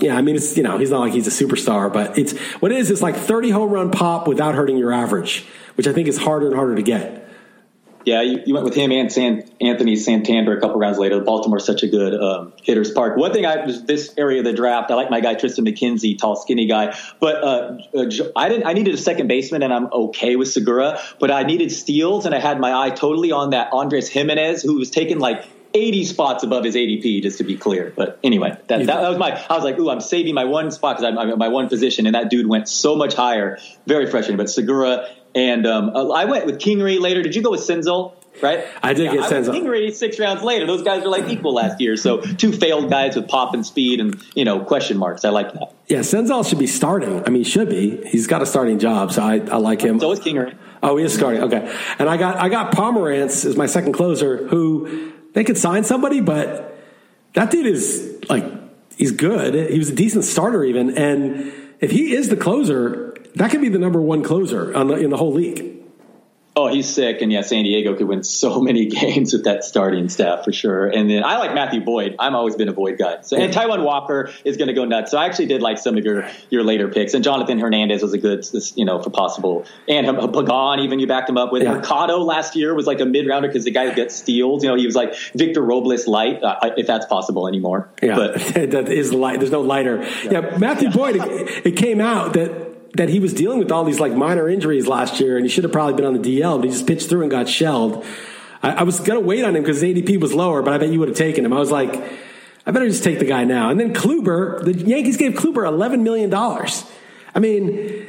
yeah, 0.00 0.14
I 0.14 0.20
mean, 0.20 0.36
it's, 0.36 0.54
you 0.54 0.62
know, 0.62 0.76
he's 0.76 0.90
not 0.90 1.00
like 1.00 1.14
he's 1.14 1.26
a 1.26 1.44
superstar, 1.44 1.90
but 1.90 2.18
it's 2.18 2.38
what 2.60 2.72
it 2.72 2.78
is, 2.78 2.90
it's 2.90 3.00
like 3.00 3.16
30 3.16 3.50
home 3.50 3.70
run 3.70 3.90
pop 3.90 4.28
without 4.28 4.54
hurting 4.54 4.76
your 4.76 4.92
average, 4.92 5.46
which 5.76 5.86
I 5.86 5.94
think 5.94 6.08
is 6.08 6.18
harder 6.18 6.48
and 6.48 6.54
harder 6.54 6.74
to 6.74 6.82
get. 6.82 7.23
Yeah, 8.04 8.22
you, 8.22 8.42
you, 8.44 8.54
went 8.54 8.64
with 8.64 8.74
him 8.74 8.92
and 8.92 9.10
San, 9.10 9.48
Anthony 9.60 9.96
Santander 9.96 10.56
a 10.56 10.60
couple 10.60 10.78
rounds 10.78 10.98
later. 10.98 11.20
Baltimore's 11.20 11.64
such 11.64 11.82
a 11.82 11.88
good 11.88 12.14
um, 12.20 12.52
hitter's 12.62 12.90
park. 12.90 13.16
One 13.16 13.32
thing 13.32 13.46
I 13.46 13.66
this 13.66 14.12
area 14.18 14.40
of 14.40 14.44
the 14.44 14.52
draft. 14.52 14.90
I 14.90 14.94
like 14.94 15.10
my 15.10 15.20
guy 15.20 15.34
Triston 15.34 15.66
McKenzie, 15.66 16.18
tall, 16.18 16.36
skinny 16.36 16.66
guy. 16.66 16.96
But 17.20 17.36
uh, 17.36 17.78
uh, 17.96 18.10
I 18.36 18.48
didn't. 18.48 18.66
I 18.66 18.74
needed 18.74 18.94
a 18.94 18.98
second 18.98 19.28
baseman, 19.28 19.62
and 19.62 19.72
I'm 19.72 19.86
okay 19.92 20.36
with 20.36 20.48
Segura. 20.48 21.00
But 21.18 21.30
I 21.30 21.44
needed 21.44 21.72
steals, 21.72 22.26
and 22.26 22.34
I 22.34 22.40
had 22.40 22.60
my 22.60 22.74
eye 22.74 22.90
totally 22.90 23.32
on 23.32 23.50
that 23.50 23.72
Andres 23.72 24.08
Gimenez, 24.08 24.62
who 24.62 24.78
was 24.78 24.90
taken 24.90 25.18
like 25.18 25.46
80 25.72 26.04
spots 26.04 26.44
above 26.44 26.64
his 26.64 26.76
ADP, 26.76 27.22
just 27.22 27.38
to 27.38 27.44
be 27.44 27.56
clear. 27.56 27.92
But 27.94 28.18
anyway, 28.22 28.50
that, 28.68 28.78
that, 28.78 28.86
that 28.86 29.08
was 29.08 29.18
my. 29.18 29.32
I 29.48 29.54
was 29.54 29.64
like, 29.64 29.78
ooh, 29.78 29.90
I'm 29.90 30.00
saving 30.00 30.34
my 30.34 30.44
one 30.44 30.70
spot 30.70 30.96
because 30.96 31.10
I'm, 31.10 31.18
I'm 31.18 31.38
my 31.38 31.48
one 31.48 31.68
position, 31.68 32.06
and 32.06 32.14
that 32.14 32.30
dude 32.30 32.46
went 32.46 32.68
so 32.68 32.96
much 32.96 33.14
higher. 33.14 33.58
Very 33.86 34.06
frustrating. 34.06 34.36
But 34.36 34.50
Segura 34.50 35.08
and 35.34 35.66
um, 35.66 35.90
I 35.96 36.24
went 36.24 36.46
with 36.46 36.60
Kingery 36.60 37.00
later. 37.00 37.22
Did 37.22 37.34
you 37.34 37.42
go 37.42 37.50
with 37.50 37.60
Senzel? 37.60 38.14
Right, 38.42 38.64
I 38.82 38.94
did 38.94 39.04
yeah, 39.04 39.14
get 39.14 39.30
Senzel. 39.30 39.54
Kingery 39.54 39.94
six 39.94 40.18
rounds 40.18 40.42
later. 40.42 40.66
Those 40.66 40.82
guys 40.82 41.04
are 41.04 41.08
like 41.08 41.28
equal 41.28 41.54
last 41.54 41.80
year. 41.80 41.96
So 41.96 42.20
two 42.20 42.52
failed 42.52 42.90
guys 42.90 43.14
with 43.14 43.28
pop 43.28 43.54
and 43.54 43.64
speed 43.64 44.00
and 44.00 44.20
you 44.34 44.44
know 44.44 44.64
question 44.64 44.96
marks. 44.96 45.24
I 45.24 45.28
like 45.28 45.52
that. 45.52 45.72
Yeah, 45.86 46.00
Senzel 46.00 46.46
should 46.46 46.58
be 46.58 46.66
starting. 46.66 47.24
I 47.24 47.30
mean, 47.30 47.44
he 47.44 47.50
should 47.50 47.68
be. 47.68 48.04
He's 48.08 48.26
got 48.26 48.42
a 48.42 48.46
starting 48.46 48.80
job, 48.80 49.12
so 49.12 49.22
I, 49.22 49.34
I 49.36 49.58
like 49.58 49.80
him. 49.80 50.00
So 50.00 50.10
is 50.10 50.18
Kingery. 50.18 50.56
Oh, 50.82 50.96
he 50.96 51.04
is 51.04 51.14
starting. 51.14 51.44
Okay, 51.44 51.72
and 51.98 52.08
I 52.08 52.16
got 52.16 52.36
I 52.36 52.48
got 52.48 52.72
Pomeranz 52.72 53.44
as 53.44 53.56
my 53.56 53.66
second 53.66 53.92
closer, 53.92 54.48
who 54.48 55.12
they 55.34 55.44
could 55.44 55.56
sign 55.56 55.84
somebody, 55.84 56.20
but 56.20 56.76
that 57.34 57.52
dude 57.52 57.66
is 57.66 58.18
like 58.28 58.44
he's 58.96 59.12
good. 59.12 59.70
He 59.70 59.78
was 59.78 59.90
a 59.90 59.94
decent 59.94 60.24
starter 60.24 60.64
even, 60.64 60.98
and 60.98 61.52
if 61.80 61.92
he 61.92 62.14
is 62.14 62.30
the 62.30 62.36
closer, 62.36 63.13
that 63.34 63.50
could 63.50 63.60
be 63.60 63.68
the 63.68 63.78
number 63.78 64.00
one 64.00 64.22
closer 64.22 64.72
the, 64.72 64.94
in 64.94 65.10
the 65.10 65.16
whole 65.16 65.32
league. 65.32 65.74
Oh, 66.56 66.68
he's 66.68 66.88
sick, 66.88 67.20
and 67.20 67.32
yeah, 67.32 67.40
San 67.40 67.64
Diego 67.64 67.96
could 67.96 68.06
win 68.06 68.22
so 68.22 68.60
many 68.62 68.86
games 68.86 69.32
with 69.32 69.44
that 69.44 69.64
starting 69.64 70.08
staff 70.08 70.44
for 70.44 70.52
sure. 70.52 70.86
And 70.86 71.10
then 71.10 71.24
I 71.24 71.38
like 71.38 71.52
Matthew 71.52 71.80
Boyd. 71.80 72.14
I'm 72.20 72.36
always 72.36 72.54
been 72.54 72.68
a 72.68 72.72
Boyd 72.72 72.96
guy. 72.96 73.22
So 73.22 73.36
and 73.36 73.52
Taijuan 73.52 73.84
Walker 73.84 74.30
is 74.44 74.56
going 74.56 74.68
to 74.68 74.74
go 74.74 74.84
nuts. 74.84 75.10
So 75.10 75.18
I 75.18 75.26
actually 75.26 75.46
did 75.46 75.62
like 75.62 75.78
some 75.78 75.98
of 75.98 76.04
your 76.04 76.28
your 76.50 76.62
later 76.62 76.88
picks. 76.88 77.14
And 77.14 77.24
Jonathan 77.24 77.58
Hernandez 77.58 78.02
was 78.02 78.12
a 78.12 78.18
good, 78.18 78.46
you 78.76 78.84
know, 78.84 79.02
for 79.02 79.10
possible. 79.10 79.66
And 79.88 80.06
Pagan, 80.06 80.80
even 80.80 81.00
you 81.00 81.08
backed 81.08 81.28
him 81.28 81.38
up 81.38 81.50
with. 81.50 81.64
Yeah. 81.64 81.74
Mercado 81.74 82.18
last 82.18 82.54
year 82.54 82.72
was 82.72 82.86
like 82.86 83.00
a 83.00 83.06
mid 83.06 83.26
rounder 83.26 83.48
because 83.48 83.64
the 83.64 83.72
guy 83.72 83.92
gets 83.92 84.14
steals. 84.14 84.62
You 84.62 84.70
know, 84.70 84.76
he 84.76 84.86
was 84.86 84.94
like 84.94 85.16
Victor 85.34 85.62
Robles 85.62 86.06
light, 86.06 86.40
uh, 86.42 86.72
if 86.76 86.86
that's 86.86 87.06
possible 87.06 87.48
anymore. 87.48 87.88
Yeah, 88.00 88.14
but 88.14 88.34
that 88.54 88.88
is 88.88 89.12
light. 89.12 89.40
There's 89.40 89.50
no 89.50 89.62
lighter. 89.62 90.02
Yeah, 90.24 90.30
yeah 90.30 90.58
Matthew. 90.58 90.90
Boyd. 90.90 91.16
It 91.16 91.76
came 91.76 92.00
out 92.00 92.34
that 92.34 92.73
that 92.94 93.08
he 93.08 93.18
was 93.18 93.34
dealing 93.34 93.58
with 93.58 93.72
all 93.72 93.84
these 93.84 94.00
like 94.00 94.12
minor 94.12 94.48
injuries 94.48 94.86
last 94.86 95.20
year, 95.20 95.36
and 95.36 95.44
he 95.44 95.50
should 95.50 95.64
have 95.64 95.72
probably 95.72 95.94
been 95.94 96.04
on 96.04 96.20
the 96.20 96.40
DL, 96.40 96.58
but 96.58 96.64
he 96.64 96.70
just 96.70 96.86
pitched 96.86 97.08
through 97.08 97.22
and 97.22 97.30
got 97.30 97.48
shelled. 97.48 98.04
I, 98.62 98.70
I 98.70 98.82
was 98.84 99.00
gonna 99.00 99.20
wait 99.20 99.44
on 99.44 99.56
him 99.56 99.62
because 99.62 99.80
his 99.80 99.94
ADP 99.94 100.20
was 100.20 100.32
lower, 100.32 100.62
but 100.62 100.72
I 100.72 100.78
bet 100.78 100.90
you 100.90 100.98
would 101.00 101.08
have 101.08 101.18
taken 101.18 101.44
him. 101.44 101.52
I 101.52 101.58
was 101.58 101.70
like, 101.70 101.94
I 102.66 102.70
better 102.70 102.88
just 102.88 103.04
take 103.04 103.18
the 103.18 103.24
guy 103.24 103.44
now. 103.44 103.70
And 103.70 103.78
then 103.78 103.92
Kluber, 103.92 104.64
the 104.64 104.72
Yankees 104.72 105.16
gave 105.16 105.32
Kluber 105.32 105.66
eleven 105.66 106.02
million 106.02 106.30
dollars. 106.30 106.84
I 107.34 107.40
mean, 107.40 108.06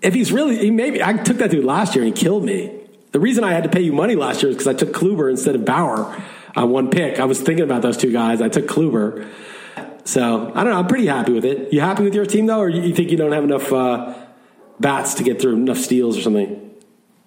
if 0.00 0.14
he's 0.14 0.32
really, 0.32 0.56
he 0.58 0.70
maybe 0.70 1.02
I 1.02 1.12
took 1.14 1.36
that 1.38 1.50
dude 1.50 1.64
last 1.64 1.94
year 1.94 2.04
and 2.04 2.16
he 2.16 2.20
killed 2.20 2.44
me. 2.44 2.80
The 3.12 3.20
reason 3.20 3.44
I 3.44 3.52
had 3.52 3.62
to 3.64 3.70
pay 3.70 3.80
you 3.80 3.92
money 3.92 4.16
last 4.16 4.42
year 4.42 4.50
is 4.50 4.56
because 4.56 4.66
I 4.66 4.74
took 4.74 4.92
Kluber 4.92 5.30
instead 5.30 5.54
of 5.54 5.64
Bauer 5.64 6.20
on 6.56 6.70
one 6.70 6.90
pick. 6.90 7.20
I 7.20 7.26
was 7.26 7.40
thinking 7.40 7.64
about 7.64 7.82
those 7.82 7.96
two 7.96 8.10
guys. 8.10 8.40
I 8.40 8.48
took 8.48 8.66
Kluber. 8.66 9.28
So 10.04 10.52
I 10.54 10.62
don't 10.62 10.72
know. 10.72 10.78
I'm 10.78 10.86
pretty 10.86 11.06
happy 11.06 11.32
with 11.32 11.44
it. 11.44 11.72
You 11.72 11.80
happy 11.80 12.04
with 12.04 12.14
your 12.14 12.26
team 12.26 12.46
though, 12.46 12.60
or 12.60 12.68
you 12.68 12.94
think 12.94 13.10
you 13.10 13.16
don't 13.16 13.32
have 13.32 13.44
enough 13.44 13.72
uh, 13.72 14.14
bats 14.78 15.14
to 15.14 15.22
get 15.22 15.40
through 15.40 15.54
enough 15.54 15.78
steals 15.78 16.18
or 16.18 16.22
something? 16.22 16.60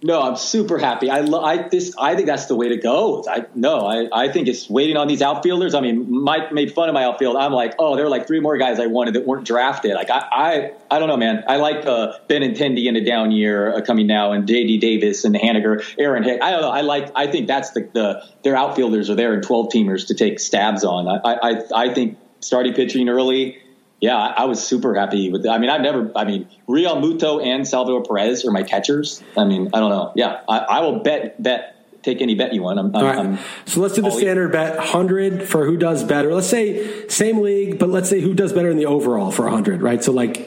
No, 0.04 0.22
I'm 0.22 0.36
super 0.36 0.78
happy. 0.78 1.10
I, 1.10 1.22
lo- 1.22 1.44
I 1.44 1.68
this 1.70 1.96
I 1.98 2.14
think 2.14 2.28
that's 2.28 2.46
the 2.46 2.56
way 2.56 2.70
to 2.70 2.78
go. 2.78 3.26
I 3.28 3.48
no, 3.56 3.80
I, 3.80 4.08
I 4.26 4.32
think 4.32 4.48
it's 4.48 4.70
waiting 4.70 4.96
on 4.96 5.08
these 5.08 5.24
outfielders. 5.24 5.74
I 5.74 5.82
mean, 5.82 6.22
Mike 6.22 6.52
made 6.54 6.72
fun 6.72 6.88
of 6.88 6.94
my 6.94 7.04
outfield. 7.06 7.36
I'm 7.36 7.52
like, 7.52 7.74
oh, 7.80 7.96
there 7.96 8.06
are 8.06 8.10
like 8.10 8.28
three 8.28 8.40
more 8.40 8.60
guys 8.60 8.80
I 8.80 8.86
wanted 8.86 9.16
that 9.16 9.26
weren't 9.26 9.48
drafted. 9.48 9.96
Like 9.96 10.12
I 10.12 10.20
I, 10.32 10.72
I 10.92 11.00
don't 11.00 11.08
know, 11.08 11.18
man. 11.18 11.46
I 11.48 11.56
like 11.58 11.88
uh, 11.88 12.14
Benintendi 12.30 12.86
in 12.86 12.96
a 12.96 13.04
down 13.04 13.32
year 13.32 13.76
uh, 13.76 13.82
coming 13.82 14.06
now, 14.06 14.34
and 14.34 14.48
J.D. 14.48 14.78
Davis 14.78 15.26
and 15.26 15.34
Haniger, 15.34 15.84
Aaron 15.98 16.22
Hick. 16.22 16.44
I 16.44 16.52
don't 16.52 16.62
know. 16.62 16.70
I 16.70 16.82
like. 16.82 17.12
I 17.16 17.26
think 17.26 17.48
that's 17.48 17.72
the 17.72 17.90
the 17.92 18.24
their 18.44 18.56
outfielders 18.56 19.10
are 19.10 19.16
there 19.16 19.34
in 19.34 19.42
12 19.42 19.70
teamers 19.70 20.08
to 20.10 20.14
take 20.14 20.40
stabs 20.40 20.84
on. 20.84 21.08
I 21.08 21.20
I 21.34 21.62
I 21.74 21.94
think 21.96 22.20
starting 22.40 22.74
pitching 22.74 23.10
early 23.10 23.62
yeah, 24.00 24.16
I, 24.16 24.44
I, 24.44 24.46
was 24.46 24.66
super 24.66 24.94
happy 24.94 25.32
with. 25.32 25.48
I 25.48 25.58
mean, 25.58 25.70
I've 25.70 25.82
never. 25.82 26.12
I 26.16 26.24
mean, 26.24 26.48
Realmuto 26.68 27.44
and 27.44 27.68
Salvador 27.68 28.04
Perez 28.04 28.46
are 28.46 28.52
my 28.52 28.62
catchers. 28.62 29.24
I 29.36 29.46
mean, 29.46 29.70
I 29.74 29.80
don't 29.80 29.90
know. 29.90 30.12
Yeah, 30.16 30.42
I, 30.48 30.58
I 30.60 30.80
will 30.82 31.00
bet 31.00 31.42
bet 31.42 32.04
take 32.04 32.22
any 32.22 32.36
bet 32.36 32.54
you 32.54 32.62
want. 32.62 32.78
I'm, 32.78 32.88
I'm, 32.88 32.96
All 32.96 33.04
right. 33.04 33.18
I'm 33.18 33.40
so 33.66 33.82
let's 33.82 33.96
do 33.96 34.04
the 34.04 34.12
standard 34.12 34.52
bet: 34.52 34.78
hundred 34.78 35.50
for 35.50 35.66
who 35.66 35.78
does 35.78 36.04
better. 36.04 36.32
Let's 36.32 36.48
say 36.48 37.08
same 37.08 37.42
league, 37.42 37.80
but 37.80 37.90
let's 37.90 38.08
say 38.08 38.22
who 38.22 38.36
does 38.36 38.54
better 38.54 38.70
in 38.70 38.78
the 38.78 38.86
overall 38.86 39.32
for 39.32 39.50
hundred. 39.50 39.82
Right. 39.82 40.04
So 40.04 40.12
like, 40.12 40.38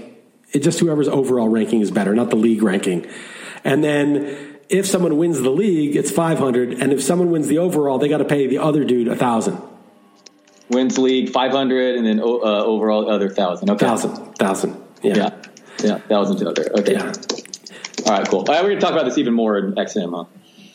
it 0.53 0.61
just 0.61 0.79
whoever's 0.79 1.09
overall 1.09 1.49
ranking 1.49 1.81
is 1.81 1.91
better, 1.91 2.15
not 2.15 2.31
the 2.31 2.37
league 2.37 2.63
ranking. 2.63 3.09
And 3.65 3.83
then 3.83 4.59
if 4.69 4.87
someone 4.87 5.17
wins 5.17 5.41
the 5.41 5.51
league, 5.51 5.97
it's 5.97 6.13
five 6.13 6.39
hundred, 6.39 6.75
and 6.75 6.93
if 6.93 7.03
someone 7.03 7.33
wins 7.33 7.49
the 7.49 7.59
overall, 7.59 7.99
they 7.99 8.09
got 8.09 8.19
to 8.19 8.25
pay 8.25 8.47
the 8.47 8.59
other 8.59 8.85
dude 8.85 9.09
a 9.09 9.17
thousand 9.17 9.61
wins 10.71 10.99
league 10.99 11.31
500 11.31 11.97
and 11.97 12.07
then 12.07 12.21
uh, 12.21 12.23
overall 12.23 13.11
other 13.11 13.29
thousand. 13.29 13.71
Okay. 13.71 13.85
Thousand. 13.85 14.35
Thousand. 14.37 14.83
Yeah. 15.03 15.17
Yeah. 15.17 15.43
Yeah. 15.83 15.99
Thousand 15.99 16.39
to 16.39 16.49
other. 16.49 16.71
Okay. 16.79 16.93
Yeah. 16.93 17.13
All 18.07 18.13
right, 18.13 18.29
cool. 18.29 18.41
All 18.41 18.45
right, 18.47 18.63
we're 18.63 18.71
going 18.71 18.81
to 18.81 18.87
talk 18.87 18.93
about 18.93 19.05
this 19.05 19.19
even 19.19 19.35
more 19.35 19.59
in 19.59 19.75
XM, 19.75 20.15
huh? 20.15 20.25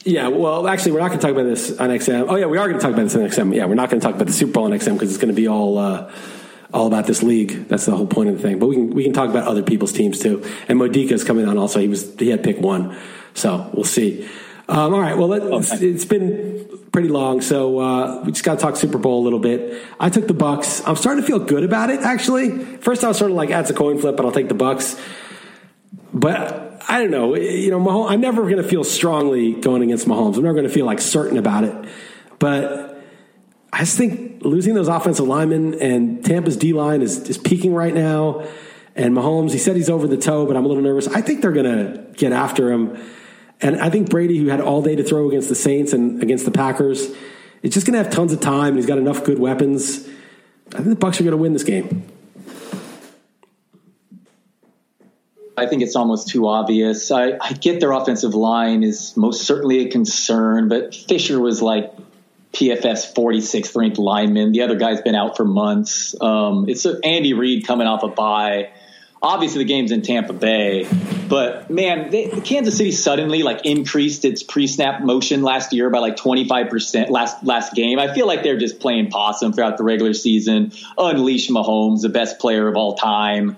Yeah, 0.05 0.27
well, 0.27 0.67
actually, 0.67 0.91
we're 0.91 0.99
not 0.99 1.07
going 1.07 1.19
to 1.19 1.25
talk 1.25 1.31
about 1.31 1.45
this 1.45 1.77
on 1.79 1.89
XM. 1.89 2.27
Oh, 2.29 2.35
yeah, 2.35 2.45
we 2.45 2.59
are 2.59 2.67
going 2.67 2.79
to 2.79 2.83
talk 2.83 2.93
about 2.93 3.03
this 3.03 3.15
on 3.15 3.21
XM. 3.21 3.55
Yeah, 3.55 3.65
we're 3.65 3.73
not 3.73 3.89
going 3.89 3.99
to 3.99 4.05
talk 4.05 4.15
about 4.15 4.27
the 4.27 4.33
Super 4.33 4.53
Bowl 4.53 4.65
on 4.65 4.71
XM 4.71 4.93
because 4.93 5.09
it's 5.09 5.17
going 5.17 5.33
to 5.33 5.35
be 5.35 5.47
all 5.47 5.79
uh, 5.79 6.11
all 6.71 6.85
about 6.85 7.07
this 7.07 7.23
league. 7.23 7.67
That's 7.67 7.85
the 7.85 7.95
whole 7.95 8.05
point 8.05 8.29
of 8.29 8.37
the 8.37 8.41
thing. 8.41 8.59
But 8.59 8.67
we 8.67 8.75
can 8.75 8.89
we 8.91 9.03
can 9.03 9.13
talk 9.13 9.29
about 9.29 9.47
other 9.47 9.63
people's 9.63 9.91
teams 9.91 10.19
too. 10.19 10.45
And 10.67 10.77
Modica's 10.77 11.23
coming 11.23 11.47
on 11.47 11.57
also. 11.57 11.79
He 11.79 11.87
was 11.87 12.13
he 12.19 12.29
had 12.29 12.43
pick 12.43 12.59
one, 12.59 12.95
so 13.33 13.69
we'll 13.73 13.83
see. 13.83 14.29
Um, 14.69 14.93
all 14.93 15.01
right. 15.01 15.17
Well, 15.17 15.33
okay. 15.33 15.87
it's 15.87 16.05
been 16.05 16.67
pretty 16.95 17.09
long, 17.09 17.41
so 17.41 17.77
uh, 17.79 18.23
we 18.23 18.31
just 18.31 18.45
got 18.45 18.55
to 18.55 18.61
talk 18.61 18.77
Super 18.77 18.97
Bowl 18.97 19.21
a 19.21 19.25
little 19.25 19.39
bit. 19.39 19.83
I 19.99 20.09
took 20.09 20.27
the 20.27 20.33
Bucks. 20.33 20.81
I'm 20.87 20.95
starting 20.95 21.21
to 21.21 21.27
feel 21.27 21.39
good 21.39 21.65
about 21.65 21.89
it. 21.89 21.99
Actually, 21.99 22.57
first 22.77 23.03
I 23.03 23.09
was 23.09 23.17
sort 23.17 23.31
of 23.31 23.35
like, 23.35 23.49
"That's 23.49 23.69
a 23.69 23.73
coin 23.73 23.99
flip," 23.99 24.15
but 24.15 24.25
I'll 24.25 24.31
take 24.31 24.47
the 24.47 24.53
Bucks. 24.53 24.97
But 26.13 26.81
I 26.87 27.01
don't 27.01 27.11
know. 27.11 27.35
You 27.35 27.69
know, 27.69 27.81
Mahomes, 27.81 28.11
I'm 28.11 28.21
never 28.21 28.43
going 28.43 28.63
to 28.63 28.63
feel 28.63 28.85
strongly 28.85 29.51
going 29.55 29.83
against 29.83 30.07
Mahomes. 30.07 30.37
I'm 30.37 30.43
never 30.43 30.53
going 30.53 30.67
to 30.67 30.73
feel 30.73 30.85
like 30.85 31.01
certain 31.01 31.37
about 31.37 31.65
it. 31.65 31.75
But 32.39 33.03
I 33.73 33.79
just 33.79 33.97
think 33.97 34.45
losing 34.45 34.73
those 34.73 34.87
offensive 34.87 35.27
linemen 35.27 35.73
and 35.81 36.23
Tampa's 36.23 36.55
D 36.55 36.71
line 36.71 37.01
is, 37.01 37.27
is 37.27 37.37
peaking 37.37 37.73
right 37.73 37.93
now. 37.93 38.47
And 38.95 39.13
Mahomes, 39.13 39.51
he 39.51 39.57
said 39.57 39.75
he's 39.75 39.89
over 39.89 40.07
the 40.07 40.15
toe, 40.15 40.45
but 40.45 40.55
I'm 40.55 40.63
a 40.63 40.67
little 40.69 40.83
nervous. 40.83 41.09
I 41.09 41.19
think 41.19 41.41
they're 41.41 41.51
going 41.51 41.65
to 41.65 42.05
get 42.13 42.31
after 42.31 42.71
him. 42.71 42.97
And 43.61 43.79
I 43.81 43.89
think 43.89 44.09
Brady, 44.09 44.37
who 44.37 44.47
had 44.47 44.61
all 44.61 44.81
day 44.81 44.95
to 44.95 45.03
throw 45.03 45.27
against 45.27 45.49
the 45.49 45.55
Saints 45.55 45.93
and 45.93 46.21
against 46.21 46.45
the 46.45 46.51
Packers, 46.51 47.09
is 47.61 47.73
just 47.73 47.85
going 47.85 47.97
to 47.97 48.03
have 48.03 48.11
tons 48.11 48.33
of 48.33 48.39
time. 48.39 48.69
And 48.69 48.77
he's 48.77 48.85
got 48.85 48.97
enough 48.97 49.23
good 49.23 49.39
weapons. 49.39 50.07
I 50.73 50.77
think 50.77 50.89
the 50.89 50.95
Bucks 50.95 51.19
are 51.19 51.23
going 51.23 51.31
to 51.31 51.37
win 51.37 51.53
this 51.53 51.63
game. 51.63 52.05
I 55.57 55.67
think 55.67 55.81
it's 55.83 55.95
almost 55.95 56.27
too 56.27 56.47
obvious. 56.47 57.11
I, 57.11 57.37
I 57.39 57.53
get 57.53 57.79
their 57.79 57.91
offensive 57.93 58.35
line 58.35 58.83
is 58.83 59.15
most 59.15 59.43
certainly 59.43 59.87
a 59.87 59.89
concern, 59.89 60.67
but 60.67 60.93
Fisher 60.93 61.39
was 61.39 61.61
like 61.61 61.93
PFF's 62.51 63.13
46th 63.13 63.75
ranked 63.75 63.97
lineman. 63.97 64.51
The 64.51 64.63
other 64.63 64.75
guy's 64.75 65.01
been 65.01 65.15
out 65.15 65.37
for 65.37 65.45
months. 65.45 66.13
Um, 66.19 66.67
it's 66.67 66.85
Andy 66.85 67.33
Reid 67.33 67.65
coming 67.65 67.87
off 67.87 68.03
a 68.03 68.09
bye 68.09 68.69
obviously 69.25 69.59
the 69.59 69.67
game's 69.67 69.91
in 69.91 70.01
Tampa 70.01 70.33
Bay, 70.33 70.87
but 71.27 71.69
man, 71.69 72.11
they, 72.11 72.27
Kansas 72.41 72.77
City 72.77 72.91
suddenly 72.91 73.43
like 73.43 73.65
increased 73.65 74.23
its 74.23 74.43
pre-snap 74.43 75.01
motion 75.01 75.41
last 75.41 75.73
year 75.73 75.89
by 75.89 75.99
like 75.99 76.15
25% 76.15 77.09
last 77.09 77.43
last 77.43 77.73
game. 77.73 77.99
I 77.99 78.13
feel 78.13 78.27
like 78.27 78.43
they're 78.43 78.59
just 78.59 78.79
playing 78.79 79.09
possum 79.09 79.53
throughout 79.53 79.77
the 79.77 79.83
regular 79.83 80.13
season. 80.13 80.71
Unleash 80.97 81.49
Mahomes, 81.49 82.01
the 82.01 82.09
best 82.09 82.39
player 82.39 82.67
of 82.67 82.75
all 82.75 82.95
time. 82.95 83.57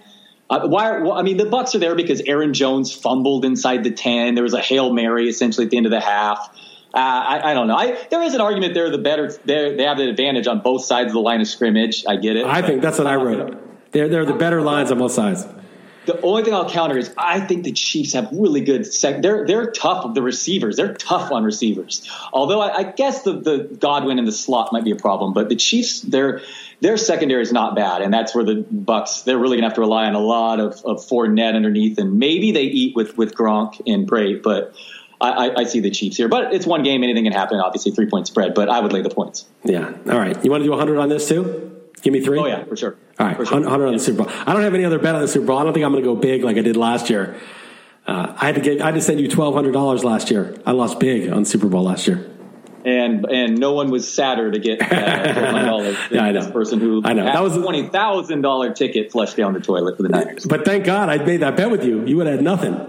Uh, 0.50 0.68
why? 0.68 1.00
Well, 1.00 1.14
I 1.14 1.24
mean, 1.24 1.38
the 1.38 1.46
Bucks 1.46 1.76
are 1.76 1.80
there 1.80 1.96
because 1.96 2.22
Aaron 2.22 2.54
Jones 2.54 2.94
fumbled 2.94 3.44
inside 3.44 3.84
the 3.84 3.92
10. 3.92 4.36
There 4.36 4.44
was 4.44 4.54
a 4.54 4.62
hail 4.62 4.94
mary 4.94 5.28
essentially 5.28 5.66
at 5.66 5.72
the 5.72 5.78
end 5.78 5.86
of 5.86 5.92
the 5.92 6.00
half. 6.00 6.50
Uh, 6.94 7.00
I, 7.00 7.52
I, 7.52 7.54
don't 7.54 7.68
know. 7.68 7.76
I, 7.76 7.98
there 8.10 8.24
is 8.24 8.34
an 8.34 8.42
argument 8.42 8.74
they're 8.74 8.90
the 8.90 8.98
better. 8.98 9.32
They 9.46 9.84
have 9.84 9.98
the 9.98 10.10
advantage 10.10 10.48
on 10.48 10.62
both 10.62 10.86
sides 10.86 11.08
of 11.08 11.14
the 11.14 11.20
line 11.20 11.42
of 11.42 11.48
scrimmage. 11.48 12.06
I 12.08 12.16
get 12.16 12.38
it. 12.38 12.46
I 12.46 12.62
think 12.62 12.82
that's 12.82 12.98
what 12.98 13.08
I 13.08 13.16
wrote. 13.16 13.92
They're, 13.92 14.08
they're 14.08 14.26
the 14.26 14.34
better 14.34 14.62
lines 14.62 14.92
on 14.92 14.98
both 14.98 15.12
sides. 15.12 15.46
The 16.08 16.22
only 16.22 16.44
thing 16.44 16.54
I'll 16.54 16.70
counter 16.70 16.98
is 16.98 17.14
I 17.18 17.42
think 17.42 17.66
the 17.66 17.74
Chiefs 17.74 18.14
have 18.14 18.30
really 18.32 18.62
good. 18.62 18.86
Sec- 18.86 19.22
they're 19.22 19.46
they're 19.46 19.70
tough 19.72 20.06
of 20.06 20.16
the 20.16 20.22
receivers. 20.22 20.78
They're 20.78 20.94
tough 20.94 21.34
on 21.34 21.44
receivers. 21.44 22.10
Although 22.32 22.62
I, 22.62 22.78
I 22.78 22.84
guess 22.84 23.24
the 23.24 23.34
the 23.34 23.58
Godwin 23.58 24.18
in 24.18 24.24
the 24.24 24.32
slot 24.32 24.72
might 24.72 24.86
be 24.86 24.92
a 24.92 24.96
problem, 24.96 25.34
but 25.34 25.50
the 25.50 25.58
Chiefs 25.58 26.02
their 26.02 26.42
their 26.80 26.96
secondary 26.96 27.42
is 27.42 27.52
not 27.52 27.76
bad, 27.76 28.02
and 28.02 28.14
that's 28.14 28.34
where 28.34 28.46
the 28.46 28.66
Bucks 28.72 29.24
they're 29.24 29.38
really 29.38 29.58
gonna 29.58 29.68
have 29.68 29.76
to 29.76 29.82
rely 29.82 30.06
on 30.06 30.16
a 30.16 30.20
lot 30.20 30.62
of 30.62 30.76
of 30.86 31.06
Fournette 31.06 31.56
underneath, 31.56 31.98
and 31.98 32.18
maybe 32.18 32.54
they 32.54 32.64
eat 32.64 32.96
with 32.96 33.18
with 33.18 33.36
Gronk 33.36 33.82
and 33.86 34.10
Brate, 34.10 34.42
but. 34.42 34.74
I, 35.20 35.52
I, 35.58 35.64
see 35.64 35.80
the 35.80 35.90
Chiefs 35.90 36.16
here, 36.16 36.28
but 36.28 36.54
it's 36.54 36.68
one 36.68 36.84
game. 36.84 37.02
Anything 37.02 37.24
can 37.24 37.34
happen. 37.34 37.60
Obviously, 37.60 37.92
three 37.92 38.08
point 38.08 38.28
spread, 38.28 38.54
but 38.54 38.70
I 38.70 38.80
would 38.80 38.94
lay 38.94 39.02
the 39.02 39.10
points. 39.10 39.48
Yeah. 39.64 39.88
All 39.88 40.20
right. 40.20 40.46
You 40.46 40.52
want 40.52 40.62
to 40.62 40.66
do 40.66 40.70
100 40.70 41.00
on 41.00 41.10
this 41.10 41.28
too? 41.28 41.82
Give 42.04 42.14
me 42.14 42.22
three. 42.22 42.38
Oh 42.38 42.46
yeah, 42.46 42.64
for 42.66 42.78
sure. 42.78 42.96
All 43.20 43.26
right. 43.28 43.38
100 43.38 43.88
on 43.88 43.94
the 43.94 44.00
Super 44.00 44.24
Bowl. 44.24 44.32
I 44.46 44.54
don't 44.54 44.62
have 44.62 44.74
any 44.74 44.86
other 44.86 45.00
bet 45.00 45.16
on 45.16 45.22
the 45.22 45.28
Super 45.28 45.48
Bowl. 45.48 45.58
I 45.58 45.64
don't 45.64 45.74
think 45.74 45.86
I'm 45.86 45.92
going 45.92 46.04
to 46.04 46.08
go 46.10 46.16
big 46.16 46.44
like 46.44 46.58
I 46.58 46.62
did 46.62 46.78
last 46.78 47.10
year. 47.10 47.36
Uh, 48.06 48.34
I 48.40 48.46
had 48.46 48.56
to 48.56 48.62
get. 48.62 48.82
I 48.82 48.86
had 48.86 48.94
to 48.96 49.02
send 49.02 49.20
you 49.20 49.28
twelve 49.28 49.54
hundred 49.54 49.74
dollars 49.74 50.04
last 50.04 50.32
year. 50.32 50.56
I 50.66 50.72
lost 50.72 51.00
big 51.00 51.30
on 51.30 51.44
Super 51.46 51.68
Bowl 51.68 51.84
last 51.84 52.08
year. 52.08 52.26
and 52.86 53.26
and 53.26 53.58
no 53.58 53.74
one 53.74 53.90
was 53.90 54.10
sadder 54.12 54.50
to 54.50 54.60
get 54.60 54.82
uh, 54.82 55.62
dollars 55.66 55.98
Yeah, 56.10 56.22
I 56.22 56.32
know. 56.32 56.42
this 56.42 56.52
person 56.52 56.80
who 56.80 57.02
I 57.04 57.12
know. 57.14 57.26
had 57.26 57.36
That 57.36 57.44
was- 57.44 57.58
a 57.58 57.62
twenty 57.62 57.88
thousand 57.90 58.42
dollar 58.44 58.72
ticket 58.74 59.12
flushed 59.12 59.36
down 59.36 59.54
the 59.54 59.60
toilet 59.60 59.98
for 59.98 60.04
the 60.04 60.10
Niners. 60.10 60.46
But 60.46 60.64
thank 60.64 60.86
God 60.86 61.10
I 61.10 61.18
made 61.18 61.42
that 61.42 61.58
bet 61.58 61.70
with 61.70 61.84
you. 61.84 62.06
You 62.06 62.16
would 62.18 62.28
have 62.28 62.36
had 62.36 62.44
nothing. 62.46 62.80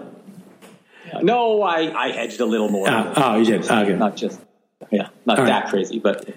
No, 1.22 1.62
I, 1.62 1.90
I 2.00 2.12
hedged 2.12 2.40
a 2.40 2.44
little 2.46 2.68
more. 2.68 2.86
Oh, 2.88 3.12
oh, 3.16 3.38
you 3.38 3.44
did. 3.46 3.64
Okay. 3.68 3.94
Not 3.96 4.14
just 4.16 4.40
yeah, 4.92 5.08
not 5.26 5.38
that 5.38 5.68
crazy, 5.70 5.98
but 5.98 6.28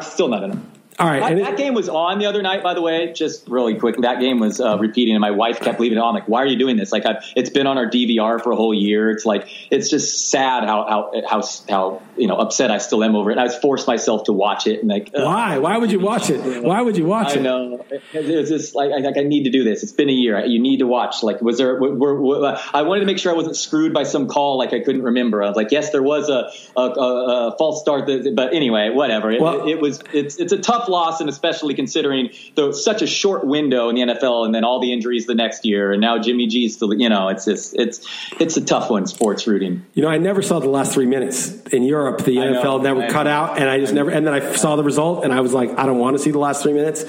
still 0.00 0.28
not 0.28 0.44
enough. 0.44 0.58
All 0.98 1.06
right. 1.06 1.36
That, 1.36 1.42
that 1.44 1.56
game 1.56 1.74
was 1.74 1.88
on 1.88 2.18
the 2.18 2.26
other 2.26 2.42
night, 2.42 2.62
by 2.62 2.74
the 2.74 2.82
way. 2.82 3.12
Just 3.12 3.48
really 3.48 3.74
quick, 3.76 3.96
that 4.02 4.20
game 4.20 4.38
was 4.38 4.60
uh, 4.60 4.78
repeating, 4.78 5.14
and 5.14 5.20
my 5.20 5.30
wife 5.30 5.60
kept 5.60 5.80
leaving 5.80 5.98
it 5.98 6.00
on. 6.00 6.14
Like, 6.14 6.28
why 6.28 6.42
are 6.42 6.46
you 6.46 6.58
doing 6.58 6.76
this? 6.76 6.92
Like, 6.92 7.06
I've, 7.06 7.16
it's 7.34 7.50
been 7.50 7.66
on 7.66 7.78
our 7.78 7.86
DVR 7.90 8.42
for 8.42 8.52
a 8.52 8.56
whole 8.56 8.74
year. 8.74 9.10
It's 9.10 9.24
like 9.24 9.48
it's 9.70 9.88
just 9.90 10.30
sad 10.30 10.64
how 10.64 10.86
how 10.88 11.22
how 11.28 11.42
how 11.68 12.02
you 12.16 12.26
know 12.26 12.36
upset 12.36 12.70
I 12.70 12.78
still 12.78 13.02
am 13.02 13.16
over 13.16 13.30
it. 13.30 13.34
And 13.34 13.40
I 13.40 13.44
was 13.44 13.56
forced 13.56 13.86
myself 13.86 14.24
to 14.24 14.32
watch 14.32 14.66
it, 14.66 14.80
and 14.80 14.88
like, 14.88 15.10
why? 15.14 15.58
Why 15.58 15.78
would 15.78 15.90
you 15.90 16.00
watch 16.00 16.28
it? 16.30 16.62
Why 16.62 16.80
would 16.82 16.96
you 16.96 17.06
watch 17.06 17.32
I 17.36 17.40
it? 17.40 17.42
know 17.42 17.84
it 17.90 18.26
was 18.36 18.48
just 18.50 18.74
like, 18.74 18.90
I- 18.92 18.98
like 18.98 19.16
I 19.16 19.22
need 19.22 19.44
to 19.44 19.50
do 19.50 19.64
this. 19.64 19.82
It's 19.82 19.92
been 19.92 20.08
a 20.10 20.12
year. 20.12 20.44
You 20.44 20.60
need 20.60 20.78
to 20.78 20.86
watch. 20.86 21.22
Like, 21.22 21.40
was 21.40 21.58
there? 21.58 21.74
Were, 21.80 21.94
were, 21.94 22.20
were- 22.20 22.58
I 22.74 22.82
wanted 22.82 23.00
to 23.00 23.06
make 23.06 23.18
sure 23.18 23.32
I 23.32 23.34
wasn't 23.36 23.56
screwed 23.56 23.94
by 23.94 24.02
some 24.04 24.28
call. 24.28 24.58
Like 24.58 24.72
I 24.72 24.80
couldn't 24.80 25.02
remember. 25.02 25.42
I 25.42 25.48
was 25.48 25.56
like, 25.56 25.70
yes, 25.70 25.90
there 25.90 26.02
was 26.02 26.28
a 26.28 26.50
a, 26.76 26.80
a, 26.82 27.48
a 27.48 27.56
false 27.56 27.80
start. 27.80 28.06
That, 28.06 28.32
but 28.36 28.52
anyway, 28.54 28.90
whatever. 28.90 29.30
It, 29.30 29.40
Well- 29.40 29.66
it, 29.66 29.72
it 29.72 29.80
was. 29.80 30.02
It's 30.12 30.38
it's 30.38 30.52
a 30.52 30.58
tough 30.58 30.81
loss, 30.88 31.20
and 31.20 31.28
especially 31.28 31.74
considering 31.74 32.30
the 32.54 32.72
such 32.72 33.02
a 33.02 33.06
short 33.06 33.46
window 33.46 33.88
in 33.88 33.94
the 33.94 34.02
NFL, 34.02 34.44
and 34.46 34.54
then 34.54 34.64
all 34.64 34.80
the 34.80 34.92
injuries 34.92 35.26
the 35.26 35.34
next 35.34 35.64
year, 35.64 35.92
and 35.92 36.00
now 36.00 36.18
Jimmy 36.18 36.46
G's 36.46 36.76
still. 36.76 36.92
You 36.92 37.08
know, 37.08 37.28
it's 37.28 37.44
just 37.44 37.74
it's 37.74 38.06
it's 38.38 38.56
a 38.56 38.64
tough 38.64 38.90
one. 38.90 39.06
Sports 39.06 39.46
rooting. 39.46 39.84
You 39.94 40.02
know, 40.02 40.08
I 40.08 40.18
never 40.18 40.42
saw 40.42 40.58
the 40.58 40.68
last 40.68 40.92
three 40.92 41.06
minutes 41.06 41.62
in 41.66 41.82
Europe. 41.82 42.24
The 42.24 42.40
I 42.40 42.50
know, 42.50 42.62
NFL 42.62 42.82
never 42.82 43.02
I 43.04 43.08
cut 43.08 43.24
know. 43.24 43.30
out, 43.30 43.58
and 43.58 43.68
I 43.68 43.78
just 43.78 43.94
never. 43.94 44.10
And 44.10 44.26
then 44.26 44.34
I 44.34 44.54
saw 44.54 44.76
the 44.76 44.84
result, 44.84 45.24
and 45.24 45.32
I 45.32 45.40
was 45.40 45.52
like, 45.52 45.78
I 45.78 45.86
don't 45.86 45.98
want 45.98 46.16
to 46.16 46.22
see 46.22 46.30
the 46.30 46.38
last 46.38 46.62
three 46.62 46.72
minutes. 46.72 47.04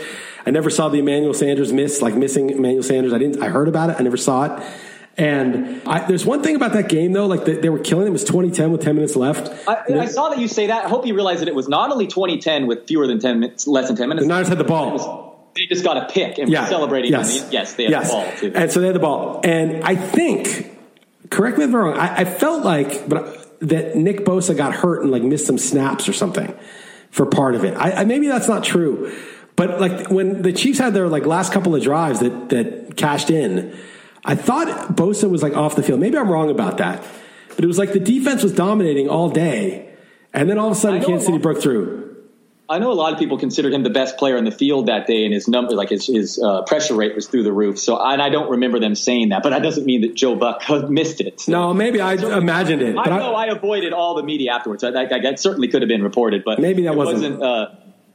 I 0.46 0.52
never 0.52 0.70
saw 0.70 0.90
the 0.90 1.00
Emmanuel 1.00 1.34
Sanders 1.34 1.72
miss, 1.72 2.02
like 2.02 2.16
missing 2.16 2.50
Emmanuel 2.50 2.84
Sanders. 2.84 3.14
I 3.14 3.18
didn't. 3.18 3.42
I 3.42 3.50
heard 3.50 3.68
about 3.68 3.90
it. 3.90 3.98
I 4.00 4.04
never 4.04 4.18
saw 4.18 4.46
it. 4.46 4.64
And 5.16 5.82
I, 5.88 6.08
there's 6.08 6.26
one 6.26 6.42
thing 6.42 6.56
about 6.56 6.74
that 6.74 6.90
game 6.90 7.12
though, 7.14 7.28
like 7.28 7.46
they, 7.46 7.54
they 7.56 7.70
were 7.70 7.80
killing. 7.80 8.08
It 8.08 8.12
was 8.12 8.24
2010 8.24 8.72
with 8.72 8.82
10 8.82 8.96
minutes 8.96 9.16
left. 9.16 9.68
I, 9.68 9.84
I 10.00 10.06
saw 10.08 10.30
that 10.30 10.40
you 10.40 10.48
say 10.48 10.68
that. 10.68 10.86
I 10.86 10.90
hope 10.90 11.06
you 11.06 11.14
realize 11.14 11.40
that 11.40 11.48
it 11.48 11.56
was 11.56 11.68
not 11.68 11.92
only 11.92 12.08
2010 12.08 12.66
with 12.66 12.88
fewer 12.88 13.06
than 13.06 13.20
10 13.20 13.40
minutes, 13.40 13.68
less 13.68 13.88
than 13.88 13.96
10 13.96 14.10
minutes. 14.10 14.26
The 14.26 14.34
Niners 14.34 14.48
had 14.48 14.58
the 14.58 14.64
ball. 14.64 15.52
They 15.56 15.68
just 15.68 15.84
got 15.84 15.98
a 15.98 16.12
pick 16.12 16.40
and 16.40 16.50
yeah, 16.50 16.64
were 16.64 16.68
celebrating. 16.68 17.12
Yes, 17.12 17.42
they- 17.42 17.52
yes, 17.52 17.74
they 17.76 17.84
had 17.84 17.92
yes. 17.92 18.08
the 18.08 18.14
ball 18.14 18.32
too. 18.38 18.52
And 18.56 18.72
so 18.72 18.80
they 18.80 18.88
had 18.88 18.96
the 18.96 19.00
ball, 19.00 19.42
and 19.44 19.84
I 19.84 19.96
think, 19.96 20.80
correct 21.30 21.60
me 21.60 21.66
if 21.66 21.70
I'm 21.70 21.76
wrong. 21.76 21.98
I, 21.98 22.22
I 22.22 22.26
felt 22.26 22.66
like, 22.66 23.08
but 23.08 23.60
that 23.60 23.96
Nick 23.96 24.26
Bosa 24.26 24.58
got 24.58 24.74
hurt 24.74 25.04
and 25.04 25.12
like 25.12 25.22
missed 25.22 25.46
some 25.46 25.60
snaps 25.60 26.10
or 26.10 26.14
something 26.14 26.54
for 27.12 27.28
part 27.28 27.54
of 27.54 27.64
it. 27.64 27.76
I, 27.78 27.92
I 27.92 28.06
maybe 28.06 28.26
that's 28.28 28.48
not 28.48 28.64
true, 28.64 29.16
but 29.56 29.80
like 29.80 30.10
when 30.10 30.42
the 30.42 30.52
Chiefs 30.52 30.80
had 30.80 30.96
their 30.96 31.08
like 31.08 31.28
last 31.28 31.54
couple 31.54 31.76
of 31.76 31.84
drives 31.84 32.20
that 32.22 32.50
that 32.50 32.98
cashed 32.98 33.30
in, 33.30 33.78
I 34.26 34.36
thought 34.36 34.96
Bosa 34.96 35.30
was 35.30 35.44
like 35.44 35.56
off 35.56 35.76
the 35.76 35.84
field. 35.84 36.00
Maybe 36.00 36.18
I'm 36.18 36.30
wrong 36.30 36.50
about 36.50 36.78
that, 36.78 37.04
but 37.56 37.64
it 37.64 37.68
was 37.68 37.78
like 37.78 37.94
the 37.94 38.00
defense 38.00 38.42
was 38.44 38.54
dominating 38.54 39.10
all 39.10 39.30
day, 39.30 39.94
and 40.34 40.50
then 40.50 40.58
all 40.58 40.68
of 40.68 40.78
a 40.78 40.80
sudden 40.80 41.02
I 41.02 41.06
Kansas 41.06 41.26
City 41.26 41.38
broke 41.40 41.62
through. 41.62 42.02
I 42.70 42.80
know 42.80 42.92
a 42.92 42.94
lot 42.94 43.12
of 43.12 43.20
people 43.20 43.38
considered 43.38 43.74
him 43.74 43.84
the 43.84 43.90
best 43.90 44.18
player 44.18 44.38
in 44.38 44.46
the 44.46 44.52
field 44.52 44.86
that 44.88 45.06
day, 45.06 45.26
and 45.26 45.34
his 45.34 45.50
number, 45.50 45.74
like 45.76 45.90
his, 45.90 46.08
his 46.08 46.42
uh, 46.42 46.62
pressure 46.64 46.96
rate, 46.96 47.14
was 47.14 47.28
through 47.28 47.44
the 47.44 47.52
roof. 47.52 47.78
So, 47.78 48.00
and 48.02 48.22
I 48.22 48.30
don't 48.30 48.50
remember 48.52 48.80
them 48.80 48.96
saying 48.96 49.30
that, 49.30 49.44
but 49.44 49.50
that 49.50 49.62
doesn't 49.62 49.86
mean 49.86 50.02
that 50.02 50.16
Joe 50.16 50.36
Buck 50.36 50.64
missed 50.90 51.20
it. 51.20 51.42
So- 51.42 51.52
No, 51.52 51.74
maybe 51.74 52.00
I 52.00 52.14
imagined 52.14 52.82
it. 52.82 52.96
I 52.98 53.18
know 53.18 53.36
I 53.36 53.48
avoided 53.48 53.92
all 53.92 54.16
the 54.16 54.24
media 54.24 54.54
afterwards. 54.54 54.84
I, 54.86 54.88
I, 54.90 55.06
that 55.20 55.40
certainly 55.40 55.68
could 55.68 55.82
have 55.82 55.90
been 55.90 56.02
reported, 56.02 56.44
but 56.46 56.60
Maybe 56.60 56.84
that 56.84 56.94
it 56.94 56.98
wasn't- 56.98 57.44
uh, 57.44 57.68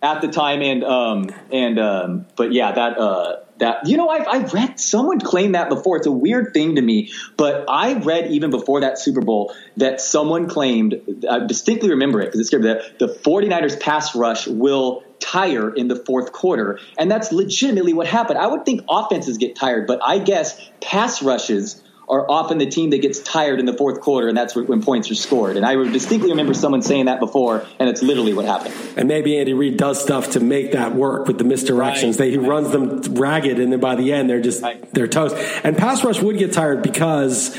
at 0.03 0.23
the 0.23 0.29
time. 0.29 0.63
And 0.63 0.83
um, 0.83 1.31
and 1.53 1.79
um, 1.79 2.27
but 2.35 2.51
yeah, 2.53 2.73
that 2.73 2.99
uh, 2.99 3.37
that 3.59 3.87
you 3.87 3.97
know, 3.97 4.09
I've, 4.09 4.27
I've 4.27 4.55
read 4.55 4.81
someone 4.81 5.21
claim 5.21 5.53
that 5.53 5.69
before. 5.69 5.97
It's 5.97 6.07
a 6.07 6.13
weird 6.13 6.53
thing 6.53 6.77
to 6.77 6.83
me, 6.83 7.11
but 7.37 7.65
I 7.69 7.95
read 7.95 8.31
even 8.31 8.51
before 8.51 8.81
that 8.81 8.99
Super 8.99 9.21
Bowl 9.21 9.55
that 9.77 10.01
someone 10.01 10.49
claimed. 10.49 11.01
I 11.29 11.47
distinctly 11.47 11.91
remember 11.91 12.21
it 12.21 12.27
because 12.27 12.41
it 12.41 12.45
scared 12.45 12.63
me. 12.63 12.69
That 12.69 12.99
the 12.99 13.09
49ers 13.09 13.81
pass 13.81 14.15
rush 14.15 14.47
will 14.47 15.03
tire 15.21 15.75
in 15.75 15.89
the 15.89 15.97
fourth 15.97 16.33
quarter, 16.33 16.79
and 16.99 17.11
that's 17.11 17.33
legitimately 17.33 17.93
what 17.93 18.07
happened. 18.07 18.39
I 18.39 18.47
would 18.47 18.65
think 18.65 18.83
offenses 18.89 19.39
get 19.39 19.57
tired, 19.57 19.87
but 19.87 20.01
I 20.05 20.19
guess 20.19 20.71
pass 20.81 21.23
rushes 21.23 21.83
are 22.11 22.31
often 22.31 22.59
the 22.59 22.67
team 22.67 22.91
that 22.91 23.03
gets 23.03 23.21
tired 23.21 23.61
in 23.61 23.67
the 23.67 23.73
fourth 23.73 24.01
quarter, 24.01 24.29
and 24.29 24.37
that's 24.37 24.55
when 24.57 24.83
points 24.83 25.11
are 25.11 25.15
scored. 25.15 25.57
And 25.57 25.67
I 25.67 25.75
distinctly 25.91 26.31
remember 26.31 26.55
someone 26.55 26.83
saying 26.83 27.07
that 27.07 27.21
before, 27.21 27.67
and 27.79 27.89
it's 27.89 28.03
literally 28.03 28.33
what 28.33 28.45
happened. 28.47 28.75
And 28.97 29.09
maybe 29.09 29.39
Andy 29.39 29.55
Reid 29.55 29.77
does 29.77 30.03
stuff 30.03 30.31
to 30.31 30.41
make 30.41 30.73
that 30.73 30.95
work 30.95 31.27
with 31.27 31.39
the 31.39 31.45
misdirections. 31.45 32.19
Right. 32.19 32.19
They, 32.19 32.31
he 32.33 32.39
runs 32.39 32.71
them 32.71 33.01
ragged, 33.15 33.59
and 33.61 33.73
then 33.73 33.81
by 33.81 33.95
the 33.95 34.13
end, 34.13 34.29
they're 34.31 34.41
just 34.41 34.63
Right. 34.63 34.93
they're 34.93 35.09
toast. 35.09 35.37
And 35.65 35.77
pass 35.77 36.05
rush 36.05 36.21
would 36.23 36.39
get 36.39 36.53
tired 36.53 36.83
because 36.83 37.57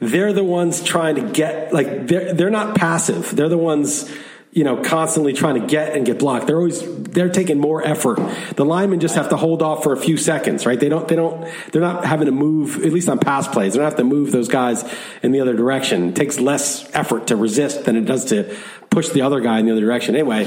they're 0.00 0.32
the 0.32 0.44
ones 0.44 0.82
trying 0.82 1.14
to 1.14 1.22
get 1.22 1.72
like 1.72 2.08
they're 2.08 2.34
they're 2.34 2.50
not 2.50 2.74
passive. 2.74 3.34
They're 3.36 3.48
the 3.48 3.58
ones 3.58 4.10
you 4.52 4.64
know 4.64 4.82
constantly 4.82 5.32
trying 5.32 5.60
to 5.60 5.66
get 5.66 5.96
and 5.96 6.04
get 6.04 6.18
blocked. 6.18 6.46
They're 6.46 6.58
always 6.58 6.82
they're 7.04 7.30
taking 7.30 7.58
more 7.58 7.84
effort. 7.84 8.18
The 8.54 8.64
linemen 8.64 9.00
just 9.00 9.14
have 9.14 9.30
to 9.30 9.36
hold 9.36 9.62
off 9.62 9.82
for 9.82 9.92
a 9.92 9.96
few 9.96 10.16
seconds, 10.16 10.66
right? 10.66 10.78
They 10.78 10.90
don't 10.90 11.08
they 11.08 11.16
don't 11.16 11.50
they're 11.72 11.82
not 11.82 12.04
having 12.04 12.26
to 12.26 12.32
move 12.32 12.84
at 12.84 12.92
least 12.92 13.08
on 13.08 13.18
pass 13.18 13.48
plays. 13.48 13.72
They 13.72 13.78
don't 13.78 13.86
have 13.86 13.96
to 13.96 14.04
move 14.04 14.30
those 14.30 14.48
guys 14.48 14.84
in 15.22 15.32
the 15.32 15.40
other 15.40 15.54
direction. 15.54 16.10
It 16.10 16.16
takes 16.16 16.38
less 16.38 16.88
effort 16.94 17.28
to 17.28 17.36
resist 17.36 17.84
than 17.84 17.96
it 17.96 18.04
does 18.04 18.26
to 18.26 18.54
push 18.90 19.08
the 19.08 19.22
other 19.22 19.40
guy 19.40 19.58
in 19.58 19.66
the 19.66 19.72
other 19.72 19.80
direction. 19.80 20.14
Anyway, 20.14 20.46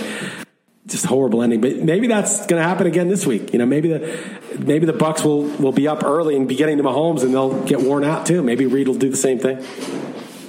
just 0.86 1.06
horrible 1.06 1.42
ending. 1.42 1.62
But 1.62 1.78
maybe 1.78 2.06
that's 2.06 2.46
going 2.46 2.62
to 2.62 2.68
happen 2.68 2.86
again 2.86 3.08
this 3.08 3.26
week. 3.26 3.54
You 3.54 3.60
know, 3.60 3.66
maybe 3.66 3.90
the 3.90 4.40
maybe 4.60 4.86
the 4.86 4.94
Bucks 4.94 5.24
will 5.24 5.44
will 5.44 5.72
be 5.72 5.88
up 5.88 6.04
early 6.04 6.36
and 6.36 6.48
be 6.48 6.56
getting 6.56 6.78
to 6.78 6.84
Mahomes, 6.84 7.24
and 7.24 7.34
they'll 7.34 7.64
get 7.64 7.82
worn 7.82 8.04
out 8.04 8.28
too. 8.28 8.44
Maybe 8.44 8.68
Reid 8.68 8.88
will 8.88 8.96
do 8.96 9.10
the 9.10 9.18
same 9.18 9.40
thing. 9.40 9.66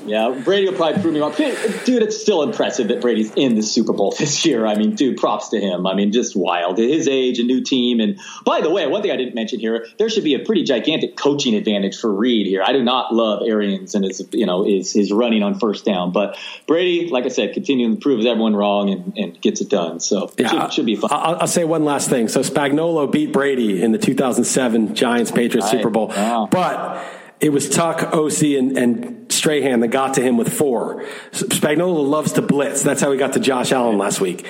Yeah, 0.07 0.41
Brady 0.45 0.69
will 0.69 0.77
probably 0.77 1.01
prove 1.03 1.15
me 1.15 1.21
wrong. 1.21 1.33
Dude, 1.37 2.03
it's 2.03 2.21
still 2.21 2.43
impressive 2.43 2.89
that 2.89 3.01
Brady's 3.01 3.33
in 3.35 3.55
the 3.55 3.63
Super 3.63 3.93
Bowl 3.93 4.13
this 4.19 4.45
year. 4.47 4.67
I 4.67 4.77
mean, 4.77 4.95
dude, 4.95 5.17
props 5.19 5.49
to 5.51 5.61
him. 5.61 5.87
I 5.87 5.95
mean, 5.95 6.13
just 6.13 6.37
wild. 6.37 6.79
At 6.79 6.89
his 6.89 7.09
age, 7.09 7.39
a 7.39 7.43
new 7.45 7.63
team. 7.63 8.01
And 8.01 8.19
by 8.45 8.61
the 8.61 8.71
way, 8.71 8.87
one 8.87 9.03
thing 9.03 9.11
I 9.11 9.17
didn't 9.17 9.35
mention 9.35 9.61
here, 9.61 9.87
there 9.99 10.09
should 10.09 10.25
be 10.25 10.35
a 10.35 10.39
pretty 10.41 10.65
gigantic 10.65 11.17
coaching 11.17 11.55
advantage 11.55 11.99
for 11.99 12.13
Reid 12.13 12.47
here. 12.47 12.63
I 12.63 12.73
do 12.73 12.83
not 12.83 13.13
love 13.15 13.43
Arians 13.47 13.95
and 13.95 14.05
his, 14.05 14.27
you 14.33 14.47
know, 14.47 14.65
his, 14.65 14.93
his 14.93 15.13
running 15.13 15.43
on 15.43 15.59
first 15.59 15.85
down. 15.85 16.13
But 16.13 16.39
Brady, 16.67 17.09
like 17.11 17.25
I 17.25 17.29
said, 17.29 17.53
continuing 17.55 17.97
to 17.97 18.01
prove 18.01 18.25
everyone 18.25 18.55
wrong 18.57 18.91
and, 18.91 19.17
and 19.19 19.41
gets 19.41 19.61
it 19.61 19.69
done. 19.71 20.01
So 20.01 20.33
it 20.39 20.49
should, 20.49 20.73
should 20.73 20.87
be 20.87 20.97
fun. 20.97 21.11
I'll, 21.13 21.37
I'll 21.41 21.47
say 21.47 21.65
one 21.65 21.85
last 21.85 22.09
thing. 22.09 22.29
So 22.29 22.41
Spagnolo 22.41 23.11
beat 23.11 23.33
Brady 23.33 23.83
in 23.83 23.93
the 23.93 23.99
2007 23.99 24.95
Giants 24.95 25.31
Patriots 25.31 25.67
Right. 25.67 25.79
Super 25.79 25.91
Bowl, 25.91 26.09
Wow. 26.09 26.49
but 26.51 27.05
it 27.41 27.51
was 27.51 27.69
Tuck, 27.69 27.99
Osi, 28.13 28.59
and, 28.59 28.77
and 28.79 29.26
Strahan 29.37 29.81
that 29.81 29.89
got 29.89 30.15
to 30.15 30.23
him 30.23 30.37
with 30.37 30.53
four. 30.53 31.05
Spagnolo 31.33 32.09
loves 32.09 32.33
to 32.33 32.43
blitz. 32.43 32.83
That's 32.83 33.01
how 33.01 33.13
he 33.13 33.19
got 33.19 33.35
to 33.35 33.41
Josh 33.41 33.73
Allen 33.73 33.99
last 33.99 34.21
week. 34.21 34.47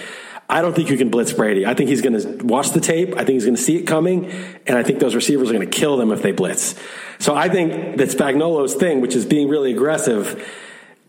I 0.49 0.63
don't 0.63 0.75
think 0.75 0.91
you 0.91 0.97
can 0.97 1.11
blitz 1.11 1.33
Brady. 1.33 1.67
I 1.67 1.75
think 1.75 1.91
he's 1.91 2.03
going 2.03 2.21
to 2.21 2.45
watch 2.45 2.71
the 2.71 2.81
tape. 2.81 3.15
I 3.15 3.25
think 3.25 3.31
he's 3.31 3.45
going 3.45 3.57
to 3.57 3.63
see 3.63 3.77
it 3.77 3.83
coming, 3.83 4.31
and 4.67 4.79
I 4.79 4.85
think 4.85 5.01
those 5.01 5.15
receivers 5.15 5.51
are 5.51 5.53
going 5.53 5.69
to 5.69 5.79
kill 5.79 5.97
them 5.97 6.13
if 6.13 6.23
they 6.23 6.31
blitz. 6.31 6.77
So 7.19 7.35
I 7.35 7.49
think 7.49 7.97
that 7.97 8.11
Spagnolo's 8.11 8.75
thing, 8.75 9.01
which 9.01 9.17
is 9.17 9.27
being 9.27 9.49
really 9.49 9.73
aggressive, 9.73 10.41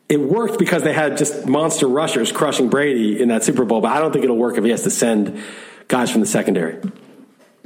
it 0.10 0.20
worked 0.20 0.58
because 0.58 0.82
they 0.82 0.94
had 0.94 1.18
just 1.18 1.46
monster 1.46 1.88
rushers 1.88 2.32
crushing 2.32 2.70
Brady 2.70 3.22
in 3.22 3.28
that 3.28 3.44
Super 3.44 3.66
Bowl. 3.66 3.82
But 3.82 3.92
I 3.92 4.00
don't 4.00 4.12
think 4.12 4.24
it'll 4.24 4.38
work 4.38 4.58
if 4.58 4.64
he 4.64 4.72
has 4.72 4.84
to 4.84 4.90
send 4.90 5.40
guys 5.88 6.10
from 6.10 6.22
the 6.22 6.28
secondary. 6.28 6.82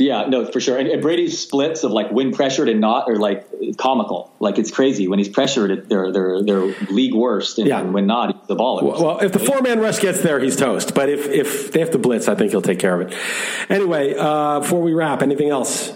Yeah, 0.01 0.25
no, 0.27 0.45
for 0.45 0.59
sure. 0.59 0.77
And, 0.77 0.87
and 0.87 1.01
Brady's 1.01 1.37
splits 1.39 1.83
of 1.83 1.91
like 1.91 2.11
when 2.11 2.33
pressured 2.33 2.69
and 2.69 2.81
not 2.81 3.09
are 3.09 3.17
like 3.17 3.47
comical. 3.77 4.33
Like 4.39 4.57
it's 4.57 4.71
crazy 4.71 5.07
when 5.07 5.19
he's 5.19 5.29
pressured, 5.29 5.87
they're 5.89 6.11
they're 6.11 6.43
they're 6.43 6.65
league 6.89 7.13
worst, 7.13 7.59
and, 7.59 7.67
Yeah. 7.67 7.81
when 7.81 8.07
not, 8.07 8.35
he's 8.35 8.47
the 8.47 8.55
baller. 8.55 8.83
Well, 8.83 9.19
if 9.19 9.31
the 9.31 9.39
four 9.39 9.61
man 9.61 9.79
rush 9.79 9.99
gets 9.99 10.21
there, 10.21 10.39
he's 10.39 10.55
toast. 10.55 10.93
But 10.95 11.09
if 11.09 11.27
if 11.27 11.71
they 11.71 11.79
have 11.79 11.91
to 11.91 11.97
blitz, 11.99 12.27
I 12.27 12.35
think 12.35 12.51
he'll 12.51 12.61
take 12.61 12.79
care 12.79 12.99
of 12.99 13.07
it. 13.07 13.17
Anyway, 13.69 14.15
uh, 14.17 14.59
before 14.61 14.81
we 14.81 14.93
wrap, 14.93 15.21
anything 15.21 15.49
else? 15.49 15.93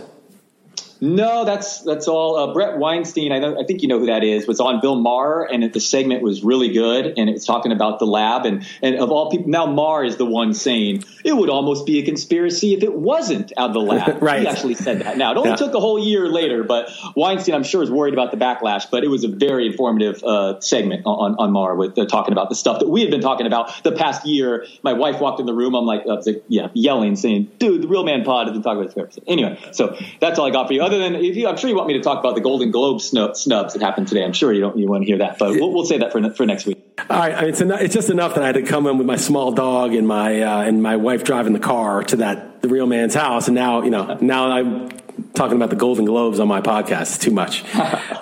No, 1.02 1.43
that's 1.46 1.82
that's 1.82 2.08
all. 2.08 2.38
Uh, 2.38 2.54
Bret 2.54 2.78
Weinstein, 2.78 3.32
I, 3.32 3.39
know, 3.39 3.60
I 3.60 3.66
think 3.66 3.82
you 3.82 3.88
know 3.88 4.00
who 4.00 4.06
that 4.06 4.24
is, 4.24 4.48
was 4.48 4.60
on 4.60 4.80
Bill 4.82 4.96
Maher, 4.96 5.43
and 5.43 5.64
it, 5.64 5.74
the 5.74 5.80
segment 5.80 6.22
was 6.22 6.43
really 6.43 6.72
good, 6.72 7.14
and 7.18 7.30
it's 7.30 7.46
talking 7.46 7.72
about 7.72 8.00
the 8.00 8.06
lab, 8.06 8.46
and 8.46 8.66
and 8.82 8.96
of 8.96 9.12
all 9.12 9.30
people, 9.30 9.50
now 9.50 9.66
Maher 9.66 10.06
is 10.06 10.16
the 10.18 10.26
one 10.26 10.54
saying 10.54 11.04
it 11.24 11.36
would 11.36 11.50
almost 11.50 11.86
be 11.86 12.00
a 12.00 12.06
conspiracy 12.06 12.74
if 12.74 12.84
it 12.84 12.93
wasn't 12.93 13.52
out 13.58 13.70
of 13.70 13.74
the 13.74 13.82
lab. 13.82 14.22
Right. 14.26 14.41
He 14.41 14.48
actually 14.48 14.76
said 14.76 15.02
that. 15.02 15.18
Now 15.18 15.32
it 15.32 15.38
only 15.38 15.50
Yeah. 15.50 15.56
took 15.58 15.74
a 15.74 15.80
whole 15.80 16.00
year 16.00 16.30
later, 16.30 16.64
but 16.64 16.89
Weinstein, 17.16 17.54
I'm 17.54 17.64
sure, 17.64 17.84
is 17.84 17.91
worried 17.91 18.14
about 18.14 18.32
the 18.32 18.38
backlash. 18.38 18.89
But 18.89 19.04
it 19.04 19.08
was 19.08 19.24
a 19.24 19.28
very 19.28 19.68
informative 19.68 20.24
uh, 20.24 20.60
segment 20.62 21.04
on 21.06 21.36
on 21.38 21.52
Maher 21.52 21.76
with 21.76 21.98
uh, 21.98 22.06
talking 22.06 22.32
about 22.32 22.50
the 22.50 22.56
stuff 22.56 22.80
that 22.80 22.88
we 22.88 23.02
had 23.02 23.12
been 23.12 23.22
talking 23.22 23.46
about 23.46 23.84
the 23.84 23.91
past 23.91 24.26
year. 24.26 24.66
My 24.84 24.93
wife 24.93 25.20
walked 25.20 25.39
in 25.39 25.46
the 25.46 25.54
room. 25.54 25.76
I'm 25.76 25.86
like, 25.86 26.06
was 26.06 26.26
like 26.26 26.43
yeah, 26.48 26.70
yelling, 26.74 27.16
saying, 27.16 27.52
"Dude, 27.60 27.82
the 27.84 27.88
real 27.88 28.04
man 28.06 28.24
pod 28.24 28.48
has 28.48 28.54
been 28.54 28.64
talking 28.64 28.84
about 28.84 28.96
this." 28.96 29.20
Anyway, 29.28 29.60
so 29.72 29.98
that's 30.20 30.39
all 30.39 30.48
I 30.48 30.52
got 30.52 30.68
for 30.68 30.74
you. 30.74 30.85
Other 30.86 31.00
than, 31.00 31.16
if 31.16 31.36
you, 31.36 31.48
I'm 31.48 31.58
sure 31.58 31.68
you 31.68 31.76
want 31.76 31.88
me 31.88 31.96
to 31.96 32.02
talk 32.02 32.20
about 32.20 32.36
the 32.36 32.42
Golden 32.42 32.70
Globe 32.70 33.02
snub, 33.02 33.36
snubs 33.36 33.74
that 33.74 33.82
happened 33.82 34.08
today. 34.08 34.24
I'm 34.24 34.34
sure 34.34 34.54
you 34.54 34.62
don't 34.62 34.78
you 34.78 34.88
want 34.88 35.02
to 35.02 35.08
hear 35.08 35.18
that, 35.18 35.40
but 35.40 35.54
we'll, 35.54 35.74
we'll 35.74 35.86
say 35.86 35.98
that 35.98 36.12
for 36.12 36.30
for 36.30 36.46
next 36.46 36.68
week. 36.68 36.78
All 37.10 37.18
right, 37.18 37.34
I 37.34 37.42
mean, 37.42 37.50
it's, 37.50 37.62
enough, 37.62 37.82
it's 37.82 37.94
just 37.94 38.12
enough 38.12 38.36
that 38.36 38.44
I 38.44 38.48
had 38.48 38.56
to 38.56 38.62
come 38.62 38.86
in 38.86 39.00
with 39.00 39.08
my 39.08 39.16
small 39.16 39.52
dog 39.52 39.96
and 39.96 40.08
my 40.08 40.42
uh, 40.42 40.62
and 40.62 40.84
my 40.84 40.96
wife 40.98 41.24
driving 41.24 41.54
the 41.54 41.60
car 41.60 42.04
to 42.04 42.18
that 42.18 42.62
the 42.62 42.70
real 42.70 42.86
man's 42.86 43.16
house, 43.16 43.48
and 43.48 43.56
now 43.56 43.82
you 43.82 43.90
know 43.90 44.16
now 44.22 44.52
I'm 44.52 44.90
talking 45.34 45.56
about 45.58 45.72
the 45.72 45.76
Golden 45.76 46.06
Globes 46.06 46.40
on 46.40 46.48
my 46.48 46.62
podcast. 46.62 47.02
It's 47.02 47.18
too 47.18 47.32
much. 47.32 47.64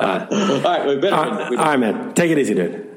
Uh, 0.04 0.28
all 0.30 0.60
right, 0.60 0.86
we 0.86 0.96
better, 0.98 1.16
all 1.16 1.30
all 1.32 1.56
right, 1.56 1.80
man, 1.80 2.14
take 2.14 2.30
it 2.30 2.38
easy, 2.38 2.54
dude. 2.54 2.93